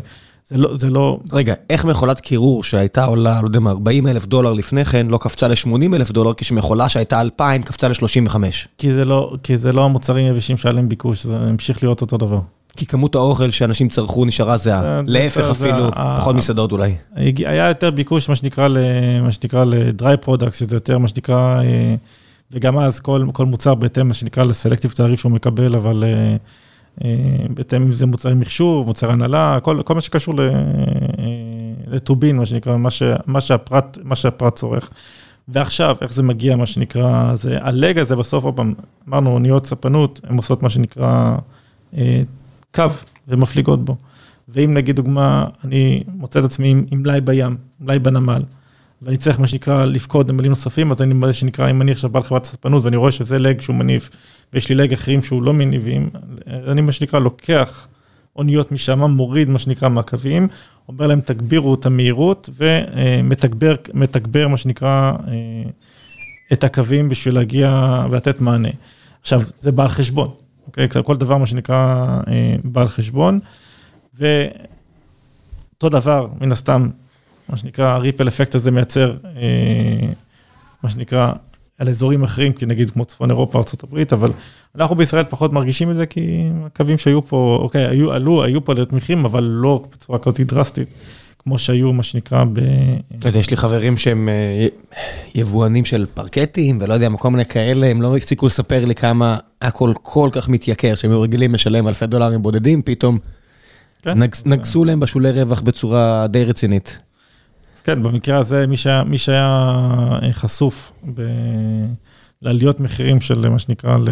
זה 0.48 0.58
לא, 0.58 0.76
זה 0.76 0.90
לא... 0.90 1.20
רגע, 1.34 1.54
איך 1.70 1.86
מכולת 1.86 2.20
קירור 2.20 2.64
שהייתה 2.64 3.06
עולה, 3.06 3.40
לא 3.42 3.48
יודע 3.48 3.60
מה, 3.60 3.70
40 3.70 4.08
אלף 4.08 4.26
דולר 4.26 4.54
לפני 4.54 4.86
כן, 4.86 5.08
לא 5.08 5.18
קפצה 5.18 5.48
ל-80 5.48 5.96
אלף 5.96 6.12
דולר, 6.12 6.32
כשמכולה 6.38 6.90
שהייתה 6.90 7.22
2,000 7.22 7.64
קפצה 7.64 7.88
ל-35? 7.88 8.36
כי 8.78 8.94
זה 8.94 9.06
לא, 9.06 9.34
כי 9.44 9.58
זה 9.58 9.72
לא 9.72 9.86
המוצרים 9.86 10.28
יבשים 10.28 10.58
שהיה 10.58 10.74
להם 10.74 10.90
ביקוש, 10.90 11.24
זה 11.24 11.38
המשיך 11.38 11.84
להיות 11.84 12.02
אותו 12.02 12.18
דבר. 12.18 12.40
כי 12.78 12.86
כמות 12.86 13.16
האוכל 13.16 13.52
שאנשים 13.52 13.90
צרכו 13.90 14.26
נשארה 14.26 14.58
זהה, 14.58 14.82
זה- 14.82 15.02
להפך 15.06 15.50
אפילו, 15.52 15.92
פחות 16.20 16.36
מסעדות 16.36 16.72
אולי. 16.72 16.96
היה 17.46 17.68
יותר 17.68 17.92
ביקוש, 17.92 18.30
מה 18.30 18.36
שנקרא, 18.36 18.68
מה 19.24 19.32
שנקרא 19.32 19.66
ל-dry 19.66 20.26
products, 20.28 20.52
שזה 20.58 20.76
יותר 20.76 20.98
מה 20.98 21.08
שנקרא, 21.08 21.62
אה, 21.64 21.96
וגם 22.52 22.80
אז 22.80 23.00
כל, 23.00 23.26
כל 23.34 23.46
מוצר 23.46 23.76
בהתאם, 23.76 24.08
מה 24.08 24.14
שנקרא, 24.14 24.44
לסלקטיב 24.44 24.92
תעריף 24.92 25.20
שהוא 25.20 25.32
מקבל, 25.32 25.76
אבל 25.76 26.04
אה, 26.08 26.36
בהתאם 27.50 27.82
אם 27.82 27.92
זה 27.92 28.06
מוצרי 28.06 28.34
מחשוב, 28.34 28.88
מוצרי 28.88 29.12
הנהלה, 29.12 29.60
כל, 29.62 29.82
כל 29.86 29.96
מה 29.96 30.02
שקשור 30.02 30.36
ל- 30.36 30.40
אה, 30.40 30.56
לטובין, 31.88 32.38
מה 32.38 32.46
שנקרא, 32.46 32.78
מה, 32.78 32.92
ש, 32.92 33.04
מה, 33.26 33.42
שהפרט, 33.42 33.98
מה 34.04 34.16
שהפרט 34.16 34.56
צורך. 34.56 34.90
ועכשיו, 35.48 35.98
איך 36.02 36.14
זה 36.14 36.24
מגיע, 36.24 36.56
מה 36.56 36.66
שנקרא, 36.66 37.36
זה, 37.36 37.58
הלג 37.62 38.00
הזה 38.00 38.16
בסוף, 38.16 38.44
עוד 38.44 38.54
פעם, 38.54 38.74
אמרנו, 39.10 39.34
אוניות 39.34 39.66
ספנות, 39.66 40.22
הן 40.24 40.38
עושות 40.38 40.64
מה 40.64 40.70
שנקרא 40.70 41.36
אה, 41.98 42.22
קו, 42.76 42.84
ומפליגות 43.28 43.86
בו. 43.86 43.96
ואם 44.50 44.74
נגיד 44.74 44.96
דוגמה, 44.96 45.46
אני 45.64 46.04
מוצא 46.08 46.40
את 46.40 46.44
עצמי 46.44 46.70
עם 46.92 47.02
מלאי 47.02 47.22
בים, 47.22 47.58
מלאי 47.80 48.00
בנמל, 48.00 48.44
ואני 49.06 49.18
צריך 49.18 49.40
מה 49.40 49.48
שנקרא 49.48 49.86
לפקוד 49.86 50.32
נמלים 50.32 50.50
נוספים, 50.50 50.92
אז 50.92 51.02
אני 51.02 51.14
מה 51.14 51.34
שנקרא, 51.34 51.70
אם 51.70 51.82
אני 51.82 51.92
עכשיו 51.92 52.10
בעל 52.10 52.24
חברת 52.24 52.46
ספנות 52.46 52.84
ואני 52.84 52.96
רואה 52.96 53.12
שזה 53.12 53.40
לג 53.40 53.62
שהוא 53.62 53.76
מניב, 53.76 54.10
ויש 54.54 54.70
לי 54.70 54.76
לג 54.76 54.94
אחרים 54.94 55.22
שהוא 55.22 55.44
לא 55.44 55.54
מניבים, 55.54 56.10
אני 56.48 56.82
מה 56.82 56.92
שנקרא 56.92 57.20
לוקח 57.20 57.88
אוניות 58.36 58.72
משם, 58.72 59.04
מוריד 59.04 59.50
מה 59.50 59.60
שנקרא 59.60 59.90
מהקווים, 59.90 60.48
אומר 60.88 61.08
להם 61.08 61.22
תגבירו 61.22 61.74
את 61.74 61.86
המהירות 61.86 62.50
ומתגבר 62.58 63.76
מתגבר 63.94 64.48
מה 64.48 64.58
שנקרא 64.58 65.12
אה, 65.28 65.70
את 66.54 66.64
הקווים 66.64 67.10
בשביל 67.10 67.36
להגיע 67.36 68.04
ולתת 68.10 68.42
מענה. 68.42 68.70
עכשיו, 69.22 69.42
זה 69.62 69.72
בעל 69.72 69.88
חשבון, 69.88 70.32
אוקיי? 70.68 70.88
כל 71.06 71.18
דבר 71.18 71.38
מה 71.38 71.46
שנקרא 71.46 72.08
אה, 72.28 72.56
בעל 72.64 72.90
חשבון. 72.90 73.40
ואותו 74.14 75.90
דבר, 75.90 76.28
מן 76.42 76.52
הסתם, 76.52 76.90
מה 77.50 77.58
שנקרא, 77.58 77.90
הריפל 77.90 78.28
אפקט 78.28 78.56
הזה 78.56 78.72
מייצר, 78.72 79.14
אה, 79.38 80.08
מה 80.84 80.90
שנקרא, 80.90 81.32
על 81.78 81.90
אזורים 81.90 82.24
אחרים, 82.24 82.54
כי 82.54 82.66
נגיד 82.66 82.90
כמו 82.90 83.06
צפון 83.06 83.30
אירופה, 83.32 83.60
ארה"ב, 83.60 84.14
אבל 84.14 84.32
אנחנו 84.76 84.96
בישראל 84.96 85.24
פחות 85.30 85.54
מרגישים 85.54 85.92
את 85.92 85.96
זה, 85.96 86.06
כי 86.06 86.44
הקווים 86.66 86.98
שהיו 86.98 87.26
פה, 87.28 87.58
אוקיי, 87.62 87.86
היו, 87.86 88.12
עלו, 88.12 88.44
היו 88.44 88.66
פה 88.66 88.72
עליות 88.72 88.94
מחירים, 88.94 89.26
אבל 89.26 89.44
לא 89.44 89.84
בצורה 89.92 90.20
כזאת 90.20 90.40
דרסטית, 90.40 90.94
כמו 91.40 91.60
שהיו, 91.60 91.94
מה 91.94 92.04
שנקרא, 92.04 92.44
ב... 92.44 92.60
אתה 93.20 93.28
יודע, 93.30 93.40
יש 93.40 93.50
לי 93.50 93.58
חברים 93.58 93.98
שהם 93.98 94.30
אה, 94.30 94.68
יבואנים 95.36 95.86
של 95.86 96.06
פרקטים, 96.14 96.78
ולא 96.82 96.94
יודע, 96.94 97.10
כל 97.20 97.30
מיני 97.30 97.46
כאלה, 97.46 97.88
הם 97.88 98.02
לא 98.02 98.18
הפסיקו 98.18 98.46
לספר 98.46 98.86
לי 98.86 98.96
כמה 98.96 99.38
הכל 99.62 99.94
כל 100.02 100.30
כך 100.32 100.50
מתייקר, 100.50 100.96
שהם 100.96 101.12
היו 101.12 101.22
רגילים 101.22 101.54
לשלם 101.54 101.88
אלפי 101.88 102.08
דולרים 102.08 102.42
בודדים, 102.42 102.82
פתאום 102.82 103.18
כן, 104.02 104.24
נגס- 104.24 104.46
נגסו 104.46 104.86
להם 104.86 105.00
בשולי 105.00 105.32
רווח 105.32 105.62
בצורה 105.62 106.28
די 106.30 106.44
רצינית. 106.46 106.98
כן, 107.86 108.04
במקרה 108.04 108.38
הזה, 108.38 108.68
מי 108.68 108.78
שהיה, 108.78 109.04
מי 109.04 109.18
שהיה 109.18 109.76
אה, 110.24 110.34
חשוף 110.34 110.92
ב... 111.14 111.22
לעליות 112.42 112.80
מחירים 112.80 113.22
של 113.22 113.50
מה 113.50 113.60
שנקרא, 113.60 113.98
ל... 113.98 114.10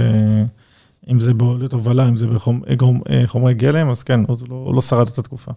אם 1.10 1.20
זה 1.20 1.34
בעליות 1.34 1.74
הובלה, 1.74 2.08
אם 2.08 2.18
זה 2.18 2.28
בחומרי 2.28 3.54
גלם, 3.54 3.90
אז 3.90 4.04
כן, 4.04 4.20
אז 4.30 4.44
לא, 4.50 4.72
לא 4.76 4.82
שרד 4.82 5.08
את 5.08 5.18
התקופה. 5.18 5.52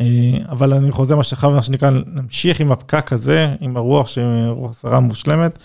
אה, 0.00 0.06
אבל 0.48 0.74
אני 0.74 0.90
חוזר 0.90 1.16
מה 1.16 1.22
שחייב, 1.22 1.52
מה 1.52 1.62
שנקרא, 1.62 1.90
נמשיך 2.06 2.60
עם 2.60 2.72
הפקק 2.72 3.12
הזה, 3.12 3.54
עם 3.60 3.76
הרוח, 3.76 4.08
רוח 4.48 4.80
שרה 4.80 5.00
מושלמת, 5.00 5.58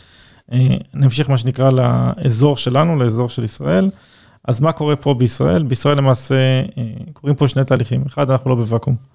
אה, 0.52 0.78
נמשיך 0.94 1.30
מה 1.30 1.38
שנקרא 1.38 1.70
לאזור 1.72 2.58
שלנו, 2.58 2.96
לאזור 3.04 3.30
של 3.30 3.44
ישראל. 3.44 3.90
אז 4.48 4.60
מה 4.60 4.72
קורה 4.72 4.96
פה 4.96 5.14
בישראל? 5.14 5.64
בישראל 5.64 5.98
למעשה 5.98 6.36
אה, 6.78 6.84
קורים 7.14 7.36
פה 7.36 7.48
שני 7.48 7.64
תהליכים. 7.64 8.04
אחד, 8.08 8.32
אנחנו 8.32 8.50
לא 8.50 8.56
בוואקום. 8.56 9.15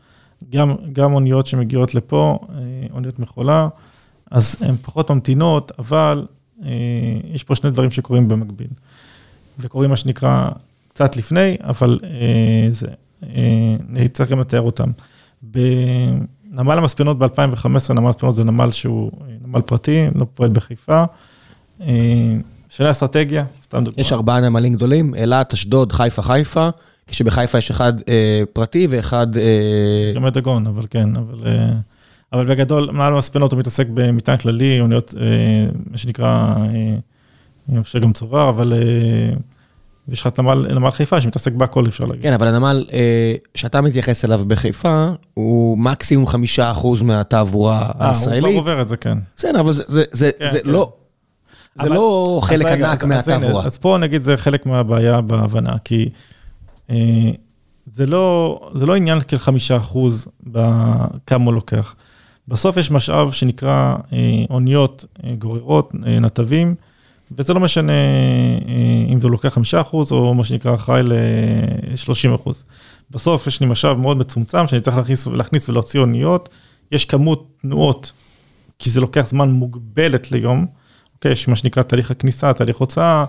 גם, 0.50 0.74
גם 0.92 1.12
אוניות 1.14 1.46
שמגיעות 1.46 1.94
לפה, 1.94 2.38
אה, 2.48 2.57
אוניות 2.92 3.18
מכולה, 3.18 3.68
אז 4.31 4.57
הן 4.61 4.74
פחות 4.83 5.11
ממתינות, 5.11 5.72
אבל 5.79 6.26
אה, 6.64 6.70
יש 7.24 7.44
פה 7.44 7.57
שני 7.57 7.70
דברים 7.70 7.90
שקורים 7.90 8.29
במקביל. 8.29 8.68
וקורים 9.59 9.90
מה 9.90 9.96
שנקרא 9.96 10.50
קצת 10.88 11.16
לפני, 11.16 11.57
אבל 11.64 11.98
אה, 12.05 12.68
זה, 12.70 12.87
אה, 13.22 14.09
צריך 14.12 14.31
גם 14.31 14.40
לתאר 14.40 14.61
אותם. 14.61 14.90
בנמל 15.42 16.79
המספנות 16.79 17.18
ב-2015, 17.18 17.92
נמל 17.92 18.07
המספנות 18.07 18.35
זה 18.35 18.44
נמל 18.44 18.70
שהוא 18.70 19.11
אה, 19.20 19.35
נמל 19.46 19.61
פרטי, 19.61 20.07
לא 20.14 20.26
פועל 20.35 20.50
בחיפה. 20.50 21.05
אה, 21.81 21.87
שאלה 22.68 22.90
אסטרטגיה, 22.90 23.44
סתם 23.62 23.85
דוגמא. 23.85 24.00
יש 24.00 24.12
ארבעה 24.12 24.40
נמלים 24.40 24.74
גדולים, 24.74 25.14
אילת, 25.14 25.53
אשדוד, 25.53 25.92
חיפה, 25.92 26.22
חיפה, 26.22 26.68
כשבחיפה 27.10 27.58
יש 27.58 27.70
אחד 27.70 27.92
אה, 28.08 28.42
פרטי 28.52 28.86
ואחד... 28.90 29.36
אה, 29.36 29.42
גם 30.16 30.26
את 30.26 30.32
דגון, 30.32 30.66
אבל 30.66 30.82
כן, 30.90 31.08
אבל, 31.16 31.46
אה, 31.46 31.70
אבל 32.32 32.46
בגדול, 32.46 32.90
מנהל 32.90 33.12
המספנות 33.14 33.52
הוא 33.52 33.58
מתעסק 33.60 33.86
במטען 33.94 34.36
כללי, 34.36 34.80
אוניות, 34.80 35.14
אה, 35.20 35.26
מה 35.90 35.96
שנקרא, 35.96 36.26
אה, 36.56 36.94
אני 37.72 37.82
חושב 37.84 37.98
גם 38.00 38.12
צובר, 38.12 38.48
אבל 38.48 38.72
אה, 38.72 39.34
יש 40.08 40.20
לך 40.20 40.26
את 40.26 40.40
נמל, 40.40 40.66
נמל 40.74 40.90
חיפה 40.90 41.20
שמתעסק 41.20 41.52
בהכל, 41.52 41.86
אפשר 41.88 42.04
להגיד. 42.04 42.22
כן, 42.22 42.32
אבל 42.32 42.46
הנמל 42.48 42.84
אה, 42.92 43.34
שאתה 43.54 43.80
מתייחס 43.80 44.24
אליו 44.24 44.40
בחיפה, 44.46 45.10
הוא 45.34 45.78
מקסימום 45.78 46.26
חמישה 46.26 46.70
אחוז 46.70 47.02
מהתעבורה 47.02 47.78
אה, 47.82 47.86
הוא 47.86 47.92
כבר 47.94 48.08
הישראלית. 48.08 48.56
עובר 48.56 48.80
את 48.82 48.88
זה, 48.88 48.96
כן. 48.96 49.18
בסדר, 49.36 49.60
אבל 49.60 49.72
זה, 49.72 49.84
זה, 49.88 50.04
זה, 50.12 50.30
כן, 50.38 50.50
זה 50.52 50.60
כן. 50.64 50.70
לא... 50.70 50.92
זה 51.74 51.86
אבל- 51.86 51.94
לא 51.94 52.40
חלק 52.42 52.66
אז 52.66 52.72
ענק 52.72 52.84
אז- 52.84 52.98
אז 53.02 53.04
מהתעבורה. 53.04 53.64
אז 53.64 53.78
פה 53.78 53.96
נגיד 54.00 54.22
זה 54.22 54.36
חלק 54.36 54.66
מהבעיה 54.66 55.20
בהבנה, 55.20 55.72
כי 55.84 56.08
זה 57.87 58.07
לא, 58.07 58.61
זה 58.74 58.87
לא 58.87 58.96
עניין 58.96 59.18
של 59.31 59.38
חמישה 59.38 59.76
אחוז 59.76 60.29
בכמה 60.42 61.44
הוא 61.44 61.55
לוקח. 61.55 61.94
בסוף 62.48 62.76
יש 62.76 62.90
משאב 62.90 63.33
שנקרא 63.33 63.96
אה, 64.12 64.44
אוניות 64.50 65.05
אה, 65.24 65.35
גוררות, 65.35 65.92
אה, 66.07 66.18
נתבים, 66.18 66.74
וזה 67.38 67.55
לא 67.55 67.61
משנה 67.61 67.92
אה, 67.92 69.12
אם 69.12 69.20
זה 69.20 69.29
לוקח 69.29 69.48
חמישה 69.48 69.81
אחוז 69.81 70.12
או 70.12 70.35
מה 70.35 70.44
שנקרא 70.44 70.74
אחראי 70.74 71.03
ל-30 71.03 72.35
אחוז. 72.35 72.64
בסוף 73.11 73.46
יש 73.46 73.61
לי 73.61 73.66
משאב 73.66 73.98
מאוד 73.98 74.16
מצומצם 74.16 74.66
שאני 74.66 74.81
צריך 74.81 74.96
להכניס, 74.96 75.26
להכניס 75.26 75.68
ולהוציא 75.68 76.00
אוניות, 76.00 76.48
יש 76.92 77.05
כמות 77.05 77.48
תנועות, 77.62 78.12
כי 78.79 78.90
זה 78.90 79.00
לוקח 79.00 79.26
זמן 79.26 79.50
מוגבלת 79.50 80.33
ליום, 80.33 80.66
אוקיי, 81.14 81.33
יש 81.33 81.48
מה 81.48 81.57
שנקרא 81.57 81.83
תהליך 81.83 82.11
הכניסה, 82.11 82.53
תהליך 82.53 82.76
הוצאה, 82.76 83.24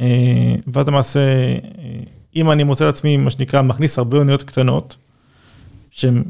אה, 0.00 0.54
ואז 0.66 0.88
למעשה, 0.88 1.20
אה, 1.20 2.00
אם 2.36 2.50
אני 2.50 2.64
מוצא 2.64 2.88
את 2.88 2.94
עצמי, 2.94 3.16
מה 3.16 3.30
שנקרא, 3.30 3.62
מכניס 3.62 3.98
הרבה 3.98 4.18
אוניות 4.18 4.42
קטנות, 4.42 4.96
שהן, 5.90 6.24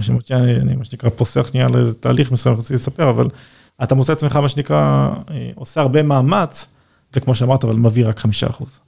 שנקרא, 0.00 0.38
אני 0.38 0.76
מה 0.76 0.84
שנקרא 0.84 1.10
פוסח 1.10 1.46
שנייה 1.46 1.68
לתהליך 1.68 2.32
מסוים, 2.32 2.56
רציתי 2.56 2.74
לספר, 2.74 3.10
אבל 3.10 3.28
אתה 3.82 3.94
מוצא 3.94 4.12
את 4.12 4.16
עצמך, 4.18 4.36
מה 4.36 4.48
שנקרא, 4.48 5.10
אה, 5.30 5.50
עושה 5.54 5.80
הרבה 5.80 6.02
מאמץ, 6.02 6.66
וכמו 7.16 7.34
שאמרת, 7.34 7.64
אבל 7.64 7.76
מביא 7.76 8.06
רק 8.06 8.18
חמישה 8.18 8.46
אחוז. 8.46 8.80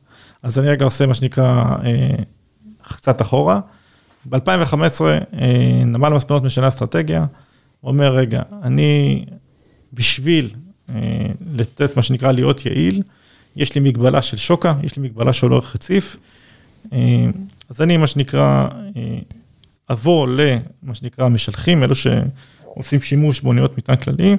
אז 0.42 0.58
אני 0.58 0.68
רגע 0.68 0.84
עושה 0.84 1.06
מה 1.06 1.14
שנקרא 1.14 1.64
אה, 1.84 2.14
קצת 2.82 3.22
אחורה. 3.22 3.60
ב-2015, 4.24 5.00
אה, 5.02 5.82
נמל 5.86 6.12
המספנות 6.12 6.42
משנה 6.42 6.68
אסטרטגיה, 6.68 7.26
הוא 7.80 7.90
אומר, 7.90 8.16
רגע, 8.16 8.42
אני, 8.62 9.24
בשביל 9.92 10.48
אה, 10.88 10.94
לתת 11.54 11.96
מה 11.96 12.02
שנקרא 12.02 12.32
להיות 12.32 12.66
יעיל, 12.66 13.02
יש 13.56 13.74
לי 13.74 13.80
מגבלה 13.80 14.22
של 14.22 14.36
שוקה, 14.36 14.74
יש 14.82 14.96
לי 14.96 15.02
מגבלה 15.02 15.32
של 15.32 15.52
אורך 15.52 15.74
רציף, 15.74 16.16
אה, 16.92 17.26
אז 17.70 17.82
אני, 17.82 17.96
מה 17.96 18.06
שנקרא, 18.06 18.68
אה, 18.96 19.18
אבוא 19.90 20.28
למה 20.28 20.94
שנקרא 20.94 21.28
משלחים, 21.28 21.82
אלו 21.82 21.94
שעושים 21.94 23.00
שימוש 23.00 23.40
באוניות 23.40 23.78
מטען 23.78 23.96
כללי, 23.96 24.36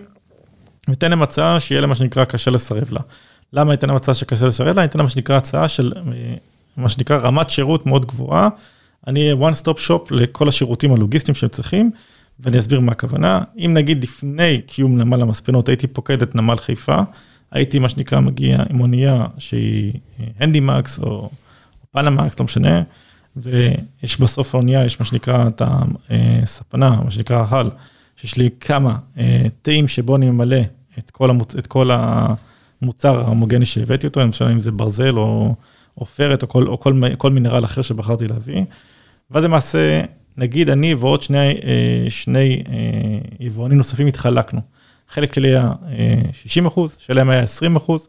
ותן 0.90 1.10
להם 1.10 1.22
הצעה 1.22 1.60
שיהיה 1.60 1.82
להם 1.82 1.90
מה 1.90 1.96
שנקרא 1.96 2.26
קשה 2.26 2.52
לסרב 2.52 2.92
לה. 2.92 3.00
למה 3.54 3.72
ניתן 3.72 3.88
להם 3.88 3.96
הצעה 3.96 4.16
שקשה 4.16 4.48
לסרב 4.48 4.76
לה? 4.76 4.82
ניתן 4.82 5.00
להם 5.00 5.06
מה 5.06 5.10
שנקרא 5.10 5.38
הצעה 5.38 5.70
של 5.70 5.94
אה, 5.96 6.36
מה 6.78 6.90
שנקרא 6.90 7.18
רמת 7.18 7.50
שירות 7.50 7.86
מאוד 7.86 8.06
גבוהה. 8.06 8.50
אני 9.08 9.22
אהיה 9.22 9.50
one 9.50 9.54
stop 9.64 9.88
shop 9.88 10.08
לכל 10.12 10.48
השירותים 10.48 10.94
הלוגיסטיים 10.94 11.36
שהם 11.36 11.50
צריכים, 11.50 11.92
ואני 12.40 12.60
אסביר 12.60 12.80
מה 12.80 12.92
הכוונה. 12.92 13.42
אם 13.58 13.72
נגיד 13.74 14.04
לפני 14.04 14.62
קיום 14.62 14.98
נמל 14.98 15.22
המספנות 15.22 15.70
הייתי 15.70 15.88
פוקד 15.88 16.22
את 16.22 16.36
נמל 16.36 16.58
חיפה, 16.58 16.98
הייתי 17.54 17.80
מה 17.80 17.90
שנקרא 17.90 18.20
מגיע 18.20 18.64
עם 18.70 18.82
אונייה 18.82 19.26
שהיא 19.38 19.94
הנדי 20.40 20.60
מקס 20.60 21.00
או, 21.00 21.06
או 21.06 21.30
פנמקס, 21.92 22.40
לא 22.40 22.46
משנה, 22.46 22.82
ויש 23.36 24.20
בסוף 24.20 24.56
האונייה, 24.56 24.86
יש 24.86 25.00
מה 25.00 25.06
שנקרא 25.06 25.48
את 25.48 25.62
הספנה, 26.10 27.02
מה 27.04 27.12
שנקרא 27.12 27.46
ההל, 27.50 27.70
שיש 28.16 28.38
לי 28.38 28.50
כמה 28.60 28.98
אה, 29.18 29.46
תאים 29.62 29.88
שבו 29.88 30.16
אני 30.16 30.30
ממלא 30.30 30.62
את 31.00 31.12
כל, 31.12 31.30
המוצ... 31.30 31.56
את 31.56 31.68
כל 31.68 31.90
המוצר 31.92 33.20
ההומוגני 33.20 33.66
שהבאתי 33.66 34.08
אותו, 34.08 34.20
למשל 34.20 34.46
אם 34.46 34.60
זה 34.60 34.72
ברזל 34.72 35.18
או 35.18 35.56
עופרת 35.96 36.44
או, 36.44 36.48
כל, 36.48 36.68
או 36.68 36.80
כל, 36.80 37.02
כל 37.18 37.32
מינרל 37.32 37.66
אחר 37.66 37.82
שבחרתי 37.82 38.28
להביא. 38.28 38.64
ואז 39.32 39.44
למעשה 39.44 40.02
נגיד 40.38 40.70
אני 40.70 40.94
ועוד 40.94 41.22
שני, 41.22 41.54
שני 42.10 42.64
יבואנים 43.40 43.78
נוספים 43.78 44.08
התחלקנו. 44.08 44.62
החלק 45.14 45.34
שלי 45.34 45.50
היה 45.50 45.72
60 46.34 46.66
אחוז, 46.66 46.96
שלהם 47.00 47.30
היה 47.30 47.42
20 47.42 47.76
אחוז, 47.76 48.08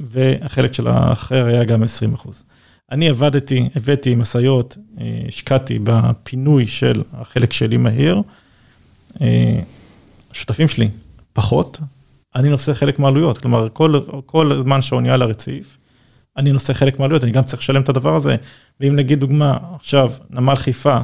והחלק 0.00 0.72
של 0.72 0.86
האחר 0.86 1.46
היה 1.46 1.64
גם 1.64 1.82
20 1.82 2.14
אחוז. 2.14 2.44
אני 2.92 3.08
עבדתי, 3.08 3.68
הבאתי 3.76 4.14
משאיות, 4.14 4.76
השקעתי 5.28 5.78
בפינוי 5.82 6.66
של 6.66 7.02
החלק 7.12 7.52
שלי 7.52 7.76
מהיר. 7.76 8.22
השותפים 10.30 10.68
שלי 10.68 10.88
פחות, 11.32 11.80
אני 12.34 12.48
נושא 12.48 12.74
חלק 12.74 12.98
מהעלויות, 12.98 13.38
כלומר, 13.38 13.68
כל, 13.72 14.00
כל 14.26 14.60
זמן 14.62 14.82
שהאונייה 14.82 15.14
על 15.14 15.22
הרציף, 15.22 15.76
אני 16.36 16.52
נושא 16.52 16.72
חלק 16.72 16.98
מהעלויות, 16.98 17.24
אני 17.24 17.32
גם 17.32 17.44
צריך 17.44 17.62
לשלם 17.62 17.82
את 17.82 17.88
הדבר 17.88 18.16
הזה. 18.16 18.36
ואם 18.80 18.96
נגיד 18.96 19.20
דוגמה, 19.20 19.58
עכשיו, 19.74 20.12
נמל 20.30 20.54
חיפה, 20.54 20.98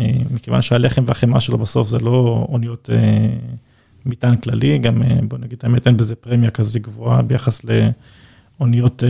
אה, 0.00 0.10
מכיוון 0.30 0.62
שהלחם 0.62 1.04
והחמאה 1.06 1.40
שלו 1.40 1.58
בסוף 1.58 1.88
זה 1.88 1.98
לא 1.98 2.46
אוניות 2.48 2.90
אה, 2.92 3.28
מטען 4.06 4.36
כללי, 4.36 4.78
גם 4.78 5.02
אה, 5.02 5.18
בוא 5.22 5.38
נגיד 5.38 5.58
האמת, 5.62 5.86
אין 5.86 5.96
בזה 5.96 6.14
פרמיה 6.14 6.50
כזו 6.50 6.80
גבוהה 6.82 7.22
ביחס 7.22 7.62
לאוניות 8.60 9.02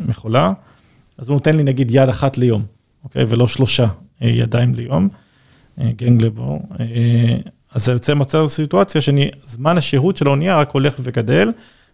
מכולה, 0.00 0.52
אז 1.18 1.28
הוא 1.28 1.34
נותן 1.34 1.56
לי 1.56 1.62
נגיד 1.62 1.90
יד 1.90 2.08
אחת 2.08 2.38
ליום, 2.38 2.62
אוקיי? 3.04 3.24
ולא 3.28 3.46
שלושה 3.46 3.86
ידיים 4.20 4.74
ליום, 4.74 5.08
גנגלבור. 5.78 6.68
אז 7.72 7.84
זה 7.84 7.92
יוצא 7.92 8.14
מצב 8.14 8.46
סיטואציה 8.48 9.00
שאני, 9.00 9.30
זמן 9.44 9.78
השהות 9.78 10.16
של 10.16 10.26
האונייה 10.26 10.58
רק 10.58 10.70
הולך 10.70 10.94
וגדל. 11.02 11.52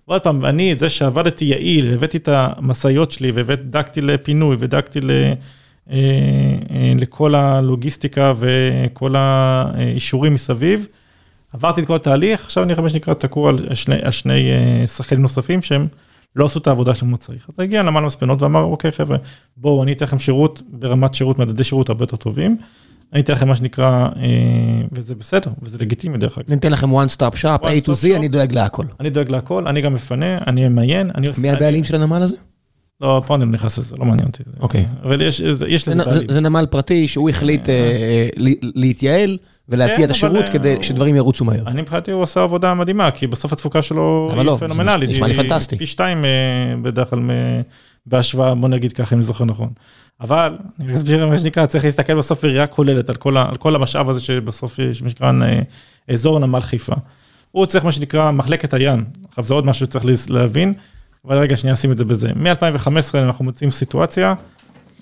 ועוד 0.08 0.22
פעם, 0.22 0.44
אני, 0.44 0.76
זה 0.76 0.90
שעבדתי 0.90 1.44
יעיל, 1.44 1.94
הבאתי 1.94 2.16
את 2.16 2.28
המשאיות 2.32 3.12
שלי, 3.12 3.32
ודאגתי 3.34 4.00
לפינוי, 4.00 4.56
ודאגתי 4.58 5.00
ל, 5.00 5.10
אה, 5.10 5.16
אה, 5.28 5.34
לכל 6.98 7.34
הלוגיסטיקה 7.34 8.32
וכל 8.36 9.14
האישורים 9.16 10.34
מסביב, 10.34 10.86
עברתי 11.56 11.80
את 11.80 11.86
כל 11.86 11.94
התהליך, 11.96 12.44
עכשיו 12.44 12.64
אני 12.64 12.74
מה 12.82 12.90
שנקרא 12.90 13.14
תקוע 13.14 13.48
על 13.48 13.74
שני, 13.74 13.96
על 14.02 14.10
שני 14.10 14.50
אה, 14.50 14.86
שחקנים 14.86 15.22
נוספים 15.22 15.62
שהם 15.62 15.86
לא 16.36 16.44
עשו 16.44 16.58
את 16.58 16.66
העבודה 16.66 16.94
שלהם 16.94 17.10
כמו 17.10 17.18
צריך. 17.18 17.46
אז 17.48 17.60
הגיע 17.60 17.82
נמל 17.82 18.00
מספנות 18.00 18.42
ואמר, 18.42 18.62
אוקיי 18.62 18.92
חבר'ה, 18.92 19.16
בואו, 19.56 19.82
אני 19.82 19.92
אתן 19.92 20.04
לכם 20.04 20.18
שירות 20.18 20.62
ברמת 20.68 21.14
שירות, 21.14 21.38
מדדי 21.38 21.64
שירות 21.64 21.88
הרבה 21.88 22.02
יותר 22.02 22.16
טובים. 22.16 22.56
אני 23.12 23.20
אתן 23.20 23.32
לכם 23.32 23.48
מה 23.48 23.56
שנקרא, 23.56 24.08
אה, 24.16 24.82
וזה 24.92 25.14
בסדר, 25.14 25.50
וזה 25.62 25.78
לגיטימי 25.78 26.18
דרך 26.18 26.38
אגב. 26.38 26.46
אני 26.48 26.58
אתן 26.58 26.72
לכם 26.72 26.90
one 26.92 27.08
stop 27.16 27.34
shop, 27.42 27.64
A 27.64 27.86
to 27.86 27.90
Z, 27.90 28.16
אני 28.16 28.28
דואג 28.28 28.52
להכל. 28.52 28.84
אני 29.00 29.10
דואג 29.10 29.30
להכל, 29.30 29.66
אני 29.66 29.80
גם 29.80 29.94
מפנה, 29.94 30.38
אני 30.46 30.68
ממיין, 30.68 31.10
אני 31.14 31.28
עושה... 31.28 31.42
מי 31.42 31.50
הבעלים 31.50 31.84
של 31.84 31.94
הנמל 31.94 32.22
הזה? 32.22 32.36
לא, 33.00 33.22
פה 33.26 33.34
אני 33.34 33.44
לא 33.44 33.50
נכנס 33.50 33.78
לזה, 33.78 33.96
לא 33.98 34.04
מעניין 34.04 34.28
אותי. 34.28 34.42
אוקיי. 34.60 34.86
אבל 35.02 35.20
יש 35.20 35.40
לזה 35.40 36.04
בעלים. 36.04 36.28
זה 36.28 36.40
נמל 36.40 36.66
פרטי 36.70 37.08
שהוא 37.08 37.30
החליט 37.30 37.68
אה, 37.68 38.28
להתייעל 38.62 39.38
ולהציע 39.68 40.04
את 40.04 40.10
השירות 40.10 40.44
אה, 40.44 40.50
כדי 40.50 40.76
שדברים 40.82 41.16
ירוצו 41.16 41.44
מהר. 41.44 41.66
אני 41.66 41.82
מבחינתי 41.82 42.10
הוא 42.10 42.22
עשה 42.22 42.42
עבודה 42.42 42.74
מדהימה, 42.74 43.10
כי 43.10 43.26
בסוף 43.26 43.52
התפוקה 43.52 43.82
שלו 43.82 44.30
היא 44.36 44.42
לא? 44.42 44.56
פנומנלית. 44.60 45.10
נשמע 45.10 45.26
לי 45.26 45.34
פנטסטי. 45.34 45.76
פי 45.78 45.86
שתיים 45.86 46.24
בדרך 46.82 47.10
כלל 47.10 47.20
בהשוואה, 48.06 48.54
בוא 48.54 48.68
נגיד 48.68 48.92
ככה, 48.92 49.14
אם 49.14 49.18
אני 49.18 49.26
זוכר 49.26 49.44
נכון. 49.44 49.68
אבל, 50.20 50.58
אני 50.80 50.94
אסביר 50.94 51.26
מה 51.26 51.38
שנקרא, 51.38 51.66
צריך 51.66 51.84
להסתכל 51.84 52.14
בסוף 52.14 52.42
בראייה 52.42 52.66
כוללת 52.66 53.10
על 53.10 53.16
כל, 53.58 53.74
המשאב 53.74 54.08
הזה 54.08 54.20
שבסוף 54.20 54.78
יש 54.78 55.02
מה 55.02 55.08
שנקרא 55.08 55.32
אה, 55.42 55.60
אזור 56.08 56.38
נמל 56.38 56.60
חיפה. 56.60 56.94
הוא 57.50 57.66
צריך 57.66 57.84
מה 57.84 57.92
שנקרא 57.92 58.30
מחלקת 58.30 58.74
הים, 58.74 59.04
עכשיו 59.28 59.44
זה 59.44 59.54
עוד 59.54 59.66
משהו 59.66 59.86
שצריך 59.86 60.30
להבין, 60.30 60.74
אבל 61.26 61.38
רגע 61.38 61.56
שנייה 61.56 61.76
שים 61.76 61.92
את 61.92 61.98
זה 61.98 62.04
בזה. 62.04 62.30
מ-2015 62.34 63.14
אנחנו 63.14 63.44
מוצאים 63.44 63.70
סיטואציה, 63.70 64.34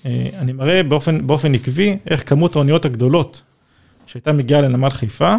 אה, 0.05 0.29
אני 0.37 0.53
מראה 0.53 0.83
באופן, 0.83 1.27
באופן 1.27 1.55
עקבי 1.55 1.97
איך 2.09 2.29
כמות 2.29 2.55
האוניות 2.55 2.85
הגדולות 2.85 3.41
שהייתה 4.05 4.31
מגיעה 4.31 4.61
לנמל 4.61 4.89
חיפה, 4.89 5.35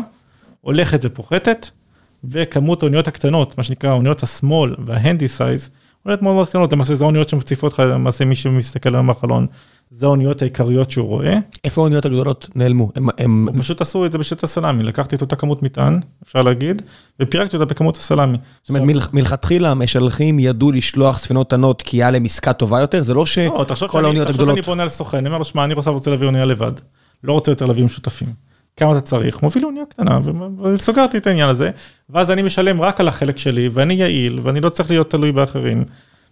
הולכת 0.60 1.00
ופוחתת, 1.02 1.70
וכמות 2.24 2.82
האוניות 2.82 3.08
הקטנות, 3.08 3.58
מה 3.58 3.64
שנקרא 3.64 3.92
אוניות 3.92 4.22
השמאל 4.22 4.74
וההנדי 4.84 5.28
סייז, 5.28 5.70
אוניות 6.04 6.22
מאוד 6.22 6.34
מאוד 6.34 6.48
קטנות, 6.48 6.72
למעשה 6.72 6.94
זה 6.94 7.04
אוניות 7.04 7.28
שמציפות 7.28 7.72
לך, 7.72 7.80
למעשה 7.80 8.24
מי 8.24 8.36
שמסתכל 8.36 8.96
על 8.96 9.10
החלון, 9.10 9.46
זה 9.90 10.06
האוניות 10.06 10.42
העיקריות 10.42 10.90
שהוא 10.90 11.08
רואה. 11.08 11.38
איפה 11.64 11.80
האוניות 11.80 12.04
הגדולות 12.04 12.48
נעלמו? 12.54 12.92
הם, 12.96 13.08
הם... 13.18 13.48
פשוט 13.58 13.80
עשו 13.80 14.06
את 14.06 14.12
זה 14.12 14.18
בשיטת 14.18 14.44
הסלאמי, 14.44 14.82
לקחתי 14.82 15.16
את 15.16 15.20
אותה 15.20 15.36
כמות 15.36 15.62
מטען, 15.62 16.00
אפשר 16.24 16.42
להגיד, 16.42 16.82
ופירקתי 17.20 17.56
אותה 17.56 17.64
בכמות 17.64 17.96
הסלאמי. 17.96 18.38
זאת 18.62 18.68
אומרת, 18.68 18.82
מל, 18.82 18.98
מלכתחילה 19.12 19.70
המשלחים 19.70 20.38
ידעו 20.38 20.72
לשלוח 20.72 21.18
ספינות 21.18 21.46
קטנות 21.46 21.82
כי 21.82 21.96
היה 21.96 22.10
להם 22.10 22.24
עסקה 22.24 22.52
טובה 22.52 22.80
יותר, 22.80 23.02
זה 23.02 23.14
לא 23.14 23.26
שכל 23.26 23.64
לא, 24.00 24.06
האוניות 24.06 24.28
הגדולות... 24.28 24.28
תחשוב 24.28 24.48
אני 24.48 24.62
פונה 24.62 24.84
לסוכן, 24.84 25.18
אני 25.18 25.28
אומר 25.28 25.38
לו, 25.38 25.44
שמע, 25.44 25.64
אני 25.64 25.74
רוצה 25.74 26.10
להביא 26.10 26.26
אונייה 26.26 26.44
לבד, 26.44 26.72
לא 27.24 27.32
רוצה 27.32 27.50
יותר 27.50 27.64
להביא 27.64 27.82
עם 27.82 27.88
שותפים. 27.88 28.28
כמה 28.76 28.92
אתה 28.92 29.00
צריך, 29.00 29.42
מוביל 29.42 29.66
אונייה 29.66 29.86
קטנה, 29.86 30.18
וסגרתי 30.62 31.18
את 31.18 31.26
העניין 31.26 31.48
הזה, 31.48 31.70
ואז 32.10 32.30
אני 32.30 32.42
משלם 32.42 32.80
רק 32.80 33.00
על 33.00 33.08
החלק 33.08 33.38
שלי, 33.38 33.68
ואני 33.72 33.94
יעיל, 33.94 34.40
ואני 34.42 34.60
לא 34.60 34.68
צריך 34.68 34.90
להיות 34.90 35.10
תלוי 35.10 35.32
באחרים. 35.32 35.84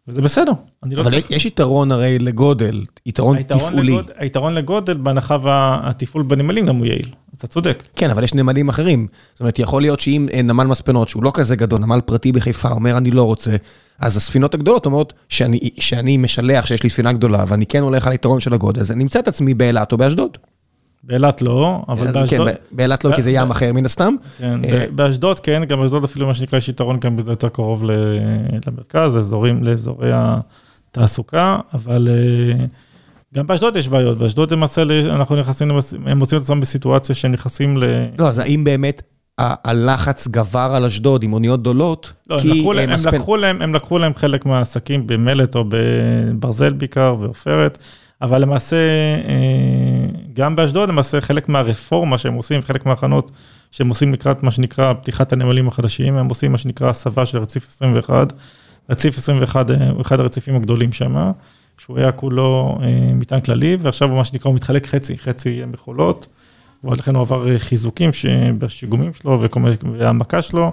וזה 0.09 0.22
בסדר. 0.22 0.52
לא 0.82 1.00
אבל 1.02 1.11
צריך... 1.11 1.30
יש 1.30 1.46
יתרון 1.46 1.92
הרי 1.92 2.18
לגודל, 2.18 2.84
יתרון 3.07 3.42
תפעולי. 3.42 3.92
לגוד, 3.92 4.11
היתרון 4.16 4.55
לגודל 4.55 4.96
בהנחה 4.96 5.36
והתפעול 5.42 6.22
בנמלים 6.22 6.66
גם 6.66 6.76
הוא 6.76 6.86
יעיל, 6.86 7.09
אתה 7.36 7.46
צודק. 7.46 7.82
כן, 7.96 8.11
אבל 8.11 8.24
יש 8.24 8.34
נמלים 8.34 8.68
אחרים. 8.68 9.07
זאת 9.32 9.40
אומרת, 9.40 9.59
יכול 9.59 9.82
להיות 9.82 10.00
שאם 10.00 10.28
נמל 10.44 10.64
מספנות, 10.64 11.09
שהוא 11.09 11.24
לא 11.24 11.30
כזה 11.34 11.57
גדול, 11.57 11.80
נמל 11.80 12.00
פרטי 12.00 12.32
בחיפה, 12.32 12.68
אומר 12.70 12.96
אני 12.96 13.11
לא 13.11 13.22
רוצה, 13.22 13.57
אז 13.98 14.16
הספינות 14.16 14.55
הגדולות 14.55 14.86
אומרות 14.86 15.12
שאני, 15.28 15.70
שאני 15.78 16.16
משלח 16.16 16.66
שיש 16.66 16.82
לי 16.82 16.90
ספינה 16.90 17.12
גדולה, 17.12 17.44
ואני 17.48 17.66
כן 17.66 17.82
הולך 17.82 18.07
על 18.07 18.12
היתרון 18.12 18.40
של 18.40 18.55
הגודל, 18.55 18.80
אז 18.80 18.92
אני 18.92 19.02
אמצא 19.02 19.18
את 19.18 19.28
עצמי 19.28 19.55
באילת 19.55 19.92
או 19.92 19.96
באשדוד. 19.96 20.38
באילת 21.07 21.42
לא, 21.42 21.82
אבל 21.88 22.12
באשדוד... 22.12 22.48
כן, 22.48 22.55
באילת 22.72 23.05
לא, 23.05 23.16
כי 23.16 23.22
זה 23.22 23.30
ים 23.30 23.50
אחר 23.50 23.72
מן 23.72 23.84
הסתם. 23.84 24.14
כן, 24.38 24.64
אה, 24.64 24.86
באשדוד 24.94 25.40
כן, 25.40 25.64
גם 25.64 25.80
באשדוד 25.80 26.05
אפילו 26.05 26.26
מה 26.26 26.34
שנקרא 26.34 26.59
יש 26.59 26.68
יתרון 26.68 27.00
גם 27.00 27.16
בזה 27.16 27.32
יותר 27.32 27.48
קרוב 27.48 27.82
למרכז, 28.66 29.14
לאזורים, 29.14 29.64
לאזורי 29.64 30.11
התעסוקה, 30.12 31.59
אבל 31.74 32.09
אה, 32.11 32.64
גם 33.34 33.46
באשדוד 33.46 33.76
יש 33.76 33.88
בעיות, 33.88 34.18
באשדוד 34.18 34.52
למעשה 34.52 34.82
אנחנו 35.11 35.36
נכנסים, 35.36 35.70
הם 36.07 36.18
מוצאים 36.18 36.38
את 36.38 36.44
עצמם 36.44 36.61
בסיטואציה 36.61 37.14
שנכנסים 37.14 37.76
ל... 37.76 37.84
לא, 38.18 38.28
אז 38.28 38.38
האם 38.38 38.64
באמת 38.64 39.02
הלחץ 39.38 40.28
גבר 40.28 40.72
על 40.74 40.84
אשדוד 40.84 41.22
עם 41.22 41.32
אוניות 41.32 41.61
גדולות? 41.61 42.12
לא, 42.30 42.40
הם 42.40 42.48
לקחו, 42.48 42.72
להם, 42.72 42.90
הם, 42.90 43.14
לקחו 43.14 43.36
להם, 43.36 43.62
הם 43.62 43.74
לקחו 43.74 43.98
להם 43.98 44.14
חלק 44.14 44.46
מהעסקים 44.46 45.07
במלט 45.07 45.57
או 45.57 45.64
בברזל 45.68 46.72
בעיקר, 46.72 47.16
ועופרת. 47.20 47.78
אבל 48.24 48.42
למעשה, 48.42 48.76
אה, 49.28 50.06
גם 50.32 50.56
באשדוד, 50.56 50.88
למעשה 50.88 51.20
חלק 51.20 51.48
מהרפורמה 51.48 52.18
שהם 52.18 52.34
עושים, 52.34 52.62
חלק 52.62 52.86
מההכנות 52.86 53.30
שהם 53.70 53.88
עושים 53.88 54.12
לקראת 54.12 54.42
מה 54.42 54.50
שנקרא 54.50 54.92
פתיחת 54.92 55.32
הנמלים 55.32 55.68
החדשים, 55.68 56.16
הם 56.16 56.28
עושים 56.28 56.52
מה 56.52 56.58
שנקרא 56.58 56.90
הסבה 56.90 57.26
של 57.26 57.38
רציף 57.38 57.68
21. 57.68 58.32
רציף 58.90 59.18
21 59.18 59.70
אה, 59.70 59.90
הוא 59.90 60.00
אחד 60.00 60.20
הרציפים 60.20 60.56
הגדולים 60.56 60.92
שם, 60.92 61.32
שהוא 61.78 61.98
היה 61.98 62.12
כולו 62.12 62.78
אה, 62.82 63.14
מטען 63.14 63.40
כללי, 63.40 63.76
ועכשיו 63.80 64.08
הוא 64.08 64.16
מה 64.16 64.24
שנקרא, 64.24 64.48
הוא 64.48 64.54
מתחלק 64.54 64.86
חצי, 64.86 65.18
חצי 65.18 65.62
מכולות, 65.66 66.26
ולכן 66.84 67.14
הוא 67.14 67.22
עבר 67.22 67.58
חיזוקים 67.58 68.10
בשיגומים 68.58 69.12
שלו 69.12 69.42
והעמקה 69.98 70.42
שלו, 70.42 70.72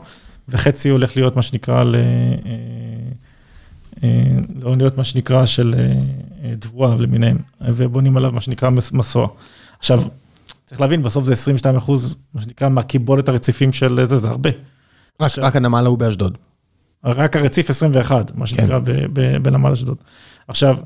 וחצי 0.49 0.89
הולך 0.89 1.17
להיות 1.17 1.35
מה 1.35 1.41
שנקרא 1.41 1.83
ל... 1.83 1.95
לאוניות 4.61 4.97
מה 4.97 5.03
שנקרא 5.03 5.45
של 5.45 5.75
תבואה 6.59 6.95
למיניהם, 6.95 7.37
ובונים 7.61 8.17
עליו 8.17 8.31
מה 8.31 8.41
שנקרא 8.41 8.69
מסוע. 8.93 9.27
עכשיו, 9.79 10.03
צריך 10.65 10.81
להבין, 10.81 11.03
בסוף 11.03 11.25
זה 11.25 11.33
22 11.33 11.75
אחוז, 11.75 12.17
מה 12.33 12.41
שנקרא, 12.41 12.69
מהקיבולת 12.69 13.29
הרציפים 13.29 13.73
של 13.73 13.99
זה, 14.05 14.17
זה 14.17 14.29
הרבה. 14.29 14.49
רק, 14.49 14.55
עכשיו, 15.19 15.43
רק 15.43 15.55
הנמל 15.55 15.85
ההוא 15.85 15.97
באשדוד. 15.97 16.37
רק 17.05 17.35
הרציף 17.35 17.69
21, 17.69 18.35
מה 18.35 18.47
שנקרא, 18.47 18.79
כן. 18.85 19.13
בנמל 19.43 19.71
אשדוד. 19.71 19.97
עכשיו, 20.47 20.77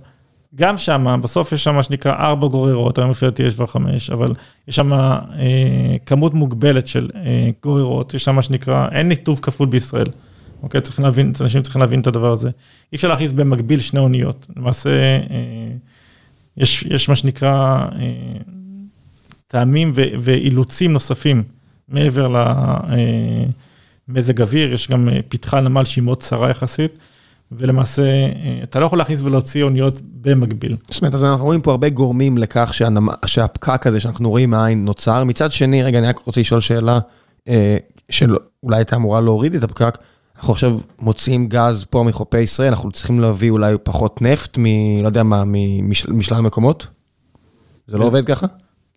גם 0.55 0.77
שם, 0.77 1.19
בסוף 1.23 1.51
יש 1.51 1.63
שם 1.63 1.75
מה 1.75 1.83
שנקרא 1.83 2.13
ארבע 2.13 2.47
גוררות, 2.47 2.97
היום 2.97 3.11
לפי 3.11 3.25
דעתי 3.25 3.43
יש 3.43 3.55
כבר 3.55 3.65
חמש, 3.65 4.09
אבל 4.09 4.33
יש 4.67 4.75
שם 4.75 4.93
אה, 4.93 5.95
כמות 6.05 6.33
מוגבלת 6.33 6.87
של 6.87 7.09
אה, 7.15 7.49
גוררות, 7.63 8.13
יש 8.13 8.23
שם 8.23 8.35
מה 8.35 8.41
שנקרא, 8.41 8.87
אין 8.91 9.09
ניתוב 9.09 9.39
כפול 9.41 9.67
בישראל. 9.67 10.05
אוקיי? 10.63 10.81
צריכים 10.81 11.05
להבין, 11.05 11.31
אנשים 11.41 11.61
צריכים 11.61 11.81
להבין 11.81 12.01
את 12.01 12.07
הדבר 12.07 12.31
הזה. 12.31 12.49
אי 12.91 12.95
אפשר 12.95 13.07
להכניס 13.07 13.31
במקביל 13.31 13.79
שני 13.79 13.99
אוניות. 13.99 14.47
למעשה, 14.57 14.89
אה, 14.89 15.71
יש, 16.57 16.83
יש 16.83 17.09
מה 17.09 17.15
שנקרא 17.15 17.77
אה, 17.79 18.13
טעמים 19.47 19.91
ואילוצים 19.95 20.93
נוספים 20.93 21.43
מעבר 21.89 22.33
למזג 24.07 24.41
אוויר, 24.41 24.73
יש 24.73 24.91
גם 24.91 25.09
אה, 25.09 25.19
פתחה 25.29 25.61
נמל 25.61 25.85
שהיא 25.85 26.03
מאוד 26.03 26.23
צרה 26.23 26.49
יחסית. 26.49 26.97
ולמעשה, 27.51 28.03
אתה 28.63 28.79
לא 28.79 28.85
יכול 28.85 28.97
להכניס 28.97 29.21
ולהוציא 29.21 29.63
אוניות 29.63 30.01
במקביל. 30.01 30.77
זאת 30.91 31.01
אומרת, 31.01 31.13
אז 31.13 31.23
אנחנו 31.23 31.45
רואים 31.45 31.61
פה 31.61 31.71
הרבה 31.71 31.89
גורמים 31.89 32.37
לכך 32.37 32.73
שהנמ... 32.73 33.07
שהפקק 33.25 33.87
הזה 33.87 33.99
שאנחנו 33.99 34.29
רואים 34.29 34.49
מהעין 34.49 34.85
נוצר. 34.85 35.23
מצד 35.23 35.51
שני, 35.51 35.83
רגע, 35.83 35.99
אני 35.99 36.07
רק 36.07 36.19
רוצה 36.19 36.41
לשאול 36.41 36.61
שאלה, 36.61 36.99
שאולי 38.09 38.37
הייתה 38.71 38.95
אמורה 38.95 39.21
להוריד 39.21 39.55
את 39.55 39.63
הפקק. 39.63 39.97
אנחנו 40.37 40.53
עכשיו 40.53 40.79
מוציאים 40.99 41.47
גז 41.47 41.85
פה 41.89 42.03
מחופי 42.03 42.39
ישראל, 42.39 42.67
אנחנו 42.67 42.91
צריכים 42.91 43.19
להביא 43.19 43.49
אולי 43.49 43.75
פחות 43.83 44.21
נפט 44.21 44.57
מ... 44.57 44.65
לא 45.01 45.07
יודע 45.07 45.23
מה, 45.23 45.43
משלל 46.07 46.41
מקומות? 46.41 46.87
זה 47.87 47.97
לא 47.97 48.03
עובד 48.03 48.25
ככה? 48.25 48.47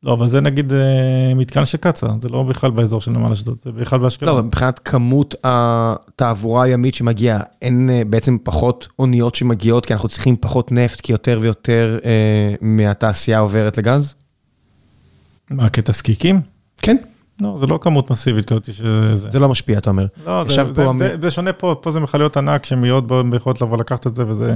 לא, 0.02 0.12
אבל 0.12 0.26
זה 0.26 0.40
נגיד 0.40 0.72
אה, 0.72 1.34
מתקן 1.34 1.66
של 1.66 1.78
קצא"א, 1.78 2.10
זה 2.22 2.28
לא 2.28 2.42
בכלל 2.42 2.70
באזור 2.70 3.00
של 3.00 3.10
נמל 3.10 3.32
אשדוד, 3.32 3.58
זה 3.62 3.72
בכלל 3.72 3.98
באשקלון. 3.98 4.36
לא, 4.36 4.42
מבחינת 4.42 4.78
כמות 4.78 5.34
התעבורה 5.44 6.64
הימית 6.64 6.94
שמגיעה, 6.94 7.40
אין 7.62 7.90
אה, 7.90 8.02
בעצם 8.06 8.36
פחות 8.42 8.88
אוניות 8.98 9.34
שמגיעות, 9.34 9.86
כי 9.86 9.92
אנחנו 9.92 10.08
צריכים 10.08 10.36
פחות 10.36 10.72
נפט, 10.72 11.00
כי 11.00 11.12
יותר 11.12 11.38
ויותר 11.42 11.98
אה, 12.04 12.54
מהתעשייה 12.60 13.38
עוברת 13.38 13.78
לגז? 13.78 14.14
מה, 15.50 15.70
כתזקיקים? 15.70 16.40
כן. 16.82 16.96
לא, 17.40 17.56
זה 17.60 17.66
לא 17.66 17.78
כמות 17.82 18.10
מסיבית 18.10 18.44
כזאת 18.44 18.74
שזה. 18.74 19.30
זה 19.30 19.38
לא 19.38 19.48
משפיע, 19.48 19.78
אתה 19.78 19.90
אומר. 19.90 20.06
לא, 20.26 20.44
זה, 20.44 20.64
זה, 20.64 20.74
פה 20.74 20.92
זה, 20.96 21.16
זה, 21.22 21.30
שונה 21.30 21.52
פה, 21.52 21.74
פה 21.80 21.90
זה 21.90 22.00
מכליות 22.00 22.36
ענק 22.36 22.64
שהן 22.64 22.80
מאוד 22.80 23.12
יכולות 23.36 23.60
לבוא 23.60 23.78
לקחת 23.78 24.06
את 24.06 24.14
זה, 24.14 24.28
וזה 24.28 24.54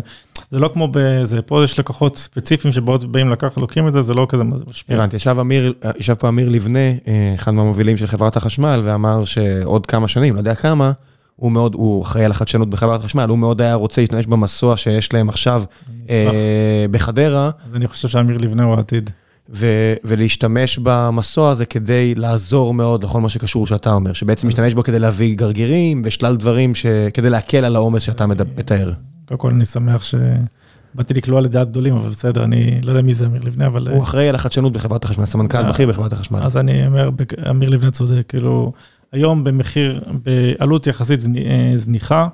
זה 0.51 0.59
לא 0.59 0.71
כמו 0.75 0.89
בזה, 0.93 1.43
פה 1.43 1.65
יש 1.65 1.79
לקוחות 1.79 2.19
ספציפיים 2.19 2.73
שבאות 2.73 3.05
באים 3.05 3.31
לקחת, 3.31 3.57
לוקחים 3.57 3.89
את 3.89 3.93
זה, 3.93 4.03
זה 4.03 4.15
לא 4.15 4.27
כזה 4.29 4.45
משפיע. 4.45 4.97
הבנתי, 4.97 5.17
ישב 5.17 5.37
אמיר, 5.41 5.73
ישב 5.99 6.15
פה 6.15 6.29
אמיר 6.29 6.49
לבנה, 6.49 6.79
אה, 6.79 7.35
אחד 7.35 7.51
מהמובילים 7.51 7.97
של 7.97 8.07
חברת 8.07 8.37
החשמל, 8.37 8.81
ואמר 8.85 9.25
שעוד 9.25 9.87
כמה 9.87 10.09
שנים, 10.09 10.35
לא 10.35 10.41
יודע 10.41 10.55
כמה, 10.55 10.93
הוא 11.37 11.53
מאוד, 11.53 11.75
הוא 11.75 12.03
אחראי 12.03 12.25
על 12.25 12.31
החדשנות 12.31 12.71
בחברת 12.71 13.01
החשמל, 13.01 13.29
הוא 13.29 13.39
מאוד 13.39 13.61
היה 13.61 13.75
רוצה 13.75 14.01
להשתמש 14.01 14.27
במסוע 14.27 14.77
שיש 14.77 15.13
להם 15.13 15.29
עכשיו 15.29 15.63
אה, 16.11 16.87
בחדרה, 16.91 17.51
אז 17.67 17.75
אני 17.75 17.87
חושב 17.87 18.09
שאמיר 18.09 18.39
לבנה 18.39 18.65
הוא 18.65 18.75
העתיד. 18.75 19.11
ו- 19.51 19.95
ולהשתמש 20.05 20.79
במסוע 20.83 21.51
הזה 21.51 21.67
כדי 21.67 22.15
לעזור 22.15 22.75
מאוד 22.75 23.05
לכל 23.05 23.21
מה 23.21 23.29
שקשור 23.29 23.67
שאתה 23.67 23.93
אומר, 23.93 24.13
שבעצם 24.13 24.49
משתמש 24.49 24.75
בו 24.75 24.83
כדי 24.83 24.99
להביא 24.99 25.37
גרגירים 25.37 26.03
ושלל 26.05 26.37
דברים, 26.37 26.75
ש- 26.75 26.87
כדי 27.15 27.31
להקל 27.31 27.65
על 27.65 27.77
העומס 27.77 28.03
שאתה 28.03 28.27
מתאר. 28.27 28.93
קודם 29.25 29.41
כל 29.41 29.51
אני 29.51 29.65
שמח 29.65 30.03
שבאתי 30.03 31.15
לקלוע 31.15 31.41
לדעת 31.41 31.71
גדולים, 31.71 31.95
אבל 31.97 32.09
בסדר, 32.11 32.45
אני 32.45 32.81
לא 32.85 32.91
יודע 32.91 33.03
מי 33.03 33.13
זה 33.13 33.27
אמיר 33.27 33.43
לבנה, 33.45 33.67
אבל... 33.67 33.89
הוא 33.89 34.03
אחראי 34.03 34.29
על 34.29 34.35
החדשנות 34.35 34.73
בחברת 34.73 35.05
החשמל, 35.05 35.25
סמנכ"ל 35.25 35.59
אה, 35.59 35.73
בכיר 35.73 35.89
בחברת 35.89 36.13
החשמל. 36.13 36.43
אז 36.43 36.57
אני 36.57 36.87
אומר, 36.87 37.11
אמיר 37.51 37.69
לבנה 37.69 37.91
צודק, 37.91 38.23
כאילו, 38.29 38.73
היום 39.13 39.45
במחיר, 39.45 40.01
בעלות 40.25 40.87
יחסית 40.87 41.21
אה, 41.37 41.73
זניחה, 41.77 42.29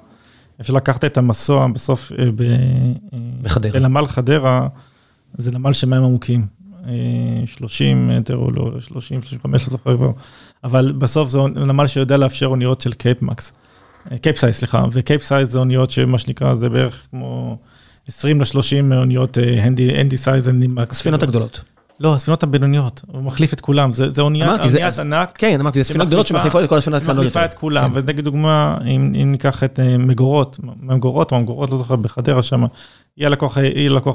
אפשר 0.61 0.73
לקחת 0.73 1.05
את 1.05 1.19
המסוע 1.19 1.67
בסוף 1.67 2.13
ב- 2.37 2.43
אה, 2.43 3.19
בחדרה. 3.43 3.73
בנמל 3.81 4.07
חדרה, 4.07 4.69
זה 5.39 5.51
נמל 5.51 5.73
של 5.73 5.89
מים 5.89 6.03
עמוקים. 6.03 6.58
אה, 6.89 6.93
30 7.47 8.09
מטר 8.09 8.37
או 8.37 8.51
לא, 8.51 8.71
30, 8.81 9.23
35, 9.23 9.63
לא 9.65 9.71
זוכר 9.71 9.97
כבר, 9.97 10.11
אבל 10.65 10.93
בסוף 10.99 11.29
זה 11.29 11.39
נמל 11.41 11.87
שיודע 11.87 12.17
לאפשר 12.17 12.47
אוניות 12.47 12.81
של 12.81 12.93
קייפ 12.93 13.23
מקס. 13.23 13.53
אה, 14.13 14.53
סליחה, 14.53 14.85
וקייפ 14.93 15.23
סייז 15.23 15.51
זה 15.53 15.59
אוניות 15.59 15.91
שמה 15.91 16.19
שנקרא, 16.19 16.55
זה 16.55 16.69
בערך 16.69 17.07
כמו 17.11 17.59
20 18.09 18.41
ל-30 18.41 18.95
אוניות 18.97 19.39
הנדי, 19.63 20.17
סייז, 20.17 20.49
הנדי 20.49 20.67
מקס. 20.67 20.97
הספינות 20.97 21.23
הגדולות. 21.23 21.61
לא, 22.01 22.15
הספינות 22.15 22.43
הבינוניות, 22.43 23.03
הוא 23.07 23.23
מחליף 23.23 23.53
את 23.53 23.61
כולם, 23.61 23.93
זה, 23.93 24.11
זה 24.11 24.23
אוניית, 24.23 24.49
אמרתי, 24.49 24.71
זה- 24.71 24.79
אוניית 24.79 24.99
ענק. 24.99 25.31
כן, 25.39 25.61
אמרתי, 25.61 25.79
זה 25.79 25.85
ספינות 25.89 26.09
גדולות 26.09 26.27
שמחליפות 26.27 26.65
את 26.65 26.69
כל 26.69 26.77
הספינות 26.77 27.01
הקטנות 27.03 27.17
מחליפה 27.19 27.41
יותר. 27.41 27.49
את 27.55 27.59
כולם, 27.59 27.91
כן. 27.93 27.99
ונגיד 27.99 28.25
דוגמה, 28.25 28.79
אם, 28.87 29.13
אם 29.23 29.33
ניקח 29.33 29.65
את 29.65 29.81
אה, 29.81 29.99
מגורות, 29.99 30.59
ממגורות, 30.83 31.33
ממגורות, 31.33 31.71
לא 31.71 31.77
זוכר, 31.79 31.97
בחדרה 31.97 32.43
שם, 32.43 32.65
היא 33.19 33.27
הלקוח, 33.27 33.59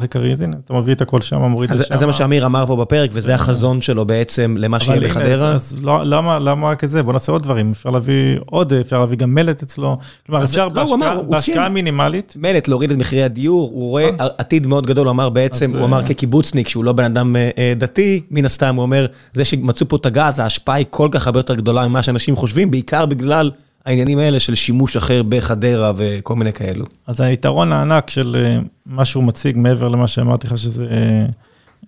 העיקרי, 0.02 0.34
אז 0.34 0.42
הנה, 0.42 0.56
אתה 0.66 0.74
מביא 0.74 0.94
את 0.94 1.02
הכל 1.02 1.22
שם, 1.22 1.42
מוריד 1.42 1.72
את 1.72 1.78
אז 1.78 1.86
שם. 1.86 1.94
אז 1.94 2.00
זה 2.00 2.06
מה 2.06 2.14
שאמיר 2.14 2.46
אמר 2.46 2.66
פה 2.68 2.76
בפרק, 2.76 3.10
וזה 3.14 3.36
החזון 3.36 3.82
שלו 3.82 4.06
בעצם 4.06 4.56
למה 4.60 4.80
שיהיה 4.80 5.02
בחדרה. 5.02 5.52
אז, 5.52 5.78
לא, 5.82 6.04
למה, 6.04 6.40
למה 6.40 6.70
רק 6.70 6.86
זה? 6.86 7.04
בוא 7.04 7.14
נעשה 7.14 7.32
עוד 7.32 7.44
דברים, 7.44 7.72
אפשר 7.72 7.90
להביא 7.90 8.38
עוד, 8.46 8.74
אפשר 8.74 9.00
להביא 9.00 9.18
גם 9.18 9.34
מלט 9.34 9.64
אצלו, 9.64 9.98
כלומר, 10.26 10.44
אפשר 10.44 10.68
לא, 10.68 10.96
בהשקעה. 11.30 11.70
מינימלית, 11.70 12.34
מלט, 12.38 12.68
להוריד 12.68 12.92
את 12.92 12.98
מחירי 12.98 13.24
הדיור, 13.24 13.72
הוא 13.74 13.90
רואה 13.90 14.10
עתיד 14.38 14.68
מאוד 14.68 14.86
גדול, 14.86 15.08
הוא 15.08 15.12
אמר 15.12 15.30
בעצם, 15.30 15.78
הוא 15.78 15.86
אמר 15.86 15.98
אה, 15.98 16.04
כקיבוצניק, 16.04 16.68
שהוא 16.68 16.84
לא 16.84 16.94
בן 16.94 17.04
אדם 17.04 17.36
אה, 17.36 17.50
אה, 17.58 17.74
דתי, 17.78 18.22
מן 18.32 18.46
הסתם, 18.46 18.76
הוא 18.76 18.84
אומר, 18.84 19.06
זה 19.34 19.46
שמצאו 19.46 19.88
פה 19.88 19.96
את 19.96 20.06
הגז, 20.06 20.40
ההשפעה 20.40 20.76
היא 20.76 20.86
כל 20.90 21.08
כך 21.12 21.28
הרבה 21.28 21.40
יותר 21.40 21.56
גדולה 21.56 21.88
ממה 21.88 22.04
שאנשים 22.04 22.36
חושבים, 22.36 22.72
בעיקר 22.72 23.06
בגלל 23.06 23.52
העניינים 23.86 24.20
האלה 24.20 24.40
של 24.40 24.56
שימוש 24.56 24.98
אחר 24.98 25.24
בחדרה 25.24 25.92
וכל 25.98 26.36
מיני 26.36 26.54
כאלו. 26.54 26.86
אז 27.08 27.22
היתרון 27.22 27.72
הענק 27.72 28.10
של 28.10 28.36
אה, 28.36 28.60
מה 28.86 29.06
שהוא 29.06 29.24
מציג, 29.24 29.58
מעבר 29.58 29.88
למה 29.88 30.08
שאמרתי 30.08 30.48
לך, 30.48 30.58
שזה 30.58 30.88
אה, 30.92 31.26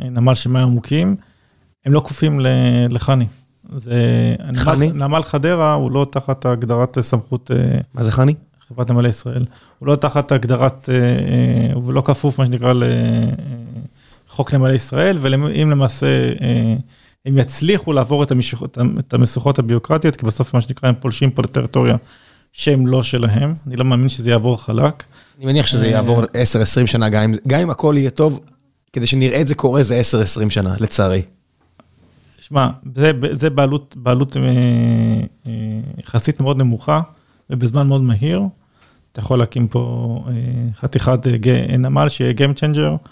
אה, 0.02 0.10
נמל 0.10 0.36
של 0.36 0.50
מים 0.50 0.64
עמוקים, 0.64 1.16
הם 1.86 1.93
לא 1.93 2.00
כפופים 2.00 2.39
לחני. 2.89 3.26
זה... 3.76 4.36
חני? 4.56 4.91
נמל 4.91 5.24
חדרה 5.24 5.74
הוא 5.74 5.91
לא 5.91 6.08
תחת 6.12 6.46
הגדרת 6.46 6.98
סמכות 7.02 7.52
מה 7.93 8.04
זה 8.04 8.12
חני? 8.12 8.34
חברת 8.68 8.91
נמלי 8.91 9.10
ישראל. 9.10 9.46
הוא 9.80 9.88
לא 9.88 9.96
תחת 9.96 10.32
הגדרת, 10.32 10.89
הוא 11.74 11.93
לא 11.93 12.02
כפוף, 12.02 12.39
מה 12.39 12.46
שנקרא, 12.46 12.74
לחוק 14.28 14.54
נמלי 14.54 14.76
ישראל, 14.76 15.18
ואם 15.22 15.72
למעשה 15.72 16.08
הם 17.26 17.38
יצליחו 17.38 17.93
לעבור 17.93 18.23
את, 18.23 18.32
המשוכ... 18.32 18.63
את 18.99 19.13
המשוכות 19.13 19.59
הביוקרטיות, 19.59 20.15
כי 20.15 20.26
בסוף, 20.26 20.53
מה 20.53 20.61
שנקרא, 20.61 20.89
הם 20.89 20.95
פולשים 20.99 21.32
פה 21.32 21.41
לטריטוריה 21.41 21.95
שהם 22.53 22.88
לא 22.88 23.03
שלהם. 23.03 23.53
אני 23.67 23.76
לא 23.76 23.86
מאמין 23.86 24.09
שזה 24.09 24.30
יעבור 24.30 24.61
חלק. 24.63 25.03
אני 25.38 25.45
מניח 25.45 25.65
שזה 25.67 25.88
יעבור 25.88 26.23
10-20 26.23 26.28
שנה, 26.86 27.09
גם 27.09 27.23
אם- 27.23 27.34
גם 27.47 27.59
אם 27.59 27.69
הכל 27.69 27.95
יהיה 27.97 28.09
טוב, 28.09 28.39
כדי 28.93 29.07
שנראה 29.07 29.41
את 29.41 29.47
זה 29.47 29.55
קורה 29.55 29.84
זה 29.84 29.99
10-20 29.99 30.49
שנה, 30.49 30.76
לצערי. 30.80 31.21
שמע, 32.39 32.67
זה, 32.95 33.11
זה 33.32 33.49
בעלות, 33.49 33.95
בעלות 33.97 34.38
אה, 34.38 34.41
אה, 35.47 35.51
יחסית 35.97 36.39
מאוד 36.39 36.57
נמוכה, 36.57 37.01
ובזמן 37.49 37.88
מאוד 37.88 38.01
מהיר. 38.01 38.41
אתה 39.11 39.19
יכול 39.19 39.39
להקים 39.39 39.67
פה 39.67 40.23
אה, 40.28 40.34
חתיכת 40.80 41.19
אה, 41.28 41.78
נמל 41.78 42.09
שיהיה 42.09 42.34
Game 42.38 42.57
Changer, 42.59 43.07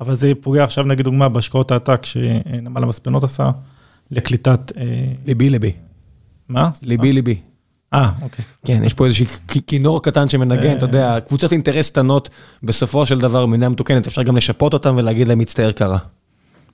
אבל 0.00 0.14
זה 0.14 0.32
פוגע 0.40 0.64
עכשיו, 0.64 0.84
נגיד 0.84 1.04
דוגמה, 1.04 1.28
בהשקעות 1.28 1.70
העתק 1.70 2.04
שנמל 2.04 2.82
המספנות 2.82 3.24
עשה, 3.24 3.50
לקליטת... 4.10 4.72
אה, 4.76 4.84
ליבי 5.26 5.50
ליבי. 5.50 5.72
מה? 6.48 6.70
ליבי 6.82 7.12
ליבי. 7.12 7.40
אה, 7.94 8.10
אוקיי. 8.22 8.44
כן, 8.64 8.84
יש 8.84 8.94
פה 8.94 9.06
איזשהו 9.06 9.26
כינור 9.66 10.02
קטן 10.02 10.28
שמנגן, 10.28 10.76
אתה 10.76 10.84
יודע, 10.84 11.20
קבוצות 11.20 11.52
אינטרס 11.52 11.90
קטנות, 11.90 12.30
בסופו 12.62 13.06
של 13.06 13.18
דבר, 13.18 13.46
במדינה 13.46 13.68
מתוקנת, 13.68 14.06
אפשר 14.06 14.22
גם 14.22 14.36
לשפות 14.36 14.72
אותם 14.72 14.94
ולהגיד 14.96 15.28
להם 15.28 15.38
מצטער 15.38 15.72
קרה. 15.72 15.98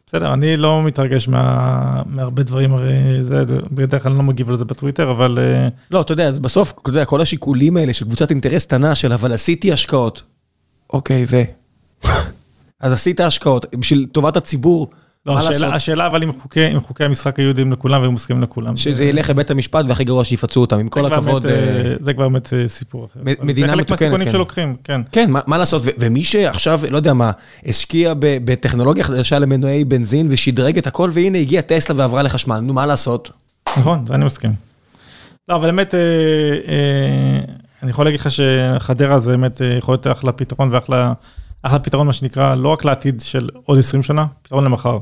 בסדר, 0.07 0.35
אני 0.35 0.57
לא 0.57 0.83
מתרגש 0.83 1.29
מה, 1.29 2.03
מהרבה 2.07 2.43
דברים, 2.43 2.75
הרי 2.75 2.93
זה, 3.21 3.45
בדרך 3.71 4.03
כלל 4.03 4.13
אני 4.13 4.19
לא 4.19 4.25
מגיב 4.25 4.51
על 4.51 4.57
זה 4.57 4.65
בטוויטר, 4.65 5.11
אבל 5.11 5.39
אה, 5.39 5.69
לא, 5.91 6.01
אתה 6.01 6.13
יודע, 6.13 6.29
אז 6.29 6.39
בסוף, 6.39 6.73
אתה 6.83 6.91
יודע, 6.91 7.05
כל 7.05 7.21
השיקולים 7.21 7.77
האלה 7.77 7.93
של 7.93 8.05
קבוצת 8.05 8.31
אינטרס 8.31 8.67
קטנה 8.67 8.95
של 8.95 9.13
אבל 9.13 9.33
עשיתי 9.33 9.73
השקעות. 9.73 10.23
אוקיי, 10.93 11.25
ו... 11.29 11.43
אז 12.85 12.93
עשית 12.93 13.21
השקעות, 13.21 13.67
בשביל 13.75 14.07
טובת 14.13 14.37
הציבור, 14.37 14.91
לא, 15.27 15.35
מה 15.35 15.39
לעשות? 15.39 15.55
השאלה, 15.55 15.75
השאלה 15.75 16.07
אבל 16.07 16.23
אם 16.23 16.33
חוקי, 16.33 16.67
אם 16.67 16.81
חוקי 16.81 17.05
המשחק 17.05 17.39
היו 17.39 17.49
יודעים 17.49 17.73
לכולם 17.73 18.01
והיו 18.01 18.13
מסכימים 18.13 18.43
לכולם. 18.43 18.77
שזה 18.77 19.05
ילך 19.05 19.31
לבית 19.31 19.51
המשפט 19.51 19.85
והכי 19.89 20.05
גרוע 20.05 20.25
שיפצו 20.25 20.61
אותם, 20.61 20.79
עם 20.79 20.89
כל 20.89 21.07
הכבוד. 21.07 21.43
באמת, 21.43 21.57
אה, 21.57 21.91
אה, 21.91 21.95
זה 22.01 22.15
כבר 22.15 22.29
באמת 22.29 22.53
אה, 22.53 22.69
סיפור 22.69 23.05
אחר. 23.05 23.21
מ- 23.21 23.29
אבל 23.29 23.35
מדינה 23.41 23.67
זה 23.67 23.73
חלק 23.73 23.81
מתוקנת, 23.81 24.01
מהסיכונים 24.01 24.27
כן. 24.27 24.33
שלוקחים, 24.33 24.77
כן. 24.85 25.01
כן, 25.13 25.31
מה, 25.31 25.41
מה 25.47 25.59
לעשות, 25.59 25.83
ומי 25.99 26.25
שעכשיו, 26.25 26.81
לא 26.91 26.97
יודע 26.97 27.13
מה, 27.13 27.31
השקיע 27.67 28.15
בטכנולוגיה 28.19 29.05
חדשה 29.05 29.39
למנועי 29.39 29.85
בנזין 29.85 30.29
ושדרג 30.31 30.79
את 30.79 30.87
הכל, 30.87 31.11
והנה 31.13 31.39
הגיעה 31.39 31.63
טסלה 31.63 31.97
ועברה 31.99 32.23
לחשמל, 32.23 32.59
נו, 32.59 32.73
מה 32.73 32.87
לעשות? 32.87 33.31
נכון, 33.79 34.07
זה 34.07 34.15
אני 34.15 34.25
מסכים. 34.25 34.53
לא, 35.49 35.57
אבל 35.57 35.67
באמת, 35.67 35.95
אה, 35.95 36.01
אה, 36.69 37.55
אני 37.83 37.91
יכול 37.91 38.05
להגיד 38.05 38.21
לך 38.21 38.29
שחדרה 38.31 39.19
זה 39.19 39.31
באמת 39.31 39.61
יכול 39.79 39.93
להיות 39.93 40.07
אחלה 40.07 40.33
פתרון 40.33 40.69
ואחלה 40.73 41.13
אחלה 41.67 41.79
פתרון, 41.79 42.07
מה 42.07 42.13
שנקרא, 42.13 42.55
לא 42.55 42.69
רק 42.69 42.85
לעתיד 42.85 43.21
של 43.21 43.49
עוד 43.65 43.79
20 43.79 44.03
שנה, 44.03 44.27
פתרון 44.43 44.65
למחר. 44.65 44.97
אז 44.97 45.01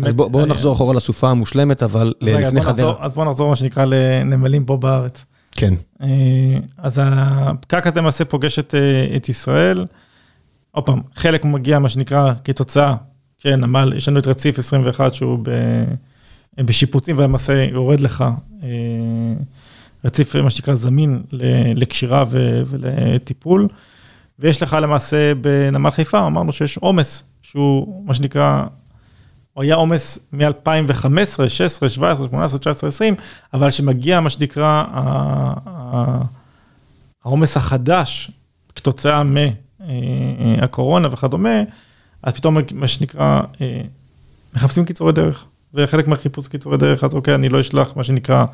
באמת, 0.00 0.14
בוא- 0.14 0.28
בואו 0.28 0.42
אה, 0.44 0.48
נחזור 0.48 0.74
אחורה 0.74 0.94
לסופה 0.94 1.30
המושלמת, 1.30 1.82
אבל 1.82 2.12
לפני 2.20 2.60
חדרה. 2.62 2.94
אז 3.00 3.14
בואו 3.14 3.30
נחזור, 3.30 3.48
מה 3.50 3.56
שנקרא, 3.56 3.84
לנמלים 3.84 4.64
פה 4.64 4.76
בארץ. 4.76 5.24
כן. 5.52 5.74
אה, 6.02 6.06
אז 6.78 7.00
הפקק 7.02 7.86
הזה 7.86 8.00
למעשה 8.00 8.24
פוגש 8.24 8.58
את, 8.58 8.74
אה, 8.74 9.16
את 9.16 9.28
ישראל. 9.28 9.86
עוד 10.70 10.84
פעם, 10.84 11.00
חלק 11.14 11.44
מגיע, 11.44 11.78
מה 11.78 11.88
שנקרא, 11.88 12.32
כתוצאה, 12.44 12.94
כן, 13.40 13.60
נמל, 13.60 13.92
יש 13.96 14.08
לנו 14.08 14.18
את 14.18 14.26
רציף 14.26 14.58
21 14.58 15.14
שהוא 15.14 15.38
ב, 15.42 15.50
בשיפוצים, 16.62 17.18
ולמעשה 17.18 17.64
יורד 17.64 18.00
לך 18.00 18.24
רציף, 20.04 20.36
מה 20.36 20.50
שנקרא, 20.50 20.74
זמין 20.74 21.22
לקשירה 21.76 22.24
ו- 22.30 22.62
ולטיפול. 22.66 23.68
ויש 24.38 24.62
לך 24.62 24.76
למעשה 24.82 25.34
בנמל 25.34 25.90
חיפה, 25.90 26.26
אמרנו 26.26 26.52
שיש 26.52 26.76
עומס, 26.76 27.24
שהוא 27.42 28.06
מה 28.06 28.14
שנקרא, 28.14 28.64
הוא 29.52 29.62
היה 29.62 29.74
עומס 29.74 30.18
מ-2015, 30.32 31.48
16, 31.48 31.88
17, 31.88 32.28
18, 32.28 32.58
19, 32.58 32.88
20, 32.88 33.14
אבל 33.54 33.70
שמגיע 33.70 34.20
מה 34.20 34.30
שנקרא 34.30 34.84
העומס 37.24 37.56
החדש 37.56 38.30
כתוצאה 38.74 39.22
מהקורונה 39.80 41.08
וכדומה, 41.10 41.62
אז 42.22 42.32
פתאום 42.32 42.56
מה 42.74 42.88
שנקרא, 42.88 43.40
אה, 43.60 43.80
מחפשים 44.54 44.84
קיצורי 44.84 45.12
דרך, 45.12 45.44
וחלק 45.74 46.08
מהחיפוש 46.08 46.48
קיצורי 46.48 46.76
דרך, 46.76 47.04
אז 47.04 47.14
אוקיי, 47.14 47.34
אני 47.34 47.48
לא 47.48 47.60
אשלח 47.60 47.96
מה 47.96 48.04
שנקרא 48.04 48.44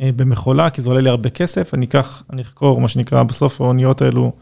אה, 0.00 0.10
במכולה, 0.16 0.70
כי 0.70 0.82
זה 0.82 0.88
עולה 0.88 1.00
לי 1.00 1.08
הרבה 1.08 1.30
כסף, 1.30 1.74
אני 1.74 1.86
אקח, 1.86 2.22
אני 2.32 2.42
אחקור 2.42 2.80
מה 2.80 2.88
שנקרא, 2.88 3.22
בסוף 3.22 3.60
האוניות 3.60 4.02
האלו, 4.02 4.32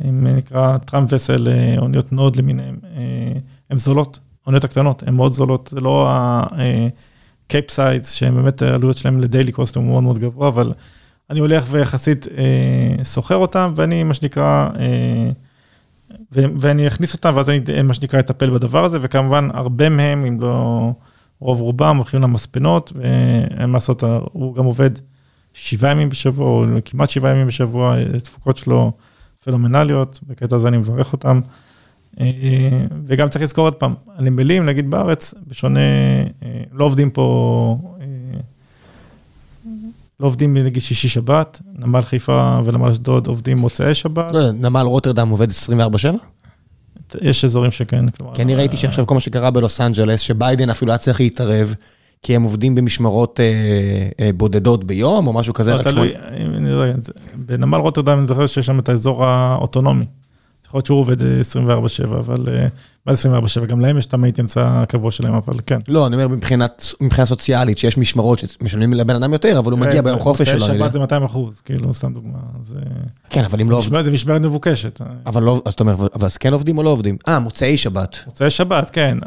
הם 0.00 0.26
נקרא 0.26 0.78
tramp 0.78 1.12
vessel, 1.12 1.48
אה, 1.48 1.74
אוניות 1.78 2.12
נוד 2.12 2.36
למיניהם, 2.36 2.78
אה, 2.84 3.40
הן 3.70 3.78
זולות. 3.78 4.18
האוניות 4.46 4.64
הקטנות, 4.64 5.02
הן 5.06 5.14
מאוד 5.14 5.32
זולות, 5.32 5.68
זה 5.72 5.80
לא 5.80 6.08
ה 7.46 7.70
capesize, 7.70 8.10
שהן 8.10 8.34
באמת 8.34 8.62
העלויות 8.62 8.96
שלהם 8.96 9.20
ל 9.20 9.25
daily 9.25 9.52
cost 9.52 9.76
הוא 9.76 9.84
מאוד 9.84 10.02
מאוד 10.02 10.18
גבוה, 10.18 10.48
אבל 10.48 10.72
אני 11.30 11.40
הולך 11.40 11.64
ויחסית 11.70 12.28
אה, 12.28 13.04
חוכר 13.04 13.36
אותם, 13.36 13.72
ואני, 13.76 14.04
מה 14.04 14.14
שנקרא, 14.14 14.68
אה, 14.78 15.30
ואני 16.32 16.88
אכניס 16.88 17.14
אותם, 17.14 17.32
ואז 17.36 17.50
אני, 17.50 17.82
מה 17.82 17.94
שנקרא, 17.94 18.20
אטפל 18.20 18.50
בדבר 18.50 18.84
הזה, 18.84 18.98
וכמובן, 19.00 19.48
הרבה 19.54 19.88
מהם, 19.88 20.24
אם 20.24 20.40
לא 20.40 20.90
רוב 21.40 21.60
רובם, 21.60 21.96
הולכים 21.96 22.22
למספנות, 22.22 22.92
ואין 22.94 23.70
מה 23.70 23.76
לעשות, 23.76 24.02
הוא 24.32 24.54
גם 24.54 24.64
עובד 24.64 24.90
שבעה 25.54 25.90
ימים 25.90 26.08
בשבוע, 26.08 26.46
או 26.46 26.66
כמעט 26.84 27.10
שבעה 27.10 27.32
ימים 27.32 27.46
בשבוע, 27.46 27.96
התפוקות 28.16 28.56
שלו 28.56 28.92
פנומנליות, 29.44 30.20
בקטע 30.26 30.56
הזה 30.56 30.68
אני 30.68 30.76
מברך 30.76 31.12
אותם. 31.12 31.40
אה, 32.20 32.26
וגם 33.06 33.28
צריך 33.28 33.44
לזכור 33.44 33.64
עוד 33.64 33.74
פעם, 33.74 33.94
הנמלים, 34.16 34.66
נגיד 34.66 34.90
בארץ, 34.90 35.34
בשונה, 35.48 35.80
אה, 35.80 36.62
לא 36.72 36.84
עובדים 36.84 37.10
פה, 37.10 37.78
אה, 38.00 38.06
לא 40.20 40.26
עובדים 40.26 40.56
נגיד 40.56 40.82
שישי 40.82 41.08
שבת, 41.08 41.60
נמל 41.78 42.02
חיפה 42.02 42.60
ונמל 42.64 42.88
אשדוד 42.88 43.26
עובדים 43.26 43.58
מוצאי 43.58 43.94
שבת. 43.94 44.34
לא, 44.34 44.50
נמל 44.52 44.80
רוטרדם 44.80 45.28
עובד 45.28 45.50
24/7? 45.50 46.16
יש 47.20 47.44
אזורים 47.44 47.70
שכן. 47.70 48.04
כי 48.34 48.42
אני 48.42 48.54
ראיתי 48.54 48.76
שעכשיו 48.76 49.06
כל 49.06 49.14
מה 49.14 49.20
שקרה 49.20 49.50
בלוס 49.50 49.80
אנג'לס, 49.80 50.20
שביידן 50.20 50.70
אפילו 50.70 50.92
היה 50.92 50.98
צריך 50.98 51.20
להתערב, 51.20 51.74
כי 52.24 52.36
הם 52.36 52.42
עובדים 52.42 52.74
במשמרות 52.74 53.40
בודדות 54.34 54.84
ביום, 54.84 55.26
או 55.26 55.32
משהו 55.32 55.54
כזה. 55.54 55.74
לא, 55.74 55.82
תלוי, 55.82 56.12
בנמל 57.34 57.78
רוטרדם 57.78 58.18
אני 58.18 58.26
זוכר 58.26 58.46
שיש 58.46 58.66
שם 58.66 58.78
את 58.78 58.88
האזור 58.88 59.24
האוטונומי. 59.24 60.04
יכול 60.66 60.78
להיות 60.78 60.86
שהוא 60.86 60.98
עובד 60.98 61.22
24/7, 61.22 61.24
אבל 62.18 62.48
מה 63.06 63.14
זה 63.14 63.28
24/7? 63.62 63.66
גם 63.66 63.80
להם 63.80 63.98
יש 63.98 64.06
את 64.06 64.14
ה 64.14 64.17
maintenance 64.17 64.56
הקבוע 64.60 65.10
שלהם, 65.10 65.34
אבל 65.34 65.54
כן. 65.66 65.78
לא, 65.88 66.06
אני 66.06 66.14
אומר 66.16 66.28
מבחינה 67.00 67.24
סוציאלית, 67.24 67.78
שיש 67.78 67.98
משמרות 67.98 68.38
שמשלמים 68.38 68.94
לבן 68.94 69.14
אדם 69.14 69.32
יותר, 69.32 69.58
אבל 69.58 69.72
הוא 69.72 69.80
מגיע 69.80 70.02
ביום 70.02 70.20
חופש 70.20 70.48
שלו. 70.48 70.60
שבת 70.60 70.92
זה 70.92 70.98
200 70.98 71.22
אחוז, 71.22 71.60
כאילו, 71.60 71.94
סתם 71.94 72.12
דוגמה. 72.12 72.38
כן, 73.30 73.44
אבל 73.44 73.60
אם 73.60 73.70
לא... 73.70 73.82
זה 74.02 74.10
משמרת 74.10 74.40
מבוקשת. 74.40 75.00
אבל 75.26 75.42
לא, 75.42 75.62
אז 75.64 75.72
אתה 75.72 75.82
אומר, 75.82 75.94
אבל 75.94 76.26
אז 76.26 76.36
כן 76.36 76.52
עובדים 76.52 76.78
או 76.78 76.82
לא 76.82 76.90
עובדים? 76.90 77.16
אה, 77.28 77.38
מוצאי 77.38 77.76
שבת. 77.76 78.18
מוצאי 78.26 78.50
שבת, 78.50 78.90
כן. 78.90 79.18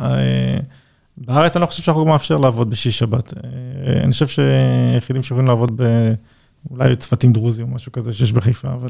בארץ 1.18 1.56
אני 1.56 1.62
לא 1.62 1.66
חושב 1.66 1.84
שהחוק 1.84 2.08
מאפשר 2.08 2.38
לעבוד 2.38 2.70
בשישי 2.70 2.92
שבת. 2.92 3.34
אני 4.04 4.12
חושב 4.12 4.28
שהיחידים 4.28 5.24
שיכולים 5.24 5.48
לעבוד 5.48 5.82
אולי 6.72 6.96
צוותים 6.96 7.34
דרוזים 7.34 7.70
או 7.70 7.76
משהו 7.76 7.92
כזה 7.92 8.14
שיש 8.14 8.32
בחיפה, 8.32 8.74
אבל... 8.74 8.90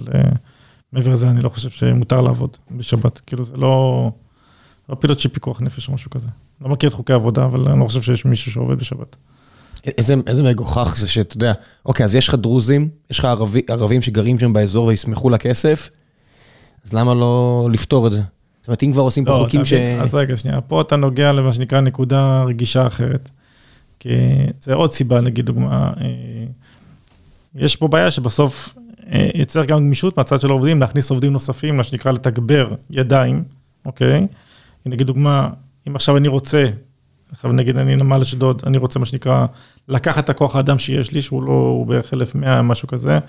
מעבר 0.94 1.12
לזה, 1.12 1.30
אני 1.30 1.42
לא 1.42 1.50
חושב 1.50 1.70
שמותר 1.70 2.22
לעבוד 2.22 2.58
בשבת. 2.72 3.20
כאילו, 3.20 3.44
זה 3.44 3.58
לא, 3.58 4.12
לא 4.90 4.96
פעילות 4.96 5.20
של 5.20 5.30
פיקוח 5.30 5.62
נפש 5.62 5.88
או 5.88 5.94
משהו 5.94 6.10
כזה. 6.10 6.28
לא 6.62 6.70
מכיר 6.70 6.90
את 6.90 6.94
חוקי 6.94 7.14
העבודה, 7.14 7.46
אבל 7.46 7.68
אני 7.68 7.80
לא 7.80 7.86
חושב 7.86 8.02
שיש 8.02 8.26
מישהו 8.26 8.52
שעובד 8.52 8.78
בשבת. 8.78 9.16
איזה, 9.86 10.16
איזה 10.28 10.44
מגוחך 10.44 10.96
זה 10.98 11.08
שאתה 11.08 11.38
יודע, 11.38 11.54
אוקיי, 11.86 12.04
אז 12.04 12.16
יש 12.16 12.28
לך 12.28 12.36
דרוזים, 12.36 12.90
יש 13.10 13.20
לך 13.20 13.26
ערבי, 13.26 13.62
ערבים 13.70 14.02
שגרים 14.02 14.40
שם 14.40 14.54
באזור 14.54 14.88
וישמחו 14.88 15.30
לכסף, 15.30 15.90
אז 16.86 16.94
למה 16.94 17.14
לא 17.14 17.68
לפתור 17.72 18.08
את 18.08 18.12
זה? 18.12 18.22
זאת 18.68 18.70
אומרת, 18.70 18.84
אם 18.84 18.92
כבר 18.92 19.02
עושים 19.02 19.26
פה 19.26 19.32
לא, 19.32 19.44
חוקים 19.44 19.66
ש... 19.66 19.74
אז 19.74 20.16
רגע, 20.16 20.38
שנייה, 20.38 20.62
פה 20.62 20.82
אתה 20.82 20.96
נוגע 20.96 21.32
למה 21.32 21.54
שנקרא 21.54 21.82
נקודה 21.82 22.44
רגישה 22.44 22.88
אחרת. 22.88 23.30
כי 24.00 24.10
זה 24.62 24.74
עוד 24.74 24.92
סיבה, 24.92 25.22
נגיד 25.22 25.46
דוגמה, 25.46 25.92
אה, 26.02 26.46
יש 27.56 27.76
פה 27.76 27.88
בעיה 27.88 28.12
שבסוף 28.12 28.76
אה, 29.12 29.30
יצר 29.36 29.66
גם 29.66 29.80
גמישות 29.80 30.18
מהצד 30.18 30.42
של 30.42 30.50
העובדים, 30.50 30.80
להכניס 30.80 31.10
עובדים 31.10 31.34
נוספים, 31.34 31.78
מה 31.78 31.84
שנקרא 31.84 32.12
לתגבר 32.12 32.74
ידיים, 32.90 33.44
אוקיי? 33.86 34.28
נגיד 34.86 35.08
דוגמה, 35.08 35.50
אם 35.88 35.96
עכשיו 35.96 36.18
אני 36.18 36.28
רוצה, 36.28 36.70
עכשיו 37.32 37.52
נגיד 37.52 37.78
אני 37.78 37.96
נמל 37.96 38.22
אשדוד, 38.22 38.62
אני 38.66 38.78
רוצה 38.78 39.00
מה 39.00 39.06
שנקרא, 39.06 39.46
לקחת 39.88 40.24
את 40.24 40.30
הכוח 40.30 40.56
האדם 40.56 40.80
שיש 40.80 41.12
לי, 41.12 41.22
שהוא 41.22 41.44
לא, 41.44 41.52
הוא 41.52 41.86
בערך 41.86 42.14
1,100, 42.14 42.62
משהו 42.62 42.88
כזה, 42.88 43.20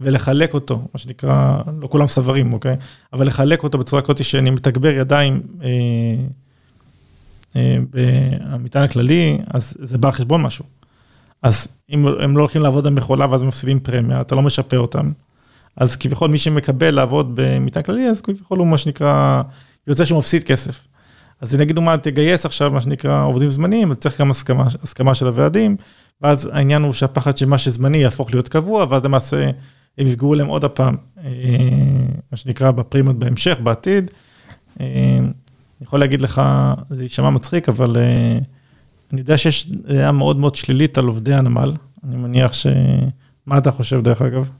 ולחלק 0.00 0.54
אותו, 0.54 0.76
מה 0.94 0.98
שנקרא, 0.98 1.58
לא 1.80 1.88
כולם 1.88 2.06
סברים, 2.06 2.52
אוקיי? 2.52 2.76
אבל 3.12 3.26
לחלק 3.26 3.62
אותו 3.62 3.78
בצורה 3.78 4.02
כזאת 4.02 4.24
שאני 4.24 4.50
מתגבר 4.50 4.92
ידיים 4.92 5.42
אה, 5.62 5.68
אה, 7.56 7.76
במטען 8.50 8.84
הכללי, 8.84 9.38
אז 9.54 9.76
זה 9.80 9.98
בא 9.98 10.08
על 10.08 10.12
חשבון 10.12 10.42
משהו. 10.42 10.64
אז 11.42 11.68
אם 11.90 12.06
הם 12.06 12.36
לא 12.36 12.42
הולכים 12.42 12.62
לעבוד 12.62 12.86
במכולה 12.86 13.26
ואז 13.30 13.42
מפסידים 13.42 13.80
פרמיה, 13.80 14.20
אתה 14.20 14.34
לא 14.34 14.42
משפה 14.42 14.76
אותם. 14.76 15.12
אז 15.76 15.96
כביכול 15.96 16.30
מי 16.30 16.38
שמקבל 16.38 16.90
לעבוד 16.90 17.32
במטען 17.34 17.82
כללי, 17.82 18.08
אז 18.08 18.20
כביכול 18.20 18.58
הוא 18.58 18.66
מה 18.66 18.78
שנקרא, 18.78 19.42
יוצא 19.86 20.04
שהוא 20.04 20.18
מפסיד 20.18 20.44
כסף. 20.44 20.86
אז 21.40 21.54
נגיד 21.54 21.80
מה, 21.80 21.98
תגייס 21.98 22.46
עכשיו 22.46 22.70
מה 22.70 22.80
שנקרא 22.80 23.24
עובדים 23.24 23.48
זמניים, 23.48 23.90
אז 23.90 23.96
צריך 23.96 24.20
גם 24.20 24.30
הסכמה, 24.30 24.66
הסכמה 24.82 25.14
של 25.14 25.26
הוועדים, 25.26 25.76
ואז 26.20 26.50
העניין 26.52 26.82
הוא 26.82 26.92
שהפחד 26.92 27.36
שמה 27.36 27.58
שזמני 27.58 27.98
יהפוך 27.98 28.34
להיות 28.34 28.48
קבוע, 28.48 28.86
ואז 28.88 29.04
למעשה 29.04 29.50
הם 29.98 30.06
יפגעו 30.06 30.34
להם 30.34 30.46
עוד 30.46 30.64
הפעם, 30.64 30.96
אה, 31.24 31.30
מה 32.30 32.36
שנקרא 32.36 32.70
בפרימות 32.70 33.18
בהמשך, 33.18 33.58
בעתיד. 33.62 34.10
אה, 34.80 34.86
אני 35.18 35.86
יכול 35.86 36.00
להגיד 36.00 36.22
לך, 36.22 36.42
זה 36.90 37.02
יישמע 37.02 37.30
מצחיק, 37.30 37.68
אבל 37.68 37.96
אה, 37.96 38.38
אני 39.12 39.20
יודע 39.20 39.38
שיש 39.38 39.70
דעה 39.70 40.12
מאוד 40.12 40.36
מאוד 40.36 40.54
שלילית 40.54 40.98
על 40.98 41.06
עובדי 41.06 41.34
הנמל, 41.34 41.72
אני 42.08 42.16
מניח 42.16 42.52
ש... 42.52 42.66
מה 43.46 43.58
אתה 43.58 43.70
חושב 43.70 44.02
דרך 44.02 44.22
אגב? 44.22 44.50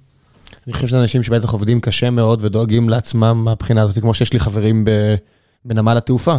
אני 0.67 0.73
חושב 0.73 0.87
שזה 0.87 1.01
אנשים 1.01 1.23
שבטח 1.23 1.51
עובדים 1.51 1.81
קשה 1.81 2.11
מאוד 2.11 2.45
ודואגים 2.45 2.89
לעצמם 2.89 3.43
מהבחינה 3.45 3.83
הזאת, 3.83 3.99
כמו 3.99 4.15
שיש 4.15 4.33
לי 4.33 4.39
חברים 4.39 4.85
בנמל 5.65 5.97
התעופה, 5.97 6.37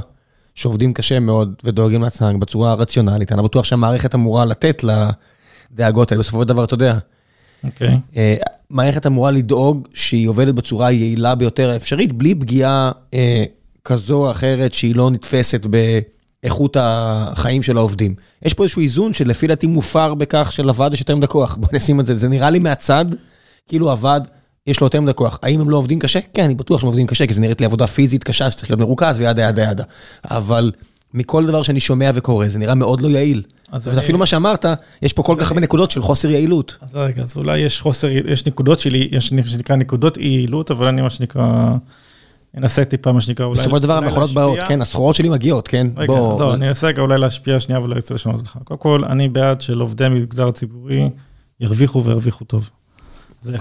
שעובדים 0.55 0.93
קשה 0.93 1.19
מאוד 1.19 1.53
ודואגים 1.63 2.01
לעצמם 2.03 2.39
בצורה 2.39 2.73
רציונלית. 2.73 3.31
אני 3.31 3.43
בטוח 3.43 3.65
שהמערכת 3.65 4.15
אמורה 4.15 4.45
לתת 4.45 4.83
לדאגות 5.71 6.11
האלה, 6.11 6.21
בסופו 6.21 6.41
של 6.41 6.47
דבר, 6.47 6.63
אתה 6.63 6.73
יודע. 6.73 6.97
אוקיי. 7.63 7.99
Okay. 8.13 8.54
אה, 8.71 8.75
מערכת 8.75 9.05
אמורה 9.05 9.31
לדאוג 9.31 9.87
שהיא 9.93 10.29
עובדת 10.29 10.53
בצורה 10.53 10.87
היעילה 10.87 11.35
ביותר 11.35 11.69
האפשרית, 11.69 12.13
בלי 12.13 12.35
פגיעה 12.35 12.91
אה, 13.13 13.43
כזו 13.85 14.25
או 14.25 14.31
אחרת 14.31 14.73
שהיא 14.73 14.95
לא 14.95 15.11
נתפסת 15.11 15.65
באיכות 15.65 16.77
החיים 16.79 17.63
של 17.63 17.77
העובדים. 17.77 18.15
יש 18.41 18.53
פה 18.53 18.63
איזשהו 18.63 18.81
איזון 18.81 19.13
שלפי 19.13 19.47
דעתי 19.47 19.67
מופר 19.67 20.13
בכך 20.13 20.51
שלוועד 20.51 20.93
יש 20.93 20.99
יותר 20.99 21.15
מדי 21.15 21.27
כוח. 21.27 21.55
בוא 21.55 21.69
נשים 21.73 21.99
את 21.99 22.05
זה, 22.05 22.17
זה 22.17 22.27
נראה 22.27 22.49
לי 22.49 22.59
מהצד. 22.59 23.05
כאילו 23.67 23.91
עבד, 23.91 24.21
יש 24.67 24.79
לו 24.79 24.85
יותר 24.85 25.01
מדי 25.01 25.13
כוח. 25.13 25.39
האם 25.43 25.61
הם 25.61 25.69
לא 25.69 25.77
עובדים 25.77 25.99
קשה? 25.99 26.19
כן, 26.33 26.43
אני 26.43 26.55
בטוח 26.55 26.79
שהם 26.79 26.87
עובדים 26.87 27.07
קשה, 27.07 27.27
כי 27.27 27.33
זה 27.33 27.41
נראית 27.41 27.61
לי 27.61 27.65
עבודה 27.65 27.87
פיזית 27.87 28.23
קשה 28.23 28.51
שצריך 28.51 28.69
להיות 28.69 28.79
מרוכז 28.79 29.19
וידה 29.19 29.41
ידה 29.41 29.63
ידה. 29.63 29.83
אבל 30.25 30.71
מכל 31.15 31.45
דבר 31.45 31.63
שאני 31.63 31.79
שומע 31.79 32.11
וקורא, 32.13 32.47
זה 32.47 32.59
נראה 32.59 32.75
מאוד 32.75 33.01
לא 33.01 33.07
יעיל. 33.07 33.43
וזה 33.73 33.99
אפילו 33.99 34.19
מה 34.19 34.25
שאמרת, 34.25 34.65
יש 35.01 35.13
פה 35.13 35.23
כל 35.23 35.35
כך 35.39 35.51
הרבה 35.51 35.61
נקודות 35.61 35.91
של 35.91 36.01
חוסר 36.01 36.29
יעילות. 36.29 36.77
אז 36.81 36.95
רגע, 36.95 37.21
אז 37.21 37.37
אולי 37.37 37.59
יש 37.59 37.81
חוסר, 37.81 38.07
יש 38.09 38.45
נקודות 38.45 38.79
שלי, 38.79 39.09
יש 39.11 39.31
מה 39.31 39.43
שנקרא 39.43 39.75
נקודות 39.75 40.17
אי 40.17 40.27
יעילות, 40.27 40.71
אבל 40.71 40.87
אני 40.87 41.01
מה 41.01 41.09
שנקרא... 41.09 41.71
אנסה 42.57 42.85
טיפה, 42.85 43.11
מה 43.11 43.21
שנקרא, 43.21 43.45
אולי... 43.45 43.59
בסופו 43.59 43.77
של 43.77 43.83
דבר 43.83 43.97
המכונות 43.97 44.31
באות, 44.31 44.59
כן, 44.67 44.81
הסחורות 44.81 45.15
שלי 45.15 45.29
מגיעות, 45.29 45.67
כן? 45.67 45.87
רגע, 45.97 46.13
לא, 46.13 46.53
אני 46.53 46.67
אנסה 46.67 46.87
רגע 46.87 47.01
אולי 47.01 47.17
להשפיע 47.19 47.59
שנייה 47.59 47.81
ולא 47.81 47.95
ארצה 47.95 48.13
לשנות 48.13 48.39
אותך. 48.39 48.57
קודם 48.63 48.79
כל, 48.79 49.03
אני 49.03 49.29
בעד 49.29 49.61
של 49.61 49.79
עובדי 49.79 50.05
המגזר 50.05 50.47
הציבורי 50.47 51.09
ירוויחו 51.59 52.03
וירוויחו 52.03 52.45
טוב. 52.45 52.69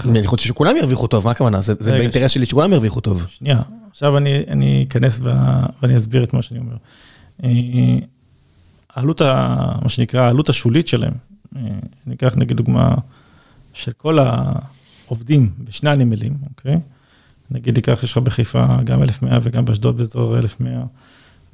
אני 0.04 0.26
חושב 0.26 0.48
שכולם 0.48 0.76
ירוויחו 0.76 1.06
טוב, 1.06 1.24
מה 1.24 1.30
הכוונה? 1.30 1.60
זה 1.60 1.74
באינטרס 1.92 2.30
שלי 2.30 2.46
שכולם 2.46 2.72
ירוויחו 2.72 3.00
טוב. 3.00 3.26
שנייה, 3.28 3.58
עכשיו 3.90 4.18
אני 4.18 4.86
אכנס 4.88 5.20
ואני 5.82 5.96
אסביר 5.96 6.24
את 6.24 6.34
מה 6.34 6.42
שאני 6.42 6.60
אומר. 6.60 6.76
אה, 7.44 7.98
העלות, 8.94 9.22
מה 9.82 9.88
שנקרא, 9.88 10.20
העלות 10.20 10.48
השולית 10.48 10.86
שלהם, 10.86 11.12
אה, 11.56 11.60
אני 12.06 12.14
אקח 12.14 12.34
נגיד 12.36 12.56
דוגמה 12.56 12.94
של 13.72 13.92
כל 13.92 14.18
העובדים 14.18 15.50
בשני 15.58 15.90
הנמלים, 15.90 16.36
אוקיי? 16.50 16.80
נגיד 17.50 17.74
ניקח, 17.74 18.00
יש 18.02 18.12
לך 18.12 18.18
בחיפה 18.18 18.82
גם 18.84 19.02
1,100 19.02 19.38
וגם 19.42 19.64
באשדוד 19.64 19.96
באזור 19.96 20.38
1,100. 20.38 20.84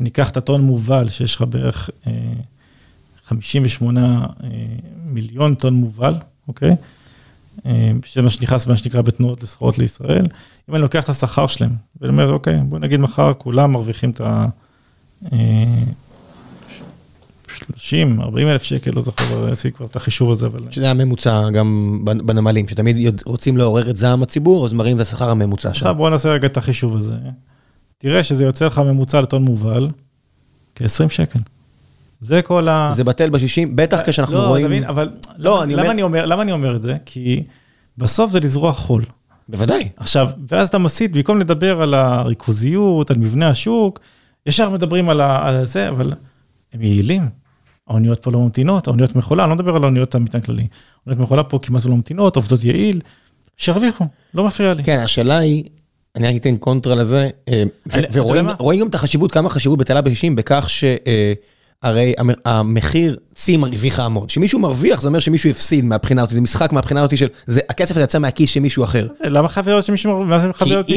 ניקח 0.01 0.31
את 0.31 0.37
הטון 0.37 0.61
מובל, 0.61 1.09
שיש 1.09 1.37
לך 1.37 1.43
בערך 1.43 1.91
58 3.25 4.27
אה, 4.45 4.49
מיליון 5.05 5.55
טון 5.55 5.75
מובל, 5.75 6.15
אוקיי? 6.49 6.77
שזה 8.05 8.23
מה 8.23 8.31
שנכנס, 8.31 8.67
מה 8.67 8.77
שנקרא, 8.77 9.01
בתנועות 9.03 9.43
לסחורות 9.43 9.79
לישראל. 9.79 10.25
אם 10.69 10.75
אני 10.75 10.83
לוקח 10.83 11.05
את 11.05 11.09
השכר 11.09 11.47
שלהם, 11.47 11.73
ואני 12.01 12.13
אומר, 12.13 12.33
אוקיי, 12.33 12.61
בוא 12.69 12.79
נגיד 12.79 13.01
מחר 13.01 13.33
כולם 13.35 13.73
מרוויחים 13.73 14.11
את 14.11 14.21
ה... 14.21 14.47
30, 17.49 18.21
40 18.21 18.49
אלף 18.49 18.63
שקל, 18.63 18.91
לא 18.95 19.03
זוכר, 19.03 19.53
עשיתי 19.53 19.77
כבר 19.77 19.87
את 19.87 19.97
החישוב 19.97 20.33
הזה, 20.33 20.47
אבל... 20.47 20.61
שזה 20.71 20.91
הממוצע 20.91 21.51
גם 21.51 21.99
בנמלים, 22.05 22.69
שתמיד 22.69 23.23
רוצים 23.25 23.57
לעורר 23.57 23.91
את 23.91 23.97
זעם 23.97 24.23
הציבור, 24.23 24.65
אז 24.65 24.73
מראים 24.73 24.97
את 24.97 25.01
השכר 25.01 25.31
הממוצע. 25.31 25.69
עכשיו 25.69 25.95
בוא 25.95 26.11
נעשה 26.11 26.33
רגע 26.33 26.47
את 26.47 26.57
החישוב 26.57 26.97
הזה. 26.97 27.15
תראה 27.99 28.25
שזה 28.25 28.45
יוצא 28.45 28.67
לך 28.67 28.79
ממוצע 28.79 29.21
לטון 29.21 29.43
מובל, 29.43 29.89
כ-20 30.75 31.09
שקל. 31.09 31.39
זה 32.21 32.43
כל 32.43 32.69
ה... 32.69 32.91
זה 32.93 33.05
בטל 33.05 33.31
בשישים, 33.31 33.77
בטח 33.77 34.01
כשאנחנו 34.07 34.35
לא, 34.35 34.47
רואים... 34.47 34.65
לא, 34.65 34.69
תבין, 34.69 34.85
אבל 34.85 35.11
לא, 35.39 35.63
אני 35.63 35.75
למה, 35.75 35.91
אני 35.91 36.03
אומר, 36.03 36.27
למה 36.27 36.43
אני 36.43 36.53
אומר 36.53 36.77
את 36.77 36.83
זה? 36.83 36.97
כי 37.05 37.43
בסוף 37.99 38.33
זה 38.33 38.41
לזרוע 38.41 38.73
חול. 38.73 39.05
בוודאי. 39.49 39.89
עכשיו, 39.97 40.31
ואז 40.49 40.69
אתה 40.69 40.79
מסיט, 40.79 41.13
במקום 41.13 41.39
לדבר 41.39 41.83
על 41.83 41.95
הריכוזיות, 41.95 43.11
על 43.11 43.19
מבנה 43.19 43.49
השוק, 43.49 44.01
ישר 44.47 44.71
מדברים 44.71 45.09
על, 45.09 45.21
ה, 45.21 45.49
על 45.49 45.65
זה, 45.65 45.89
אבל 45.89 46.13
הם 46.73 46.83
יעילים. 46.83 47.29
האוניות 47.89 48.23
פה 48.23 48.31
לא 48.31 48.41
ממתינות, 48.41 48.87
האוניות 48.87 49.17
מכולה, 49.17 49.45
אני 49.45 49.51
לא 49.51 49.57
מדבר 49.57 49.77
על 49.77 49.85
האוניות 49.85 50.15
המטען 50.15 50.41
כללי. 50.41 50.67
האוניות 51.07 51.25
מכולה 51.27 51.45
פה 51.45 51.59
כמעט 51.63 51.85
לא 51.85 51.95
ממתינות, 51.95 52.37
עובדות 52.37 52.65
יעיל, 52.65 53.01
שירוויחו, 53.57 54.05
לא 54.35 54.45
מפריע 54.45 54.75
לי. 54.75 54.85
כן, 54.85 54.99
השאלה 54.99 55.39
היא, 55.39 55.65
אני 56.17 56.29
רק 56.29 56.37
אתן 56.37 56.57
קונטרה 56.57 56.95
לזה, 56.95 57.29
אה, 57.49 57.63
ורואים 58.13 58.81
גם 58.81 58.87
את 58.87 58.95
החשיבות, 58.95 59.33
כמה 59.33 59.51
חשיבות 59.51 59.79
בתלה 59.79 60.01
ב-60 60.01 60.35
בכך 60.35 60.69
שהרי 61.85 62.15
המחיר 62.45 63.17
צים 63.35 63.65
הרוויחה 63.65 64.05
המון. 64.05 64.29
שמישהו 64.29 64.59
מרוויח 64.59 65.01
זה 65.01 65.09
אומר 65.09 65.19
שמישהו 65.21 65.51
הפסיד 65.51 65.85
מהבחינה 65.85 66.23
הזאת, 66.23 66.35
זה 66.35 66.41
משחק 66.41 66.73
מהבחינה 66.73 67.01
הזאת 67.03 67.17
של, 67.19 67.27
זה- 67.47 67.61
הכסף 67.71 67.97
יצא 67.97 68.19
מהכיס 68.19 68.51
של 68.51 68.61
מישהו 68.61 68.85
אחר. 68.85 69.07
למה 69.25 69.49
חייב 69.49 69.69
להיות 69.69 69.85
שמישהו, 69.85 70.25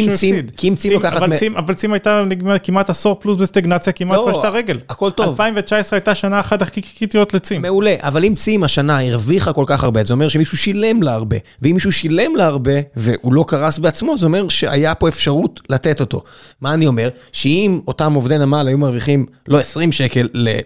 הפסיד? 0.09 0.51
כי 0.57 0.69
אם 0.69 0.75
צים 0.75 0.91
לוקחת 0.91 1.17
אבל 1.17 1.27
מ- 1.29 1.35
צים- 1.35 1.57
אבל 1.57 1.73
צים 1.73 1.93
הייתה 1.93 2.23
נגמר 2.27 2.55
כמעט 2.63 2.89
עשור 2.89 3.15
פלוס 3.19 3.37
בסטגנציה, 3.37 3.93
כמעט 3.93 4.17
לא, 4.17 4.29
פשטה 4.31 4.49
רגל. 4.49 4.77
הכל 4.89 5.11
טוב. 5.11 5.27
2019 5.27 5.97
הייתה 5.97 6.15
שנה 6.15 6.39
אחת 6.39 6.61
הכי 6.61 6.81
קריטיות 6.81 7.33
לצים. 7.33 7.61
מעולה, 7.61 7.95
אבל 7.99 8.25
אם 8.25 8.33
צים 8.35 8.63
השנה 8.63 8.99
הרוויחה 8.99 9.53
כל 9.53 9.63
כך 9.67 9.83
הרבה, 9.83 10.03
זה 10.03 10.13
אומר 10.13 10.29
שמישהו 10.29 10.57
שילם 10.57 11.03
לה 11.03 11.13
הרבה. 11.13 11.37
ואם 11.61 11.71
מישהו 11.73 11.91
שילם 11.91 12.35
לה 12.35 12.45
הרבה, 12.45 12.71
והוא 12.95 13.33
לא 13.33 13.45
קרס 13.47 13.77
בעצמו, 13.79 14.17
זה 14.17 14.25
אומר 14.25 14.47
שהיה 14.47 14.95
פה 14.95 15.07
אפשרות 15.09 15.59
לתת 15.69 15.99
אותו. 16.01 16.23
מה 16.61 16.73
אני 16.73 16.87
אומר? 16.87 17.09
שאם 17.31 17.79
אותם 17.87 18.13
עובדי 18.13 18.37
נמל 18.37 18.67
היו 18.67 18.77
מרוויחים 18.77 19.25
לא 19.47 19.59
20 19.59 19.91
שקל 19.91 20.27
אה, 20.47 20.59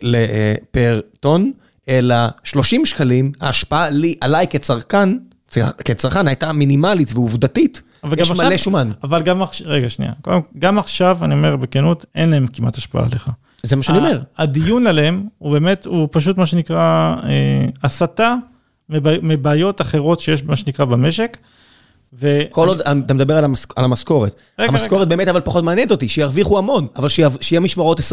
פר 0.72 1.00
טון, 1.20 1.52
אלא 1.90 2.16
30 2.44 2.86
שקלים, 2.86 3.32
ההשפעה 3.42 3.90
לי, 3.90 4.16
עליי 4.22 4.48
כצרכן, 4.50 5.10
צר- 5.48 5.72
כצרכן 5.86 6.28
הייתה 6.28 6.52
מינימלית 6.54 7.14
ועובדתית. 7.14 7.82
יש 8.18 8.30
גם 8.32 8.38
מלא 8.38 8.46
עכשיו- 8.46 8.58
שומן. 8.58 8.92
אבל 9.04 9.22
גם 9.22 9.42
עכשיו, 9.42 9.68
רגע 9.70 9.90
שנייה, 9.90 10.12
גם 10.60 10.80
עכשיו, 10.80 11.18
אני 11.22 11.34
אומר 11.34 11.56
בכנות, 11.56 12.06
אין 12.16 12.30
להם 12.30 12.48
כמעט 12.48 12.78
השפעה 12.78 13.06
עליך. 13.06 13.30
זה 13.64 13.76
מה 13.76 13.84
שאני 13.84 13.98
אומר. 13.98 14.22
הדיון 14.38 14.88
עליהם 14.88 15.24
הוא 15.38 15.52
באמת, 15.52 15.86
הוא 15.86 16.08
פשוט 16.12 16.38
מה 16.38 16.46
שנקרא 16.46 17.16
אה, 17.24 17.66
הסתה 17.84 18.36
מבע- 18.90 19.22
מבעיות 19.22 19.82
אחרות 19.82 20.20
שיש 20.20 20.44
מה 20.44 20.56
שנקרא 20.56 20.86
במשק. 20.86 21.38
ו- 22.14 22.42
כל 22.52 22.68
עוד 22.68 22.82
אתה 22.82 23.14
מדבר 23.14 23.38
על, 23.38 23.46
המשכורת. 23.78 24.36
המשכורת 24.58 25.08
באמת 25.08 25.28
אבל 25.28 25.42
פחות 25.42 25.64
מעניינת 25.64 25.92
אותי, 25.92 26.08
שירוויחו 26.08 26.58
המון, 26.58 26.88
אבל 26.96 27.10
שיהיה, 27.10 27.30
שיהיה 27.42 27.60
משמרות 27.60 28.00
24/7, 28.00 28.04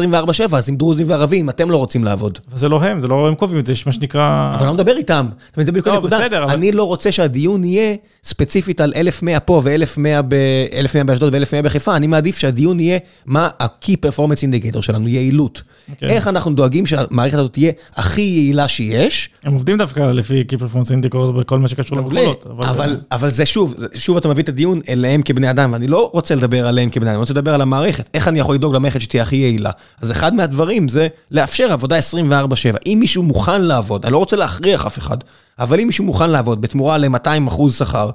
אז 0.57 0.69
עם 0.69 0.75
דרוזים 0.75 1.09
וערבים, 1.09 1.49
אתם 1.49 1.71
לא 1.71 1.77
רוצים 1.77 2.03
לעבוד. 2.03 2.39
זה 2.53 2.69
לא 2.69 2.83
הם, 2.83 3.01
זה 3.01 3.07
לא 3.07 3.27
הם 3.27 3.35
קובעים 3.35 3.59
את 3.59 3.65
זה, 3.65 3.73
יש 3.73 3.85
מה 3.85 3.91
שנקרא... 3.91 4.51
אבל 4.55 4.59
אני 4.59 4.67
לא 4.67 4.73
מדבר 4.73 4.97
איתם. 4.97 5.25
זה 5.57 5.71
בדיוק 5.71 5.87
לא, 5.87 5.93
הנקודה. 5.93 6.17
אני 6.53 6.71
לא 6.71 6.83
רוצה 6.83 7.11
שהדיון 7.11 7.63
יהיה 7.63 7.95
ספציפית 8.25 8.81
על 8.81 8.93
1,100 8.95 9.39
פה 9.39 9.61
ו-1,100 9.63 10.21
ב- 10.27 10.35
1,100 10.73 11.03
באשדוד 11.03 11.35
ו-1,100 11.35 11.61
בחיפה, 11.63 11.95
אני 11.95 12.07
מעדיף 12.07 12.37
שהדיון 12.37 12.79
יהיה 12.79 12.99
מה 13.25 13.49
ה-key 13.59 13.93
performance 14.05 14.43
indicator 14.43 14.81
שלנו, 14.81 15.07
יעילות. 15.07 15.61
אוקיי. 15.91 16.09
איך 16.09 16.27
אנחנו 16.27 16.53
דואגים 16.53 16.85
שהמערכת 16.85 17.33
הזאת 17.33 17.53
תהיה 17.53 17.71
הכי 17.95 18.21
יעילה 18.21 18.67
שיש, 18.67 19.29
הם 19.43 19.53
עובדים 19.53 19.77
דווקא 19.77 19.99
לפי 19.99 20.43
Key 20.51 20.55
Performance 20.55 20.87
Indicator 20.89 21.39
בכל 21.39 21.59
מה 21.59 21.67
שקשור 21.67 22.01
מעולה, 22.01 22.21
למכולות. 22.21 22.45
אבל, 22.69 22.99
אבל 23.11 23.29
זה 23.29 23.45
שוב, 23.45 23.75
שוב 23.93 24.17
אתה 24.17 24.27
מביא 24.27 24.43
את 24.43 24.49
הדיון 24.49 24.81
אליהם 24.89 25.21
כבני 25.21 25.49
אדם, 25.49 25.73
ואני 25.73 25.87
לא 25.87 26.09
רוצה 26.13 26.35
לדבר 26.35 26.67
עליהם 26.67 26.89
כבני 26.89 27.05
אדם, 27.05 27.13
אני 27.13 27.19
רוצה 27.19 27.33
לדבר 27.33 27.53
על 27.53 27.61
המערכת, 27.61 28.09
איך 28.13 28.27
אני 28.27 28.39
יכול 28.39 28.55
לדאוג 28.55 28.75
למערכת 28.75 29.01
שתהיה 29.01 29.23
הכי 29.23 29.35
יעילה. 29.35 29.71
אז 30.01 30.11
אחד 30.11 30.35
מהדברים 30.35 30.87
זה 30.87 31.07
לאפשר 31.31 31.71
עבודה 31.71 31.97
24/7. 31.97 32.77
אם 32.85 32.97
מישהו 32.99 33.23
מוכן 33.23 33.61
לעבוד, 33.61 34.05
אני 34.05 34.13
לא 34.13 34.17
רוצה 34.17 34.35
להכריח 34.35 34.85
אף 34.85 34.97
אחד, 34.97 35.17
אבל 35.59 35.79
אם 35.79 35.87
מישהו 35.87 36.05
מוכן 36.05 36.29
לעבוד 36.29 36.61
בתמורה 36.61 36.97
ל-200 36.97 37.47
אחוז 37.47 37.75
שכר, 37.75 38.09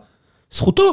זכותו. 0.52 0.92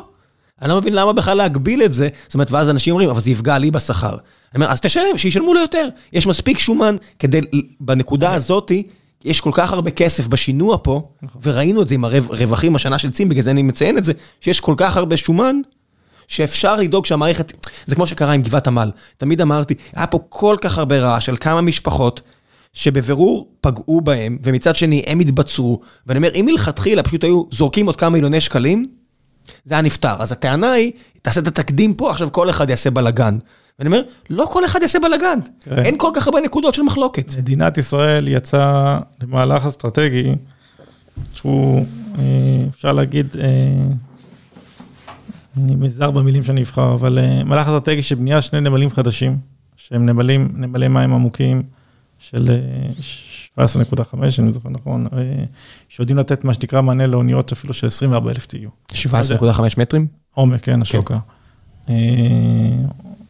אני 0.61 0.69
לא 0.69 0.77
מבין 0.77 0.93
למה 0.93 1.13
בכלל 1.13 1.37
להגביל 1.37 1.83
את 1.83 1.93
זה, 1.93 2.09
זאת 2.27 2.33
אומרת, 2.33 2.51
ואז 2.51 2.69
אנשים 2.69 2.91
אומרים, 2.91 3.09
אבל 3.09 3.21
זה 3.21 3.31
יפגע 3.31 3.57
לי 3.57 3.71
בשכר. 3.71 4.09
אני 4.09 4.17
אומר, 4.55 4.71
אז 4.71 4.81
תשלם, 4.81 5.17
שישלמו 5.17 5.53
לו 5.53 5.59
יותר. 5.59 5.87
יש 6.13 6.27
מספיק 6.27 6.59
שומן 6.59 6.95
כדי, 7.19 7.41
בנקודה 7.79 8.33
הזאתי, 8.33 8.83
יש 9.25 9.41
כל 9.41 9.51
כך 9.53 9.73
הרבה 9.73 9.91
כסף 9.91 10.27
בשינוע 10.27 10.77
פה, 10.83 11.09
וראינו 11.41 11.81
את 11.81 11.87
זה 11.87 11.95
עם 11.95 12.05
הרווחים 12.05 12.75
השנה 12.75 12.97
של 12.97 13.11
צים, 13.11 13.29
בגלל 13.29 13.41
זה 13.41 13.51
אני 13.51 13.61
מציין 13.61 13.97
את 13.97 14.03
זה, 14.03 14.13
שיש 14.41 14.59
כל 14.59 14.73
כך 14.77 14.97
הרבה 14.97 15.17
שומן, 15.17 15.55
שאפשר 16.27 16.75
לדאוג 16.75 17.05
שהמערכת, 17.05 17.67
זה 17.85 17.95
כמו 17.95 18.07
שקרה 18.07 18.33
עם 18.33 18.41
גבעת 18.41 18.67
עמל. 18.67 18.91
תמיד 19.17 19.41
אמרתי, 19.41 19.73
היה 19.95 20.07
פה 20.07 20.19
כל 20.29 20.57
כך 20.61 20.77
הרבה 20.77 20.99
רעש 20.99 21.25
של 21.25 21.35
כמה 21.37 21.61
משפחות, 21.61 22.21
שבבירור 22.73 23.47
פגעו 23.61 24.01
בהם, 24.01 24.37
ומצד 24.43 24.75
שני 24.75 25.03
הם 25.07 25.19
התבצרו, 25.19 25.79
ואני 26.07 26.17
אומר, 26.17 26.31
אם 26.35 26.45
מלכתחילה 26.45 27.03
פשוט 27.03 27.23
היו 27.23 27.43
זורקים 27.51 27.85
עוד 27.85 27.95
כמה 27.95 28.09
מיליוני 28.09 28.41
שקלים, 28.41 28.85
זה 29.65 29.73
היה 29.73 29.81
נפתר. 29.81 30.15
אז 30.19 30.31
הטענה 30.31 30.71
היא, 30.71 30.91
תעשה 31.21 31.41
את 31.41 31.47
התקדים 31.47 31.93
פה, 31.93 32.11
עכשיו 32.11 32.31
כל 32.31 32.49
אחד 32.49 32.69
יעשה 32.69 32.91
בלאגן. 32.91 33.37
ואני 33.79 33.87
אומר, 33.87 34.01
לא 34.29 34.45
כל 34.51 34.65
אחד 34.65 34.81
יעשה 34.81 34.99
בלאגן. 34.99 35.39
תראה. 35.59 35.83
אין 35.83 35.97
כל 35.97 36.11
כך 36.13 36.27
הרבה 36.27 36.39
נקודות 36.41 36.73
של 36.73 36.81
מחלוקת. 36.81 37.35
מדינת 37.37 37.77
ישראל 37.77 38.27
יצאה 38.27 38.99
למהלך 39.21 39.65
אסטרטגי, 39.65 40.31
שהוא, 41.33 41.85
אה, 42.19 42.23
אפשר 42.69 42.91
להגיד, 42.91 43.27
אה, 43.39 43.45
אני 45.57 45.75
מזהר 45.75 46.11
במילים 46.11 46.43
שאני 46.43 46.61
אבחר, 46.61 46.93
אבל 46.93 47.19
אה, 47.19 47.43
מהלך 47.43 47.67
אסטרטגי 47.67 48.01
של 48.01 48.15
בנייה 48.15 48.41
שני 48.41 48.61
נמלים 48.61 48.89
חדשים, 48.89 49.37
שהם 49.77 50.05
נמלים, 50.05 50.51
נמלי 50.53 50.87
מים 50.87 51.13
עמוקים 51.13 51.63
של 52.19 52.49
אה, 53.57 53.65
17.5, 53.65 54.13
אני 54.39 54.51
זוכר 54.53 54.69
נכון, 54.69 55.07
אה, 55.13 55.43
שיודעים 55.89 56.17
לתת 56.17 56.43
מה 56.43 56.53
שנקרא 56.53 56.81
מענה 56.81 57.07
לאוניות 57.07 57.51
אפילו 57.51 57.73
של 57.73 57.87
24 57.87 58.31
אלף 58.31 58.47
TU. 58.51 58.93
17.5 58.93 59.61
מטרים? 59.77 60.07
עומק, 60.33 60.61
כן, 60.63 60.81
השוקה. 60.81 61.17
אה, 61.89 61.95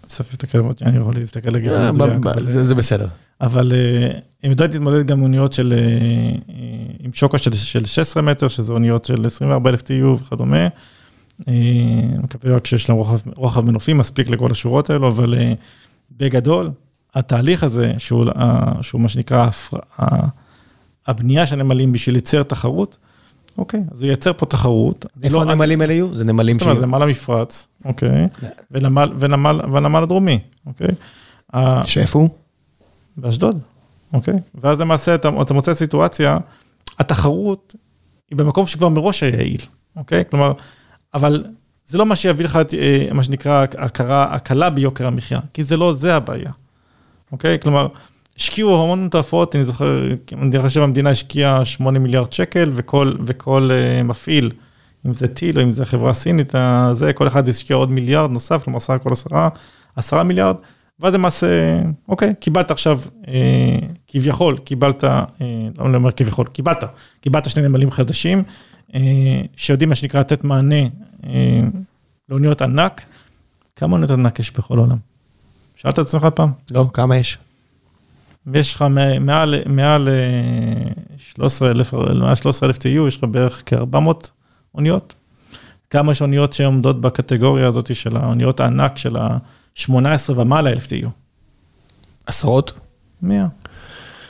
צריך 0.08 0.30
להסתכל, 0.30 0.58
אני 0.82 0.98
יכול 0.98 1.14
להסתכל 1.16 1.56
אה, 1.56 1.90
אבל- 1.90 2.46
זה 2.52 2.66
זה 2.66 2.76
בסדר. 2.76 3.08
אבל 3.42 3.72
אה, 3.76 4.08
הם 4.44 4.52
יודעים 4.52 4.72
להתמודד 4.72 5.08
גם 5.08 5.22
אוניות 5.22 5.54
של, 5.54 5.74
אה, 5.74 5.80
אה, 5.80 6.64
עם 7.00 7.14
שוקה 7.14 7.38
של, 7.38 7.54
של 7.54 7.86
16 7.86 8.24
מטר, 8.24 8.48
שזה 8.48 8.72
אוניות 8.74 9.06
של 9.06 9.26
24 9.26 9.70
אלף 9.70 9.82
TU 9.82 10.06
וכדומה. 10.22 10.68
אה, 11.48 11.54
מקווה 12.24 12.56
רק 12.56 12.68
שיש 12.68 12.90
להם 12.90 12.98
רוחב, 13.36 13.66
מנופים 13.66 13.98
מספיק 13.98 14.30
לכל 14.30 14.52
השורות 14.52 14.90
האלו, 14.90 15.08
אבל 15.08 15.34
אה, 15.38 15.54
בגדול, 16.18 16.72
התהליך 17.18 17.64
הזה, 17.64 17.94
שהוא, 17.98 18.26
אה, 18.36 18.72
שהוא 18.82 19.02
מה 19.02 19.10
שנקרא 19.10 19.44
הפר- 19.46 19.78
ה- 20.02 20.28
הבנייה 21.08 21.48
של 21.48 21.56
הנמלים 21.60 21.92
בשביל 21.92 22.16
לייצר 22.16 22.44
תחרות, 22.44 22.98
אוקיי, 23.58 23.80
אז 23.92 24.02
הוא 24.02 24.10
ייצר 24.10 24.32
פה 24.38 24.46
תחרות. 24.46 25.06
איפה 25.24 25.36
לא- 25.46 25.52
הנמלים 25.52 25.82
האלה 25.82 25.94
יהיו? 25.94 26.16
זה 26.16 26.24
נמלים 26.24 26.54
זאת 26.56 26.62
אומרת, 26.62 26.78
שיהיו. 26.78 26.88
נמל 26.88 27.02
המפרץ, 27.02 27.68
אוקיי, 27.86 28.28
ונמל, 28.72 29.14
ונמל, 29.20 29.60
והנמל 29.72 30.04
הדרומי, 30.04 30.40
אוקיי. 30.66 30.88
שאיפה 31.86 32.20
הוא? 32.20 32.30
באשדוד, 33.18 33.60
אוקיי? 34.14 34.34
ואז 34.62 34.80
למעשה 34.80 35.16
אתה, 35.16 35.30
אתה 35.42 35.54
מוצא 35.54 35.74
סיטואציה, 35.74 36.38
התחרות 37.00 37.76
היא 38.30 38.38
במקום 38.38 38.66
שכבר 38.68 38.90
מראש 38.90 39.24
היה 39.24 39.36
יעיל, 39.36 39.62
אוקיי? 39.96 40.24
כלומר, 40.30 40.52
אבל 41.14 41.44
זה 41.86 41.98
לא 41.98 42.06
מה 42.06 42.16
שיביא 42.16 42.46
לך 42.46 42.56
את 42.56 42.74
אה, 42.74 43.08
מה 43.14 43.24
שנקרא 43.24 43.66
הכרה, 43.78 44.34
הקלה 44.34 44.70
ביוקר 44.70 45.08
המחיה, 45.08 45.40
כי 45.54 45.64
זה 45.64 45.78
לא 45.78 45.94
זה 45.94 46.16
הבעיה, 46.16 46.52
אוקיי? 47.32 47.60
כלומר, 47.60 47.88
השקיעו 48.38 48.84
המון 48.84 49.08
תועפות, 49.12 49.56
אני 49.56 49.64
זוכר, 49.64 50.08
אני 50.42 50.60
חושב 50.62 50.82
המדינה 50.82 51.10
השקיעה 51.10 51.66
8 51.66 52.00
מיליארד 52.00 52.34
שקל, 52.34 52.70
וכל, 52.74 53.16
וכל 53.26 53.70
uh, 53.72 54.04
מפעיל, 54.04 54.52
אם 55.08 55.14
זה 55.14 55.28
טיל 55.28 55.60
או 55.60 55.64
אם 55.64 55.74
זה 55.74 55.86
חברה 55.86 56.14
סינית, 56.14 56.56
אה, 56.56 56.94
זה, 56.94 57.14
כל 57.14 57.28
אחד 57.28 57.50
השקיע 57.50 57.76
עוד 57.76 57.92
מיליארד 57.92 58.32
נוסף, 58.32 58.64
כלומר 58.64 58.80
סך 58.80 58.90
הכל 58.94 59.14
עשרה, 59.14 59.50
עשרה 59.96 60.24
מיליארד, 60.24 60.56
ואז 61.00 61.14
למעשה, 61.14 61.82
אוקיי, 62.08 62.34
קיבלת 62.40 62.72
עכשיו, 62.72 63.00
אה, 63.28 63.80
כביכול, 64.08 64.58
קיבלת, 64.58 65.04
אה, 65.04 65.24
לא 65.78 65.86
אני 65.86 65.96
אומר 65.96 66.12
כביכול, 66.12 66.48
קיבלת, 66.48 66.84
קיבלת 67.22 67.50
שני 67.50 67.68
נמלים 67.68 67.92
חדשים, 67.92 68.44
אה, 68.96 69.42
שיודעים 69.56 69.90
מה 69.90 69.96
שנקרא 69.96 70.20
לתת 70.20 70.44
מענה 70.44 70.82
אה, 71.26 71.62
לאוניות 72.30 72.62
ענק. 72.62 73.02
כמה 73.76 73.94
אוניות 73.94 74.12
ענק 74.12 74.40
יש 74.40 74.52
בכל 74.52 74.78
העולם? 74.78 74.98
שאלת 75.78 75.94
את 75.94 76.00
עצמך 76.00 76.28
פעם? 76.36 76.52
לא, 76.72 76.86
כמה 76.94 77.18
יש? 77.18 77.38
יש 78.54 78.74
לך 78.74 78.86
מעל, 79.22 79.56
מעל 79.66 80.10
אה, 80.10 80.92
13,000, 81.18 81.94
מעל 81.94 82.36
13,000 82.36 82.78
TU, 82.78 83.08
יש 83.08 83.18
לך 83.18 83.24
בערך 83.24 83.64
כ-400 83.66 84.28
אוניות. 84.76 85.14
כמה 85.90 86.12
יש 86.12 86.22
אוניות 86.22 86.54
שעומדות 86.54 87.02
בקטגוריה 87.02 87.68
הזאת 87.68 87.96
של 87.96 88.18
האוניות 88.18 88.60
הענק 88.60 88.98
של 88.98 89.18
ה-18 89.18 89.90
ומעלה 90.36 90.70
אלף 90.70 90.86
TU? 90.86 91.08
עשרות? 92.26 92.74
100. 93.22 93.48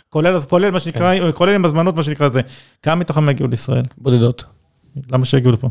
כולל, 0.09 0.35
אז 0.35 0.45
כולל 0.45 0.71
מה 0.71 0.79
שנקרא, 0.79 1.31
כולל 1.31 1.55
עם 1.55 1.65
הזמנות, 1.65 1.95
מה 1.95 2.03
שנקרא 2.03 2.29
זה. 2.29 2.41
כמה 2.83 2.95
מתוכם 2.95 3.29
יגיעו 3.29 3.49
לישראל? 3.49 3.83
בודדות. 3.97 4.45
למה 5.11 5.25
שיגיעו 5.25 5.51
לפה? 5.51 5.69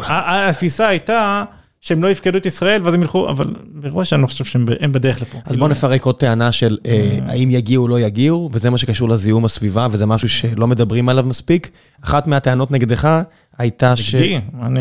התפיסה 0.00 0.88
הייתה 0.88 1.44
שהם 1.86 2.02
לא 2.02 2.08
יפקדו 2.08 2.38
את 2.38 2.46
ישראל 2.46 2.82
ואז 2.84 2.94
הם 2.94 3.02
ילכו, 3.02 3.28
אבל 3.28 3.54
מראש 3.74 4.12
אני 4.12 4.22
לא 4.22 4.26
חושב 4.26 4.44
שהם 4.44 4.92
בדרך 4.92 5.22
לפה. 5.22 5.38
אז 5.44 5.56
בוא 5.56 5.68
נפרק 5.68 6.04
עוד 6.04 6.14
טענה 6.14 6.52
של 6.52 6.78
אה, 6.86 7.18
האם 7.26 7.50
יגיעו 7.50 7.82
או 7.82 7.88
לא 7.88 8.00
יגיעו, 8.00 8.50
וזה 8.52 8.70
מה 8.70 8.78
שקשור 8.78 9.08
לזיהום 9.08 9.44
הסביבה, 9.44 9.86
וזה 9.90 10.06
משהו 10.06 10.28
שלא 10.28 10.66
מדברים 10.66 11.08
עליו 11.08 11.24
מספיק. 11.24 11.70
אחת 12.04 12.26
מהטענות 12.26 12.70
נגדך 12.70 13.22
הייתה 13.58 13.96
ש... 13.96 14.14
נגדי, 14.14 14.40
אני 14.62 14.80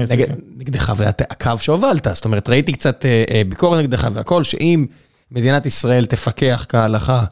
נגדך 0.58 0.94
והקו 0.98 1.52
שהובלת, 1.60 2.08
זאת 2.14 2.26
אומרת, 2.26 2.50
ראיתי 2.50 2.74
קצת 2.74 3.06
אה, 3.06 3.24
אה, 3.32 3.42
ביקורת 3.50 3.80
נגדך 3.80 4.08
והכל, 4.14 4.44
שאם 4.44 4.86
מדינת 5.32 5.66
ישראל 5.66 6.06
תפקח 6.06 6.66
כהלכה 6.70 7.24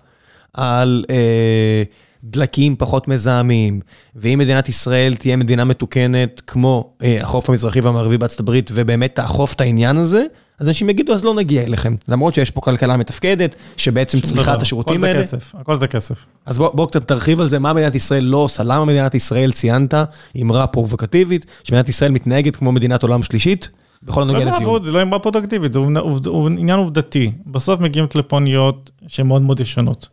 על 0.53 1.05
אה, 1.09 1.83
דלקים 2.23 2.75
פחות 2.75 3.07
מזהמים, 3.07 3.79
ואם 4.15 4.39
מדינת 4.39 4.69
ישראל 4.69 5.15
תהיה 5.15 5.37
מדינה 5.37 5.65
מתוקנת 5.65 6.41
כמו 6.47 6.93
אה, 7.03 7.17
החוף 7.21 7.49
המזרחי 7.49 7.79
והמערבי 7.79 8.17
בארצות 8.17 8.39
הברית, 8.39 8.71
ובאמת 8.73 9.15
תאכוף 9.15 9.53
את 9.53 9.61
העניין 9.61 9.97
הזה, 9.97 10.25
אז 10.59 10.67
אנשים 10.67 10.89
יגידו, 10.89 11.13
אז 11.13 11.25
לא 11.25 11.33
נגיע 11.33 11.63
אליכם. 11.63 11.95
למרות 12.07 12.33
שיש 12.33 12.51
פה 12.51 12.61
כלכלה 12.61 12.97
מתפקדת, 12.97 13.55
שבעצם 13.77 14.19
צריכה 14.19 14.53
את 14.53 14.61
השירותים 14.61 15.03
האלה. 15.03 15.19
הכל 15.19 15.27
זה 15.27 15.37
כסף, 15.37 15.55
הכל 15.55 15.75
זה 15.75 15.87
כסף. 15.87 16.25
אז 16.45 16.57
בוא, 16.57 16.69
בוא 16.73 16.87
קצת 16.87 17.07
תרחיב 17.07 17.41
על 17.41 17.49
זה, 17.49 17.59
מה 17.59 17.73
מדינת 17.73 17.95
ישראל 17.95 18.23
לא 18.23 18.37
עושה, 18.37 18.63
למה 18.63 18.85
מדינת 18.85 19.15
ישראל 19.15 19.51
ציינת, 19.51 19.93
אמרה 20.41 20.67
פרובוקטיבית, 20.67 21.45
שמדינת 21.63 21.89
ישראל 21.89 22.11
מתנהגת 22.11 22.55
כמו 22.55 22.71
מדינת 22.71 23.03
עולם 23.03 23.23
שלישית, 23.23 23.69
בכל 24.03 24.21
הנוגע 24.21 24.45
לסיום. 24.45 24.85
זה 24.85 24.91
לא 24.91 25.01
אמרה 25.01 25.19
פרובוקטיבית, 25.19 25.73
זה 25.73 25.79
עניין 26.57 26.79
עובדתי. 26.79 27.31
בסוף 27.45 27.79
מגיעים 27.79 28.07
לפה 28.15 28.35
אוניות 28.35 28.91
שהן 29.07 29.27
מאוד 29.27 29.41
מאוד 29.41 29.59
ישנות. 29.59 30.07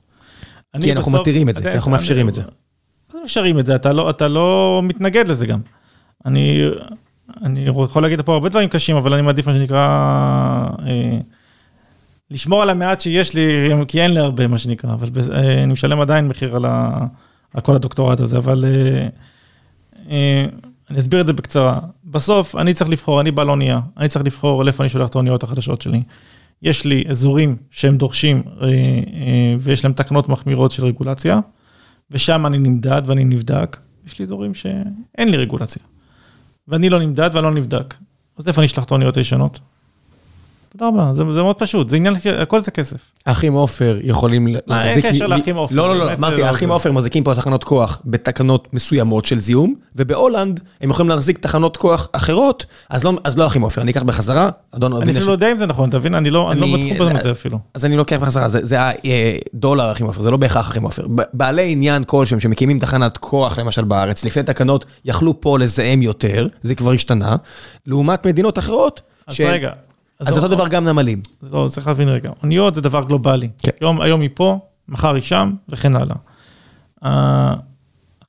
כי 0.81 0.93
אנחנו 0.93 1.13
מתירים 1.13 1.49
את 1.49 1.57
זה, 1.57 1.63
כי 1.63 1.71
אנחנו 1.71 1.91
מאפשרים 1.91 2.29
את 2.29 2.35
זה. 2.35 2.43
מה 2.43 3.13
זה 3.13 3.19
מאפשרים 3.21 3.59
את 3.59 3.67
זה? 3.67 3.75
אתה 3.75 3.93
לא, 3.93 4.11
אתה 4.11 4.29
לא 4.29 4.81
מתנגד 4.85 5.29
לזה 5.29 5.47
גם. 5.47 5.61
אני, 6.27 6.69
אני 7.43 7.65
יכול 7.65 8.03
להגיד 8.03 8.21
פה 8.21 8.35
הרבה 8.35 8.49
דברים 8.49 8.69
קשים, 8.69 8.97
אבל 8.97 9.13
אני 9.13 9.23
מעדיף 9.23 9.47
מה 9.47 9.55
שנקרא, 9.55 9.87
אה, 10.87 11.19
לשמור 12.31 12.63
על 12.63 12.71
המעט 12.71 13.01
שיש 13.01 13.35
לי, 13.35 13.71
כי 13.89 14.03
אין 14.03 14.15
לי 14.15 14.21
הרבה, 14.21 14.47
מה 14.47 14.59
שנקרא, 14.59 14.93
אבל 14.93 15.09
אה, 15.33 15.63
אני 15.63 15.73
משלם 15.73 16.01
עדיין 16.01 16.29
מחיר 16.29 16.57
על, 16.57 16.65
ה, 16.65 17.07
על 17.55 17.61
כל 17.61 17.75
הדוקטורט 17.75 18.21
הזה, 18.21 18.39
אבל 18.39 18.65
אה, 18.65 19.09
אה, 20.11 20.45
אני 20.91 20.99
אסביר 20.99 21.21
את 21.21 21.27
זה 21.27 21.33
בקצרה. 21.33 21.79
בסוף, 22.05 22.57
אני 22.57 22.75
צריך 22.75 22.91
לבחור, 22.91 23.21
אני 23.21 23.31
בעל 23.31 23.51
אונייה, 23.51 23.81
אני 23.97 24.09
צריך 24.09 24.25
לבחור 24.25 24.65
לאיפה 24.65 24.83
אני 24.83 24.89
שולח 24.89 25.09
את 25.09 25.15
האוניות 25.15 25.43
החדשות 25.43 25.83
שלי. 25.83 26.03
יש 26.63 26.85
לי 26.85 27.05
אזורים 27.09 27.57
שהם 27.71 27.97
דורשים 27.97 28.43
אה, 28.47 28.69
אה, 28.69 29.55
ויש 29.61 29.85
להם 29.85 29.93
תקנות 29.93 30.29
מחמירות 30.29 30.71
של 30.71 30.85
רגולציה, 30.85 31.41
ושם 32.11 32.47
אני 32.47 32.59
נמדד 32.59 33.03
ואני 33.07 33.25
נבדק. 33.25 33.77
יש 34.07 34.19
לי 34.19 34.25
אזורים 34.25 34.55
שאין 34.55 35.29
לי 35.29 35.37
רגולציה. 35.37 35.83
ואני 36.69 36.91
לא 36.91 36.99
נמדד 37.01 37.31
ואני 37.33 37.45
לא 37.45 37.55
נבדק. 37.55 37.95
אז 38.39 38.49
איפה 38.49 38.61
אני 38.61 38.67
אשלח 38.67 38.85
את 38.85 38.91
האוניות 38.91 39.17
הישנות? 39.17 39.61
תודה 40.73 40.89
רבה, 40.89 41.15
זה, 41.15 41.23
זה 41.33 41.43
מאוד 41.43 41.57
פשוט, 41.57 41.89
זה 41.89 41.97
עניין, 41.97 42.15
הכל 42.39 42.61
זה 42.61 42.71
כסף. 42.71 42.97
האחים 43.27 43.53
עופר 43.53 43.99
יכולים 44.03 44.47
להחזיק... 44.67 45.05
אין 45.05 45.15
קשר 45.15 45.27
לאחים 45.27 45.57
עופר. 45.57 45.75
לא, 45.75 45.89
לא, 45.89 46.07
לא, 46.07 46.13
אמרתי, 46.13 46.43
האחים 46.43 46.69
לא 46.69 46.75
עופר 46.75 46.93
מחזיקים 46.93 47.25
פה 47.25 47.35
תחנות 47.35 47.65
כוח 47.65 48.03
בתקנות 48.05 48.69
מסוימות 48.73 49.25
של 49.27 49.39
זיהום, 49.39 49.75
ובהולנד 49.97 50.61
הם 50.81 50.91
יכולים 50.91 51.09
להחזיק 51.09 51.39
תחנות 51.39 51.77
כוח 51.77 52.09
אחרות, 52.13 52.67
אז 52.91 53.05
לא, 53.05 53.13
אז 53.25 53.39
לא 53.39 53.47
אחים 53.47 53.63
עופר, 53.63 53.83
אני 53.83 53.91
אקח 53.91 54.03
בחזרה, 54.03 54.51
אדון... 54.73 55.03
אני 55.03 55.11
אפילו 55.11 55.27
לא 55.27 55.33
יודע 55.33 55.53
אם 55.53 55.57
זה 55.57 55.67
נכון, 55.67 55.89
אתה 55.89 55.99
מבין? 55.99 56.15
אני 56.15 56.31
לא, 56.31 56.53
אני 56.53 56.61
לא 56.61 56.67
בתחום 56.77 57.15
בזה 57.15 57.31
אפילו. 57.31 57.59
אז 57.75 57.85
אני 57.85 57.97
לוקח 57.97 58.17
בחזרה, 58.17 58.49
זה, 58.49 58.59
זה 58.63 58.77
הדולר 58.81 59.93
אחים 59.93 60.07
עופר, 60.07 60.23
זה 60.23 60.31
לא 60.31 60.37
בהכרח 60.37 60.69
אחים 60.69 60.83
עופר. 60.83 61.07
בעלי 61.33 61.73
עניין 61.73 62.05
כלשהם 62.05 62.41
שמקימים 62.41 62.79
תחנת 62.79 63.19
כוח, 63.19 63.59
למשל 63.59 63.85
בארץ, 63.85 64.25
לפני 64.25 64.43
תקנות 64.43 64.85
יכלו 65.05 65.41
פה 65.41 65.59
לזהם 65.59 66.03
יותר, 66.03 66.49
זה 66.63 66.75
כבר 66.75 66.93
השתנה, 66.93 67.37
לעומת 67.87 68.27
מדינות 68.27 68.59
אחרות, 68.59 69.03
אז 69.27 69.41
רגע, 69.41 69.71
אז 70.21 70.37
אותו 70.37 70.49
דבר 70.49 70.69
גם 70.69 70.85
נמלים. 70.85 71.21
לא, 71.51 71.69
צריך 71.71 71.87
להבין 71.87 72.09
רגע. 72.09 72.31
אוניות 72.43 72.75
זה 72.75 72.81
דבר 72.81 73.05
גלובלי. 73.05 73.49
כן. 73.59 73.71
היום 74.01 74.21
היא 74.21 74.31
פה, 74.35 74.59
מחר 74.89 75.15
היא 75.15 75.23
שם, 75.23 75.53
וכן 75.69 75.93
הלאה. 75.97 76.17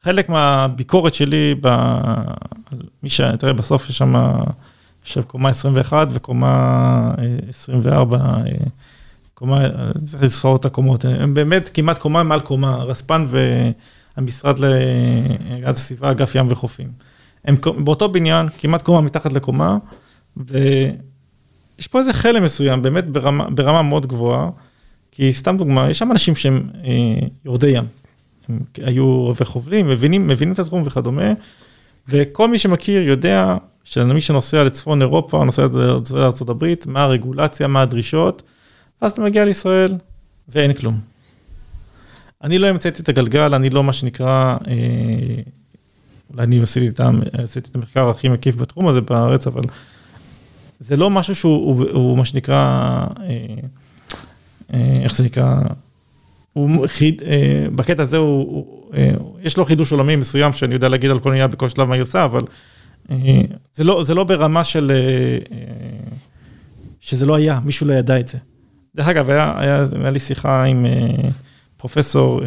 חלק 0.03 0.29
מהביקורת 0.29 1.13
שלי, 1.13 1.55
מי 3.03 3.09
ש... 3.09 3.21
תראה, 3.21 3.53
בסוף 3.53 3.89
יש 3.89 3.97
שם, 3.97 4.15
יושב 5.05 5.23
קומה 5.23 5.49
21 5.49 6.07
וקומה 6.11 7.11
24, 7.49 8.17
אה, 8.17 8.23
אה, 8.25 8.53
קומה, 9.33 9.67
צריך 10.03 10.23
לספור 10.23 10.55
את 10.55 10.65
הקומות, 10.65 11.05
הם 11.05 11.33
באמת 11.33 11.69
כמעט 11.73 11.97
קומה 11.97 12.23
מעל 12.23 12.39
קומה, 12.39 12.75
רספן 12.75 13.25
והמשרד 14.17 14.59
להגנת 14.59 15.75
הסביבה, 15.75 16.11
אגף 16.11 16.35
ים 16.35 16.47
וחופים. 16.49 16.91
הם 17.45 17.55
באותו 17.83 18.09
בניין, 18.09 18.47
כמעט 18.57 18.81
קומה 18.81 19.01
מתחת 19.01 19.33
לקומה, 19.33 19.77
ו... 20.37 20.57
יש 21.81 21.87
פה 21.87 21.99
איזה 21.99 22.13
חלם 22.13 22.43
מסוים, 22.43 22.81
באמת 22.81 23.07
ברמה, 23.07 23.49
ברמה 23.49 23.81
מאוד 23.81 24.05
גבוהה, 24.07 24.49
כי 25.11 25.33
סתם 25.33 25.57
דוגמה, 25.57 25.89
יש 25.89 25.99
שם 25.99 26.11
אנשים 26.11 26.35
שהם 26.35 26.69
אה, 26.83 27.27
יורדי 27.45 27.67
ים, 27.67 27.83
הם 28.49 28.59
היו 28.77 29.27
רבי 29.27 29.45
חובלים, 29.45 29.87
מבינים, 29.87 30.27
מבינים 30.27 30.53
את 30.53 30.59
התחום 30.59 30.83
וכדומה, 30.85 31.33
וכל 32.09 32.47
מי 32.47 32.57
שמכיר 32.57 33.01
יודע 33.01 33.57
שמי 33.83 34.21
שנוסע 34.21 34.63
לצפון 34.63 35.01
אירופה, 35.01 35.43
נוסע 35.43 35.67
לארה"ב, 36.11 36.73
מה 36.85 37.03
הרגולציה, 37.03 37.67
מה 37.67 37.81
הדרישות, 37.81 38.41
ואז 39.01 39.11
אתה 39.11 39.21
מגיע 39.21 39.45
לישראל 39.45 39.93
ואין 40.49 40.73
כלום. 40.73 40.99
אני 42.43 42.59
לא 42.59 42.67
המצאתי 42.67 43.01
את 43.01 43.09
הגלגל, 43.09 43.53
אני 43.53 43.69
לא 43.69 43.83
מה 43.83 43.93
שנקרא, 43.93 44.57
אה, 44.67 44.73
אולי 46.33 46.43
אני 46.43 46.61
עשיתי 46.61 46.87
את, 46.87 46.99
עשיתי 47.33 47.69
את 47.69 47.75
המחקר 47.75 48.09
הכי 48.09 48.29
מקיף 48.29 48.55
בתחום 48.55 48.87
הזה 48.87 49.01
בארץ, 49.01 49.47
אבל 49.47 49.61
זה 50.81 50.97
לא 50.97 51.09
משהו 51.09 51.35
שהוא, 51.35 51.65
הוא, 51.65 51.89
הוא 51.91 52.17
מה 52.17 52.25
שנקרא, 52.25 52.55
אה, 53.19 53.45
אה, 54.73 54.99
איך 55.03 55.15
זה 55.15 55.23
נקרא, 55.23 55.59
הוא 56.53 56.87
חיד, 56.87 57.21
אה, 57.25 57.65
בקטע 57.75 58.03
הזה 58.03 58.17
הוא, 58.17 58.45
הוא, 58.45 59.37
יש 59.43 59.57
לו 59.57 59.65
חידוש 59.65 59.91
עולמי 59.91 60.15
מסוים 60.15 60.53
שאני 60.53 60.73
יודע 60.73 60.89
להגיד 60.89 61.09
על 61.09 61.19
כל 61.19 61.31
עניין 61.31 61.51
בכל 61.51 61.69
שלב 61.69 61.87
מה 61.87 61.95
היא 61.95 62.01
עושה, 62.01 62.25
אבל 62.25 62.43
זה, 63.73 63.83
לא, 63.83 64.03
זה 64.03 64.13
לא 64.13 64.23
ברמה 64.23 64.63
של, 64.63 64.91
שזה 66.99 67.25
לא 67.25 67.35
היה, 67.35 67.59
מישהו 67.65 67.87
לא 67.87 67.93
ידע 67.93 68.19
את 68.19 68.27
זה. 68.27 68.37
דרך 68.95 69.07
אגב, 69.07 69.29
היה, 69.29 69.53
היה, 69.57 69.85
היה 70.01 70.11
לי 70.11 70.19
שיחה 70.19 70.63
עם 70.63 70.85
פרופסור, 71.77 72.41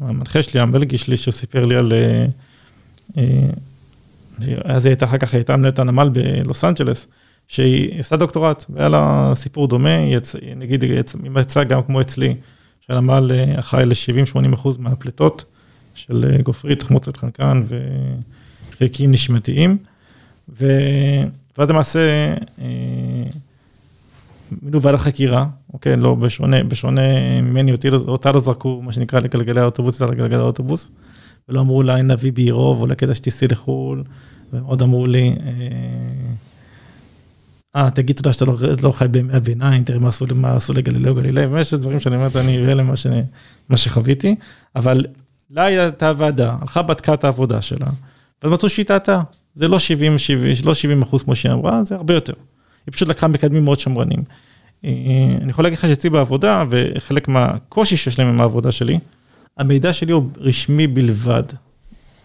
המנחה 0.00 0.42
שלי, 0.42 0.60
הבלגי 0.60 0.98
שלי, 0.98 1.16
שהוא 1.16 1.32
סיפר 1.32 1.64
לי 1.64 1.76
על... 1.76 1.92
אז 4.64 4.84
היא 4.84 4.90
הייתה 4.90 5.04
אחר 5.04 5.18
כך, 5.18 5.34
הייתה 5.34 5.56
מנהלת 5.56 5.78
הנמל 5.78 6.08
בלוס 6.12 6.64
אנג'לס, 6.64 7.06
שהיא 7.48 8.00
עשה 8.00 8.16
דוקטורט, 8.16 8.64
והיה 8.70 8.88
לה 8.88 9.32
סיפור 9.34 9.68
דומה, 9.68 9.90
יצ... 9.90 10.34
נגיד 10.56 10.82
היא 10.82 11.02
יצאה 11.40 11.64
גם 11.64 11.82
כמו 11.82 12.00
אצלי, 12.00 12.34
שהנמל 12.80 13.30
אה, 13.34 13.58
אחראי 13.58 13.86
ל-70-80 13.86 14.54
אחוז 14.54 14.78
מהפליטות 14.78 15.44
של 15.94 16.24
אה, 16.32 16.42
גופרית, 16.42 16.78
תחמוצת 16.78 17.16
חנקן 17.16 17.62
וחלקים 18.72 19.12
נשימתיים, 19.12 19.78
ו... 20.60 20.66
ואז 21.58 21.70
למעשה 21.70 22.34
אה, 22.60 22.66
מינו 24.62 24.82
ועדת 24.82 25.00
חקירה, 25.00 25.46
אוקיי, 25.72 25.96
לא 25.96 26.14
בשונה, 26.14 26.64
בשונה 26.64 27.02
ממני, 27.42 27.72
אותי, 27.72 27.90
לא, 27.90 27.98
אותה 28.08 28.32
לא 28.32 28.40
זרקו, 28.40 28.82
מה 28.82 28.92
שנקרא, 28.92 29.20
לגלגלי 29.20 29.60
האוטובוס, 29.60 30.02
אלא 30.02 30.10
לגלגלי 30.10 30.42
האוטובוס, 30.42 30.90
ולא 31.48 31.60
אמרו 31.60 31.82
לה, 31.82 32.02
נביא 32.02 32.32
בעירוב, 32.32 32.80
אולי 32.80 32.96
כדאי 32.96 33.14
שתיסעי 33.14 33.48
לחו"ל, 33.48 34.04
ועוד 34.52 34.82
אמרו 34.82 35.06
לי, 35.06 35.36
אה, 35.46 35.52
תגיד 37.94 38.16
תודה 38.16 38.32
שאתה 38.32 38.44
לא, 38.44 38.54
לא 38.82 38.92
חי 38.92 39.08
בימי 39.08 39.32
הביניים, 39.32 39.84
תראה 39.84 39.98
מה 39.98 40.08
עשו, 40.08 40.26
מה 40.34 40.56
עשו 40.56 40.72
לגלילאו 40.72 41.14
גלילאי, 41.14 41.46
ויש 41.46 41.74
דברים 41.74 42.00
שאני 42.00 42.16
אומרת, 42.16 42.36
אני 42.36 42.58
אראה 42.58 42.74
למה 42.74 42.92
מה 43.68 43.76
שחוויתי, 43.76 44.34
אבל 44.76 45.04
לה 45.50 45.64
הייתה 45.64 46.12
ועדה, 46.16 46.56
הלכה 46.60 46.82
בדקה 46.82 47.14
את 47.14 47.24
העבודה 47.24 47.62
שלה, 47.62 47.86
ואז 48.42 48.52
מצאו 48.52 48.68
שהיא 48.68 48.86
טעתה. 48.86 49.20
זה 49.54 49.68
לא 49.68 49.78
70, 49.78 50.18
70, 50.18 50.54
לא 50.64 50.74
70 50.74 51.02
אחוז 51.02 51.22
כמו 51.22 51.36
שהיא 51.36 51.52
אמרה, 51.52 51.84
זה 51.84 51.94
הרבה 51.94 52.14
יותר. 52.14 52.32
היא 52.86 52.92
פשוט 52.92 53.08
לקחה 53.08 53.28
מקדמים 53.28 53.64
מאוד 53.64 53.80
שמרנים. 53.80 54.22
אה, 54.84 54.90
אני 55.42 55.50
יכול 55.50 55.64
להגיד 55.64 55.78
לך 55.78 55.84
שאצלי 55.88 56.10
בעבודה, 56.10 56.64
וחלק 56.70 57.28
מהקושי 57.28 57.96
שיש 57.96 58.18
להם 58.18 58.28
עם 58.28 58.40
העבודה 58.40 58.72
שלי, 58.72 58.98
המידע 59.58 59.92
שלי 59.92 60.12
הוא 60.12 60.30
רשמי 60.36 60.86
בלבד, 60.86 61.42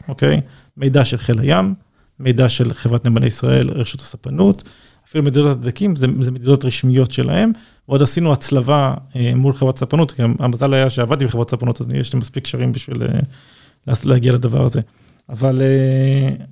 אוקיי? 0.08 0.42
מידע 0.78 1.06
של 1.06 1.18
חיל 1.18 1.40
הים, 1.40 1.74
מידע 2.20 2.50
של 2.50 2.74
חברת 2.74 3.06
נמלי 3.06 3.28
ישראל, 3.28 3.70
רשות 3.70 4.02
הספנות, 4.02 4.70
אפילו 5.08 5.24
מדידות 5.24 5.52
הדלקים, 5.52 5.96
זה, 5.96 6.08
זה 6.20 6.32
מדידות 6.32 6.66
רשמיות 6.66 7.12
שלהם, 7.12 7.52
ועוד 7.88 8.02
עשינו 8.02 8.34
הצלבה 8.34 8.94
אה, 9.16 9.32
מול 9.36 9.54
חברת 9.54 9.78
ספנות, 9.78 10.12
כי 10.12 10.22
המזל 10.40 10.74
היה 10.74 10.90
שעבדתי 10.90 11.26
בחברת 11.26 11.50
ספנות, 11.50 11.82
אז 11.82 11.88
יש 11.94 12.14
לי 12.14 12.20
מספיק 12.20 12.44
קשרים 12.44 12.72
בשביל 12.72 13.04
אה, 13.04 13.94
להגיע 14.06 14.34
לדבר 14.34 14.66
הזה. 14.66 14.82
אבל 15.30 15.62
אה, 15.62 16.46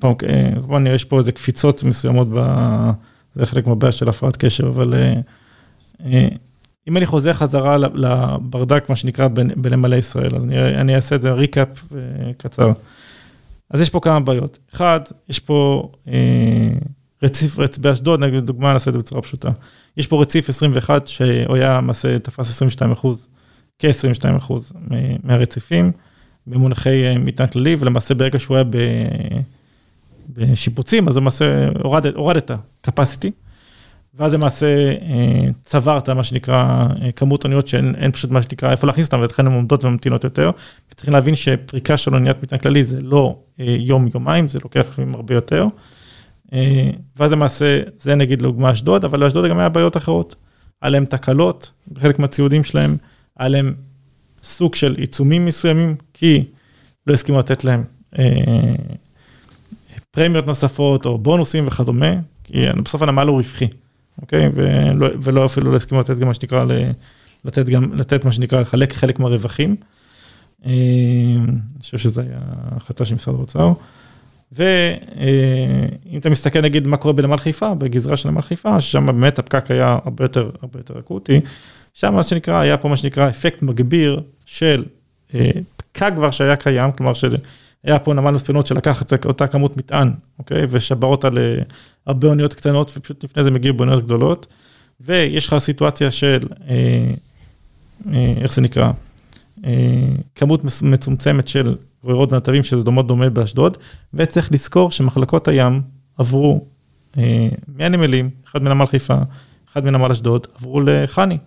פעם, 0.00 0.14
כמובן 0.54 0.86
יש 0.86 1.04
פה 1.04 1.18
איזה 1.18 1.32
קפיצות 1.32 1.82
מסוימות, 1.82 2.28
ב, 2.34 2.36
זה 3.34 3.46
חלק 3.46 3.66
מהבעיה 3.66 3.92
של 3.92 4.08
הפרעת 4.08 4.36
קשב, 4.36 4.66
אבל 4.66 4.94
אם 6.88 6.96
אני 6.96 7.06
חוזר 7.06 7.32
חזרה 7.32 7.76
לברדק, 7.78 8.84
מה 8.88 8.96
שנקרא 8.96 9.28
בנמלי 9.56 9.96
ישראל, 9.96 10.36
אז 10.36 10.44
אני, 10.44 10.74
אני 10.74 10.96
אעשה 10.96 11.16
את 11.16 11.22
זה 11.22 11.32
ריקאפ 11.32 11.68
קצר. 12.36 12.72
אז 13.70 13.80
יש 13.80 13.90
פה 13.90 14.00
כמה 14.00 14.20
בעיות. 14.20 14.58
אחד, 14.74 15.00
יש 15.28 15.40
פה... 15.40 15.88
רציף, 17.22 17.58
רצ... 17.58 17.78
באשדוד, 17.78 18.20
נגיד 18.20 18.44
דוגמה, 18.44 18.72
נעשה 18.72 18.90
את 18.90 18.92
זה 18.92 18.98
בצורה 18.98 19.22
פשוטה. 19.22 19.50
יש 19.96 20.06
פה 20.06 20.22
רציף 20.22 20.48
21, 20.48 21.06
שהוא 21.06 21.56
היה 21.56 21.76
למעשה 21.76 22.18
תפס 22.18 22.50
22 22.50 22.92
אחוז, 22.92 23.28
כ-22 23.78 24.36
אחוז 24.36 24.72
מהרציפים, 25.22 25.92
במונחי 26.46 27.04
אה, 27.04 27.18
מטען 27.18 27.46
כללי, 27.46 27.76
ולמעשה 27.78 28.14
ברגע 28.14 28.38
שהוא 28.38 28.56
היה 28.56 28.64
ב... 28.64 28.76
בשיפוצים, 30.28 31.08
אז 31.08 31.16
למעשה 31.16 31.68
הורד, 31.82 32.06
הורדת 32.06 32.50
capacity, 32.86 33.30
ואז 34.14 34.34
למעשה 34.34 34.66
אה, 34.90 35.48
צברת, 35.64 36.08
מה 36.08 36.24
שנקרא, 36.24 36.86
אה, 37.02 37.12
כמות 37.12 37.44
אוניות 37.44 37.68
שאין 37.68 38.12
פשוט 38.12 38.30
מה 38.30 38.42
שנקרא 38.42 38.70
איפה 38.70 38.86
להכניס 38.86 39.06
אותן, 39.06 39.20
ולכן 39.20 39.46
הן 39.46 39.52
עומדות 39.52 39.84
וממתינות 39.84 40.24
יותר. 40.24 40.50
וצריכים 40.92 41.14
להבין 41.14 41.34
שפריקה 41.34 41.96
של 41.96 42.14
אוניית 42.14 42.42
מטען 42.42 42.58
כללי 42.58 42.84
זה 42.84 43.00
לא 43.02 43.38
יום-יומיים, 43.58 44.48
זה 44.48 44.58
לוקח 44.62 44.98
הרבה 45.14 45.34
יותר. 45.34 45.66
ואז 47.16 47.32
למעשה, 47.32 47.80
זה 48.00 48.14
נגיד 48.14 48.42
לדוגמה 48.42 48.72
אשדוד, 48.72 49.04
אבל 49.04 49.24
לאשדוד 49.24 49.50
גם 49.50 49.58
היה 49.58 49.68
בעיות 49.68 49.96
אחרות. 49.96 50.34
היה 50.82 50.90
להם 50.90 51.04
תקלות 51.04 51.70
בחלק 51.92 52.18
מהציודים 52.18 52.64
שלהם, 52.64 52.96
היה 53.38 53.48
להם 53.48 53.74
סוג 54.42 54.74
של 54.74 54.94
עיצומים 54.98 55.46
מסוימים, 55.46 55.96
כי 56.14 56.44
לא 57.06 57.12
הסכימו 57.12 57.38
לתת 57.38 57.64
להם 57.64 57.84
פרמיות 60.10 60.46
נוספות 60.46 61.06
או 61.06 61.18
בונוסים 61.18 61.66
וכדומה, 61.66 62.14
כי 62.44 62.66
בסוף 62.84 63.02
הנמל 63.02 63.28
הוא 63.28 63.36
רווחי, 63.36 63.68
אוקיי? 64.20 64.50
ולא, 64.54 65.08
ולא 65.22 65.44
אפילו 65.44 65.70
לא 65.70 65.76
הסכימו 65.76 66.00
לתת 66.00 66.18
גם 66.18 66.28
מה 66.28 66.34
שנקרא, 66.34 66.64
לתת 67.44 67.66
גם, 67.66 67.94
לתת 67.94 68.24
מה 68.24 68.32
שנקרא, 68.32 68.60
לחלק 68.60 68.92
חלק 68.92 69.20
מהרווחים. 69.20 69.76
אה, 70.66 70.70
אני 71.48 71.80
חושב 71.80 71.98
שזו 71.98 72.20
הייתה 72.20 72.36
החלטה 72.76 73.04
של 73.04 73.14
משרד 73.14 73.34
האוצר. 73.34 73.72
ואם 74.52 76.18
אתה 76.18 76.30
מסתכל 76.30 76.60
נגיד 76.60 76.86
מה 76.86 76.96
קורה 76.96 77.14
בנמל 77.14 77.36
חיפה, 77.36 77.74
בגזרה 77.74 78.16
של 78.16 78.30
נמל 78.30 78.42
חיפה, 78.42 78.80
ששם 78.80 79.06
באמת 79.06 79.38
הפקק 79.38 79.70
היה 79.70 79.98
הרבה 80.04 80.24
יותר, 80.24 80.50
הרבה 80.62 80.78
יותר 80.78 80.98
אקוטי, 80.98 81.40
שם 81.94 82.14
מה 82.14 82.22
שנקרא, 82.22 82.60
היה 82.60 82.76
פה 82.76 82.88
מה 82.88 82.96
שנקרא 82.96 83.28
אפקט 83.28 83.62
מגביר 83.62 84.20
של 84.46 84.84
אה, 85.34 85.50
פקק 85.76 86.12
כבר 86.16 86.30
שהיה 86.30 86.56
קיים, 86.56 86.92
כלומר 86.92 87.14
של 87.14 87.36
היה 87.84 87.98
פה 87.98 88.14
נמל 88.14 88.30
מספנות 88.30 88.66
שלקח 88.66 89.02
את 89.02 89.26
אותה 89.26 89.46
כמות 89.46 89.76
מטען, 89.76 90.10
אוקיי? 90.38 90.66
ושבר 90.70 91.06
אותה 91.06 91.28
להרבה 92.06 92.28
אוניות 92.28 92.54
קטנות, 92.54 92.92
ופשוט 92.96 93.24
לפני 93.24 93.42
זה 93.42 93.50
מגיע 93.50 93.72
באוניות 93.72 94.04
גדולות. 94.04 94.46
ויש 95.00 95.46
לך 95.46 95.58
סיטואציה 95.58 96.10
של, 96.10 96.38
אה, 96.68 97.14
אה, 98.12 98.34
איך 98.40 98.52
זה 98.52 98.60
נקרא? 98.60 98.90
כמות 100.34 100.60
מצומצמת 100.82 101.48
של 101.48 101.76
גרורות 102.06 102.32
ונתבים, 102.32 102.62
שזה 102.62 102.84
דומות 102.84 103.06
דומה 103.06 103.30
באשדוד, 103.30 103.76
וצריך 104.14 104.52
לזכור 104.52 104.90
שמחלקות 104.90 105.48
הים 105.48 105.82
עברו 106.18 106.64
אה, 107.18 107.48
מהנמלים, 107.76 108.30
אחד 108.48 108.62
מנמל 108.62 108.86
חיפה, 108.86 109.16
אחד 109.72 109.84
מנמל 109.84 110.10
אשדוד, 110.10 110.46
עברו 110.58 110.80
לחני. 110.80 111.38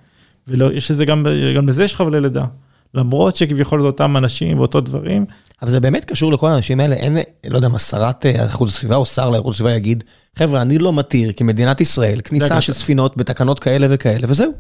ויש 0.48 0.92
לזה 0.92 1.06
גם, 1.06 1.26
גם 1.56 1.68
לזה 1.68 1.84
יש 1.84 1.96
חבלי 1.96 2.22
לידה. 2.22 2.46
למרות 2.94 3.36
שכביכול 3.36 3.82
זה 3.82 3.88
אותם 3.88 4.18
אנשים 4.18 4.60
ואותו 4.60 4.82
דברים. 4.82 5.26
אבל 5.62 5.72
זה 5.72 5.80
באמת 5.80 6.06
קשור 6.06 6.32
לכל 6.32 6.52
האנשים 6.52 6.80
האלה, 6.80 6.96
אין, 6.96 7.18
לא 7.48 7.56
יודע 7.56 7.68
מה, 7.68 7.80
שרת 7.80 8.26
אה, 8.26 8.44
איכות 8.44 8.70
הסביבה 8.70 8.96
או 8.96 9.06
שר 9.06 9.30
לאיכות 9.30 9.54
הסביבה 9.54 9.74
יגיד, 9.74 10.04
חבר'ה, 10.36 10.62
אני 10.62 10.78
לא 10.78 10.94
מתיר 10.94 11.32
כמדינת 11.38 11.82
ישראל 11.82 12.22
כניסה 12.24 12.62
של 12.62 12.74
ספינות 12.74 13.18
בתקנות 13.18 13.60
כאלה 13.60 13.88
וכאלה, 13.90 14.28
וזהו. 14.30 14.52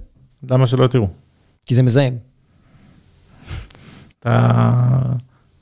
למה 0.49 0.67
שלא 0.67 0.85
יתירו? 0.85 1.07
כי 1.65 1.75
זה 1.75 1.83
מזהם. 1.83 2.17
אתה... 4.19 4.81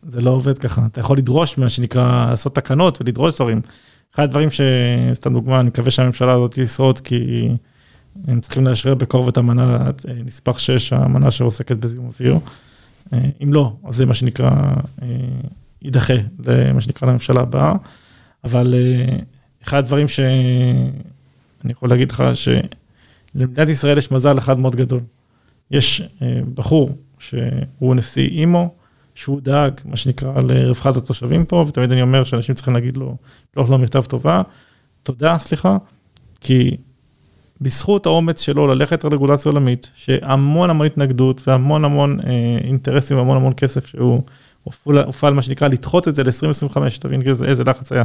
זה 0.06 0.22
לא 0.22 0.30
עובד 0.30 0.58
ככה, 0.58 0.86
אתה 0.86 0.99
יכול 0.99 1.18
לדרוש 1.18 1.58
מה 1.58 1.70
שנקרא, 1.70 2.30
לעשות 2.30 2.56
תקנות 2.56 3.01
ולדרוש 3.01 3.36
דברים. 3.36 3.62
אחד 4.16 4.24
הדברים 4.24 4.51
ש... 4.51 4.62
סתם 5.14 5.34
דוגמה, 5.34 5.60
אני 5.60 5.68
מקווה 5.68 5.91
שהממשלה 5.91 6.34
הזאת 6.34 6.60
תשרוד, 6.60 6.99
כי 6.99 7.49
הם 8.28 8.41
צריכים 8.41 8.68
לאשרר 8.68 8.95
בקרוב 8.95 9.28
את 9.28 9.38
המנה, 9.38 9.86
אה, 9.88 10.14
נספח 10.26 10.60
6, 10.60 10.93
המנה 10.93 11.32
שעוסקת 11.32 11.78
בזיהום 11.78 12.06
אוויר. 12.06 12.38
אה, 13.14 13.20
אם 13.43 13.54
לא, 13.54 13.74
אז 13.88 13.95
זה 13.95 14.06
מה 14.06 14.14
שנקרא, 14.14 14.51
אה, 15.01 15.08
יידחה, 15.82 16.14
למה 16.45 16.82
שנקרא 16.82 17.08
לממשלה 17.08 17.41
הבאה. 17.41 17.74
אבל 18.43 18.76
אחד 19.64 19.78
הדברים 19.78 20.08
שאני 20.08 20.91
יכול 21.72 21.89
להגיד 21.89 22.12
לך, 22.12 22.24
שלמדינת 22.34 23.70
ישראל 23.70 23.97
יש 23.97 24.12
מזל 24.12 24.38
אחד 24.38 24.60
מאוד 24.60 24.76
גדול. 24.76 24.99
יש 25.72 26.01
בחור 26.54 26.89
שהוא 27.20 27.95
נשיא 27.95 28.30
אימו, 28.30 28.74
שהוא 29.16 29.41
דאג, 29.41 29.74
מה 29.86 29.95
שנקרא, 29.95 30.41
לרווחת 30.41 30.97
התושבים 30.97 31.45
פה, 31.45 31.66
ותמיד 31.68 31.91
אני 31.91 32.01
אומר 32.01 32.24
שאנשים 32.24 32.55
צריכים 32.55 32.74
להגיד 32.74 32.97
לו, 32.97 33.16
לשלוח 33.51 33.70
לו 33.70 33.78
מכתב 33.78 34.01
טובה, 34.01 34.41
תודה, 35.03 35.38
סליחה, 35.38 35.78
כי 36.41 36.78
בזכות 37.61 38.05
האומץ 38.05 38.41
שלו 38.41 38.68
ללכת 38.68 39.03
לרגולציה 39.03 39.51
עולמית, 39.51 39.91
שהמון 39.95 40.70
המון 40.70 40.86
התנגדות 40.86 41.47
והמון 41.47 41.86
המון 41.86 42.20
אה, 42.20 42.57
אינטרסים 42.64 43.18
והמון 43.18 43.38
המון 43.38 43.53
כסף 43.57 43.86
שהוא 43.86 44.22
הופעל 44.84 45.34
מה 45.34 45.41
שנקרא 45.41 45.68
לדחות 45.68 46.07
את 46.07 46.16
זה 46.16 46.24
ל-2025, 46.24 46.78
תבין 46.99 47.22
איזה, 47.22 47.45
איזה 47.45 47.64
לחץ 47.64 47.91
היה. 47.91 48.03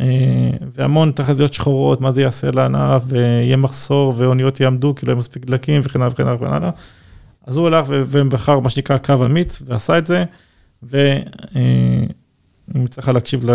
אה, 0.00 0.50
והמון 0.74 1.12
תחזיות 1.14 1.52
שחורות, 1.52 2.00
מה 2.00 2.12
זה 2.12 2.22
יעשה 2.22 2.50
לענף, 2.50 3.02
ויהיה 3.06 3.56
מחסור 3.56 4.14
ואוניות 4.16 4.60
יעמדו 4.60 4.94
כי 4.94 5.06
לא 5.06 5.10
יהיה 5.10 5.18
מספיק 5.18 5.44
דלקים 5.44 5.80
וכן 5.84 6.02
הלאה 6.02 6.12
וכן 6.12 6.22
הלאה 6.22 6.34
וכן 6.34 6.52
הלאה. 6.52 6.70
אז 7.46 7.56
הוא 7.56 7.66
הלך 7.66 7.86
ובחר 7.88 8.60
מה 8.60 8.70
שנקרא 8.70 8.98
קו 8.98 9.26
אמיץ 9.26 9.62
ועשה 9.66 9.98
את 9.98 10.06
זה, 10.06 10.24
ואם 10.82 11.22
אה, 12.76 12.82
יצא 12.84 13.00
לך 13.00 13.08
להקשיב, 13.08 13.50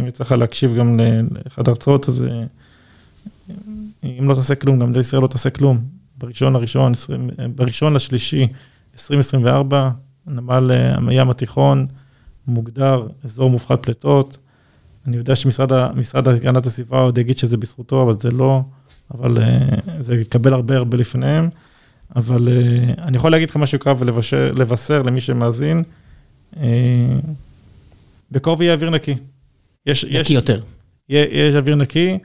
אם 0.00 0.06
יצא 0.06 0.24
לך 0.24 0.32
להקשיב 0.32 0.74
גם 0.74 1.00
לאחד 1.44 1.68
ההרצאות, 1.68 2.08
אז... 2.08 2.24
אה, 2.30 2.44
אם 4.04 4.28
לא 4.28 4.34
תעשה 4.34 4.54
כלום, 4.54 4.78
גם 4.78 4.90
מדינת 4.90 5.04
ישראל 5.04 5.22
לא 5.22 5.26
תעשה 5.26 5.50
כלום. 5.50 5.80
בראשון 6.18 6.52
לראשון, 6.52 6.92
בראשון 7.54 7.94
לשלישי, 7.94 8.46
2024, 8.94 9.90
נמל 10.26 10.70
אה, 10.74 10.96
הים 11.08 11.30
התיכון 11.30 11.86
מוגדר 12.46 13.06
אזור 13.24 13.50
מופחת 13.50 13.82
פליטות. 13.82 14.38
אני 15.06 15.16
יודע 15.16 15.36
שמשרד 15.36 16.28
הגנת 16.28 16.66
הסביבה 16.66 16.98
עוד 17.00 17.18
יגיד 17.18 17.38
שזה 17.38 17.56
בזכותו, 17.56 18.02
אבל 18.02 18.14
זה 18.18 18.30
לא, 18.30 18.62
אבל 19.14 19.42
אה, 19.42 19.68
זה 20.00 20.14
יתקבל 20.14 20.52
הרבה 20.52 20.76
הרבה 20.76 20.96
לפניהם. 20.96 21.48
אבל 22.16 22.48
אה, 22.48 23.04
אני 23.04 23.16
יכול 23.16 23.32
להגיד 23.32 23.50
לך 23.50 23.56
משהו 23.56 23.78
קרב 23.78 24.02
ולבשר 24.02 25.02
למי 25.02 25.20
שמאזין, 25.20 25.82
בקרוב 28.30 28.62
יהיה 28.62 28.74
אוויר 28.74 28.90
נקי. 28.90 29.14
יש, 29.86 30.04
נקי 30.04 30.16
יש, 30.18 30.30
יותר. 30.30 30.60
יש 31.08 31.54
אוויר 31.54 31.74
נקי. 31.74 32.18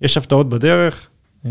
יש 0.00 0.16
הפתעות 0.16 0.48
בדרך. 0.48 1.08
אה, 1.46 1.50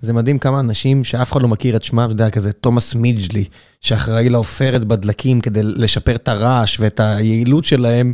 זה 0.00 0.12
מדהים 0.12 0.38
כמה 0.38 0.60
אנשים 0.60 1.04
שאף 1.04 1.32
אחד 1.32 1.42
לא 1.42 1.48
מכיר 1.48 1.76
את 1.76 1.82
שמם, 1.82 2.04
אתה 2.04 2.12
יודע, 2.12 2.30
כזה 2.30 2.52
תומאס 2.52 2.94
מידג'לי, 2.94 3.44
שאחראי 3.80 4.28
לעופרת 4.28 4.84
בדלקים 4.84 5.40
כדי 5.40 5.62
לשפר 5.62 6.14
את 6.14 6.28
הרעש 6.28 6.80
ואת 6.80 7.00
היעילות 7.00 7.64
שלהם, 7.64 8.12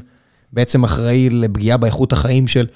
בעצם 0.52 0.84
אחראי 0.84 1.30
לפגיעה 1.30 1.76
באיכות 1.76 2.12
החיים 2.12 2.48
של 2.48 2.66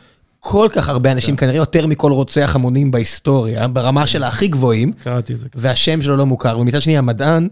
כל 0.45 0.68
כך 0.72 0.88
הרבה 0.88 1.12
אנשים, 1.12 1.36
כן. 1.36 1.47
כנראה 1.47 1.59
יותר 1.59 1.86
מכל 1.86 2.12
רוצח 2.12 2.53
המונים 2.55 2.90
בהיסטוריה, 2.90 3.68
ברמה 3.68 4.07
של 4.07 4.24
הכי 4.24 4.49
גבוהים. 4.49 4.93
קראתי 4.93 5.32
את 5.34 5.38
זה. 5.38 5.49
והשם 5.55 6.03
שלו 6.03 6.16
לא 6.16 6.26
מוכר, 6.26 6.59
ומצד 6.59 6.82
שני 6.82 6.99
המדען 6.99 7.49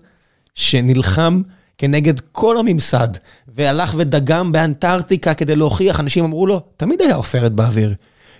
שנלחם 0.54 1.42
כנגד 1.78 2.20
כל 2.32 2.58
הממסד, 2.58 3.08
והלך 3.48 3.94
ודגם 3.96 4.52
באנטארקטיקה 4.52 5.34
כדי 5.34 5.56
להוכיח, 5.56 6.00
אנשים 6.00 6.24
אמרו 6.24 6.46
לו, 6.46 6.60
תמיד 6.76 7.02
היה 7.02 7.14
עופרת 7.14 7.52
באוויר. 7.52 7.94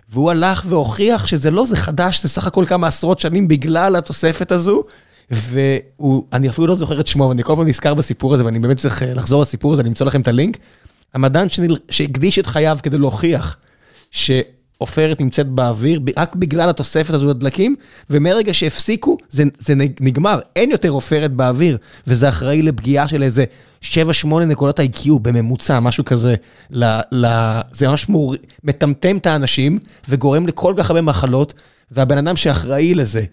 והוא 0.09 0.31
הלך 0.31 0.65
והוכיח 0.69 1.27
שזה 1.27 1.51
לא, 1.51 1.67
זה 1.67 1.77
חדש, 1.77 2.23
זה 2.23 2.29
סך 2.29 2.47
הכל 2.47 2.65
כמה 2.67 2.87
עשרות 2.87 3.21
שנים 3.21 3.49
בגלל 3.49 3.97
התוספת 3.97 4.53
הזו. 4.53 4.83
ואני 5.31 6.49
אפילו 6.49 6.67
לא 6.67 6.75
זוכר 6.75 7.01
את 7.01 7.07
שמו, 7.07 7.33
אני 7.33 7.43
כל 7.43 7.57
פעם 7.57 7.69
נזכר 7.69 7.95
בסיפור 7.95 8.35
הזה, 8.35 8.45
ואני 8.45 8.59
באמת 8.59 8.77
צריך 8.77 9.03
אה, 9.03 9.15
לחזור 9.15 9.43
לסיפור 9.43 9.73
הזה, 9.73 9.83
אני 9.83 9.89
אמצוא 9.89 10.07
לכם 10.07 10.21
את 10.21 10.29
הלינק. 10.29 10.57
המדען. 11.15 11.49
שהקדיש 11.91 12.39
את 12.39 12.47
חייו 12.47 12.79
כדי 12.83 12.99
להוכיח 12.99 13.57
שעופרת 14.11 15.21
נמצאת 15.21 15.49
באוויר, 15.49 16.01
רק 16.19 16.37
בגלל 16.37 16.69
התוספת 16.69 17.15
הזו 17.15 17.31
לדלקים, 17.31 17.77
ומרגע 18.11 18.55
שהפסיקו, 18.55 19.17
זה, 19.31 19.45
זה 19.59 19.75
נגמר, 20.01 20.41
אין 20.57 20.71
יותר 20.71 20.89
עופרת 20.89 21.33
באוויר, 21.33 21.79
וזה 22.07 22.29
אחראי 22.29 22.63
לפגיעה 22.63 23.09
של 23.09 23.23
איזה 23.23 23.45
7-8 23.83 23.87
נקודות 24.47 24.81
IQ 24.81 25.19
בממוצע, 25.23 25.81
משהו 25.81 26.05
כזה. 26.05 26.35
ל, 26.71 27.01
ל, 27.13 27.27
זה 27.73 27.89
ממש 27.89 28.09
מור... 28.09 28.35
מטמטם 28.65 29.17
את 29.17 29.27
האנשים 29.27 29.79
וגורם 30.09 30.47
לכל 30.47 30.75
כך 30.77 30.91
הרבה 30.91 31.03
מחלות, 31.03 31.55
והבן 31.91 32.19
אדם 32.19 32.37
שאחראי 32.37 32.95
לזה 32.95 33.25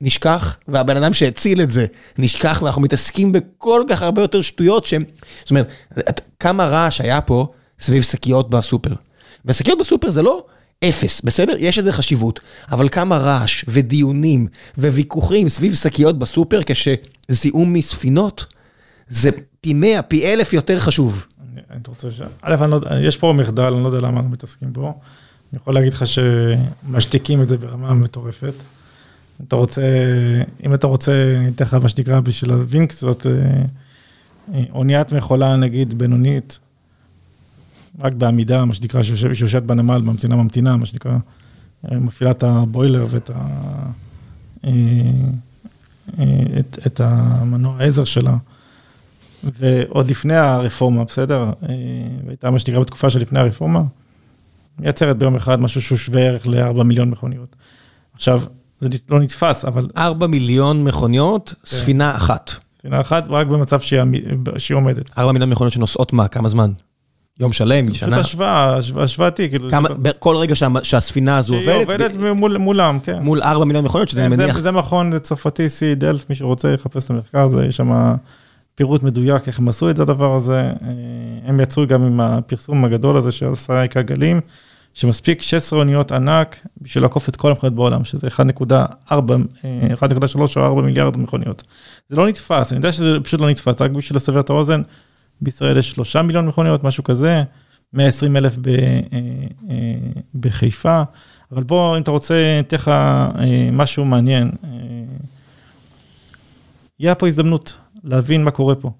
נשכח, 0.00 0.56
והבן 0.68 0.96
אדם 0.96 1.14
שהציל 1.14 1.62
את 1.62 1.70
זה 1.70 1.86
נשכח, 2.18 2.60
ואנחנו 2.62 2.82
מתעסקים 2.82 3.32
בכל 3.32 3.84
כך 3.88 4.02
הרבה 4.02 4.22
יותר 4.22 4.40
שטויות 4.40 4.84
שהם... 4.84 5.04
זאת 5.40 5.50
אומרת, 5.50 6.20
כמה 6.40 6.66
רעש 6.66 7.00
היה 7.00 7.20
פה 7.20 7.46
סביב 7.80 8.02
שקיות 8.02 8.50
בסופר. 8.50 8.94
ושקיות 9.44 9.78
בסופר 9.78 10.10
זה 10.10 10.22
לא 10.22 10.44
אפס, 10.84 11.20
בסדר? 11.20 11.54
יש 11.58 11.78
איזה 11.78 11.92
חשיבות, 11.92 12.40
אבל 12.72 12.88
כמה 12.88 13.18
רעש 13.18 13.64
ודיונים 13.68 14.46
וויכוחים 14.78 15.48
סביב 15.48 15.74
שקיות 15.74 16.18
בסופר 16.18 16.60
כשזיהום 16.66 17.72
מספינות, 17.72 18.46
זה 19.08 19.30
פי 19.60 19.74
מאה, 19.74 20.02
פי 20.02 20.32
אלף 20.32 20.52
יותר 20.52 20.78
חשוב. 20.78 21.26
אני 21.70 21.80
רוצה 21.88 22.10
ש... 22.10 22.22
א', 22.42 22.66
לא 22.66 22.80
יש 23.00 23.16
פה 23.16 23.32
מחדל, 23.32 23.62
אני 23.62 23.82
לא 23.82 23.88
יודע 23.88 23.98
למה 23.98 24.16
אנחנו 24.16 24.30
מתעסקים 24.30 24.72
בו. 24.72 24.86
אני 25.52 25.60
יכול 25.60 25.74
להגיד 25.74 25.92
לך 25.92 26.04
שמשתיקים 26.06 27.42
את 27.42 27.48
זה 27.48 27.58
ברמה 27.58 27.94
מטורפת. 27.94 28.54
אתה 29.48 29.56
רוצה, 29.56 29.82
אם 30.66 30.74
אתה 30.74 30.86
רוצה, 30.86 31.34
אני 31.38 31.48
אתן 31.48 31.64
לך 31.64 31.74
מה 31.74 31.88
שנקרא 31.88 32.20
בשביל 32.20 32.50
להבין 32.50 32.86
קצת, 32.86 33.26
אה, 33.26 33.32
אה, 34.54 34.64
אוניית 34.72 35.12
מכולה 35.12 35.56
נגיד 35.56 35.98
בינונית, 35.98 36.58
רק 38.00 38.12
בעמידה, 38.12 38.64
מה 38.64 38.74
שנקרא, 38.74 39.02
שיושבת 39.02 39.62
בנמל, 39.62 39.98
ממתינה 39.98 40.36
ממתינה, 40.36 40.76
מה 40.76 40.86
שנקרא, 40.86 41.16
מפעילה 41.90 42.30
את 42.30 42.42
הבוילר 42.42 43.04
ואת 43.10 43.30
ה... 43.34 43.46
את, 46.58 46.78
את 46.86 47.00
המנוע 47.00 47.76
העזר 47.78 48.04
שלה. 48.04 48.36
ועוד 49.44 50.10
לפני 50.10 50.36
הרפורמה, 50.36 51.04
בסדר? 51.04 51.50
הייתה 52.28 52.50
מה 52.50 52.58
שנקרא 52.58 52.80
בתקופה 52.80 53.10
שלפני 53.10 53.38
הרפורמה, 53.38 53.82
מייצרת 54.78 55.18
ביום 55.18 55.34
אחד 55.34 55.60
משהו 55.60 55.82
שהוא 55.82 55.98
שווה 55.98 56.20
ערך 56.20 56.46
ל-4 56.46 56.82
מיליון 56.82 57.10
מכוניות. 57.10 57.56
עכשיו, 58.14 58.42
זה 58.80 58.88
לא 59.08 59.20
נתפס, 59.20 59.64
אבל... 59.64 59.88
4 59.96 60.26
מיליון 60.26 60.84
מכוניות, 60.84 61.54
כן. 61.62 61.76
ספינה 61.76 62.16
אחת. 62.16 62.52
ספינה 62.78 63.00
אחת, 63.00 63.24
רק 63.28 63.46
במצב 63.46 63.80
שהיא, 63.80 64.00
שהיא 64.58 64.76
עומדת. 64.76 65.18
4 65.18 65.32
מיליון 65.32 65.50
מכוניות 65.50 65.72
שנוסעות 65.72 66.12
מה? 66.12 66.28
כמה 66.28 66.48
זמן? 66.48 66.72
יום 67.42 67.52
שלם, 67.52 67.94
שנה? 67.94 68.16
פשוט 68.16 68.24
השוואה, 68.24 68.78
השוואתי, 68.96 69.50
כאילו... 69.50 69.70
כמה, 69.70 69.88
כל 70.18 70.36
רגע 70.36 70.56
שה, 70.56 70.68
שהספינה 70.82 71.36
הזו 71.36 71.54
עובדת? 71.54 71.68
היא 71.68 71.82
עובדת 71.82 72.16
ב... 72.16 72.32
מול, 72.32 72.56
מולם, 72.56 72.98
כן. 73.02 73.22
מול 73.22 73.42
4 73.42 73.64
מיליון 73.64 73.84
מכוניות, 73.84 74.08
שזה 74.08 74.20
כן, 74.20 74.30
מניח... 74.30 74.56
זה, 74.56 74.62
זה 74.62 74.70
מכון 74.70 75.18
צרפתי, 75.18 75.68
סי 75.68 75.94
דלף, 75.94 76.30
מי 76.30 76.34
שרוצה 76.34 76.68
יחפש 76.68 77.04
את 77.04 77.10
המחקר 77.10 77.40
הזה, 77.40 77.66
יש 77.66 77.76
שם 77.76 78.14
פירוט 78.74 79.02
מדויק 79.02 79.48
איך 79.48 79.58
הם 79.58 79.68
עשו 79.68 79.90
את 79.90 79.98
הדבר 79.98 80.34
הזה. 80.34 80.60
אה, 80.60 80.72
הם 81.44 81.60
יצרו 81.60 81.86
גם 81.86 82.02
עם 82.02 82.20
הפרסום 82.20 82.84
הגדול 82.84 83.16
הזה 83.16 83.32
של 83.32 83.46
עשרה 83.52 83.82
עיקה 83.82 84.02
גלים. 84.02 84.40
שמספיק 84.94 85.42
16 85.42 85.78
אוניות 85.78 86.12
ענק 86.12 86.66
בשביל 86.82 87.04
לעקוף 87.04 87.28
את 87.28 87.36
כל 87.36 87.48
המכוניות 87.48 87.74
בעולם, 87.74 88.04
שזה 88.04 88.28
1.4, 88.28 89.12
1.3 89.12 90.56
או 90.56 90.64
4 90.64 90.82
מיליארד 90.82 91.18
מכוניות. 91.18 91.62
זה 92.08 92.16
לא 92.16 92.28
נתפס, 92.28 92.72
אני 92.72 92.78
יודע 92.78 92.92
שזה 92.92 93.20
פשוט 93.22 93.40
לא 93.40 93.50
נתפס, 93.50 93.80
רק 93.80 93.90
בשביל 93.90 94.16
לסבר 94.16 94.40
את 94.40 94.50
האוזן, 94.50 94.82
בישראל 95.42 95.78
יש 95.78 95.90
3 95.90 96.16
מיליון 96.16 96.46
מכוניות, 96.46 96.84
משהו 96.84 97.04
כזה, 97.04 97.42
120 97.92 98.36
אלף 98.36 98.56
ב, 98.56 98.68
אה, 98.68 99.00
אה, 99.70 99.76
בחיפה, 100.34 101.02
אבל 101.52 101.62
בוא, 101.62 101.96
אם 101.96 102.02
אתה 102.02 102.10
רוצה, 102.10 102.60
אתן 102.60 102.76
לך 102.76 102.88
אה, 102.88 103.68
משהו 103.72 104.04
מעניין. 104.04 104.50
יהיה 107.00 107.14
פה 107.14 107.28
הזדמנות 107.28 107.76
להבין 108.04 108.44
מה 108.44 108.50
קורה 108.50 108.74
פה, 108.74 108.90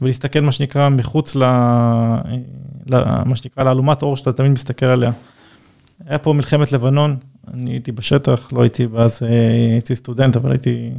ולהסתכל, 0.00 0.40
מה 0.40 0.52
שנקרא, 0.52 0.88
מחוץ 0.88 1.36
ל... 1.36 1.42
מה 3.24 3.36
שנקרא, 3.36 3.64
לאלומת 3.64 4.02
אור 4.02 4.16
שאתה 4.16 4.32
תמיד 4.32 4.50
מסתכל 4.52 4.86
עליה. 4.86 5.12
היה 6.06 6.18
פה 6.18 6.32
מלחמת 6.32 6.72
לבנון, 6.72 7.16
אני 7.54 7.70
הייתי 7.70 7.92
בשטח, 7.92 8.52
לא 8.52 8.62
הייתי, 8.62 8.86
ואז 8.86 9.22
הייתי 9.72 9.96
סטודנט, 9.96 10.36
אבל 10.36 10.50
הייתי, 10.50 10.90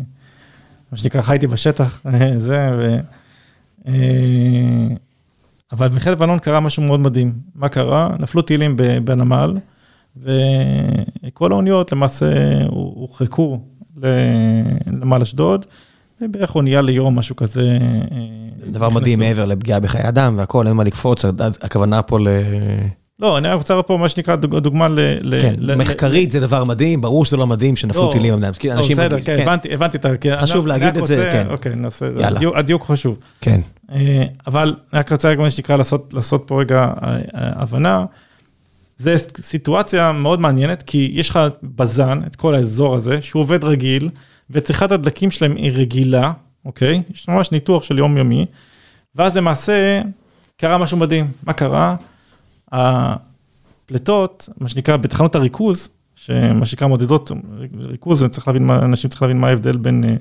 מה 0.91 0.97
שנקרא, 0.97 1.21
חייתי 1.21 1.47
בשטח, 1.47 2.01
זה, 2.47 2.71
ו... 2.77 2.99
אה, 3.87 3.93
אבל 5.71 5.87
במלחמת 5.87 6.13
לבנון 6.13 6.39
קרה 6.39 6.59
משהו 6.59 6.83
מאוד 6.83 6.99
מדהים. 6.99 7.33
מה 7.55 7.69
קרה? 7.69 8.09
נפלו 8.19 8.41
טילים 8.41 8.77
בנמל, 9.03 9.57
וכל 10.17 11.51
האוניות 11.51 11.91
למעשה 11.91 12.25
הורחקו 12.67 13.59
לנמל 13.97 15.21
אשדוד. 15.21 15.65
בערך 16.21 16.55
אונייה 16.55 16.81
ליום, 16.81 17.19
משהו 17.19 17.35
כזה. 17.35 17.77
אה, 18.11 18.71
דבר 18.71 18.89
מדהים, 18.89 19.19
מעבר 19.19 19.45
לפגיעה 19.45 19.79
בחיי 19.79 20.07
אדם 20.07 20.35
והכל, 20.37 20.67
אין 20.67 20.75
מה 20.75 20.83
לקפוץ, 20.83 21.25
הכוונה 21.61 22.01
פה 22.01 22.19
ל... 22.19 22.27
לא, 23.19 23.37
אני 23.37 23.53
רוצה 23.53 23.81
פה 23.83 23.97
מה 23.97 24.09
שנקרא 24.09 24.35
דוגמה 24.35 24.87
ל... 24.87 25.41
כן, 25.41 25.55
מחקרית 25.77 26.31
זה 26.31 26.39
דבר 26.39 26.63
מדהים, 26.63 27.01
ברור 27.01 27.25
שזה 27.25 27.37
לא 27.37 27.47
מדהים 27.47 27.75
שנפלו 27.75 28.07
לא, 28.07 28.13
טילים. 28.13 28.43
לא, 28.43 28.49
בסדר, 28.89 29.21
כן, 29.21 29.45
הבנתי 29.71 29.97
את 29.97 30.05
ה... 30.05 30.37
חשוב 30.37 30.67
להגיד 30.67 30.97
את 30.97 31.07
זה, 31.07 31.29
כן. 31.31 31.47
אוקיי, 31.49 31.75
נעשה, 31.75 32.05
הדיוק 32.55 32.83
חשוב. 32.85 33.17
כן. 33.41 33.61
אה, 33.91 34.23
אבל 34.47 34.75
אני 34.93 34.99
רק 34.99 35.11
רוצה 35.11 35.35
מה 35.35 35.49
שנקרא 35.49 35.77
לעשות 36.13 36.43
פה 36.45 36.59
רגע 36.59 36.93
אה, 37.03 37.19
הבנה. 37.33 38.05
זה 38.97 39.15
סיטואציה 39.41 40.11
מאוד 40.11 40.39
מעניינת, 40.39 40.83
כי 40.83 41.11
יש 41.13 41.29
לך 41.29 41.39
בזן, 41.63 42.19
את 42.27 42.35
כל 42.35 42.55
האזור 42.55 42.95
הזה, 42.95 43.21
שהוא 43.21 43.41
עובד 43.41 43.63
רגיל, 43.63 44.09
וצריכת 44.49 44.91
הדלקים 44.91 45.31
שלהם 45.31 45.55
היא 45.55 45.71
רגילה, 45.71 46.31
אוקיי? 46.65 47.01
יש 47.13 47.27
ממש 47.27 47.51
ניתוח 47.51 47.83
של 47.83 47.97
יומיומי, 47.97 48.45
ואז 49.15 49.37
למעשה 49.37 50.01
קרה 50.57 50.77
משהו 50.77 50.97
מדהים. 50.97 51.31
מה 51.43 51.53
קרה? 51.53 51.95
הפליטות, 52.73 54.49
מה 54.57 54.69
שנקרא, 54.69 54.97
בתחנות 54.97 55.35
הריכוז, 55.35 55.89
שמה 56.15 56.65
שנקרא 56.65 56.87
מודדות 56.87 57.31
ריכוז, 57.79 58.25
צריך 58.25 58.47
להבין 58.47 58.65
מה, 58.65 58.79
אנשים 58.79 59.09
צריכים 59.09 59.27
להבין 59.27 59.41
מה 59.41 59.47
ההבדל 59.47 59.77
בין 59.77 60.03
אה, 60.03 60.15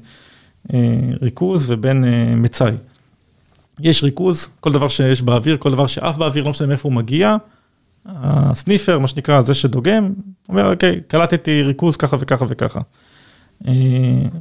אה, 0.74 1.00
ריכוז 1.22 1.70
ובין 1.70 2.04
אה, 2.04 2.34
מצאי. 2.36 2.72
יש 3.80 4.04
ריכוז, 4.04 4.48
כל 4.60 4.72
דבר 4.72 4.88
שיש 4.88 5.22
באוויר, 5.22 5.56
כל 5.56 5.70
דבר 5.70 5.86
שעף 5.86 6.16
באוויר, 6.16 6.44
לא 6.44 6.50
משנה 6.50 6.68
מאיפה 6.68 6.88
הוא 6.88 6.94
מגיע, 6.96 7.36
הסניפר, 8.06 8.98
מה 8.98 9.06
שנקרא, 9.06 9.40
זה 9.40 9.54
שדוגם, 9.54 10.12
אומר, 10.48 10.72
אוקיי, 10.72 11.00
קלטתי 11.08 11.62
ריכוז 11.62 11.96
ככה 11.96 12.16
וככה 12.20 12.44
וככה. 12.48 12.80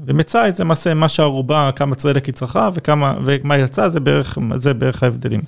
ומצאי 0.05 0.51
זה 0.51 0.63
למעשה 0.63 0.93
מה 0.93 1.09
שהערובה, 1.09 1.69
כמה 1.75 1.95
צדק 1.95 2.25
היא 2.25 2.33
צריכה 2.33 2.69
וכמה, 2.73 3.15
ומה 3.23 3.57
יצא, 3.57 3.89
זה 3.89 3.99
בערך, 3.99 4.37
זה 4.55 4.73
בערך 4.73 5.03
ההבדלים. 5.03 5.41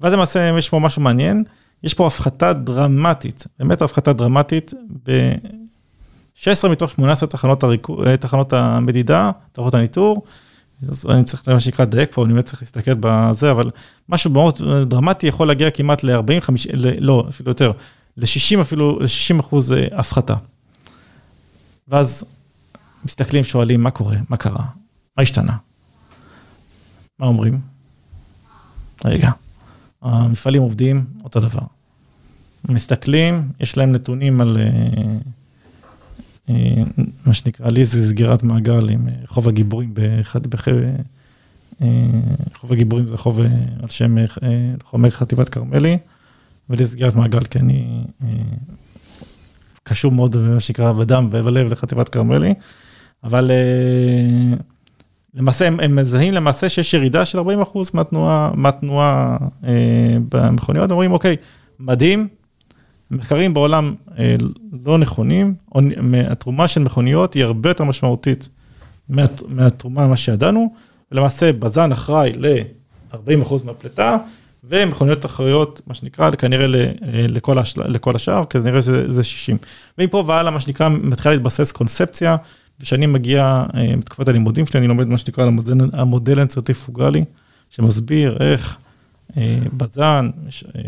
ואז 0.00 0.12
למעשה 0.12 0.58
יש 0.58 0.68
פה 0.68 0.78
משהו 0.78 1.02
מעניין, 1.02 1.44
יש 1.84 1.94
פה 1.94 2.06
הפחתה 2.06 2.52
דרמטית, 2.52 3.46
באמת 3.58 3.82
הפחתה 3.82 4.12
דרמטית, 4.12 4.72
ב-16 5.06 6.68
מתוך 6.68 6.90
18 6.90 7.28
תחנות, 7.28 7.62
הריכו, 7.62 8.04
אה, 8.04 8.16
תחנות 8.16 8.52
המדידה, 8.52 9.30
תחנות 9.52 9.74
הניטור, 9.74 10.24
אני 11.08 11.24
צריך, 11.24 11.48
מה 11.48 11.60
שנקרא, 11.60 11.84
לדייק 11.84 12.10
פה, 12.12 12.24
אני 12.24 12.32
באמת 12.32 12.44
צריך 12.44 12.62
להסתכל 12.62 12.94
בזה, 13.00 13.50
אבל 13.50 13.70
משהו 14.08 14.30
מאוד 14.30 14.62
דרמטי 14.86 15.26
יכול 15.26 15.48
להגיע 15.48 15.70
כמעט 15.70 16.04
ל-40, 16.04 16.40
50, 16.40 16.72
לא, 16.98 17.26
אפילו 17.28 17.50
יותר, 17.50 17.72
ל-60 18.16 18.60
אפילו, 18.60 19.00
ל-60 19.00 19.40
אחוז 19.40 19.72
אה, 19.72 19.86
הפחתה. 19.92 20.34
ואז 21.88 22.24
מסתכלים, 23.04 23.44
שואלים, 23.44 23.82
מה 23.82 23.90
קורה? 23.90 24.16
מה 24.28 24.36
קרה? 24.36 24.64
מה 25.16 25.22
השתנה? 25.22 25.56
מה 27.18 27.26
אומרים? 27.26 27.60
רגע, 29.04 29.30
המפעלים 30.02 30.62
עובדים 30.62 31.04
אותו 31.24 31.40
דבר. 31.40 31.73
מסתכלים, 32.68 33.48
יש 33.60 33.76
להם 33.76 33.92
נתונים 33.92 34.40
על 34.40 34.56
אה, 34.56 34.64
אה, 36.48 36.82
מה 37.26 37.34
שנקרא, 37.34 37.68
לי 37.68 37.84
זה 37.84 38.08
סגירת 38.08 38.42
מעגל 38.42 38.88
עם 38.88 39.08
אה, 39.08 39.12
חוב 39.26 39.48
הגיבורים 39.48 39.94
באחד, 39.94 40.46
בח... 40.46 40.68
חוב 42.54 42.72
הגיבורים 42.72 43.06
זה 43.06 43.16
חוב 43.16 43.40
על 43.82 43.88
שם 43.90 44.16
חומר 44.82 45.10
חטיבת 45.10 45.48
כרמלי, 45.48 45.98
ולי 46.70 46.86
סגירת 46.86 47.14
מעגל, 47.14 47.40
כי 47.40 47.58
אני 47.58 48.04
קשור 49.82 50.12
מאוד, 50.12 50.36
מה 50.36 50.60
שנקרא, 50.60 50.92
בדם 50.92 51.28
ובלב 51.32 51.72
לחטיבת 51.72 52.08
כרמלי. 52.08 52.54
אבל 53.24 53.50
למעשה 55.34 55.66
הם, 55.66 55.80
הם 55.80 55.96
מזהים 55.96 56.34
למעשה 56.34 56.68
שיש 56.68 56.94
ירידה 56.94 57.24
של 57.24 57.38
40 57.38 57.60
אחוז 57.60 57.90
מהתנועה, 57.94 58.50
מהתנועה 58.54 59.36
אה, 59.64 60.16
במכוניות, 60.28 60.90
אומרים 60.90 61.12
אוקיי, 61.12 61.36
מדהים, 61.78 62.28
מחקרים 63.10 63.54
בעולם 63.54 63.94
אה, 64.18 64.34
לא 64.84 64.98
נכונים, 64.98 65.54
התרומה 66.26 66.68
של 66.68 66.80
מכוניות 66.80 67.34
היא 67.34 67.44
הרבה 67.44 67.70
יותר 67.70 67.84
משמעותית 67.84 68.48
מה, 69.08 69.24
מהתרומה 69.48 70.06
ממה 70.06 70.16
שידענו, 70.16 70.74
ולמעשה 71.12 71.52
בזן 71.52 71.92
אחראי 71.92 72.32
ל-40 72.36 73.42
אחוז 73.42 73.62
מהפליטה, 73.62 74.16
ומכוניות 74.68 75.26
אחראיות, 75.26 75.80
מה 75.86 75.94
שנקרא, 75.94 76.30
כנראה 76.30 76.66
לכל, 77.28 77.58
השל... 77.58 77.82
לכל 77.88 78.16
השאר, 78.16 78.44
כנראה 78.44 78.80
זה, 78.80 79.12
זה 79.12 79.24
60. 79.24 79.56
ומפה 79.98 80.24
והלאה, 80.26 80.50
מה 80.50 80.60
שנקרא, 80.60 80.88
מתחילה 80.88 81.34
להתבסס 81.34 81.72
קונספציה. 81.72 82.36
וכשאני 82.80 83.06
מגיע 83.06 83.64
אה, 83.74 83.94
בתקופת 83.98 84.28
הלימודים 84.28 84.66
שלי, 84.66 84.78
אני 84.78 84.88
לומד 84.88 85.06
מה 85.06 85.18
שנקרא 85.18 85.50
המודל, 85.92 86.38
האנצרטיפוגלי, 86.38 87.24
שמסביר 87.70 88.36
איך 88.40 88.76
אה, 88.76 88.83
בזן, 89.76 90.30
אה, 90.76 90.80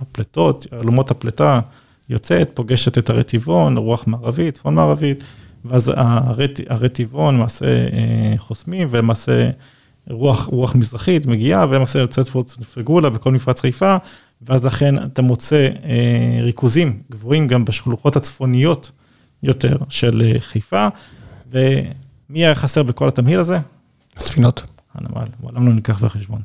הפליטות, 0.00 0.66
אלומות 0.72 1.10
הפליטה 1.10 1.60
יוצאת, 2.08 2.50
פוגשת 2.54 2.98
את 2.98 3.10
הרטיבון, 3.10 3.76
רוח 3.76 4.06
מערבית, 4.06 4.54
צפון 4.54 4.74
מערבית, 4.74 5.24
ואז 5.64 5.92
הרט, 5.96 6.60
הרטיבון 6.68 7.34
למעשה 7.34 7.66
חוסמים, 8.36 8.88
ולמעשה 8.90 9.50
רוח, 10.10 10.46
רוח 10.46 10.74
מזרחית 10.74 11.26
מגיעה, 11.26 11.66
ולמעשה 11.70 11.98
יוצאת 11.98 12.28
פה 12.28 12.42
צנפרגולה 12.46 13.10
בכל 13.10 13.32
מפרץ 13.32 13.60
חיפה, 13.60 13.96
ואז 14.42 14.64
לכן 14.64 15.04
אתה 15.04 15.22
מוצא 15.22 15.68
ריכוזים 16.42 17.02
גבוהים 17.10 17.48
גם 17.48 17.64
בשלוחות 17.64 18.16
הצפוניות. 18.16 18.90
יותר 19.42 19.76
של 19.88 20.22
אה, 20.24 20.40
חיפה, 20.40 20.88
ומי 21.50 22.44
היה 22.44 22.54
חסר 22.54 22.82
בכל 22.82 23.08
התמהיל 23.08 23.38
הזה? 23.38 23.58
הספינות. 24.16 24.62
הנמל, 24.94 25.26
מעולם 25.40 25.66
לא 25.66 25.74
ניקח 25.74 26.02
בחשבון. 26.02 26.42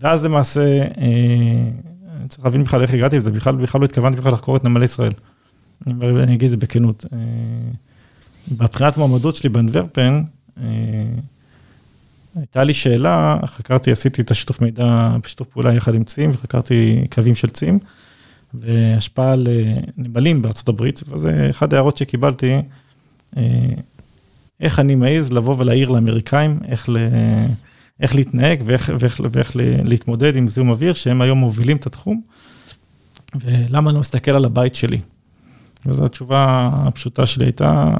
ואז 0.00 0.24
למעשה, 0.24 0.82
אה, 0.82 1.70
צריך 2.28 2.44
להבין 2.44 2.64
בכלל 2.64 2.82
איך 2.82 2.94
הגעתי 2.94 3.18
לזה, 3.18 3.30
בכלל, 3.30 3.56
בכלל 3.56 3.80
לא 3.80 3.84
התכוונתי 3.84 4.18
בכלל 4.18 4.32
לחקור 4.32 4.56
את 4.56 4.64
נמלי 4.64 4.84
ישראל. 4.84 5.12
אני, 5.86 5.94
אני 6.22 6.34
אגיד 6.34 6.44
את 6.44 6.50
זה 6.50 6.56
בכנות. 6.56 7.06
אה, 7.12 7.18
בבחינת 8.52 8.96
מועמדות 8.96 9.36
שלי 9.36 9.48
באנדוורפן, 9.48 10.22
הייתה 12.36 12.64
לי 12.64 12.74
שאלה, 12.74 13.38
חקרתי, 13.46 13.92
עשיתי 13.92 14.22
את 14.22 14.30
השיתוף 14.30 14.60
מידע 14.60 15.16
בשיתוף 15.22 15.48
פעולה 15.48 15.74
יחד 15.74 15.94
עם 15.94 16.04
צים, 16.04 16.30
וחקרתי 16.30 17.06
קווים 17.14 17.34
של 17.34 17.50
צים. 17.50 17.78
והשפעה 18.54 19.32
על 19.32 19.48
נמלים 19.96 20.42
בארצות 20.42 20.68
הברית, 20.68 21.02
וזה 21.08 21.46
אחד 21.50 21.74
ההערות 21.74 21.96
שקיבלתי, 21.96 22.62
איך 24.60 24.78
אני 24.78 24.94
מעז 24.94 25.32
לבוא 25.32 25.54
ולהעיר 25.58 25.88
לאמריקאים, 25.88 26.58
איך, 26.68 26.88
ל... 26.88 26.96
איך 28.00 28.14
להתנהג 28.14 28.62
ואיך, 28.64 28.90
ואיך, 28.98 29.20
ואיך 29.30 29.52
להתמודד 29.84 30.36
עם 30.36 30.48
זיהום 30.48 30.70
אוויר, 30.70 30.94
שהם 30.94 31.22
היום 31.22 31.38
מובילים 31.38 31.76
את 31.76 31.86
התחום, 31.86 32.20
ולמה 33.40 33.90
אני 33.90 33.94
לא 33.94 34.00
מסתכל 34.00 34.30
על 34.30 34.44
הבית 34.44 34.74
שלי. 34.74 34.98
וזו 35.86 36.04
התשובה 36.04 36.70
הפשוטה 36.72 37.26
שלי 37.26 37.44
הייתה, 37.44 37.94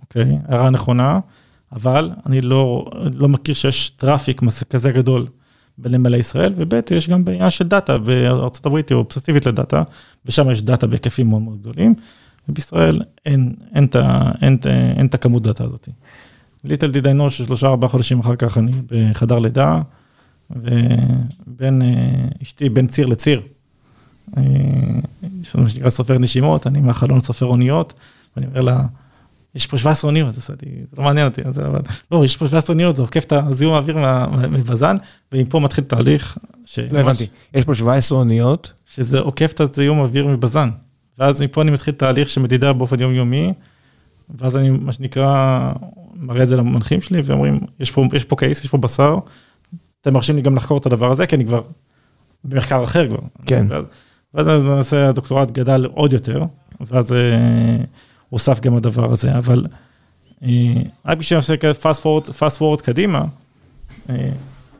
אוקיי, 0.00 0.38
הערה 0.48 0.70
נכונה, 0.70 1.20
אבל 1.72 2.10
אני 2.26 2.40
לא, 2.40 2.90
לא 3.14 3.28
מכיר 3.28 3.54
שיש 3.54 3.90
traffic 3.90 4.40
כזה 4.70 4.92
גדול 4.92 5.26
בנמלי 5.78 6.18
ישראל, 6.18 6.54
וב' 6.56 6.72
יש 6.90 7.08
גם 7.08 7.24
בעיה 7.24 7.50
של 7.50 7.68
דאטה, 7.68 7.98
בארה"ב 7.98 8.74
היא 8.74 8.84
אובססיבית 8.92 9.46
לדאטה, 9.46 9.82
ושם 10.26 10.50
יש 10.50 10.62
דאטה 10.62 10.86
בהיקפים 10.86 11.28
מאוד 11.28 11.42
מאוד 11.42 11.60
גדולים, 11.60 11.94
ובישראל 12.48 13.02
אין, 13.26 13.54
אין 13.74 15.06
את 15.06 15.14
הכמות 15.14 15.42
דאטה 15.42 15.64
הזאת. 15.64 15.88
little 16.66 16.90
did 16.90 17.06
I 17.06 17.11
know 17.11 17.30
ששלושה 17.30 17.66
ארבעה 17.66 17.88
חודשים 17.88 18.20
אחר 18.20 18.36
כך 18.36 18.58
אני 18.58 18.72
בחדר 18.90 19.38
לידה, 19.38 19.80
ובין 20.50 21.82
אשתי, 22.42 22.68
בין 22.68 22.86
ציר 22.86 23.06
לציר. 23.06 23.40
יש 25.40 25.54
לנו 25.54 25.64
מה 25.64 25.70
שנקרא 25.70 25.90
סופר 25.90 26.18
נשימות, 26.18 26.66
אני 26.66 26.80
מהחלון 26.80 27.20
סופר 27.20 27.46
אוניות, 27.46 27.92
ואני 28.36 28.46
אומר 28.46 28.60
לה, 28.60 28.82
יש 29.54 29.66
פה 29.66 29.78
17 29.78 30.08
אוניות, 30.08 30.34
זה 30.34 30.40
לא 30.98 31.04
מעניין 31.04 31.26
אותי, 31.26 31.42
אבל 31.44 31.80
לא, 32.10 32.24
יש 32.24 32.36
פה 32.36 32.48
17 32.48 32.74
אוניות, 32.74 32.96
זה 32.96 33.02
עוקף 33.02 33.24
את 33.24 33.32
הזיהום 33.32 33.74
האוויר 33.74 33.98
מבזן, 34.48 34.96
ומפה 35.32 35.60
מתחיל 35.60 35.84
תהליך. 35.84 36.38
לא 36.90 36.98
הבנתי, 36.98 37.26
יש 37.54 37.64
פה 37.64 37.74
17 37.74 38.18
אוניות? 38.18 38.72
שזה 38.94 39.18
עוקף 39.18 39.52
את 39.52 39.60
הזיהום 39.60 39.98
האוויר 39.98 40.26
מבזן. 40.26 40.68
ואז 41.18 41.42
מפה 41.42 41.62
אני 41.62 41.70
מתחיל 41.70 41.94
תהליך 41.94 42.30
שמדידה 42.30 42.72
באופן 42.72 43.00
יומיומי, 43.00 43.52
ואז 44.38 44.56
אני, 44.56 44.70
מה 44.70 44.92
שנקרא, 44.92 45.72
מראה 46.18 46.42
את 46.42 46.48
זה 46.48 46.56
למנחים 46.56 47.00
שלי, 47.00 47.20
ואומרים, 47.24 47.60
יש 47.80 47.90
פה, 47.90 48.04
יש 48.12 48.24
פה 48.24 48.36
קייס, 48.36 48.64
יש 48.64 48.70
פה 48.70 48.78
בשר, 48.78 49.18
אתם 50.00 50.14
מרשים 50.14 50.36
לי 50.36 50.42
גם 50.42 50.56
לחקור 50.56 50.78
את 50.78 50.86
הדבר 50.86 51.12
הזה, 51.12 51.26
כי 51.26 51.36
אני 51.36 51.46
כבר 51.46 51.62
במחקר 52.44 52.84
אחר 52.84 53.08
כבר. 53.08 53.18
כן. 53.46 53.66
ואז, 53.70 53.84
ואז 54.34 54.46
למעשה 54.46 55.08
הדוקטורט 55.08 55.50
גדל 55.50 55.86
עוד 55.94 56.12
יותר, 56.12 56.44
ואז 56.80 57.12
אה, 57.12 57.84
הוסף 58.28 58.60
גם 58.60 58.76
הדבר 58.76 59.12
הזה, 59.12 59.38
אבל 59.38 59.66
אה, 60.42 60.48
רק 61.06 61.18
בשביל 61.18 61.38
לעשות 61.38 61.64
fast 61.82 62.02
forward, 62.02 62.28
fast 62.28 62.58
forward 62.58 62.82
קדימה, 62.82 63.24
אה, 64.10 64.30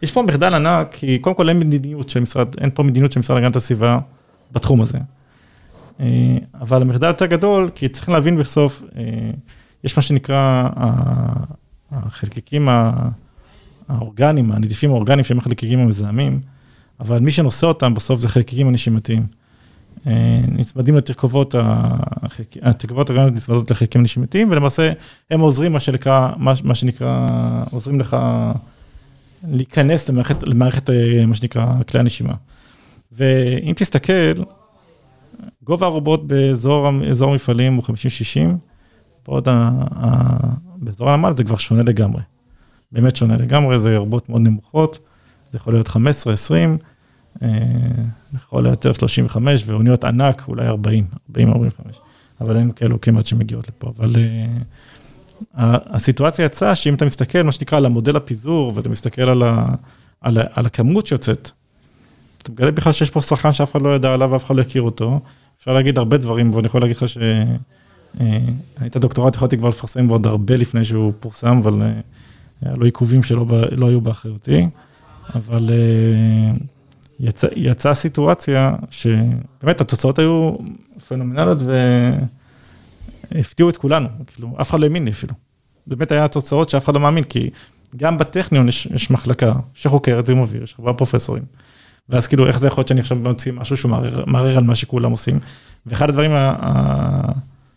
יש 0.03 0.13
פה 0.13 0.23
מחדל 0.23 0.55
ענק, 0.55 0.89
כי 0.93 1.19
קודם 1.19 1.37
כל 1.37 1.49
אין 1.49 1.59
מדיניות 1.59 2.09
של 2.09 2.21
משרד, 2.21 2.49
אין 2.61 2.71
פה 2.75 2.83
מדיניות 2.83 3.13
של 3.13 3.21
משרד 3.21 3.37
להגנת 3.37 3.57
הסביבה 3.57 3.99
בתחום 4.53 4.81
הזה. 4.81 4.99
אה, 6.01 6.37
אבל 6.61 6.83
המחדל 6.83 7.07
יותר 7.07 7.27
גדול, 7.27 7.71
כי 7.75 7.89
צריכים 7.89 8.15
להבין 8.15 8.37
בסוף, 8.37 8.83
אה, 8.97 9.03
יש 9.85 9.97
מה 9.97 10.03
שנקרא 10.03 10.69
החלקיקים 11.93 12.69
האורגניים, 13.89 14.53
הנדיפים 14.53 14.91
האורגניים 14.91 15.25
שהם 15.25 15.39
החלקיקים 15.39 15.79
המזהמים, 15.79 16.41
אבל 17.01 17.19
מי 17.19 17.31
שנושא 17.31 17.67
אותם 17.67 17.95
בסוף 17.95 18.21
זה 18.21 18.29
חלקיקים 18.29 18.69
הנשימתיים. 18.69 19.27
אה, 20.07 20.41
נצמדים 20.49 20.97
לתרכובות, 20.97 21.55
התרכובות 22.63 23.11
האורגניות 23.11 23.35
נצמדות 23.35 23.71
לחלקיקים 23.71 24.01
הנשימתיים, 24.01 24.51
ולמעשה 24.51 24.93
הם 25.31 25.41
עוזרים, 25.41 25.73
מה 25.73 25.81
שנקרא, 25.81 26.33
מה 26.37 26.75
שנקרא, 26.75 27.29
עוזרים 27.71 28.01
לך 28.01 28.17
להיכנס 29.49 30.09
למערכת, 30.09 30.43
למערכת, 30.43 30.91
מה 31.27 31.35
שנקרא, 31.35 31.83
כלי 31.89 32.01
הנשימה. 32.01 32.35
ואם 33.13 33.73
תסתכל, 33.77 34.33
גובה 35.63 35.87
הרובות 35.87 36.27
באזור 36.27 36.87
המפעלים 37.21 37.75
הוא 37.75 37.85
50-60, 37.85 37.89
בעוד 39.29 39.49
ה, 39.49 39.71
ה, 39.97 40.37
באזור 40.77 41.11
הנמל 41.11 41.37
זה 41.37 41.45
כבר 41.45 41.57
שונה 41.57 41.83
לגמרי. 41.83 42.23
באמת 42.93 43.17
שונה 43.17 43.37
לגמרי, 43.37 43.81
זה 43.81 43.97
רובות 43.97 44.29
מאוד 44.29 44.41
נמוכות, 44.41 44.99
זה 45.53 45.59
יכול 45.59 45.73
להיות 45.73 45.89
15-20, 45.89 45.93
אה, 47.43 47.49
יכול 48.35 48.63
להיות 48.63 48.85
יותר 48.85 48.93
35, 48.93 49.65
ואוניות 49.67 50.05
ענק, 50.05 50.43
אולי 50.49 50.67
40, 50.67 51.07
40-45, 51.33 51.37
אבל 52.41 52.57
אין 52.57 52.73
כאלו 52.73 53.01
כמעט 53.01 53.27
שמגיעות 53.27 53.69
לפה. 53.69 53.93
אבל 53.99 54.15
uh, 54.15 54.19
הסיטואציה 55.61 56.45
יצאה 56.45 56.75
שאם 56.75 56.95
אתה 56.95 57.05
מסתכל, 57.05 57.43
מה 57.43 57.53
שנקרא, 57.53 57.79
על 57.79 57.87
המודל 57.87 58.17
הפיזור, 58.17 58.73
ואתה 58.75 58.89
מסתכל 58.89 59.23
על, 59.23 59.43
ה, 59.43 59.67
על, 60.21 60.39
על 60.53 60.67
הכמות 60.67 61.07
שיוצאת, 61.07 61.51
אתה 62.43 62.53
מגלה 62.53 62.71
בכלל 62.71 62.93
שיש 62.93 63.11
פה 63.11 63.21
שחקן 63.21 63.53
שאף 63.53 63.73
אחד 63.73 63.83
לא 63.83 63.95
ידע 63.95 64.15
עליו 64.15 64.31
ואף 64.33 64.45
אחד 64.45 64.57
לא 64.57 64.61
הכיר 64.61 64.83
אותו. 64.83 65.21
אפשר 65.59 65.73
להגיד 65.75 65.99
הרבה 65.99 66.17
דברים, 66.17 66.55
ואני 66.55 66.67
יכול 66.67 66.81
להגיד 66.81 66.97
לך 66.97 67.03
אה, 67.03 67.45
את 68.87 68.97
הדוקטורט 68.97 69.35
יכולתי 69.35 69.59
כבר 69.59 69.69
לפרסם 69.69 70.09
עוד 70.09 70.27
הרבה 70.27 70.57
לפני 70.57 70.85
שהוא 70.85 71.13
פורסם, 71.21 71.59
אבל 71.63 71.83
אה, 71.83 71.93
היה 72.63 72.77
לו 72.77 72.85
עיכובים 72.85 73.23
שלא 73.23 73.47
לא 73.71 73.89
היו 73.89 74.01
באחריותי. 74.01 74.67
אבל 75.35 75.71
אה, 75.71 76.57
יצא, 77.21 77.47
יצאה 77.57 77.95
סיטואציה 77.95 78.75
שבאמת 78.91 79.81
התוצאות 79.81 80.19
היו 80.19 80.57
פנומנליות 81.09 81.59
והפתיעו 83.33 83.71
את 83.71 83.77
כולנו, 83.77 84.09
כאילו, 84.27 84.57
אף 84.61 84.71
אחד 84.71 84.81
לא 84.81 84.85
האמין 84.85 85.05
לי 85.05 85.11
אפילו. 85.11 85.35
באמת 85.87 86.13
היה 86.13 86.29
תוצאות 86.29 86.69
שאף 86.69 86.85
אחד 86.85 86.95
לא 86.95 87.01
מאמין, 87.01 87.25
כי 87.25 87.51
גם 87.97 88.19
בטכניון 88.19 88.69
יש, 88.69 88.87
יש 88.87 89.11
מחלקה 89.11 89.53
שחוקרת 89.75 90.27
זיהום 90.27 90.41
אוויר, 90.41 90.63
יש 90.63 90.75
חברה 90.75 90.95
פרופסורים. 90.95 91.43
ואז 92.09 92.27
כאילו, 92.27 92.47
איך 92.47 92.59
זה 92.59 92.67
יכול 92.67 92.81
להיות 92.81 92.89
שאני 92.89 93.01
עכשיו 93.01 93.17
מוציא 93.17 93.53
משהו 93.53 93.77
שהוא 93.77 93.93
מערער 94.27 94.59
על 94.59 94.65
מה 94.65 94.75
שכולם 94.75 95.11
עושים. 95.11 95.39
ואחד 95.87 96.09
הדברים, 96.09 96.31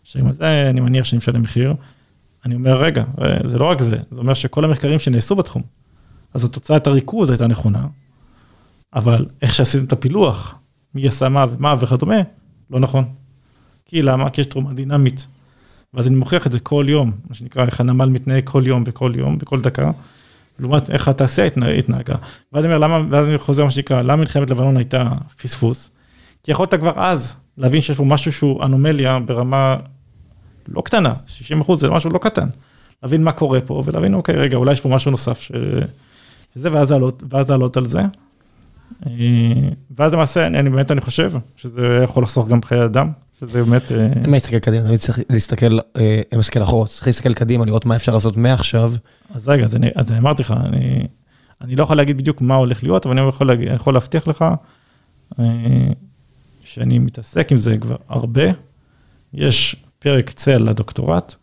שעם 0.02 0.32
זה 0.32 0.70
אני 0.70 0.80
מניח 0.80 1.04
שאני 1.04 1.18
משלם 1.18 1.42
מחיר, 1.42 1.74
אני 2.44 2.54
אומר, 2.54 2.82
רגע, 2.82 3.04
זה 3.44 3.58
לא 3.58 3.64
רק 3.64 3.82
זה, 3.82 3.96
זה 4.10 4.20
אומר 4.20 4.34
שכל 4.34 4.64
המחקרים 4.64 4.98
שנעשו 4.98 5.36
בתחום, 5.36 5.62
אז 6.34 6.44
התוצאת 6.44 6.86
הריכוז 6.86 7.30
הייתה 7.30 7.46
נכונה, 7.46 7.86
אבל 8.94 9.26
איך 9.42 9.54
שעשיתם 9.54 9.84
את 9.84 9.92
הפילוח, 9.92 10.54
מי 10.94 11.08
עשה 11.08 11.28
מה 11.28 11.46
ומה 11.56 11.74
וכדומה, 11.80 12.16
לא 12.70 12.80
נכון. 12.80 13.04
כי 13.84 14.02
למה? 14.02 14.30
כי 14.30 14.40
יש 14.40 14.46
תרומה 14.46 14.72
דינמית. 14.72 15.26
ואז 15.94 16.06
אני 16.06 16.16
מוכיח 16.16 16.46
את 16.46 16.52
זה 16.52 16.60
כל 16.60 16.86
יום, 16.88 17.12
מה 17.28 17.34
שנקרא, 17.34 17.64
איך 17.66 17.80
הנמל 17.80 18.08
מתנהג 18.08 18.44
כל 18.44 18.62
יום 18.66 18.84
וכל 18.86 19.12
יום 19.16 19.38
וכל 19.40 19.60
דקה. 19.60 19.90
לעומת 20.58 20.90
איך 20.90 21.08
התעשייה 21.08 21.46
התנהגה. 21.78 22.14
ואז 22.52 22.64
אני 22.64 22.74
אומר, 22.74 22.86
למה, 22.86 23.06
ואז 23.10 23.26
אני 23.26 23.38
חוזר 23.38 23.64
מה 23.64 23.70
שנקרא, 23.70 24.02
למה 24.02 24.16
מלחמת 24.16 24.50
לבנון 24.50 24.76
הייתה 24.76 25.08
פספוס? 25.42 25.90
כי 26.42 26.52
יכולת 26.52 26.74
כבר 26.74 26.92
אז 26.96 27.34
להבין 27.60 27.80
שיש 27.80 27.96
פה 27.96 28.04
משהו 28.04 28.32
שהוא 28.32 28.64
אנומליה 28.64 29.18
ברמה 29.18 29.76
לא 30.68 30.80
קטנה, 30.80 31.14
60 31.26 31.60
אחוז 31.60 31.80
זה 31.80 31.90
משהו 31.90 32.10
לא 32.10 32.18
קטן. 32.18 32.48
להבין 33.02 33.24
מה 33.24 33.32
קורה 33.32 33.60
פה 33.60 33.82
ולהבין, 33.86 34.14
אוקיי, 34.14 34.36
רגע, 34.36 34.56
אולי 34.56 34.72
יש 34.72 34.80
פה 34.80 34.88
משהו 34.88 35.10
נוסף 35.10 35.40
ש... 35.40 35.52
שזה, 36.54 36.72
ואז 36.72 36.90
לעלות, 36.90 37.22
ואז 37.30 37.50
לעלות 37.50 37.76
על 37.76 37.86
זה. 37.86 38.00
אה, 39.06 39.12
ואז 39.96 40.12
למעשה, 40.12 40.46
אני 40.46 40.70
באמת, 40.70 40.90
אני 40.90 41.00
חושב 41.00 41.32
שזה 41.56 42.00
יכול 42.04 42.22
לחסוך 42.22 42.48
גם 42.48 42.60
בחיי 42.60 42.84
אדם, 42.84 43.10
שזה 43.38 43.46
באמת... 43.46 43.92
אה, 43.92 44.06
אין 44.06 44.26
מה 44.26 44.32
להסתכל 44.32 44.58
קדימה, 44.58 44.86
תמיד 44.86 44.98
צריך 44.98 45.18
להסתכל, 45.30 45.78
אה, 45.96 46.20
להסתכל 46.32 46.62
אחורה, 46.62 46.86
צריך 46.86 47.06
להסתכל 47.06 47.34
קדימה, 47.34 47.64
לראות 47.64 47.86
מה 47.86 47.96
אפשר 47.96 48.14
לעשות 48.14 48.36
מעכשיו. 48.36 48.92
אז 49.34 49.48
רגע, 49.48 49.64
אז 49.64 49.76
אני, 49.76 49.90
אז 49.94 50.10
אני 50.10 50.18
אמרתי 50.18 50.42
לך, 50.42 50.54
אני, 50.64 51.06
אני 51.60 51.76
לא 51.76 51.82
יכול 51.82 51.96
להגיד 51.96 52.18
בדיוק 52.18 52.40
מה 52.40 52.54
הולך 52.54 52.82
להיות, 52.82 53.06
אבל 53.06 53.18
אני 53.18 53.28
יכול, 53.28 53.46
להגיד, 53.46 53.68
אני 53.68 53.76
יכול 53.76 53.94
להבטיח 53.94 54.28
לך 54.28 54.44
שאני 56.72 56.98
מתעסק 56.98 57.52
עם 57.52 57.58
זה 57.58 57.78
כבר 57.78 57.96
הרבה. 58.08 58.42
יש 59.34 59.76
פרק 59.98 60.30
צל 60.30 60.58
לדוקטורט, 60.58 61.34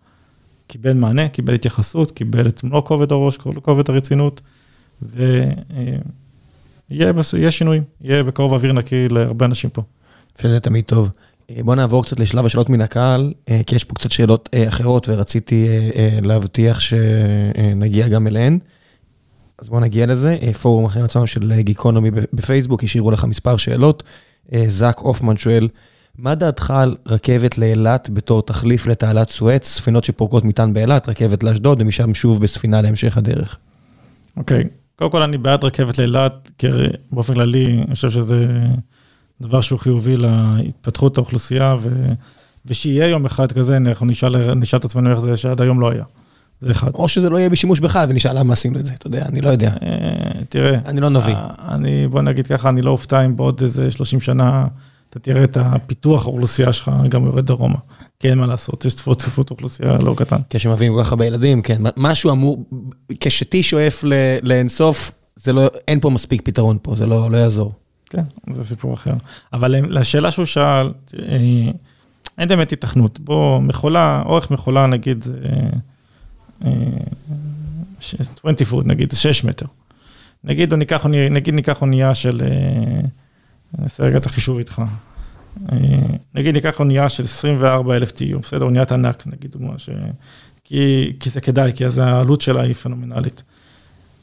קיבל 0.68 0.94
מענה, 0.94 1.30
קיבל 1.30 1.54
התייחסות, 1.54 2.12
קיבל 2.12 2.48
את 2.48 2.64
מלוא 2.64 2.82
כובד 2.82 3.12
הראש, 3.12 3.38
כל 3.38 3.54
כובד 3.62 3.90
הרצינות, 3.90 4.42
ויהיה 5.02 5.52
שינויים, 7.52 7.84
יהיה 8.02 8.24
בקרוב 8.24 8.54
אוויר 8.54 8.74
נקי 8.74 9.08
להרבה 9.10 9.46
אנשים 9.46 9.70
פה. 9.70 9.82
וזה 10.44 10.60
תמיד 10.60 10.84
טוב. 10.86 11.10
אה, 11.50 11.64
בוא 11.64 11.76
נעבור 11.76 12.04
קצת 12.04 12.20
לשלב 12.20 12.46
השאלות 12.46 12.70
מן 12.70 12.82
הקהל, 12.82 13.34
אה, 13.50 13.62
כי 13.68 13.76
יש 13.76 13.84
פה 13.84 13.96
קצת 13.96 14.12
שאלות 14.12 14.50
אה, 14.54 14.68
אחרות 14.68 15.10
ורציתי 15.10 15.68
להבטיח 16.22 16.80
שנגיע 16.80 18.08
גם 18.08 18.28
אליהן. 18.28 18.60
אז 19.60 19.70
בוא 19.70 19.80
נגיע 19.80 20.06
לזה. 20.06 20.38
פורום 20.62 20.86
אחרי 20.86 21.04
עצמם 21.04 21.28
של 21.28 21.54
גיקונומי 21.60 22.12
בפייסבוק 22.12 22.84
השאירו 22.84 23.12
לך 23.12 23.24
מספר 23.24 23.58
שאלות. 23.58 24.04
זאק 24.68 25.00
הופמן 25.00 25.38
שואל, 25.38 25.68
מה 26.18 26.36
דעתך 26.36 26.72
על 26.72 26.96
רכבת 27.06 27.58
לאילת 27.58 28.10
בתור 28.14 28.42
תחליף 28.42 28.88
לתעלת 28.88 29.30
סואץ, 29.30 29.68
ספינות 29.68 30.04
שפורקות 30.04 30.46
מטען 30.46 30.74
באילת, 30.74 31.10
רכבת 31.10 31.44
לאשדוד 31.44 31.82
ומשם 31.82 32.14
שוב 32.14 32.42
בספינה 32.42 32.82
להמשך 32.82 33.18
הדרך? 33.18 33.58
אוקיי, 34.38 34.64
okay. 34.64 34.68
קודם 34.96 35.12
כל 35.12 35.22
אני 35.22 35.38
בעד 35.38 35.64
רכבת 35.64 35.98
לאילת, 35.98 36.52
כי 36.58 36.68
באופן 37.12 37.34
כללי 37.34 37.84
אני 37.88 37.96
חושב 37.96 38.10
שזה... 38.10 38.48
דבר 39.42 39.62
שהוא 39.62 39.80
חיובי 39.80 40.18
להתפתחות 40.18 41.18
האוכלוסייה, 41.18 41.76
ו... 41.80 41.90
ושיהיה 42.66 43.08
יום 43.08 43.26
אחד 43.26 43.52
כזה, 43.52 43.78
אנחנו 43.78 44.06
נשאל, 44.06 44.54
נשאל 44.54 44.80
את 44.80 44.86
עצמנו 44.86 45.10
איך 45.12 45.20
זה 45.20 45.38
שעד 45.38 45.62
היום 45.62 45.80
לא 45.80 45.92
היה. 45.92 46.04
זה 46.62 46.72
אחד. 46.72 46.92
או 46.94 47.08
שזה 47.08 47.30
לא 47.30 47.38
יהיה 47.38 47.50
בשימוש 47.50 47.80
בכלל, 47.80 48.06
ונשאל 48.10 48.40
למה 48.40 48.54
עשינו 48.54 48.80
את 48.80 48.86
זה, 48.86 48.94
אתה 48.94 49.08
יודע, 49.08 49.26
אני 49.26 49.42
לא 49.42 49.50
יודע. 49.50 49.72
אה, 49.82 50.44
תראה. 50.50 50.80
אני 50.86 51.02
לא 51.02 51.10
נביא. 51.10 51.36
אה, 51.36 51.50
אני, 51.70 52.08
בוא 52.08 52.22
נגיד 52.22 52.48
ככה, 52.48 52.70
אני 52.70 52.82
לא 52.82 52.92
אופתע 52.92 53.26
אם 53.26 53.36
בעוד 53.36 53.62
איזה 53.62 53.92
30 53.92 54.20
שנה, 54.20 54.68
אתה 55.10 55.20
תראה 55.20 55.44
את 55.44 55.58
הפיתוח 55.62 56.26
האוכלוסייה 56.26 56.74
שלך 56.74 56.92
גם 57.10 57.26
יורד 57.26 57.46
דרומה. 57.46 57.78
כי 58.20 58.30
אין 58.30 58.38
מה 58.38 58.48
לעשות, 58.48 58.86
יש 58.86 58.96
צפות 58.96 59.20
צפיפות 59.20 59.52
אוכלוסייה 59.52 59.98
לא 59.98 60.14
קטן. 60.18 60.38
כשמביאים 60.50 60.94
כל 60.94 61.04
כך 61.04 61.12
הרבה 61.12 61.26
ילדים, 61.26 61.62
כן, 61.62 61.82
משהו 61.98 62.32
אמור, 62.32 62.64
כשתי 63.20 63.64
שואף 63.64 64.04
לאינסוף, 64.44 65.12
זה 65.36 65.54
לא, 65.54 65.70
אין 65.88 66.00
פה 66.00 66.10
מספיק 66.10 66.42
פתרון 66.42 66.78
פה, 66.82 66.96
זה 66.96 67.06
לא, 67.06 67.32
לא 67.32 67.38
יעזור. 67.38 67.72
כן, 68.10 68.24
זה 68.52 68.64
סיפור 68.64 68.94
אחר. 68.94 69.14
אבל 69.54 69.76
לשאלה 69.90 70.32
שהוא 70.32 70.46
שאל, 70.46 70.92
אה, 71.20 71.72
אין 72.38 72.50
באמת 72.50 72.72
התכנות. 72.72 73.20
בוא, 73.20 73.60
מכולה, 73.60 74.24
אורך 74.26 74.52
מכולה 74.52 74.88
נגיד 74.88 75.24
זה 75.24 75.40
20 76.62 76.72
אה, 78.46 78.66
פוט, 78.70 78.86
נגיד 78.86 79.12
זה 79.12 79.18
6 79.18 79.44
מטר. 79.44 79.66
נגיד 80.44 80.74
ניקח, 80.74 81.06
נגיד 81.06 81.54
ניקח 81.54 81.82
אונייה 81.82 82.16
של, 82.16 82.42
אה, 82.42 83.00
אני 83.78 83.84
אעשה 83.84 84.04
רגע 84.04 84.18
את 84.18 84.26
החישוב 84.26 84.58
איתך. 84.58 84.82
נגיד 86.36 86.56
ניקח 86.56 86.80
אונייה 86.80 87.10
של 87.10 87.24
24 87.24 87.96
אלף 87.96 88.12
TU, 88.12 88.38
בסדר? 88.42 88.66
אוניית 88.66 88.92
ענק, 88.92 89.24
נגיד 89.28 89.52
דוגמה, 89.52 89.80
ש... 89.80 89.90
כי, 90.64 91.14
כי 91.20 91.30
זה 91.30 91.42
כדאי, 91.42 91.72
כי 91.76 91.86
אז 91.86 91.98
העלות 91.98 92.42
שלה 92.42 92.62
היא 92.62 92.74
פנומנלית. 92.74 93.44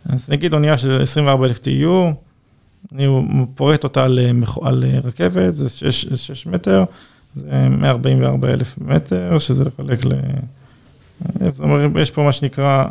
אז 0.08 0.28
נגיד 0.28 0.54
אונייה 0.54 0.78
של 0.78 1.02
24 1.02 1.46
אלף 1.46 1.58
TEU, 1.58 2.14
אני 2.92 3.06
פורט 3.54 3.84
אותה 3.84 4.04
על, 4.04 4.18
על 4.62 4.84
רכבת, 5.04 5.56
זה 5.56 5.68
6, 5.68 6.06
6 6.14 6.46
מטר, 6.46 6.84
זה 7.36 7.68
144 7.68 8.52
אלף 8.52 8.78
מטר, 8.78 9.38
שזה 9.38 9.64
לחלק 9.64 10.04
ל... 10.04 10.12
זאת 11.50 11.60
אומרת, 11.60 11.90
יש 12.00 12.10
פה 12.10 12.22
מה 12.22 12.32
שנקרא 12.32 12.84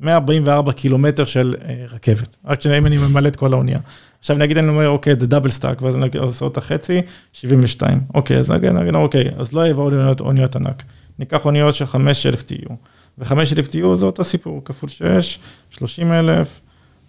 144 0.00 0.72
קילומטר 0.72 1.24
של 1.24 1.54
רכבת, 1.92 2.36
רק 2.44 2.66
אם 2.66 2.86
אני 2.86 2.96
ממלא 2.98 3.28
את 3.28 3.36
כל 3.36 3.52
האונייה. 3.52 3.78
עכשיו 4.20 4.36
נגיד 4.36 4.58
אני 4.58 4.68
אומר, 4.68 4.88
אוקיי, 4.88 5.14
זה 5.20 5.26
double 5.26 5.50
stack, 5.50 5.82
ואז 5.82 5.96
אני 5.96 6.08
עושה 6.18 6.44
אותה 6.44 6.60
חצי, 6.60 7.02
72. 7.32 8.00
אוקיי, 8.14 8.38
אז 8.38 8.50
נגיד, 8.50 8.70
נגיד, 8.70 8.94
אוקיי, 8.94 9.24
אז 9.38 9.52
לא 9.52 9.68
יבואו 9.68 9.86
אוניות, 9.86 10.20
אוניות 10.20 10.56
ענק. 10.56 10.82
ניקח 11.18 11.44
אוניות 11.44 11.74
של 11.74 11.86
5,000 11.86 12.42
TEU. 12.48 12.72
ו-5,000 13.18 13.68
TU 13.70 13.96
זה 13.96 14.06
אותו 14.06 14.24
סיפור, 14.24 14.62
כפול 14.64 14.88
6, 14.88 15.38
30,000, 15.70 16.60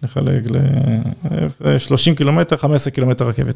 נחלק 0.02 0.42
ל-30 0.50 2.14
קילומטר, 2.16 2.56
15 2.56 2.90
קילומטר 2.90 3.28
רכבת. 3.28 3.54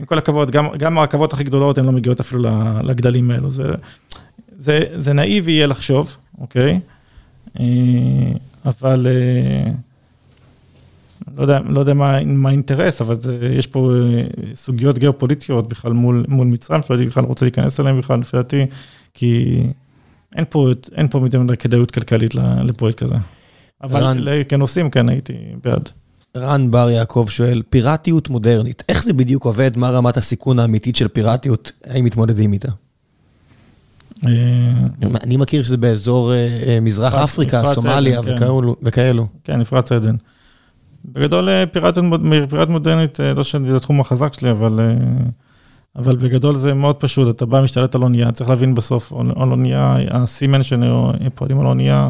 עם 0.00 0.06
כל 0.06 0.18
הכבוד, 0.18 0.50
גם, 0.50 0.66
גם 0.78 0.98
הרכבות 0.98 1.32
הכי 1.32 1.44
גדולות 1.44 1.78
הן 1.78 1.84
לא 1.84 1.92
מגיעות 1.92 2.20
אפילו 2.20 2.42
לגדלים 2.82 3.30
האלו. 3.30 3.50
זה, 3.50 3.74
זה, 4.58 4.80
זה 4.94 5.12
נאיבי 5.12 5.52
יהיה 5.52 5.66
לחשוב, 5.66 6.16
אוקיי? 6.38 6.80
אה, 7.60 7.64
אבל... 8.64 9.06
אה, 9.10 9.72
לא 11.36 11.42
יודע, 11.42 11.60
לא 11.68 11.80
יודע 11.80 11.94
מה, 11.94 12.24
מה 12.24 12.48
האינטרס, 12.48 13.00
אבל 13.00 13.20
זה, 13.20 13.52
יש 13.58 13.66
פה 13.66 13.92
אה, 13.94 14.22
סוגיות 14.54 14.98
גיאופוליטיות 14.98 15.68
בכלל 15.68 15.92
מול, 15.92 16.24
מול 16.28 16.46
מצרים, 16.46 16.82
שלא 16.82 16.94
יודעת 16.94 17.08
בכלל 17.08 17.24
רוצה 17.24 17.44
להיכנס 17.44 17.80
אליהן 17.80 17.98
בכלל, 17.98 18.20
לפי 18.20 18.36
דעתי, 18.36 18.66
כי 19.14 19.62
אין 20.36 20.44
פה, 20.50 20.70
אין 20.94 21.08
פה 21.08 21.20
מדי 21.20 21.56
כדאיות 21.58 21.90
כלכלית 21.90 22.34
לפרויקט 22.64 22.98
כזה. 23.02 23.14
אבל 23.82 24.02
רן, 24.02 24.18
כנושאים, 24.48 24.90
כן, 24.90 25.08
הייתי 25.08 25.32
בעד. 25.64 25.88
רן 26.36 26.70
בר 26.70 26.90
יעקב 26.90 27.26
שואל, 27.28 27.62
פיראטיות 27.70 28.28
מודרנית, 28.28 28.82
איך 28.88 29.04
זה 29.04 29.12
בדיוק 29.12 29.44
עובד? 29.44 29.76
מה 29.76 29.90
רמת 29.90 30.16
הסיכון 30.16 30.58
האמיתית 30.58 30.96
של 30.96 31.08
פיראטיות? 31.08 31.72
האם 31.84 32.04
מתמודדים 32.04 32.52
איתה? 32.52 32.68
אה, 34.26 34.30
אני 35.24 35.36
מכיר 35.36 35.62
שזה 35.62 35.76
באזור 35.76 36.32
אה, 36.32 36.78
מזרח 36.82 37.14
אפריקה, 37.14 37.64
סומליה 37.64 38.22
כן. 38.22 38.34
וכאלו. 38.82 39.26
כן, 39.44 39.60
נפרץ 39.60 39.92
עדן. 39.92 40.16
בגדול 41.04 41.48
אה, 41.48 41.64
פיראטיות 41.66 42.68
מודרנית, 42.68 43.20
לא 43.36 43.44
שזה 43.44 43.76
התחום 43.76 44.00
החזק 44.00 44.34
שלי, 44.34 44.50
אבל, 44.50 44.80
אבל 45.96 46.16
בגדול 46.16 46.54
זה 46.54 46.74
מאוד 46.74 46.96
פשוט, 46.96 47.36
אתה 47.36 47.46
בא, 47.46 47.60
משתלט 47.60 47.94
על 47.94 48.02
אונייה, 48.02 48.32
צריך 48.32 48.50
להבין 48.50 48.74
בסוף, 48.74 49.12
על 49.12 49.50
אונייה, 49.52 49.96
הסימן 50.10 50.60
שפועלים 50.62 51.60
על 51.60 51.66
אונייה, 51.66 52.08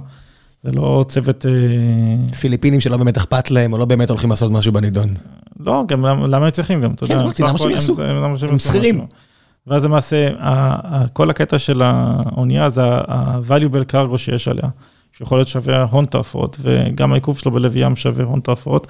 זה 0.67 0.73
לא 0.73 1.05
צוות... 1.09 1.47
אה, 1.47 2.35
פיליפינים 2.41 2.81
שלא 2.81 2.97
באמת 2.97 3.17
אכפת 3.17 3.51
להם, 3.51 3.73
או 3.73 3.79
לא 3.79 3.85
באמת 3.85 4.11
הולכים 4.11 4.31
לעשות 4.31 4.53
משהו 4.53 4.73
בנידון. 4.73 5.15
לא, 5.61 5.85
גם 5.89 6.07
למה 6.07 6.45
הם 6.45 6.51
צריכים 6.51 6.81
גם, 6.81 6.93
אתה 6.93 7.07
כן, 7.07 7.13
יודע. 7.13 7.33
כן, 7.33 7.45
אמרתי, 7.45 7.59
למה 7.59 7.59
שהם 7.59 7.71
יעשו? 7.71 8.49
הם 8.53 8.59
שכירים. 8.59 9.07
ואז 9.67 9.85
למעשה, 9.85 10.29
כל 11.13 11.31
הקטע 11.31 11.59
של 11.59 11.83
האונייה 11.83 12.71
זה 12.71 12.83
ה-valuable 12.85 13.93
cargo 13.93 14.19
שיש 14.19 14.49
עליה, 14.49 14.69
שיכול 15.13 15.39
להיות 15.39 15.49
שווה 15.49 15.83
הון 15.83 16.07
תועפות, 16.07 16.57
וגם 16.61 17.13
העיכוב 17.13 17.39
שלו 17.39 17.53
בלב 17.53 17.77
ים 17.77 17.97
שווה 17.97 18.25
הון 18.25 18.41
תועפות. 18.41 18.87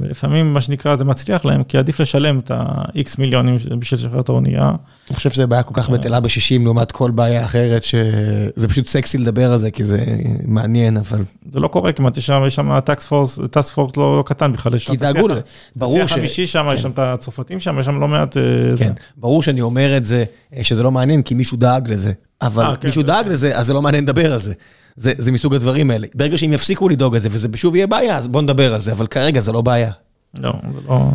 ולפעמים, 0.00 0.54
מה 0.54 0.60
שנקרא, 0.60 0.96
זה 0.96 1.04
מצליח 1.04 1.44
להם, 1.44 1.64
כי 1.64 1.78
עדיף 1.78 2.00
לשלם 2.00 2.38
את 2.38 2.50
ה-X 2.50 3.14
מיליונים 3.18 3.56
בשביל 3.56 4.00
לשחרר 4.00 4.20
את 4.20 4.28
האונייה. 4.28 4.72
אני 5.10 5.16
חושב 5.16 5.30
שזה 5.30 5.46
בעיה 5.46 5.62
כל 5.62 5.74
כך 5.74 5.90
בטלה 5.90 6.20
ב-60 6.20 6.62
לעומת 6.62 6.92
כל 6.92 7.10
בעיה 7.10 7.44
אחרת, 7.44 7.84
שזה 7.84 8.68
פשוט 8.68 8.86
סקסי 8.86 9.18
לדבר 9.18 9.52
על 9.52 9.58
זה, 9.58 9.70
כי 9.70 9.84
זה 9.84 10.04
מעניין, 10.44 10.96
אבל... 10.96 11.24
זה 11.50 11.60
לא 11.60 11.68
קורה 11.68 11.92
כמעט, 11.92 12.16
יש 12.16 12.30
שם 12.48 12.80
task 12.80 13.06
force, 13.06 13.38
task 13.50 13.70
force 13.70 13.96
לא 13.96 14.22
קטן 14.26 14.52
בכלל, 14.52 14.74
יש 14.74 14.84
שם... 14.84 14.90
כי 14.90 14.96
דאגו 14.96 15.28
לזה, 15.28 15.40
ברור 15.76 16.06
ש... 16.06 16.12
חמישי 16.12 16.46
שם, 16.46 16.66
יש 16.68 16.74
כן. 16.74 16.82
שם 16.82 16.90
את 16.90 16.98
הצרפתים 16.98 17.60
שם, 17.60 17.78
יש 17.80 17.86
שם 17.86 18.00
לא 18.00 18.08
מעט... 18.08 18.36
אה, 18.36 18.42
כן, 18.78 18.92
ברור 19.16 19.42
שאני 19.42 19.60
אומר 19.60 19.96
את 19.96 20.04
זה, 20.04 20.24
אה, 20.56 20.64
שזה 20.64 20.82
לא 20.82 20.90
מעניין, 20.90 21.22
כי 21.22 21.34
מישהו 21.34 21.56
דאג 21.56 21.90
לזה. 21.90 22.12
אבל 22.42 22.64
אה, 22.64 22.76
כן, 22.76 22.88
מישהו 22.88 23.02
דאג 23.02 23.24
כן. 23.24 23.30
לזה, 23.30 23.58
אז 23.58 23.66
זה 23.66 23.72
לא 23.72 23.82
מעניין 23.82 24.04
לדבר 24.04 24.32
על 24.32 24.40
זה. 24.40 24.54
זה, 24.98 25.12
זה 25.18 25.32
מסוג 25.32 25.54
הדברים 25.54 25.90
האלה. 25.90 26.06
ברגע 26.14 26.38
שהם 26.38 26.52
יפסיקו 26.52 26.88
לדאוג 26.88 27.14
על 27.14 27.20
זה, 27.20 27.28
וזה 27.32 27.48
שוב 27.54 27.76
יהיה 27.76 27.86
בעיה, 27.86 28.16
אז 28.16 28.28
בואו 28.28 28.42
נדבר 28.42 28.74
על 28.74 28.80
זה, 28.80 28.92
אבל 28.92 29.06
כרגע 29.06 29.40
זה 29.40 29.52
לא 29.52 29.60
בעיה. 29.60 29.90
לא, 30.38 30.52
זה 30.74 30.80
לא... 30.88 31.10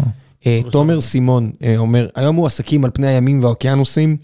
אה, 0.45 0.61
תומר 0.71 1.01
סימון 1.01 1.51
אה, 1.63 1.77
אומר, 1.77 2.07
היום 2.15 2.35
מועסקים 2.35 2.85
על 2.85 2.91
פני 2.93 3.07
הימים 3.07 3.43
והאוקיינוסים 3.43 4.17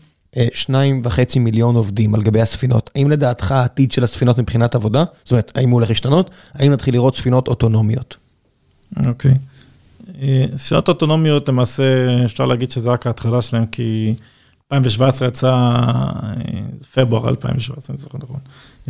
שניים 0.53 1.01
וחצי 1.03 1.39
מיליון 1.39 1.75
עובדים 1.75 2.15
על 2.15 2.21
גבי 2.21 2.41
הספינות. 2.41 2.89
האם 2.95 3.11
לדעתך 3.11 3.51
העתיד 3.51 3.91
של 3.91 4.03
הספינות 4.03 4.37
מבחינת 4.37 4.75
עבודה? 4.75 5.03
זאת 5.23 5.31
אומרת, 5.31 5.51
האם 5.55 5.69
הוא 5.69 5.77
הולך 5.77 5.89
להשתנות? 5.89 6.29
האם 6.53 6.71
נתחיל 6.71 6.93
לראות 6.93 7.15
ספינות 7.15 7.47
אוטונומיות? 7.47 8.17
אוקיי. 9.05 9.33
ספינות 10.55 10.87
אוטונומיות, 10.87 11.49
למעשה, 11.49 11.83
אפשר 12.25 12.45
להגיד 12.45 12.71
שזה 12.71 12.89
רק 12.89 13.07
ההתחלה 13.07 13.41
שלהם, 13.41 13.65
כי 13.65 14.13
2017 14.73 15.27
יצא, 15.27 15.73
פברואר 16.93 17.29
2017, 17.29 17.93
אני 17.93 18.01
זוכר 18.01 18.17
נכון, 18.23 18.39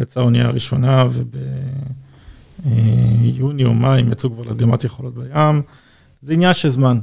יצאה 0.01 0.23
האונייה 0.23 0.47
הראשונה, 0.47 1.05
וביוני 2.65 3.65
או 3.65 3.73
מאי 3.73 3.99
הם 3.99 4.11
יצאו 4.11 4.31
כבר 4.31 4.43
לדגימת 4.43 4.83
יכולות 4.83 5.13
בים. 5.15 5.61
זה 6.21 6.33
עניין 6.33 6.53
של 6.53 6.69
זמן. 6.69 6.99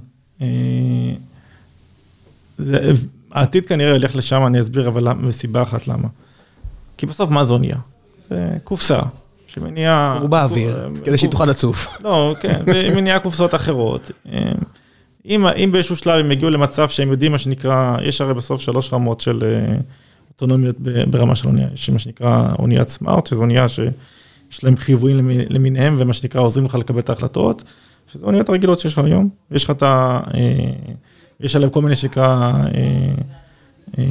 זה, 2.58 2.92
העתיד 3.32 3.66
כנראה 3.66 3.96
ילך 3.96 4.16
לשם, 4.16 4.46
אני 4.46 4.60
אסביר, 4.60 4.88
אבל 4.88 5.12
מסיבה 5.12 5.62
אחת 5.62 5.88
למה. 5.88 6.08
כי 6.96 7.06
בסוף 7.06 7.30
מה 7.30 7.44
זה 7.44 7.52
אונייה? 7.52 7.76
זה 8.28 8.56
קופסה. 8.64 9.00
שמניעה... 9.46 10.18
הוא 10.20 10.30
באוויר, 10.30 10.88
כדי 11.04 11.18
שהיא 11.18 11.30
תוכל 11.30 11.44
לצוף. 11.44 11.88
לא, 12.04 12.34
כן, 12.40 12.60
ומניעה 12.66 13.18
קופסאות 13.18 13.54
אחרות. 13.54 14.10
אם, 15.26 15.46
אם 15.46 15.68
באיזשהו 15.72 15.96
שלב 15.96 16.24
הם 16.24 16.32
יגיעו 16.32 16.50
למצב 16.50 16.88
שהם 16.88 17.10
יודעים 17.10 17.32
מה 17.32 17.38
שנקרא, 17.38 17.96
יש 18.02 18.20
הרי 18.20 18.34
בסוף 18.34 18.60
שלוש 18.60 18.92
רמות 18.92 19.20
של 19.20 19.42
אה, 19.44 19.76
אוטונומיות 20.36 20.76
ברמה 21.10 21.36
של 21.36 21.48
אונייה, 21.48 21.68
יש 21.74 21.90
מה 21.90 21.98
שנקרא 21.98 22.54
אוניית 22.58 22.88
סמארט, 22.88 23.26
שזו 23.26 23.40
אונייה 23.40 23.68
שיש 23.68 24.64
להם 24.64 24.76
חיוויים 24.76 25.30
למיניהם, 25.48 25.94
ומה 25.98 26.12
שנקרא 26.12 26.40
עוזרים 26.40 26.66
לך 26.66 26.74
לקבל 26.74 26.98
את 26.98 27.08
ההחלטות, 27.08 27.62
שזה 28.12 28.26
אוניות 28.26 28.50
רגילות 28.50 28.78
שיש 28.78 28.92
לך 28.92 28.98
היום, 28.98 29.28
ויש 29.50 29.64
לך 29.64 29.70
את 29.70 29.82
ה... 29.82 30.20
אה, 30.34 30.70
יש 31.40 31.56
עליהם 31.56 31.70
כל 31.70 31.82
מיני 31.82 31.96
שנקרא 31.96 32.52
אה, 33.98 34.04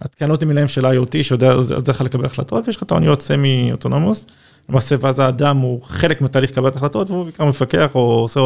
התקנות 0.00 0.42
למיניהם 0.42 0.68
של 0.68 0.86
IoT, 0.86 1.22
שיודע 1.22 1.52
עוזר 1.52 1.92
לך 1.92 2.00
לקבל 2.00 2.24
החלטות, 2.24 2.66
ויש 2.66 2.76
לך 2.76 2.82
את 2.82 2.90
האוניות 2.90 3.22
סמי 3.22 3.68
אוטונומוס, 3.72 4.26
למעשה 4.68 4.96
ואז 5.00 5.18
האדם 5.18 5.56
הוא 5.56 5.82
חלק 5.82 6.20
מתהליך 6.20 6.50
קבלת 6.50 6.76
החלטות, 6.76 7.10
והוא 7.10 7.24
בעיקר 7.24 7.44
מפקח 7.44 7.94
או 7.94 8.00
עושה 8.00 8.40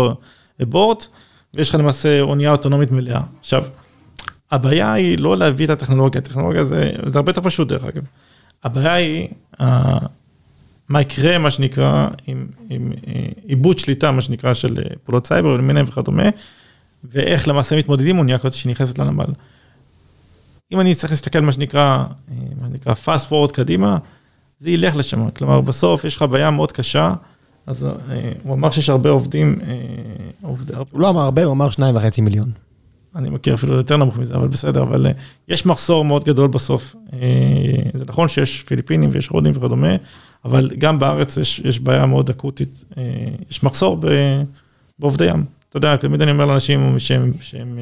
בורט. 0.61 1.07
ויש 1.55 1.69
לך 1.69 1.75
למעשה 1.75 2.21
אונייה 2.21 2.53
אוטונומית 2.53 2.93
מלאה. 2.93 3.21
עכשיו, 3.41 3.65
הבעיה 4.53 4.93
היא 4.93 5.19
לא 5.19 5.37
להביא 5.37 5.65
את 5.65 5.71
הטכנולוגיה, 5.71 6.21
הטכנולוגיה 6.21 6.65
זה, 6.65 6.93
זה 7.07 7.19
הרבה 7.19 7.31
יותר 7.31 7.41
פשוט 7.41 7.69
דרך 7.69 7.85
אגב. 7.85 8.03
הבעיה 8.65 8.95
היא, 8.95 9.29
uh, 9.61 9.65
מה 10.89 11.01
יקרה, 11.01 11.39
מה 11.39 11.51
שנקרא, 11.51 12.09
עם, 12.27 12.47
עם 12.71 12.93
uh, 12.93 13.09
עיבוד 13.47 13.79
שליטה, 13.79 14.11
מה 14.11 14.23
שנקרא, 14.23 14.55
של 14.55 14.79
uh, 14.79 14.97
פעולות 15.05 15.27
סייבר 15.27 15.57
למיניהם 15.57 15.87
וכדומה, 15.89 16.29
ואיך 17.05 17.49
למעשה 17.49 17.77
מתמודדים 17.77 18.19
אונייה 18.19 18.39
כזאת 18.39 18.55
שנכנסת 18.55 18.99
לנמל. 18.99 19.25
אם 20.73 20.81
אני 20.81 20.95
צריך 20.95 21.13
להסתכל 21.13 21.41
מה 21.41 21.53
שנקרא, 21.53 22.05
מה 22.61 22.69
שנקרא 22.69 22.95
fast 23.05 23.31
forward 23.31 23.53
קדימה, 23.53 23.99
זה 24.59 24.71
ילך 24.71 24.97
לשם, 24.97 25.31
כלומר 25.31 25.61
בסוף 25.61 26.05
יש 26.05 26.17
לך 26.17 26.23
בעיה 26.23 26.51
מאוד 26.51 26.73
קשה. 26.73 27.15
אז 27.67 27.85
אה, 27.85 28.33
הוא 28.43 28.55
אמר 28.55 28.71
שיש 28.71 28.89
הרבה 28.91 29.11
עובדים, 29.11 29.59
אה, 29.63 29.77
עובדי... 30.43 30.75
הוא 30.91 31.01
לא 31.01 31.11
אמר 31.11 31.21
הרבה, 31.21 31.45
הוא 31.45 31.53
אמר 31.53 31.71
שניים 31.71 31.97
וחצי 31.97 32.21
מיליון. 32.21 32.53
אני 33.17 33.31
מכיר 33.31 33.55
אפילו 33.55 33.75
יותר 33.75 33.97
נמוך 33.97 34.19
מזה, 34.19 34.35
אבל 34.35 34.49
בסדר, 34.49 34.83
אבל 34.83 35.07
אה, 35.07 35.13
יש 35.49 35.67
מחסור 35.67 36.05
מאוד 36.05 36.25
גדול 36.25 36.49
בסוף. 36.49 36.97
זה 37.95 38.05
נכון 38.05 38.29
שיש 38.29 38.63
פיליפינים 38.63 39.11
ויש 39.13 39.29
הודים 39.29 39.53
וכדומה, 39.57 39.97
אבל 40.45 40.71
גם 40.79 40.99
בארץ 40.99 41.37
יש, 41.37 41.59
יש 41.59 41.81
בעיה 41.81 42.07
מאוד 42.07 42.31
אקוטית, 42.31 42.85
יש 43.51 43.63
מחסור 43.63 44.01
בעובדי 44.99 45.25
ים. 45.25 45.45
אתה 45.69 45.77
יודע, 45.77 45.97
תמיד 45.97 46.23
אני 46.23 46.31
אומר 46.31 46.47
לאנשים 46.47 46.99
שהם, 46.99 47.33
שהם 47.41 47.79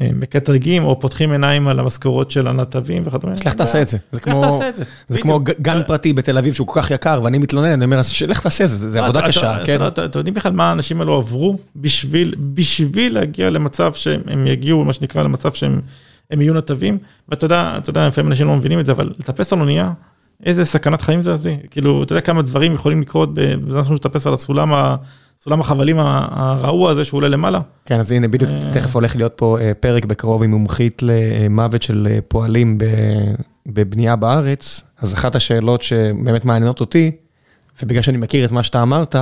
מקטרגים 0.00 0.84
או 0.84 1.00
פותחים 1.00 1.32
עיניים 1.32 1.68
על 1.68 1.78
המשכורות 1.78 2.30
של 2.30 2.48
הנתבים 2.48 3.02
וכדומה. 3.06 3.32
אז 3.32 3.44
לך 3.44 3.54
תעשה 3.54 3.82
את 3.82 3.88
זה. 3.88 3.98
זה 4.10 4.20
את 4.68 4.76
זה. 4.76 4.84
כמו 5.20 5.40
גן 5.60 5.82
פרטי 5.86 6.12
בתל 6.12 6.38
אביב 6.38 6.54
שהוא 6.54 6.66
כל 6.66 6.80
כך 6.80 6.90
יקר 6.90 7.20
ואני 7.24 7.38
מתלונן, 7.38 7.72
אני 7.72 7.84
אומר, 7.84 8.00
לך 8.28 8.40
תעשה 8.40 8.64
את 8.64 8.68
זה, 8.68 8.90
זה 8.90 9.04
עבודה 9.04 9.22
קשה, 9.22 9.58
כן? 9.64 9.86
אתם 9.86 10.18
יודעים 10.18 10.34
בכלל 10.34 10.52
מה 10.52 10.68
האנשים 10.68 11.00
האלו 11.00 11.14
עברו 11.14 11.58
בשביל 11.76 12.34
להגיע 13.10 13.50
למצב 13.50 13.92
שהם 13.92 14.46
יגיעו, 14.46 14.84
מה 14.84 14.92
שנקרא, 14.92 15.22
למצב 15.22 15.52
שהם 15.52 15.80
יהיו 16.32 16.54
נתבים? 16.54 16.98
ואתה 17.28 17.44
יודע, 17.44 18.08
לפעמים 18.08 18.30
אנשים 18.30 18.46
לא 18.46 18.56
מבינים 18.56 18.80
את 18.80 18.86
זה, 18.86 18.92
אבל 18.92 19.12
לטפס 19.18 19.52
על 19.52 19.60
אונייה, 19.60 19.92
איזה 20.46 20.64
סכנת 20.64 21.02
חיים 21.02 21.22
זה, 21.22 21.36
כאילו, 21.70 22.02
אתה 22.02 22.12
יודע 22.12 22.20
כמה 22.20 22.42
דברים 22.42 22.74
יכולים 22.74 23.00
לקרות 23.00 23.34
בזמן 23.34 23.82
שאתה 23.82 23.94
מטפס 23.94 24.26
על 24.26 24.34
הסולם 24.34 24.94
סולם 25.44 25.60
החבלים 25.60 25.96
הרעוע 25.98 26.90
הזה 26.90 27.04
שהוא 27.04 27.18
עולה 27.18 27.28
למעלה. 27.28 27.60
כן, 27.84 27.98
אז 27.98 28.12
הנה 28.12 28.28
בדיוק 28.28 28.50
תכף 28.72 28.94
הולך 28.94 29.16
להיות 29.16 29.32
פה 29.36 29.58
פרק 29.80 30.04
בקרוב 30.04 30.42
עם 30.42 30.50
מומחית 30.50 31.02
למוות 31.02 31.82
של 31.82 32.08
פועלים 32.28 32.78
בבנייה 33.66 34.16
בארץ, 34.16 34.82
אז 34.98 35.14
אחת 35.14 35.36
השאלות 35.36 35.82
שבאמת 35.82 36.44
מעניינות 36.44 36.80
אותי, 36.80 37.10
ובגלל 37.82 38.02
שאני 38.02 38.18
מכיר 38.18 38.44
את 38.44 38.52
מה 38.52 38.62
שאתה 38.62 38.82
אמרת, 38.82 39.16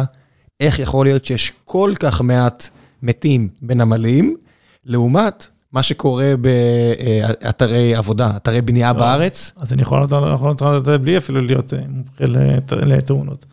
איך 0.60 0.78
יכול 0.78 1.06
להיות 1.06 1.24
שיש 1.24 1.52
כל 1.64 1.92
כך 2.00 2.20
מעט 2.20 2.68
מתים 3.02 3.48
בנמלים, 3.62 4.36
לעומת 4.84 5.46
מה 5.72 5.82
שקורה 5.82 6.34
באתרי 6.40 7.94
עבודה, 7.94 8.30
אתרי 8.36 8.60
בנייה 8.60 8.92
בארץ. 8.92 9.52
אז 9.56 9.72
אני 9.72 9.82
יכול 9.82 10.02
לתת 10.02 10.62
את 10.78 10.84
זה 10.84 10.98
בלי 10.98 11.18
אפילו 11.18 11.40
להיות 11.40 11.72
מומחה 11.88 12.24
לתאונות. 12.76 13.44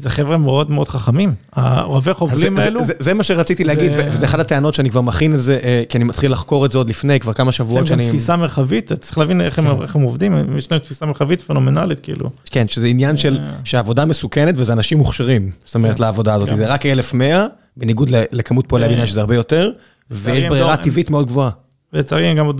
זה 0.00 0.10
חבר'ה 0.10 0.36
מאוד 0.36 0.70
מאוד 0.70 0.88
חכמים, 0.88 1.34
האוהבי 1.52 2.12
חובלים 2.12 2.58
האלו. 2.58 2.80
זה 2.98 3.14
מה 3.14 3.22
שרציתי 3.22 3.64
להגיד, 3.64 3.92
וזה 3.94 4.26
אחת 4.26 4.38
הטענות 4.38 4.74
שאני 4.74 4.90
כבר 4.90 5.00
מכין 5.00 5.34
את 5.34 5.38
זה, 5.40 5.58
כי 5.88 5.98
אני 5.98 6.04
מתחיל 6.04 6.32
לחקור 6.32 6.66
את 6.66 6.70
זה 6.70 6.78
עוד 6.78 6.90
לפני, 6.90 7.20
כבר 7.20 7.32
כמה 7.32 7.52
שבועות 7.52 7.86
שאני... 7.86 8.02
יש 8.02 8.08
להם 8.08 8.16
תפיסה 8.16 8.36
מרחבית, 8.36 8.92
צריך 8.92 9.18
להבין 9.18 9.40
איך 9.40 9.58
הם 9.94 10.02
עובדים, 10.02 10.56
יש 10.56 10.72
להם 10.72 10.80
תפיסה 10.80 11.06
מרחבית 11.06 11.40
פנומנלית, 11.40 12.00
כאילו. 12.00 12.30
כן, 12.50 12.68
שזה 12.68 12.86
עניין 12.86 13.16
של, 13.16 13.38
שהעבודה 13.64 14.04
מסוכנת 14.04 14.54
וזה 14.58 14.72
אנשים 14.72 14.98
מוכשרים, 14.98 15.50
זאת 15.64 15.74
אומרת, 15.74 16.00
לעבודה 16.00 16.34
הזאת, 16.34 16.48
זה 16.56 16.66
רק 16.66 16.86
1,100, 16.86 17.46
בניגוד 17.76 18.08
לכמות 18.10 18.64
פועלי 18.68 18.86
הבניין 18.86 19.06
שזה 19.06 19.20
הרבה 19.20 19.34
יותר, 19.34 19.70
ויש 20.10 20.44
ברירה 20.44 20.76
טבעית 20.76 21.10
מאוד 21.10 21.26
גבוהה. 21.26 21.50
לצערי 21.92 22.34
גם 22.34 22.52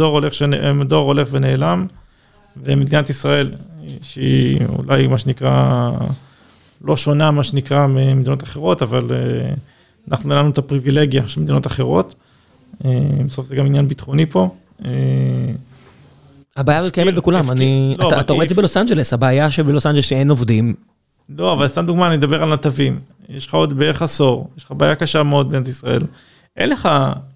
דור 0.89 1.07
הולך 1.07 1.29
ונעלם, 1.31 1.87
ומדינת 2.62 3.11
ישראל, 3.11 3.51
שהיא 4.03 4.61
אולי 4.79 5.07
מה 5.07 5.19
שנקרא... 5.19 5.91
לא 6.85 6.97
שונה, 6.97 7.31
מה 7.31 7.44
שנקרא, 7.44 7.86
ממדינות 7.86 8.43
אחרות, 8.43 8.82
אבל 8.82 9.11
אנחנו, 10.11 10.31
אין 10.31 10.39
לנו 10.39 10.51
את 10.51 10.59
הפריבילגיה 10.59 11.28
של 11.28 11.40
מדינות 11.40 11.66
אחרות. 11.66 12.15
בסוף 13.24 13.47
זה 13.47 13.57
גם 13.57 13.66
עניין 13.66 13.89
ביטחוני 13.89 14.27
פה. 14.27 14.48
הבעיה 16.57 16.78
הזאת 16.78 16.93
קיימת 16.94 17.15
בכולם, 17.15 17.51
אני, 17.51 17.97
אתה 18.20 18.32
רואה 18.32 18.44
את 18.44 18.48
זה 18.48 18.55
בלוס 18.55 18.77
אנג'לס, 18.77 19.12
הבעיה 19.12 19.51
שבלוס 19.51 19.86
אנג'לס 19.86 20.05
שאין 20.05 20.31
עובדים. 20.31 20.74
לא, 21.28 21.52
אבל 21.52 21.69
סתם 21.69 21.86
דוגמה, 21.86 22.07
אני 22.07 22.15
אדבר 22.15 22.43
על 22.43 22.52
נתבים. 22.52 22.98
יש 23.28 23.47
לך 23.47 23.55
עוד 23.55 23.78
בערך 23.78 24.02
עשור, 24.02 24.51
יש 24.57 24.65
לך 24.65 24.73
בעיה 24.77 24.94
קשה 24.94 25.23
מאוד 25.23 25.47
במדינת 25.47 25.69
ישראל. 25.69 26.02
אין 26.57 26.70
לך 26.70 26.89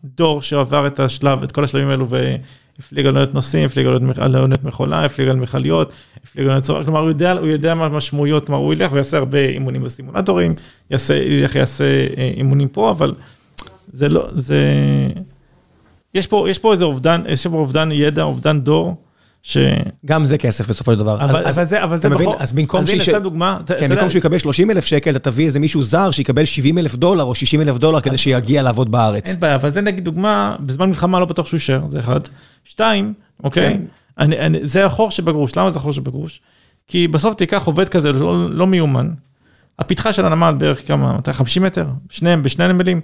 דור 0.04 0.42
שעבר 0.42 0.86
את 0.86 1.00
השלב, 1.00 1.42
את 1.42 1.52
כל 1.52 1.64
השלבים 1.64 1.88
האלו, 1.88 2.06
הפליג 2.78 3.06
על 3.06 3.12
אוניות 3.12 3.34
נוסעים, 3.34 3.66
הפליג 3.66 3.86
על 4.16 4.36
אוניות 4.36 4.64
מכולה, 4.64 5.04
הפליג 5.04 5.28
על 5.28 5.36
מכליות, 5.36 5.92
הפליג 6.24 6.44
על 6.44 6.48
אוניות 6.48 6.64
צובר, 6.64 6.84
כלומר 6.84 7.00
הוא 7.00 7.08
יודע, 7.08 7.32
הוא 7.32 7.46
יודע 7.46 7.74
מה 7.74 7.84
המשמעויות, 7.84 8.46
כלומר 8.46 8.60
הוא 8.60 8.74
ילך 8.74 8.92
ויעשה 8.92 9.16
הרבה 9.16 9.38
אימונים 9.38 9.82
בסימולטורים, 9.82 10.54
יעשה, 10.90 11.14
ילך 11.14 11.52
ויעשה 11.54 12.06
אימונים 12.36 12.68
פה, 12.68 12.90
אבל 12.90 13.14
זה 13.92 14.08
לא, 14.08 14.28
זה, 14.32 14.58
יש 16.14 16.26
פה, 16.26 16.46
יש 16.50 16.58
פה 16.58 16.72
איזה 16.72 16.84
אובדן, 16.84 17.22
יש 17.28 17.46
פה 17.46 17.56
אובדן 17.56 17.92
ידע, 17.92 18.22
אובדן 18.22 18.60
דור. 18.60 19.03
ש... 19.46 19.56
גם 20.06 20.24
זה 20.24 20.38
כסף 20.38 20.68
בסופו 20.68 20.92
של 20.92 20.98
דבר. 20.98 21.24
אבל, 21.24 21.46
אז, 21.46 21.58
אבל 21.58 21.66
זה, 21.66 21.84
אבל 21.84 21.96
זה 21.96 22.08
בחור, 22.08 22.36
אז 22.38 22.52
במקום. 22.52 22.80
אז 22.80 22.92
דוגמה. 23.22 23.58
כן, 23.78 23.88
במקום 23.88 24.10
שהוא 24.10 24.18
יקבל 24.18 24.38
30 24.38 24.70
אלף 24.70 24.84
שקל, 24.84 25.10
אתה 25.10 25.30
תביא 25.30 25.46
איזה 25.46 25.58
מישהו 25.58 25.82
זר 25.82 26.10
שיקבל 26.10 26.44
70 26.44 26.78
אלף 26.78 26.94
דולר 26.94 27.24
או 27.24 27.34
60 27.34 27.60
אלף 27.60 27.78
דולר 27.78 28.00
כדי 28.00 28.18
שיגיע 28.18 28.62
לעבוד 28.62 28.90
בארץ. 28.90 29.28
אין 29.28 29.40
בעיה, 29.40 29.54
אבל 29.54 29.70
זה 29.70 29.80
נגיד 29.80 30.04
דוגמה, 30.04 30.56
בזמן 30.60 30.88
מלחמה 30.88 31.20
לא 31.20 31.26
בטוח 31.26 31.46
שהוא 31.46 31.56
יישאר, 31.56 31.82
זה 31.88 31.98
אחד. 31.98 32.20
שתיים, 32.64 33.14
אוקיי? 33.44 33.74
כן. 33.74 33.82
אני, 34.18 34.38
אני, 34.38 34.58
זה 34.62 34.86
החור 34.86 35.10
שבגרוש, 35.10 35.56
למה 35.56 35.70
זה 35.70 35.78
החור 35.78 35.92
שבגרוש? 35.92 36.40
כי 36.88 37.08
בסוף 37.08 37.34
תיקח 37.34 37.66
עובד 37.66 37.88
כזה 37.88 38.12
לא, 38.12 38.50
לא 38.50 38.66
מיומן, 38.66 39.10
הפתחה 39.78 40.12
של 40.12 40.26
הנמל 40.26 40.54
בערך 40.58 40.88
כמה, 40.88 41.12
250 41.12 41.62
מטר, 41.62 41.86
שניהם 42.10 42.42
בשני 42.42 42.68
נמלים. 42.68 43.00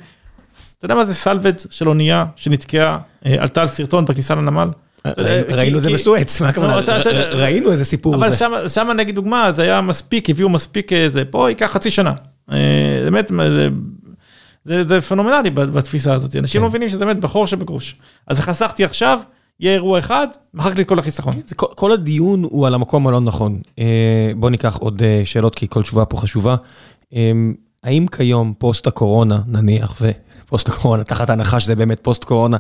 אתה 0.79 0.85
יודע 0.85 0.95
מה 0.95 1.05
זה 1.05 1.15
סלווג' 1.15 1.57
של 1.71 1.89
אונייה 1.89 2.25
שנתקעה, 2.37 2.99
עלתה 3.25 3.61
על 3.61 3.67
סרטון 3.67 4.05
בכניסה 4.05 4.35
לנמל? 4.35 4.69
ראינו 5.49 5.79
את 5.79 5.83
זה 5.83 5.91
בסואץ, 5.91 6.41
מה 6.41 6.49
הכוונה? 6.49 6.81
ראינו 7.33 7.73
איזה 7.73 7.85
סיפור 7.85 8.19
זה. 8.19 8.47
אבל 8.47 8.69
שם 8.69 8.89
נגיד 8.97 9.15
דוגמה, 9.15 9.53
זה 9.53 9.63
היה 9.63 9.81
מספיק, 9.81 10.31
הביאו 10.31 10.49
מספיק 10.49 10.93
איזה, 10.93 11.25
פה 11.25 11.51
ייקח 11.51 11.67
חצי 11.67 11.91
שנה. 11.91 12.13
באמת, 13.05 13.33
זה 14.65 15.01
פנומנלי 15.01 15.51
בתפיסה 15.51 16.15
הזאת, 16.15 16.37
אנשים 16.37 16.63
לא 16.63 16.69
מבינים 16.69 16.89
שזה 16.89 17.05
באמת 17.05 17.21
בחור 17.21 17.47
שבגרוש. 17.47 17.97
אז 18.27 18.41
חסכתי 18.41 18.85
עכשיו, 18.85 19.21
יהיה 19.61 19.75
אירוע 19.75 19.99
אחד, 19.99 20.29
מחק 20.55 20.77
לי 20.77 20.83
את 20.83 20.89
כל 20.89 20.99
החיסכון. 20.99 21.33
כל 21.57 21.93
הדיון 21.93 22.45
הוא 22.45 22.67
על 22.67 22.75
המקום 22.75 23.07
הלא 23.07 23.21
נכון. 23.21 23.61
בוא 24.37 24.51
ניקח 24.51 24.77
עוד 24.77 25.03
שאלות, 25.25 25.55
כי 25.55 25.67
כל 25.69 25.83
תשובה 25.83 26.05
פה 26.05 26.17
חשובה. 26.17 26.57
האם 27.85 28.07
כיום, 28.17 28.55
פוסט 28.59 28.87
הקורונה, 28.87 29.41
נניח, 29.47 29.95
ו... 30.01 30.11
פוסט 30.51 30.69
קורונה, 30.69 31.05
תחת 31.05 31.31
ההנחה 31.31 31.61
שזה 31.61 31.77
באמת 31.77 32.01
פוסט 32.03 32.25
קורונה, 32.25 32.57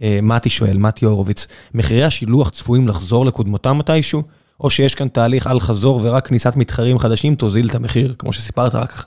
מתי 0.00 0.48
שואל, 0.48 0.76
מתי 0.76 1.04
הורוביץ, 1.04 1.46
מחירי 1.74 2.04
השילוח 2.04 2.50
צפויים 2.50 2.88
לחזור 2.88 3.26
לקודמותם 3.26 3.78
מתישהו, 3.78 4.22
או 4.60 4.70
שיש 4.70 4.94
כאן 4.94 5.08
תהליך 5.08 5.46
אל 5.46 5.60
חזור 5.60 6.00
ורק 6.02 6.26
כניסת 6.26 6.56
מתחרים 6.56 6.98
חדשים 6.98 7.34
תוזיל 7.34 7.68
את 7.68 7.74
המחיר, 7.74 8.14
כמו 8.18 8.32
שסיפרת, 8.32 8.74
רק 8.74 9.04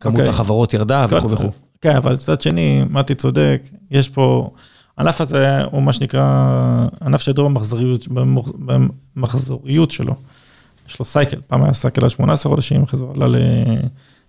כמות 0.00 0.28
החברות 0.28 0.74
ירדה 0.74 1.06
וכו' 1.08 1.30
וכו'. 1.30 1.50
כן, 1.80 1.96
אבל 1.96 2.12
מצד 2.12 2.40
שני, 2.40 2.84
מתי 2.90 3.14
צודק, 3.14 3.62
יש 3.90 4.08
פה, 4.08 4.50
הענף 4.98 5.20
הזה 5.20 5.60
הוא 5.64 5.82
מה 5.82 5.92
שנקרא, 5.92 6.86
ענף 7.02 7.20
שדור 7.20 7.50
במחזוריות 9.16 9.90
שלו. 9.90 10.14
יש 10.88 10.98
לו 10.98 11.04
סייקל, 11.04 11.40
פעם 11.46 11.64
היה 11.64 11.74
סייקל 11.74 12.04
על 12.04 12.08
18 12.08 12.50
חודשים, 12.50 12.82
אחרי 12.82 12.98
זה 12.98 13.04
עלה 13.14 13.38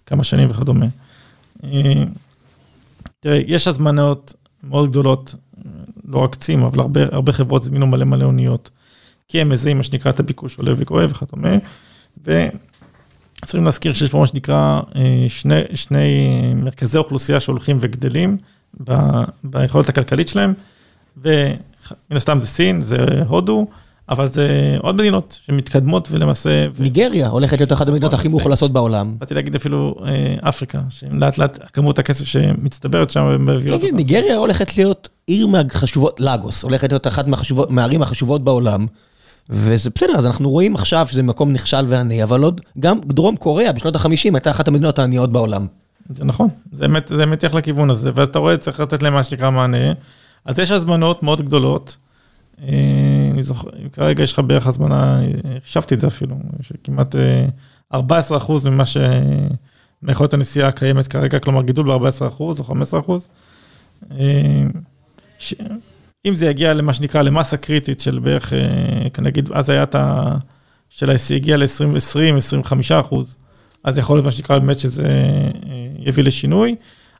לכמה 0.05 0.23
שנים 0.23 0.49
וכדומה. 0.51 0.85
תראה, 3.19 3.41
יש 3.47 3.67
הזמנות 3.67 4.33
מאוד 4.63 4.89
גדולות, 4.89 5.35
לא 6.05 6.19
רק 6.19 6.35
צים, 6.35 6.63
אבל 6.63 6.79
הרבה, 6.79 7.01
הרבה 7.11 7.31
חברות 7.31 7.61
הזמינו 7.61 7.87
מלא 7.87 8.05
מלא 8.05 8.25
אוניות, 8.25 8.69
כי 9.27 9.41
הם 9.41 9.49
מזהים 9.49 9.77
מה 9.77 9.83
שנקרא 9.83 10.11
את 10.11 10.19
הביקוש 10.19 10.57
עולה 10.57 10.73
וגואה 10.77 11.05
וכדומה, 11.09 11.55
וצריכים 12.21 13.65
להזכיר 13.65 13.93
שיש 13.93 14.11
פה 14.11 14.17
מה 14.19 14.27
שנקרא 14.27 14.79
שני, 15.27 15.61
שני 15.73 16.29
מרכזי 16.55 16.97
אוכלוסייה 16.97 17.39
שהולכים 17.39 17.77
וגדלים 17.81 18.37
ב, 18.83 18.93
ביכולת 19.43 19.89
הכלכלית 19.89 20.27
שלהם, 20.27 20.53
ומן 21.17 21.57
הסתם 22.11 22.39
זה 22.39 22.45
סין, 22.45 22.81
זה 22.81 23.23
הודו, 23.27 23.67
אבל 24.09 24.27
זה 24.27 24.77
עוד 24.81 24.95
מדינות 24.95 25.39
שמתקדמות 25.45 26.07
ולמעשה... 26.11 26.67
ניגריה 26.79 27.27
הולכת 27.27 27.59
להיות 27.59 27.73
אחת 27.73 27.89
המדינות 27.89 28.13
הכי 28.13 28.27
מאוכלסות 28.27 28.73
בעולם. 28.73 29.15
באתי 29.19 29.33
להגיד 29.33 29.55
אפילו 29.55 29.95
אפריקה, 30.39 30.81
שלאט 30.89 31.37
לאט 31.37 31.59
כמות 31.73 31.99
הכסף 31.99 32.25
שמצטברת 32.25 33.09
שם 33.09 33.45
מביאות 33.45 33.83
אותה. 33.83 33.95
ניגריה 33.95 34.35
הולכת 34.35 34.77
להיות 34.77 35.09
עיר 35.27 35.47
מהחשובות, 35.47 36.19
לאגוס, 36.19 36.63
הולכת 36.63 36.91
להיות 36.91 37.07
אחת 37.07 37.25
מהערים 37.69 38.01
החשובות 38.01 38.43
בעולם, 38.43 38.85
וזה 39.49 39.89
בסדר, 39.95 40.13
אז 40.17 40.25
אנחנו 40.25 40.49
רואים 40.49 40.75
עכשיו 40.75 41.07
שזה 41.09 41.23
מקום 41.23 41.53
נכשל 41.53 41.85
ועני, 41.87 42.23
אבל 42.23 42.43
עוד 42.43 42.61
גם 42.79 42.99
דרום 43.05 43.35
קוריאה 43.35 43.71
בשנות 43.71 43.95
ה-50 43.95 44.09
הייתה 44.23 44.51
אחת 44.51 44.67
המדינות 44.67 44.99
העניות 44.99 45.31
בעולם. 45.31 45.67
זה 46.15 46.25
נכון, 46.25 46.47
זה 46.73 46.87
באמת 47.17 47.43
ילך 47.43 47.53
לכיוון 47.53 47.89
הזה, 47.89 48.11
ואז 48.15 48.27
אתה 48.27 48.39
רואה, 48.39 48.57
צריך 48.57 48.79
לתת 48.79 49.03
להם 49.03 49.13
מה 49.13 49.23
שנקרא 49.23 49.49
מענה. 49.49 49.93
אז 50.45 50.59
יש 50.59 50.71
הזמנות 50.71 51.23
מאוד 51.23 51.41
גדולות. 51.41 51.97
אני 53.31 53.43
זוכר, 53.43 53.69
כרגע 53.93 54.23
יש 54.23 54.33
לך 54.33 54.39
בערך 54.39 54.67
הזמנה, 54.67 55.21
חישבתי 55.63 55.95
את 55.95 55.99
זה 55.99 56.07
אפילו, 56.07 56.35
שכמעט 56.61 57.15
14 57.93 58.37
אחוז 58.37 58.67
ממה 58.67 58.85
ש... 58.85 58.97
מיכולת 60.03 60.33
הנסיעה 60.33 60.67
הקיימת 60.67 61.07
כרגע, 61.07 61.39
כלומר 61.39 61.61
גידול 61.61 61.85
ב-14 61.87 62.27
אחוז 62.27 62.59
או 62.59 62.63
15 62.63 62.99
אחוז. 62.99 63.27
אם 66.25 66.35
זה 66.35 66.45
יגיע 66.45 66.73
למה 66.73 66.93
שנקרא 66.93 67.21
למסה 67.21 67.57
קריטית 67.57 67.99
של 67.99 68.19
בערך, 68.19 68.53
נגיד, 69.19 69.49
אז 69.53 69.69
היה 69.69 69.83
את 69.83 69.95
ה... 69.95 70.35
של 70.89 71.11
הגיע 71.35 71.57
ל-20, 71.57 71.97
25 72.37 72.91
אחוז, 72.91 73.35
אז 73.83 73.97
יכול 73.97 74.15
להיות 74.15 74.25
מה 74.25 74.31
שנקרא 74.31 74.59
באמת 74.59 74.79
שזה 74.79 75.07
יביא 75.99 76.23
לשינוי, 76.23 76.75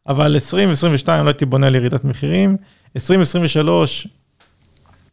אבל 0.08 0.34
2022 0.34 1.26
לא 1.26 1.30
הייתי 1.30 1.46
בונה 1.46 1.68
על 1.68 1.76
ירידת 1.76 2.04
מחירים, 2.04 2.58
2023, 2.96 4.08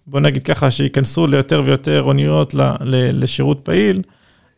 בוא 0.07 0.20
נגיד 0.20 0.43
ככה, 0.43 0.70
שייכנסו 0.70 1.27
ליותר 1.27 1.62
ויותר 1.65 2.03
אוניות 2.03 2.55
לשירות 3.12 3.61
פעיל, 3.62 4.03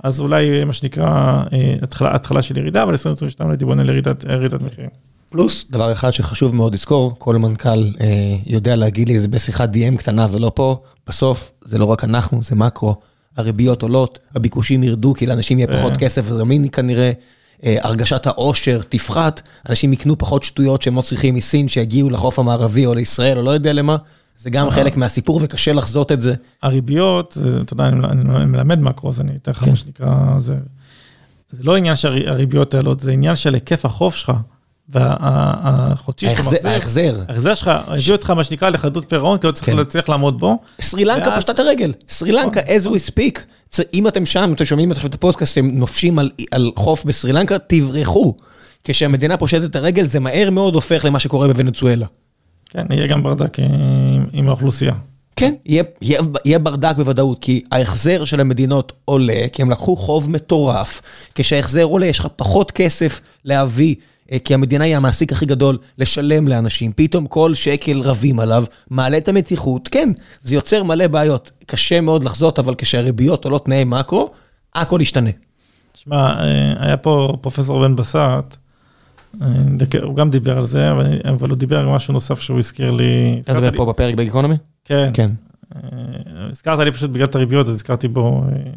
אז 0.04 0.20
אולי 0.20 0.64
מה 0.64 0.72
שנקרא 0.72 1.42
התחלה, 1.82 2.14
התחלה 2.14 2.42
של 2.42 2.58
ירידה, 2.58 2.82
אבל 2.82 2.92
2022 2.92 3.50
הייתי 3.50 3.64
בונה 3.64 3.82
לירידת 3.82 4.24
מחירים. 4.62 4.90
פלוס, 5.30 5.64
דבר 5.70 5.92
אחד 5.92 6.10
שחשוב 6.10 6.54
מאוד 6.54 6.74
לזכור, 6.74 7.14
כל 7.18 7.36
מנכ"ל 7.36 7.68
אה, 8.00 8.36
יודע 8.46 8.76
להגיד 8.76 9.08
לי 9.08 9.20
זה 9.20 9.28
בשיחת 9.28 9.70
DM 9.74 9.96
קטנה 9.98 10.26
ולא 10.30 10.52
פה, 10.54 10.82
בסוף 11.06 11.52
זה 11.64 11.78
לא 11.78 11.84
רק 11.84 12.04
אנחנו, 12.04 12.42
זה 12.42 12.56
מקרו, 12.56 12.96
הריביות 13.36 13.82
עולות, 13.82 14.18
הביקושים 14.34 14.82
ירדו 14.82 15.14
כי 15.14 15.26
לאנשים 15.26 15.58
יהיה 15.58 15.68
פחות 15.68 15.96
כסף 15.96 16.24
זמין 16.26 16.68
כנראה, 16.72 17.12
אה, 17.64 17.76
הרגשת 17.82 18.26
העושר 18.26 18.80
תפחת, 18.88 19.42
אנשים 19.68 19.92
יקנו 19.92 20.18
פחות 20.18 20.42
שטויות 20.42 20.82
שהם 20.82 20.96
לא 20.96 21.02
צריכים 21.02 21.34
מסין 21.34 21.68
שיגיעו 21.68 22.10
לחוף 22.10 22.38
המערבי 22.38 22.86
או 22.86 22.94
לישראל 22.94 23.38
או 23.38 23.42
לא 23.42 23.50
יודע 23.50 23.72
למה, 23.72 23.96
זה 24.38 24.50
גם 24.50 24.70
חלק 24.70 24.96
מהסיפור 24.96 25.40
וקשה 25.42 25.72
לחזות 25.72 26.12
את 26.12 26.20
זה. 26.20 26.34
הריביות, 26.62 27.38
אתה 27.62 27.72
יודע, 27.72 27.88
אני 27.88 28.06
אני 28.08 28.44
מלמד 28.44 28.80
מקרו, 28.80 29.10
אז 29.10 29.20
אני 29.20 29.32
אתן 29.36 29.50
לך 29.50 29.58
כן. 29.58 29.70
מה 29.70 29.76
שנקרא, 29.76 30.38
זה 30.40 30.54
לא 31.62 31.76
עניין 31.76 31.96
שהריביות 31.96 32.74
האלה, 32.74 32.90
זה 32.98 33.10
עניין 33.10 33.36
של 33.36 33.54
היקף 33.54 33.84
החוב 33.84 34.14
שלך, 34.14 34.32
והחודשי 34.88 36.26
שאתה 36.30 36.40
מחזיר. 36.40 36.70
ההחזר, 36.70 37.22
ההחזר 37.28 37.54
שלך, 37.54 37.70
הביאו 37.86 38.16
אותך 38.16 38.30
מה 38.30 38.44
שנקרא 38.44 38.70
לחדות 38.70 39.04
פירעון, 39.08 39.38
כי 39.38 39.72
לא 39.72 39.84
צריך 39.84 40.06
כן. 40.06 40.12
לעמוד 40.12 40.38
בו. 40.38 40.58
סרי 40.80 41.04
לנקה 41.04 41.36
פשטה 41.36 41.52
את 41.52 41.58
הרגל, 41.58 41.92
סרי 42.08 42.32
לנקה, 42.32 42.60
as 42.60 42.86
we 42.86 43.10
speak. 43.10 43.40
אם 43.94 44.08
אתם 44.08 44.26
שם, 44.26 44.52
אתם 44.54 44.64
שומעים 44.64 44.92
את 44.92 45.14
הפודקאסט, 45.14 45.58
אתם 45.58 45.66
נופשים 45.66 46.18
על 46.50 46.70
חוף 46.76 47.04
בסרי 47.04 47.32
לנקה, 47.32 47.58
תברחו. 47.58 48.34
כשהמדינה 48.84 49.36
פושטת 49.36 49.64
את 49.64 49.76
הרגל, 49.76 50.06
זה 50.06 50.20
מהר 50.20 50.50
מאוד 50.50 50.74
הופך 50.74 51.04
למה 51.04 51.18
שקורה 51.18 51.48
בוונצואלה. 51.48 52.06
כן, 52.70 52.86
יהיה 52.90 53.06
גם 53.06 53.22
ברדק 53.22 53.58
עם- 53.58 54.26
עם 54.32 54.48
האוכלוסייה. 54.48 54.94
כן, 55.36 55.54
יהיה, 55.66 55.82
יהיה, 56.02 56.20
יהיה 56.44 56.58
ברדק 56.58 56.96
בוודאות, 56.96 57.38
כי 57.38 57.62
ההחזר 57.72 58.24
של 58.24 58.40
המדינות 58.40 58.92
עולה, 59.04 59.46
כי 59.52 59.62
הם 59.62 59.70
לקחו 59.70 59.96
חוב 59.96 60.30
מטורף. 60.30 61.02
כשההחזר 61.34 61.82
עולה, 61.84 62.06
יש 62.06 62.18
לך 62.18 62.28
פחות 62.36 62.70
כסף 62.70 63.20
להביא, 63.44 63.94
אה, 64.32 64.38
כי 64.38 64.54
המדינה 64.54 64.84
היא 64.84 64.96
המעסיק 64.96 65.32
הכי 65.32 65.46
גדול 65.46 65.78
לשלם 65.98 66.48
לאנשים. 66.48 66.92
פתאום 66.96 67.26
כל 67.26 67.54
שקל 67.54 68.00
רבים 68.00 68.40
עליו, 68.40 68.64
מעלה 68.90 69.18
את 69.18 69.28
המתיחות. 69.28 69.88
כן, 69.88 70.08
זה 70.42 70.54
יוצר 70.54 70.82
מלא 70.82 71.06
בעיות. 71.06 71.50
קשה 71.66 72.00
מאוד 72.00 72.24
לחזות, 72.24 72.58
אבל 72.58 72.74
כשהריביות 72.78 73.44
עולות 73.44 73.64
תנאי 73.64 73.84
מקרו, 73.84 74.28
הכל 74.74 74.98
ישתנה. 75.02 75.30
תשמע, 75.92 76.16
אה, 76.16 76.84
היה 76.86 76.96
פה 76.96 77.36
פרופסור 77.40 77.80
בן 77.80 77.96
בסט, 77.96 78.56
הוא 80.02 80.16
גם 80.16 80.30
דיבר 80.30 80.58
על 80.58 80.64
זה, 80.64 80.90
אבל 81.28 81.50
הוא 81.50 81.58
דיבר 81.58 81.78
על 81.78 81.86
משהו 81.86 82.12
נוסף 82.14 82.40
שהוא 82.40 82.58
הזכיר 82.58 82.90
לי. 82.90 83.40
אתה 83.40 83.54
מדבר 83.54 83.76
פה 83.76 83.86
בפרק 83.86 84.14
בגיקונומי? 84.14 84.56
כן. 84.84 85.10
כן. 85.14 85.30
אה, 85.76 85.80
הזכרת 86.50 86.78
לי 86.78 86.92
פשוט 86.92 87.10
בגלל 87.10 87.26
את 87.26 87.34
הריביות, 87.34 87.68
אז 87.68 87.74
הזכרתי 87.74 88.08
בו, 88.08 88.44
אה, 88.44 88.70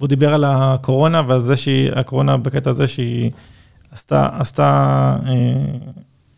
והוא 0.00 0.08
דיבר 0.08 0.34
על 0.34 0.44
הקורונה 0.44 1.22
ועל 1.28 1.40
זה 1.40 1.56
שהיא, 1.56 1.92
הקורונה 1.92 2.36
בקטע 2.36 2.70
הזה 2.70 2.88
שהיא 2.88 3.30
עשתה, 3.92 4.28
עשתה, 4.38 5.16
אה, 5.26 5.32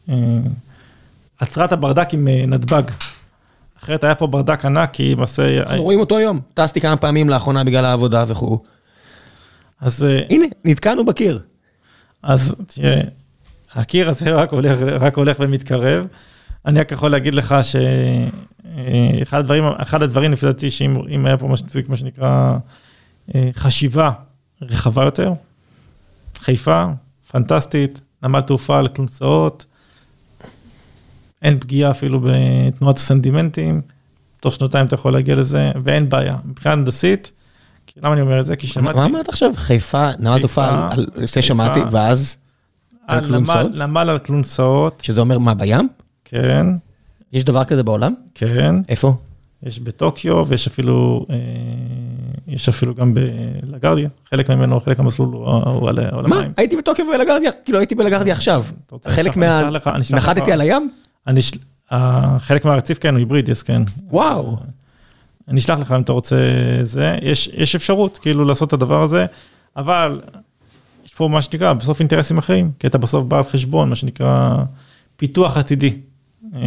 אה, 0.09 0.39
עצרה 1.39 1.65
את 1.65 1.73
הברדק 1.73 2.15
עם 2.15 2.29
אה, 2.29 2.45
נתב"ג. 2.47 2.83
אחרת 3.79 4.05
היה 4.05 4.15
פה 4.15 4.27
ברדק 4.27 4.65
ענק, 4.65 4.91
כי 4.93 5.15
למעשה, 5.15 5.63
אנחנו 5.63 5.83
רואים 5.83 6.01
אותו 6.01 6.17
היום. 6.17 6.41
טסתי 6.55 6.81
כמה 6.81 6.97
פעמים 6.97 7.29
לאחרונה 7.31 7.65
בגלל 7.65 7.85
העבודה 7.85 8.25
וכו'. 8.29 8.59
אז 9.81 10.05
אה, 10.05 10.21
הנה, 10.31 10.47
נתקענו 10.65 11.05
בקיר. 11.05 11.41
אז 12.23 12.55
תראה, 12.67 13.01
הקיר 13.75 14.09
הזה 14.11 14.31
רק 14.31 14.53
הולך, 14.53 14.79
רק 15.01 15.17
הולך 15.17 15.37
ומתקרב. 15.41 16.07
אני 16.67 16.81
רק 16.81 16.93
יכול 16.93 17.11
להגיד 17.11 17.35
לך 17.35 17.55
שאחד 17.63 19.39
הדברים, 19.39 19.65
אחד 19.77 20.03
הדברים 20.03 20.33
לפי 20.33 20.47
דעתי, 20.47 20.71
שאם 20.71 20.97
אם 21.11 21.27
היה 21.27 21.37
פה 21.37 21.49
שנקרא- 21.49 21.89
מה 21.89 21.97
שנקרא 21.97 22.57
אה, 23.35 23.51
חשיבה 23.55 24.11
רחבה 24.63 25.05
יותר, 25.05 25.33
חיפה, 26.39 26.85
פנטסטית, 27.31 28.01
נמל 28.23 28.41
תעופה 28.41 28.79
על 28.79 28.89
כלונסאות, 28.89 29.65
אין 31.43 31.61
פגיעה 31.61 31.91
אפילו 31.91 32.21
בתנועת 32.25 32.97
הסנטימנטים, 32.97 33.81
תוך 34.41 34.55
שנתיים 34.55 34.87
אתה 34.87 34.95
יכול 34.95 35.13
להגיע 35.13 35.35
לזה, 35.35 35.73
ואין 35.85 36.09
בעיה. 36.09 36.37
מבחינה 36.45 36.73
הנדסית, 36.73 37.33
למה 37.97 38.13
אני 38.13 38.21
אומר 38.21 38.41
את 38.41 38.47
זה? 38.47 38.57
כי 38.57 38.67
שמעתי... 38.67 38.99
מה 38.99 39.05
אמרת 39.05 39.29
עכשיו? 39.29 39.51
חיפה, 39.57 40.11
נמל 40.19 40.39
תעופה, 40.39 40.89
זה. 41.25 41.43
שמעתי, 41.43 41.81
ואז? 41.91 42.37
על 43.07 43.27
כלונסאות? 43.27 43.71
נמל, 43.75 44.09
על 44.11 44.19
כלונסאות, 44.19 45.01
שזה 45.05 45.21
אומר 45.21 45.39
מה, 45.39 45.55
בים? 45.55 45.89
כן, 46.25 46.67
יש 47.33 47.45
דבר 47.45 47.65
כזה 47.65 47.83
בעולם? 47.83 48.15
כן. 48.35 48.75
איפה? 48.89 49.15
יש 49.63 49.81
בטוקיו 49.81 50.45
ויש 50.49 50.67
אפילו, 50.67 51.27
אה, 51.31 51.37
יש 52.49 52.69
אפילו 52.69 52.95
גם 52.95 53.15
בלגרדיה, 53.15 54.09
חלק 54.31 54.51
ממנו, 54.51 54.81
חלק 54.81 55.01
המסלול 55.01 55.29
הוא, 55.35 55.45
הוא 55.47 55.89
על, 55.89 55.99
על 55.99 56.27
מה? 56.27 56.37
המים. 56.37 56.53
הייתי 56.57 56.77
בטוקיו 56.77 57.05
ובלגרדיה, 57.07 57.51
כאילו 57.65 57.79
הייתי 57.79 57.95
בלגרדיה 57.95 58.33
עכשיו. 58.33 58.65
אתה 58.87 58.95
רוצה, 58.95 59.11
חלק 59.11 59.37
מה... 59.37 59.71
לך- 59.71 59.89
אשלח 59.89 60.19
לך. 60.19 60.29
נחתתי 60.29 60.53
על 60.53 60.61
הים? 60.61 60.91
אני, 61.27 61.41
אה, 61.93 62.37
חלק 62.39 62.65
מהרציף 62.65 62.99
כן, 62.99 63.09
הוא 63.15 63.19
היברידיס, 63.19 63.63
כן. 63.63 63.83
וואו. 64.11 64.57
אני 65.49 65.61
אשלח 65.61 65.79
לך 65.79 65.93
אם 65.93 66.01
אתה 66.01 66.13
רוצה 66.13 66.37
זה, 66.83 67.17
יש, 67.23 67.51
יש 67.55 67.75
אפשרות 67.75 68.19
כאילו 68.19 68.45
לעשות 68.45 68.69
את 68.69 68.73
הדבר 68.73 69.03
הזה, 69.03 69.27
אבל 69.77 70.21
פה 71.17 71.29
מה 71.29 71.43
שנקרא, 71.43 71.73
בסוף 71.73 72.01
אינטרסים 72.01 72.39
אחרים, 72.39 72.71
כי 72.79 72.87
אתה 72.87 72.99
בסוף 72.99 73.25
בא 73.25 73.39
על 73.39 73.45
חשבון, 73.45 73.89
מה 73.89 73.95
שנקרא 73.97 74.57
פיתוח 75.17 75.57
עתידי. 75.57 75.97
אה, 76.55 76.61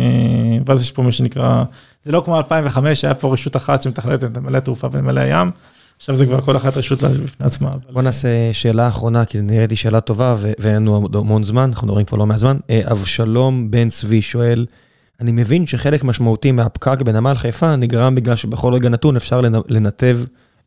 ואז 0.66 0.82
יש 0.82 0.92
פה 0.92 1.02
מה 1.02 1.12
שנקרא, 1.12 1.64
זה 2.04 2.12
לא 2.12 2.22
כמו 2.26 2.38
2005, 2.38 3.06
היה 3.06 3.14
פה 3.14 3.34
רשות 3.34 3.56
אחת 3.56 3.82
שמתכננת 3.82 4.24
את 4.24 4.38
נמלי 4.38 4.58
התעופה 4.58 4.88
ונמלי 4.92 5.22
הים, 5.22 5.52
עכשיו 5.98 6.16
זה 6.18 6.26
כבר 6.26 6.42
כל 6.42 6.58
אחת 6.58 6.78
רשות 6.78 7.00
בפני 7.04 7.46
עצמה. 7.46 7.72
בוא 7.92 8.02
נעשה 8.02 8.28
שאלה 8.54 8.88
אחרונה, 8.88 9.26
כי 9.26 9.38
זו 9.38 9.44
נראית 9.44 9.70
לי 9.70 9.76
שאלה 9.76 10.02
טובה 10.02 10.36
ואין 10.60 10.76
לנו 10.76 11.08
המון 11.14 11.44
זמן, 11.44 11.70
אנחנו 11.70 11.88
מדברים 11.88 12.06
כבר 12.06 12.18
לא 12.18 12.28
מהזמן. 12.28 12.58
אה, 12.70 12.82
אבשלום 12.92 13.72
בן 13.72 13.90
צבי 13.90 14.22
שואל, 14.22 14.66
אני 15.22 15.32
מבין 15.32 15.68
שחלק 15.68 16.04
משמעותי 16.04 16.52
מהפקק 16.52 17.02
בנמל 17.02 17.34
חיפה 17.36 17.76
נגרם 17.76 18.16
בגלל 18.16 18.36
שבכל 18.36 18.74
רגע 18.74 18.90
נתון 18.90 19.16
אפשר 19.16 19.42
לנ- 19.42 19.64
לנתב 19.68 20.20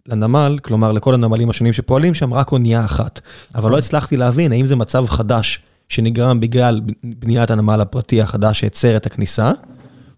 לנמל, 0.07 0.59
כלומר 0.63 0.93
לכל 0.93 1.15
הנמלים 1.15 1.51
השונים 1.51 1.73
שפועלים 1.73 2.15
שם, 2.15 2.35
רק 2.35 2.53
אונייה 2.53 2.85
אחת. 2.85 3.21
אבל 3.55 3.71
לא 3.71 3.79
הצלחתי 3.79 4.17
להבין 4.17 4.53
האם 4.53 4.67
זה 4.67 4.77
מצב 4.77 5.07
חדש 5.07 5.61
שנגרם 5.89 6.41
בגלל 6.41 6.81
בניית 7.05 7.51
הנמל 7.51 7.81
הפרטי 7.81 8.23
החדש 8.23 8.61
שהצר 8.61 8.97
את 8.97 9.07
הכניסה, 9.07 9.53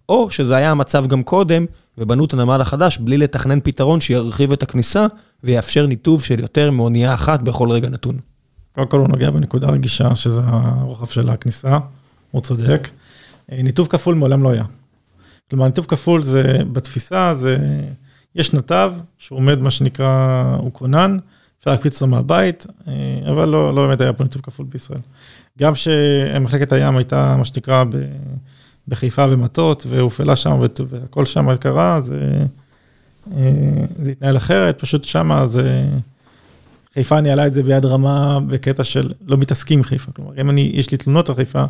או 0.08 0.30
שזה 0.30 0.56
היה 0.56 0.70
המצב 0.70 1.06
גם 1.06 1.22
קודם, 1.22 1.66
ובנו 1.98 2.24
את 2.24 2.34
הנמל 2.34 2.60
החדש 2.60 2.98
בלי 2.98 3.18
לתכנן 3.18 3.60
פתרון 3.60 4.00
שירחיב 4.00 4.52
את 4.52 4.62
הכניסה 4.62 5.06
ויאפשר 5.44 5.86
ניתוב 5.86 6.22
של 6.22 6.40
יותר 6.40 6.70
מאונייה 6.70 7.14
אחת 7.14 7.42
בכל 7.42 7.70
רגע 7.70 7.88
נתון. 7.88 8.18
קודם 8.74 8.86
כל 8.86 8.98
הוא 8.98 9.08
נוגע 9.08 9.30
בנקודה 9.30 9.68
רגישה, 9.68 10.14
שזה 10.14 10.40
הרוחב 10.44 11.06
של 11.06 11.28
הכניסה, 11.28 11.78
הוא 12.30 12.42
צודק. 12.42 12.88
אה, 13.52 13.62
ניתוב 13.62 13.86
כפול 13.86 14.14
מעולם 14.14 14.42
לא 14.42 14.50
היה. 14.50 14.64
כלומר, 15.50 15.66
ניתוב 15.66 15.84
כפול 15.84 16.22
זה, 16.22 16.58
בתפיסה, 16.72 17.34
זה, 17.34 17.56
יש 18.36 18.52
נתב 18.54 18.92
שהוא 19.18 19.38
עומד, 19.38 19.58
מה 19.58 19.70
שנקרא, 19.70 20.56
הוא 20.60 20.72
כונן, 20.72 21.16
אפשר 21.60 21.70
להקפיץ 21.70 21.94
אותו 21.94 22.06
מהבית, 22.06 22.66
אה, 22.88 22.92
אבל 23.32 23.48
לא, 23.48 23.74
לא 23.74 23.86
באמת 23.86 24.00
היה 24.00 24.12
פה 24.12 24.24
ניתוב 24.24 24.42
כפול 24.42 24.66
בישראל. 24.66 24.98
גם 25.58 25.72
שמחלקת 25.74 26.72
הים 26.72 26.96
הייתה, 26.96 27.34
מה 27.38 27.44
שנקרא, 27.44 27.84
בחיפה 28.88 29.26
במטות, 29.26 29.86
והופעלה 29.88 30.36
שם, 30.36 30.60
והכל 30.88 31.24
שם 31.26 31.56
קרה, 31.56 32.00
זה, 32.00 32.44
אה, 33.36 33.50
זה 34.02 34.10
התנהל 34.10 34.36
אחרת, 34.36 34.80
פשוט 34.80 35.04
שמה 35.04 35.46
זה... 35.46 35.84
חיפה 36.94 37.20
ניהלה 37.20 37.46
את 37.46 37.52
זה 37.52 37.62
ביד 37.62 37.84
רמה 37.84 38.40
בקטע 38.46 38.84
של 38.84 39.12
לא 39.26 39.36
מתעסקים 39.36 39.78
עם 39.78 39.84
חיפה. 39.84 40.12
כלומר, 40.12 40.40
אם 40.40 40.50
אני, 40.50 40.70
יש 40.74 40.90
לי 40.90 40.96
תלונות 40.96 41.28
על 41.28 41.34
חיפה, 41.34 41.64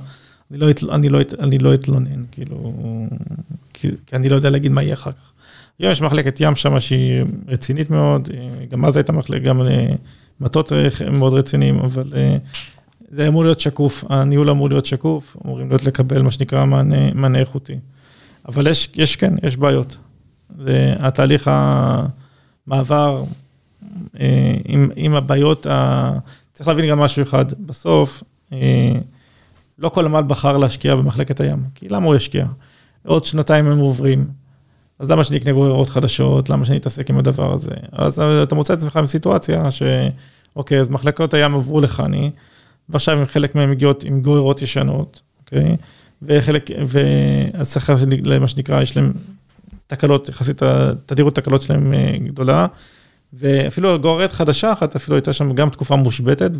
אני 0.50 0.58
לא, 0.58 0.70
אתל- 0.70 0.90
אני 0.90 1.08
לא, 1.08 1.20
אני 1.38 1.58
לא 1.58 1.74
אתלונן, 1.74 2.24
כאילו, 2.32 2.72
כי, 3.72 3.88
כי 4.06 4.16
אני 4.16 4.28
לא 4.28 4.36
יודע 4.36 4.50
להגיד 4.50 4.72
מה 4.72 4.82
יהיה 4.82 4.94
אחר 4.94 5.12
כך. 5.12 5.32
יש 5.80 6.02
מחלקת 6.02 6.40
ים 6.40 6.56
שם 6.56 6.80
שהיא 6.80 7.24
רצינית 7.48 7.90
מאוד, 7.90 8.28
גם 8.68 8.84
אז 8.84 8.96
הייתה 8.96 9.12
מחלקת, 9.12 9.44
גם 9.44 9.62
אה, 9.62 9.94
מטות 10.40 10.72
מאוד 11.12 11.34
רציניים, 11.34 11.78
אבל 11.78 12.12
אה, 12.16 12.36
זה 13.08 13.28
אמור 13.28 13.44
להיות 13.44 13.60
שקוף, 13.60 14.04
הניהול 14.08 14.50
אמור 14.50 14.68
להיות 14.68 14.86
שקוף, 14.86 15.36
אמורים 15.44 15.68
להיות 15.68 15.84
לקבל 15.84 16.22
מה 16.22 16.30
שנקרא 16.30 16.64
מענה, 16.64 17.12
מענה 17.14 17.38
איכותי. 17.38 17.76
אבל 18.48 18.66
יש, 18.66 18.92
יש 18.94 19.16
כן, 19.16 19.34
יש 19.42 19.56
בעיות. 19.56 19.96
זה 20.58 20.94
התהליך 20.98 21.50
המעבר 22.66 23.24
אה, 24.20 24.54
עם, 24.64 24.90
עם 24.96 25.14
הבעיות, 25.14 25.66
ה... 25.66 26.12
צריך 26.52 26.68
להבין 26.68 26.90
גם 26.90 26.98
משהו 26.98 27.22
אחד, 27.22 27.44
בסוף, 27.66 28.22
לא 29.78 29.88
כל 29.88 30.04
עמל 30.04 30.22
בחר 30.26 30.56
להשקיע 30.56 30.94
במחלקת 30.94 31.40
הים, 31.40 31.64
כי 31.74 31.88
למה 31.88 32.06
הוא 32.06 32.14
ישקיע? 32.14 32.46
עוד 33.06 33.24
שנתיים 33.24 33.66
הם 33.66 33.78
עוברים, 33.78 34.26
אז 35.02 35.10
למה 35.10 35.24
שאני 35.24 35.38
אקנה 35.38 35.52
גוררות 35.52 35.88
חדשות, 35.88 36.50
למה 36.50 36.64
שאני 36.64 36.78
אתעסק 36.78 37.10
עם 37.10 37.18
הדבר 37.18 37.54
הזה? 37.54 37.74
אז 37.92 38.18
אתה 38.20 38.54
מוצא 38.54 38.72
את 38.72 38.78
עצמך 38.78 38.96
בסיטואציה 38.96 39.64
שאוקיי, 39.70 40.80
אז 40.80 40.88
מחלקות 40.88 41.34
הים 41.34 41.54
עברו 41.54 41.80
לחני, 41.80 42.30
ועכשיו 42.88 43.18
עם 43.18 43.24
חלק 43.24 43.54
מהם 43.54 43.70
מגיעות 43.70 44.04
עם 44.04 44.20
גוררות 44.22 44.62
ישנות, 44.62 45.20
אוקיי? 45.40 45.76
וחלק, 46.22 46.70
צריך, 47.62 47.90
מה 48.40 48.48
שנקרא, 48.48 48.82
יש 48.82 48.96
להם 48.96 49.12
תקלות, 49.86 50.28
יחסית 50.28 50.62
התדירות 50.62 51.34
תקלות 51.34 51.62
שלהם 51.62 51.94
אה, 51.94 52.14
גדולה. 52.24 52.66
ואפילו 53.32 53.98
גוררת 53.98 54.32
חדשה 54.32 54.72
אחת, 54.72 54.96
אפילו 54.96 55.16
הייתה 55.16 55.32
שם 55.32 55.52
גם 55.52 55.70
תקופה 55.70 55.96
מושבתת, 55.96 56.50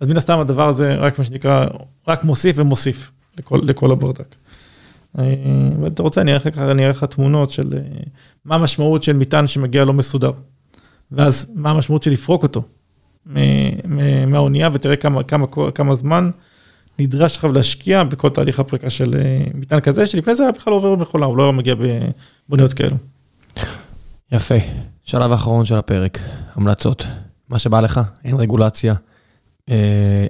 אז 0.00 0.08
מן 0.08 0.16
הסתם 0.16 0.38
הדבר 0.38 0.68
הזה 0.68 0.94
רק 0.94 1.18
מה 1.18 1.24
שנקרא, 1.24 1.66
רק 2.08 2.24
מוסיף 2.24 2.56
ומוסיף 2.58 3.10
לכל, 3.38 3.60
לכל 3.62 3.90
הברדק. 3.90 4.34
ואם 5.14 5.86
אתה 5.86 6.02
רוצה, 6.02 6.20
אני 6.20 6.32
אראה 6.68 6.88
לך 6.88 7.04
תמונות 7.04 7.50
של 7.50 7.64
מה 8.44 8.54
המשמעות 8.54 9.02
של 9.02 9.12
מטען 9.12 9.46
שמגיע 9.46 9.84
לא 9.84 9.92
מסודר. 9.92 10.30
ואז 11.12 11.50
מה 11.54 11.70
המשמעות 11.70 12.02
של 12.02 12.10
לפרוק 12.10 12.42
אותו 12.42 12.62
מהאונייה, 14.26 14.68
ותראה 14.72 14.96
כמה, 14.96 15.22
כמה, 15.22 15.46
כמה 15.74 15.94
זמן 15.94 16.30
נדרש 16.98 17.36
עכשיו 17.36 17.52
להשקיע 17.52 18.04
בכל 18.04 18.30
תהליך 18.30 18.60
הפריקה 18.60 18.90
של 18.90 19.14
מטען 19.54 19.80
כזה, 19.80 20.06
שלפני 20.06 20.36
זה 20.36 20.42
היה 20.42 20.52
בכלל 20.52 20.72
עובר 20.72 20.94
במכולה, 20.94 21.26
הוא 21.26 21.36
לא 21.36 21.52
מגיע 21.52 21.74
בבוניות 22.48 22.72
כאלו. 22.72 22.96
יפה. 24.32 24.54
שלב 25.04 25.32
האחרון 25.32 25.64
של 25.64 25.74
הפרק, 25.74 26.18
המלצות. 26.54 27.06
מה 27.48 27.58
שבא 27.58 27.80
לך, 27.80 28.00
אין 28.24 28.36
רגולציה. 28.36 28.94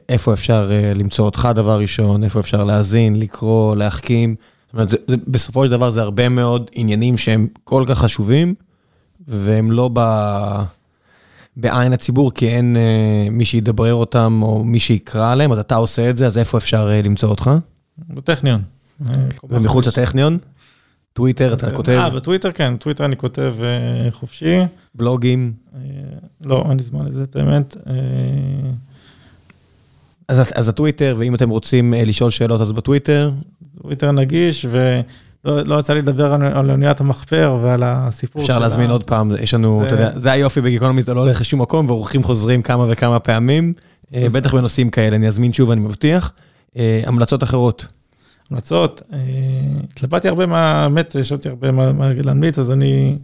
איפה 0.09 0.33
אפשר 0.33 0.71
למצוא 0.95 1.25
אותך 1.25 1.49
דבר 1.55 1.79
ראשון, 1.79 2.25
איפה 2.25 2.41
אפשר 2.41 2.65
להאזין, 2.65 3.19
לקרוא, 3.19 3.77
להחכים. 3.77 4.35
זאת 4.73 4.75
אומרת, 4.75 4.89
זה, 4.89 4.97
זה, 5.07 5.17
בסופו 5.27 5.65
של 5.65 5.71
דבר 5.71 5.91
זה 5.91 6.03
הרבה 6.03 6.29
מאוד 6.29 6.71
עניינים 6.73 7.19
שהם 7.19 7.47
כל 7.65 7.85
כך 7.89 7.99
חשובים, 7.99 8.55
והם 9.29 9.73
לא 9.73 9.91
ב... 9.93 10.01
בעין 11.57 11.93
הציבור, 11.93 12.33
כי 12.35 12.49
אין 12.49 12.77
אה, 12.77 13.31
מי 13.31 13.45
שידברר 13.45 13.95
אותם 13.95 14.41
או 14.43 14.65
מי 14.65 14.81
שיקרא 14.81 15.33
עליהם, 15.33 15.53
אז 15.53 15.59
אתה 15.59 15.75
עושה 15.75 16.11
את 16.11 16.17
זה, 16.17 16.27
אז 16.27 16.39
איפה 16.39 16.59
אפשר 16.59 16.89
אה, 16.91 17.03
למצוא 17.03 17.29
אותך? 17.29 17.51
בטכניון. 18.09 18.63
ומחוץ 19.51 19.87
לטכניון? 19.87 20.39
טוויטר, 21.13 21.53
אתה 21.53 21.71
כותב? 21.71 21.93
אה, 21.93 22.11
בטוויטר 22.11 22.53
כן, 22.53 22.75
בטוויטר 22.75 23.05
אני 23.05 23.17
כותב 23.17 23.55
אה, 23.63 24.11
חופשי. 24.11 24.59
בלוגים? 24.95 25.53
אה, 25.75 25.81
לא, 26.45 26.65
אין 26.69 26.77
לי 26.77 26.83
זמן 26.83 27.07
לזה, 27.07 27.23
את 27.23 27.37
האמת. 27.37 27.77
אה... 27.87 27.93
אז, 30.29 30.53
אז 30.55 30.69
הטוויטר, 30.69 31.15
ואם 31.19 31.35
אתם 31.35 31.51
רוצים 31.51 31.95
אה, 31.95 32.05
לשאול 32.05 32.31
שאלות, 32.31 32.61
אז 32.61 32.73
בטוויטר. 32.73 33.31
טוויטר 33.83 34.13
נגיש, 34.13 34.67
ולא 34.71 35.63
לא 35.65 35.81
יצא 35.81 35.93
לי 35.93 36.03
לדבר 36.03 36.33
על, 36.33 36.43
על 36.43 36.71
אוניית 36.71 37.01
המחפר 37.01 37.59
ועל 37.63 37.83
הסיפור 37.85 38.43
אפשר 38.43 38.53
שלה. 38.53 38.63
להזמין 38.63 38.91
עוד 38.91 39.05
פעם, 39.05 39.33
יש 39.41 39.55
לנו, 39.55 39.79
זה... 39.81 39.87
אתה 39.87 39.95
יודע, 39.95 40.19
זה 40.19 40.33
היופי 40.33 40.61
בגיקונומיסט, 40.61 41.07
זה 41.07 41.15
לא 41.15 41.21
הולך 41.21 41.41
לשום 41.41 41.63
מקום, 41.63 41.91
ואורחים 41.91 42.23
חוזרים 42.23 42.63
כמה 42.63 42.87
וכמה 42.89 43.19
פעמים, 43.19 43.73
אה, 44.15 44.27
בטח 44.33 44.55
בנושאים 44.55 44.91
כאלה, 44.91 45.17
אני 45.17 45.27
אזמין 45.27 45.53
שוב, 45.53 45.71
אני 45.71 45.81
מבטיח. 45.81 46.33
אה, 46.77 47.03
המלצות 47.07 47.43
אחרות. 47.43 47.87
המלצות, 48.51 49.03
התלבטתי 49.91 50.29
הרבה 50.29 50.47
מה, 50.47 50.89
באמת, 50.89 51.15
ישבתי 51.15 51.49
הרבה 51.49 51.73
מה 51.73 52.13
להמליץ, 52.25 52.59
אז 52.59 52.71
אני... 52.71 53.17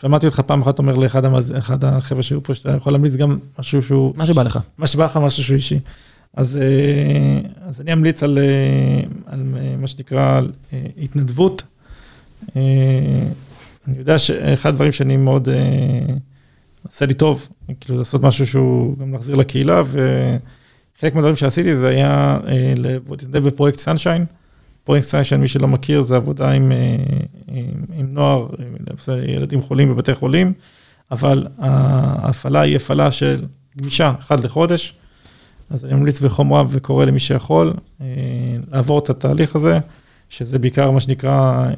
שמעתי 0.00 0.26
אותך 0.26 0.40
פעם 0.40 0.62
אחת 0.62 0.78
אומר 0.78 0.94
לאחד 0.94 1.24
המז... 1.24 1.54
החבר'ה 1.82 2.22
שהיו 2.22 2.42
פה, 2.42 2.54
שאתה 2.54 2.70
יכול 2.70 2.92
להמליץ 2.92 3.16
גם 3.16 3.38
משהו 3.58 3.82
שהוא... 3.82 4.12
מה 4.16 4.26
שבא 4.26 4.42
לך. 4.42 4.58
מה 4.78 4.86
שבא 4.86 5.04
לך, 5.04 5.16
משהו 5.16 5.44
שהוא 5.44 5.54
אישי. 5.54 5.78
אז, 6.34 6.58
אז 7.60 7.80
אני 7.80 7.92
אמליץ 7.92 8.22
על, 8.22 8.38
על 9.26 9.42
מה 9.78 9.86
שנקרא 9.86 10.38
על 10.38 10.52
התנדבות. 10.98 11.62
אני 12.56 13.98
יודע 13.98 14.18
שאחד 14.18 14.68
הדברים 14.68 14.92
שאני 14.92 15.16
מאוד 15.16 15.48
עושה 16.86 17.06
לי 17.06 17.14
טוב, 17.14 17.48
כאילו 17.80 17.98
לעשות 17.98 18.22
משהו 18.22 18.46
שהוא 18.46 18.98
גם 18.98 19.12
להחזיר 19.12 19.34
לקהילה, 19.34 19.82
וחלק 19.86 21.14
מהדברים 21.14 21.36
שעשיתי 21.36 21.76
זה 21.76 21.88
היה 21.88 22.38
להתנדב 22.76 23.46
בפרויקט 23.46 23.78
סנשיין. 23.78 24.24
פרויקט 24.84 25.06
סנשיין, 25.06 25.40
מי 25.40 25.48
שלא 25.48 25.68
מכיר, 25.68 26.02
זה 26.04 26.16
עבודה 26.16 26.50
עם, 26.50 26.72
עם, 27.48 27.64
עם 27.94 28.06
נוער, 28.10 28.48
עם 28.58 28.74
ילדים 29.28 29.62
חולים 29.62 29.88
בבתי 29.88 30.14
חולים, 30.14 30.52
אבל 31.10 31.46
ההפעלה 31.58 32.60
היא 32.60 32.76
הפעלה 32.76 33.12
של 33.12 33.44
גמישה, 33.78 34.12
אחד 34.18 34.40
לחודש. 34.40 34.94
אז 35.70 35.84
אני 35.84 35.94
ממליץ 35.94 36.20
בחום 36.20 36.52
רב 36.52 36.68
וקורא 36.70 37.04
למי 37.04 37.18
שיכול 37.18 37.72
לעבור 38.72 38.98
את 38.98 39.10
התהליך 39.10 39.56
הזה, 39.56 39.78
שזה 40.28 40.58
בעיקר 40.58 40.90
מה 40.90 41.00
שנקרא 41.00 41.68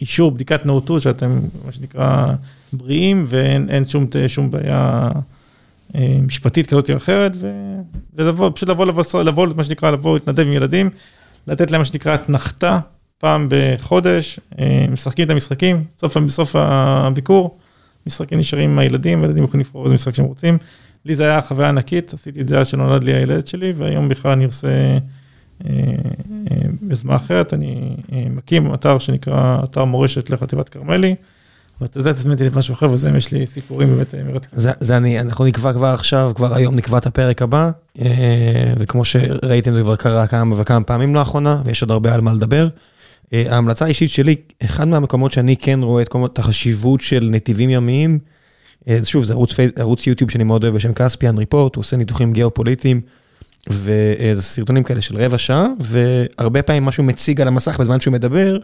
אישור 0.00 0.30
בדיקת 0.30 0.66
נאותות, 0.66 1.02
שאתם 1.02 1.40
מה 1.66 1.72
שנקרא 1.72 2.32
בריאים 2.72 3.24
ואין 3.26 3.84
שום, 3.84 4.06
שום 4.28 4.50
בעיה 4.50 5.10
משפטית 6.22 6.66
כזאת 6.66 6.90
או 6.90 6.96
אחרת, 6.96 7.36
ולבוא, 8.14 8.50
פשוט 8.54 8.68
לבוא, 8.68 8.86
לבוא, 8.86 9.22
לבוא, 9.22 9.46
מה 9.56 9.64
שנקרא, 9.64 9.90
לבוא, 9.90 10.14
להתנדב 10.14 10.46
עם 10.46 10.52
ילדים, 10.52 10.90
לתת 11.46 11.70
להם 11.70 11.80
מה 11.80 11.84
שנקרא 11.84 12.14
אתנחתה 12.14 12.78
פעם 13.18 13.48
בחודש, 13.50 14.40
משחקים 14.90 15.26
את 15.26 15.30
המשחקים, 15.30 15.84
בסוף, 15.96 16.16
בסוף 16.16 16.56
הביקור, 16.56 17.58
משחקים 18.06 18.38
נשארים 18.38 18.70
עם 18.70 18.78
הילדים, 18.78 19.20
והילדים 19.20 19.44
יכולים 19.44 19.66
לבחור 19.66 19.84
איזה 19.84 19.94
משחק 19.94 20.14
שהם 20.14 20.26
רוצים. 20.26 20.58
לי 21.04 21.14
זה 21.14 21.24
היה 21.24 21.40
חוויה 21.40 21.68
ענקית, 21.68 22.14
עשיתי 22.14 22.40
את 22.40 22.48
זה 22.48 22.58
עד 22.58 22.66
שנולד 22.66 23.04
לי 23.04 23.14
הילד 23.14 23.46
שלי, 23.46 23.72
והיום 23.76 24.08
בכלל 24.08 24.32
אני 24.32 24.44
עושה 24.44 24.68
יוזמה 26.90 27.16
אחרת, 27.16 27.54
אני 27.54 27.96
מקים 28.30 28.74
אתר 28.74 28.98
שנקרא 28.98 29.64
אתר 29.64 29.84
מורשת 29.84 30.30
לחטיבת 30.30 30.68
כרמלי, 30.68 31.14
ואתה 31.80 31.98
יודע, 31.98 32.12
תזמין 32.12 32.32
אותי 32.32 32.44
למשהו 32.44 32.74
אחר, 32.74 32.90
וזה 32.90 33.10
יש 33.16 33.32
לי 33.32 33.46
סיפורים 33.46 33.94
באמת 33.94 34.14
מרתקים. 34.14 34.58
זה 34.80 34.96
אני, 34.96 35.20
אנחנו 35.20 35.44
נקבע 35.44 35.72
כבר 35.72 35.86
עכשיו, 35.86 36.32
כבר 36.34 36.54
היום 36.54 36.74
נקבע 36.74 36.98
את 36.98 37.06
הפרק 37.06 37.42
הבא, 37.42 37.70
וכמו 38.78 39.04
שראיתם 39.04 39.74
זה 39.74 39.80
כבר 39.80 39.96
קרה 39.96 40.26
כמה 40.26 40.60
וכמה 40.60 40.84
פעמים 40.84 41.14
לאחרונה, 41.14 41.62
ויש 41.64 41.82
עוד 41.82 41.90
הרבה 41.90 42.14
על 42.14 42.20
מה 42.20 42.32
לדבר. 42.32 42.68
ההמלצה 43.32 43.84
האישית 43.84 44.10
שלי, 44.10 44.36
אחד 44.64 44.88
מהמקומות 44.88 45.32
שאני 45.32 45.56
כן 45.56 45.80
רואה 45.82 46.02
את 46.02 46.38
החשיבות 46.38 47.00
של 47.00 47.28
נתיבים 47.32 47.70
ימיים, 47.70 48.18
שוב, 49.04 49.24
זה 49.24 49.32
ערוץ, 49.32 49.56
ערוץ 49.76 50.06
יוטיוב 50.06 50.30
שאני 50.30 50.44
מאוד 50.44 50.64
אוהב 50.64 50.74
בשם 50.74 50.92
כספיאן 50.92 51.38
ריפורט, 51.38 51.76
הוא 51.76 51.82
עושה 51.82 51.96
ניתוחים 51.96 52.32
גיאופוליטיים, 52.32 53.00
וזה 53.68 54.42
סרטונים 54.42 54.82
כאלה 54.82 55.00
של 55.00 55.16
רבע 55.16 55.38
שעה, 55.38 55.66
והרבה 55.80 56.62
פעמים 56.62 56.84
משהו 56.84 57.04
מציג 57.04 57.40
על 57.40 57.48
המסך 57.48 57.80
בזמן 57.80 58.00
שהוא 58.00 58.12
מדבר, 58.12 58.58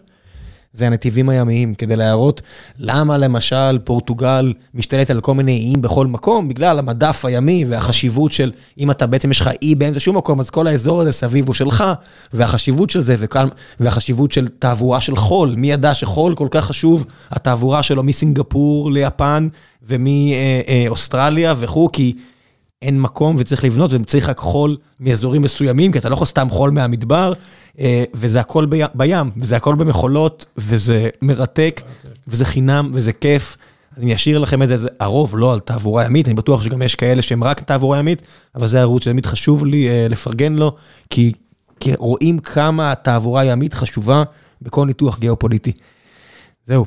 זה 0.77 0.86
הנתיבים 0.86 1.28
הימיים, 1.28 1.74
כדי 1.74 1.97
להראות 1.97 2.43
למה 2.78 3.19
למשל 3.19 3.78
פורטוגל 3.85 4.53
משתלט 4.74 5.11
על 5.11 5.20
כל 5.20 5.35
מיני 5.35 5.53
איים 5.53 5.82
בכל 5.82 6.07
מקום, 6.07 6.48
בגלל 6.48 6.78
המדף 6.78 7.24
הימי 7.24 7.65
והחשיבות 7.69 8.32
של, 8.32 8.53
אם 8.78 8.90
אתה 8.90 9.07
בעצם 9.07 9.31
יש 9.31 9.40
לך 9.40 9.51
אי 9.62 9.74
באמצע 9.74 10.01
שום 10.01 10.16
מקום, 10.16 10.40
אז 10.40 10.51
כל 10.51 10.66
האזור 10.66 11.01
הזה 11.01 11.12
סביב 11.12 11.47
הוא 11.47 11.55
שלך, 11.55 11.85
והחשיבות 12.32 12.90
של 12.90 13.01
זה, 13.01 13.16
והחשיבות 13.81 14.32
של 14.32 14.48
תעבורה 14.48 15.01
של 15.01 15.16
חול, 15.16 15.55
מי 15.57 15.73
ידע 15.73 15.94
שחול 15.94 16.35
כל 16.35 16.48
כך 16.51 16.65
חשוב, 16.65 17.05
התעבורה 17.31 17.82
שלו 17.82 18.03
מסינגפור 18.03 18.93
ליפן, 18.93 19.48
ומאוסטרליה 19.89 21.55
וכו', 21.59 21.89
כי 21.93 22.12
אין 22.82 23.01
מקום 23.01 23.36
וצריך 23.39 23.65
לבנות, 23.65 23.93
וצריך 23.93 24.28
רק 24.28 24.39
חול 24.39 24.77
מאזורים 25.01 25.43
מסוימים, 25.43 25.93
כי 25.93 25.98
אתה 25.98 26.09
לא 26.09 26.15
יכול 26.15 26.27
סתם 26.27 26.51
חול 26.51 26.70
מהמדבר, 26.70 27.32
וזה 28.15 28.40
הכל 28.40 28.66
בים, 28.94 29.31
וזה 29.36 29.57
הכל 29.57 29.74
במחולות, 29.74 30.47
וזה 30.59 31.09
מרתק, 31.23 31.81
וזה 32.28 32.44
חינם, 32.44 32.90
וזה 32.94 33.12
כיף. 33.12 33.57
אז 33.97 34.03
אני 34.03 34.15
אשאיר 34.15 34.39
לכם 34.39 34.62
את 34.62 34.69
זה, 34.69 34.89
הרוב 35.01 35.36
לא 35.36 35.53
על 35.53 35.61
תעבורה 35.61 36.05
ימית, 36.05 36.27
אני 36.27 36.35
בטוח 36.35 36.62
שגם 36.62 36.82
יש 36.82 36.94
כאלה 36.94 37.23
שהם 37.23 37.44
רק 37.44 37.61
תעבורה 37.61 37.98
ימית, 37.98 38.23
אבל 38.55 38.66
זה 38.66 38.81
ערוץ 38.81 39.03
שתמיד 39.03 39.27
חשוב 39.27 39.66
לי 39.66 40.09
לפרגן 40.09 40.53
לו, 40.53 40.77
כי 41.11 41.32
רואים 41.98 42.39
כמה 42.39 42.93
התעבורה 42.93 43.40
הימית 43.43 43.74
חשובה 43.74 44.23
בכל 44.62 44.86
ניתוח 44.86 45.19
גיאופוליטי. 45.19 45.73
זהו. 46.65 46.85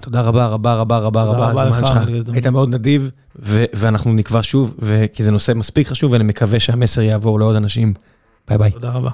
תודה 0.00 0.20
רבה, 0.20 0.46
רבה, 0.46 0.74
רבה, 0.74 0.98
רבה, 0.98 1.22
רבה, 1.22 1.62
הזמן 1.62 1.80
שלך, 1.86 1.98
היית 2.32 2.46
מאוד 2.46 2.74
נדיב, 2.74 3.10
ואנחנו 3.74 4.12
נקבע 4.12 4.40
שוב, 4.42 4.74
כי 5.12 5.22
זה 5.22 5.30
נושא 5.30 5.52
מספיק 5.52 5.88
חשוב, 5.88 6.12
ואני 6.12 6.24
מקווה 6.24 6.60
שהמסר 6.60 7.00
יעבור 7.02 7.38
לעוד 7.38 7.56
אנשים. 7.56 7.94
ביי 8.48 8.58
ביי. 8.58 8.70
תודה 8.70 8.92
רבה. 8.92 9.10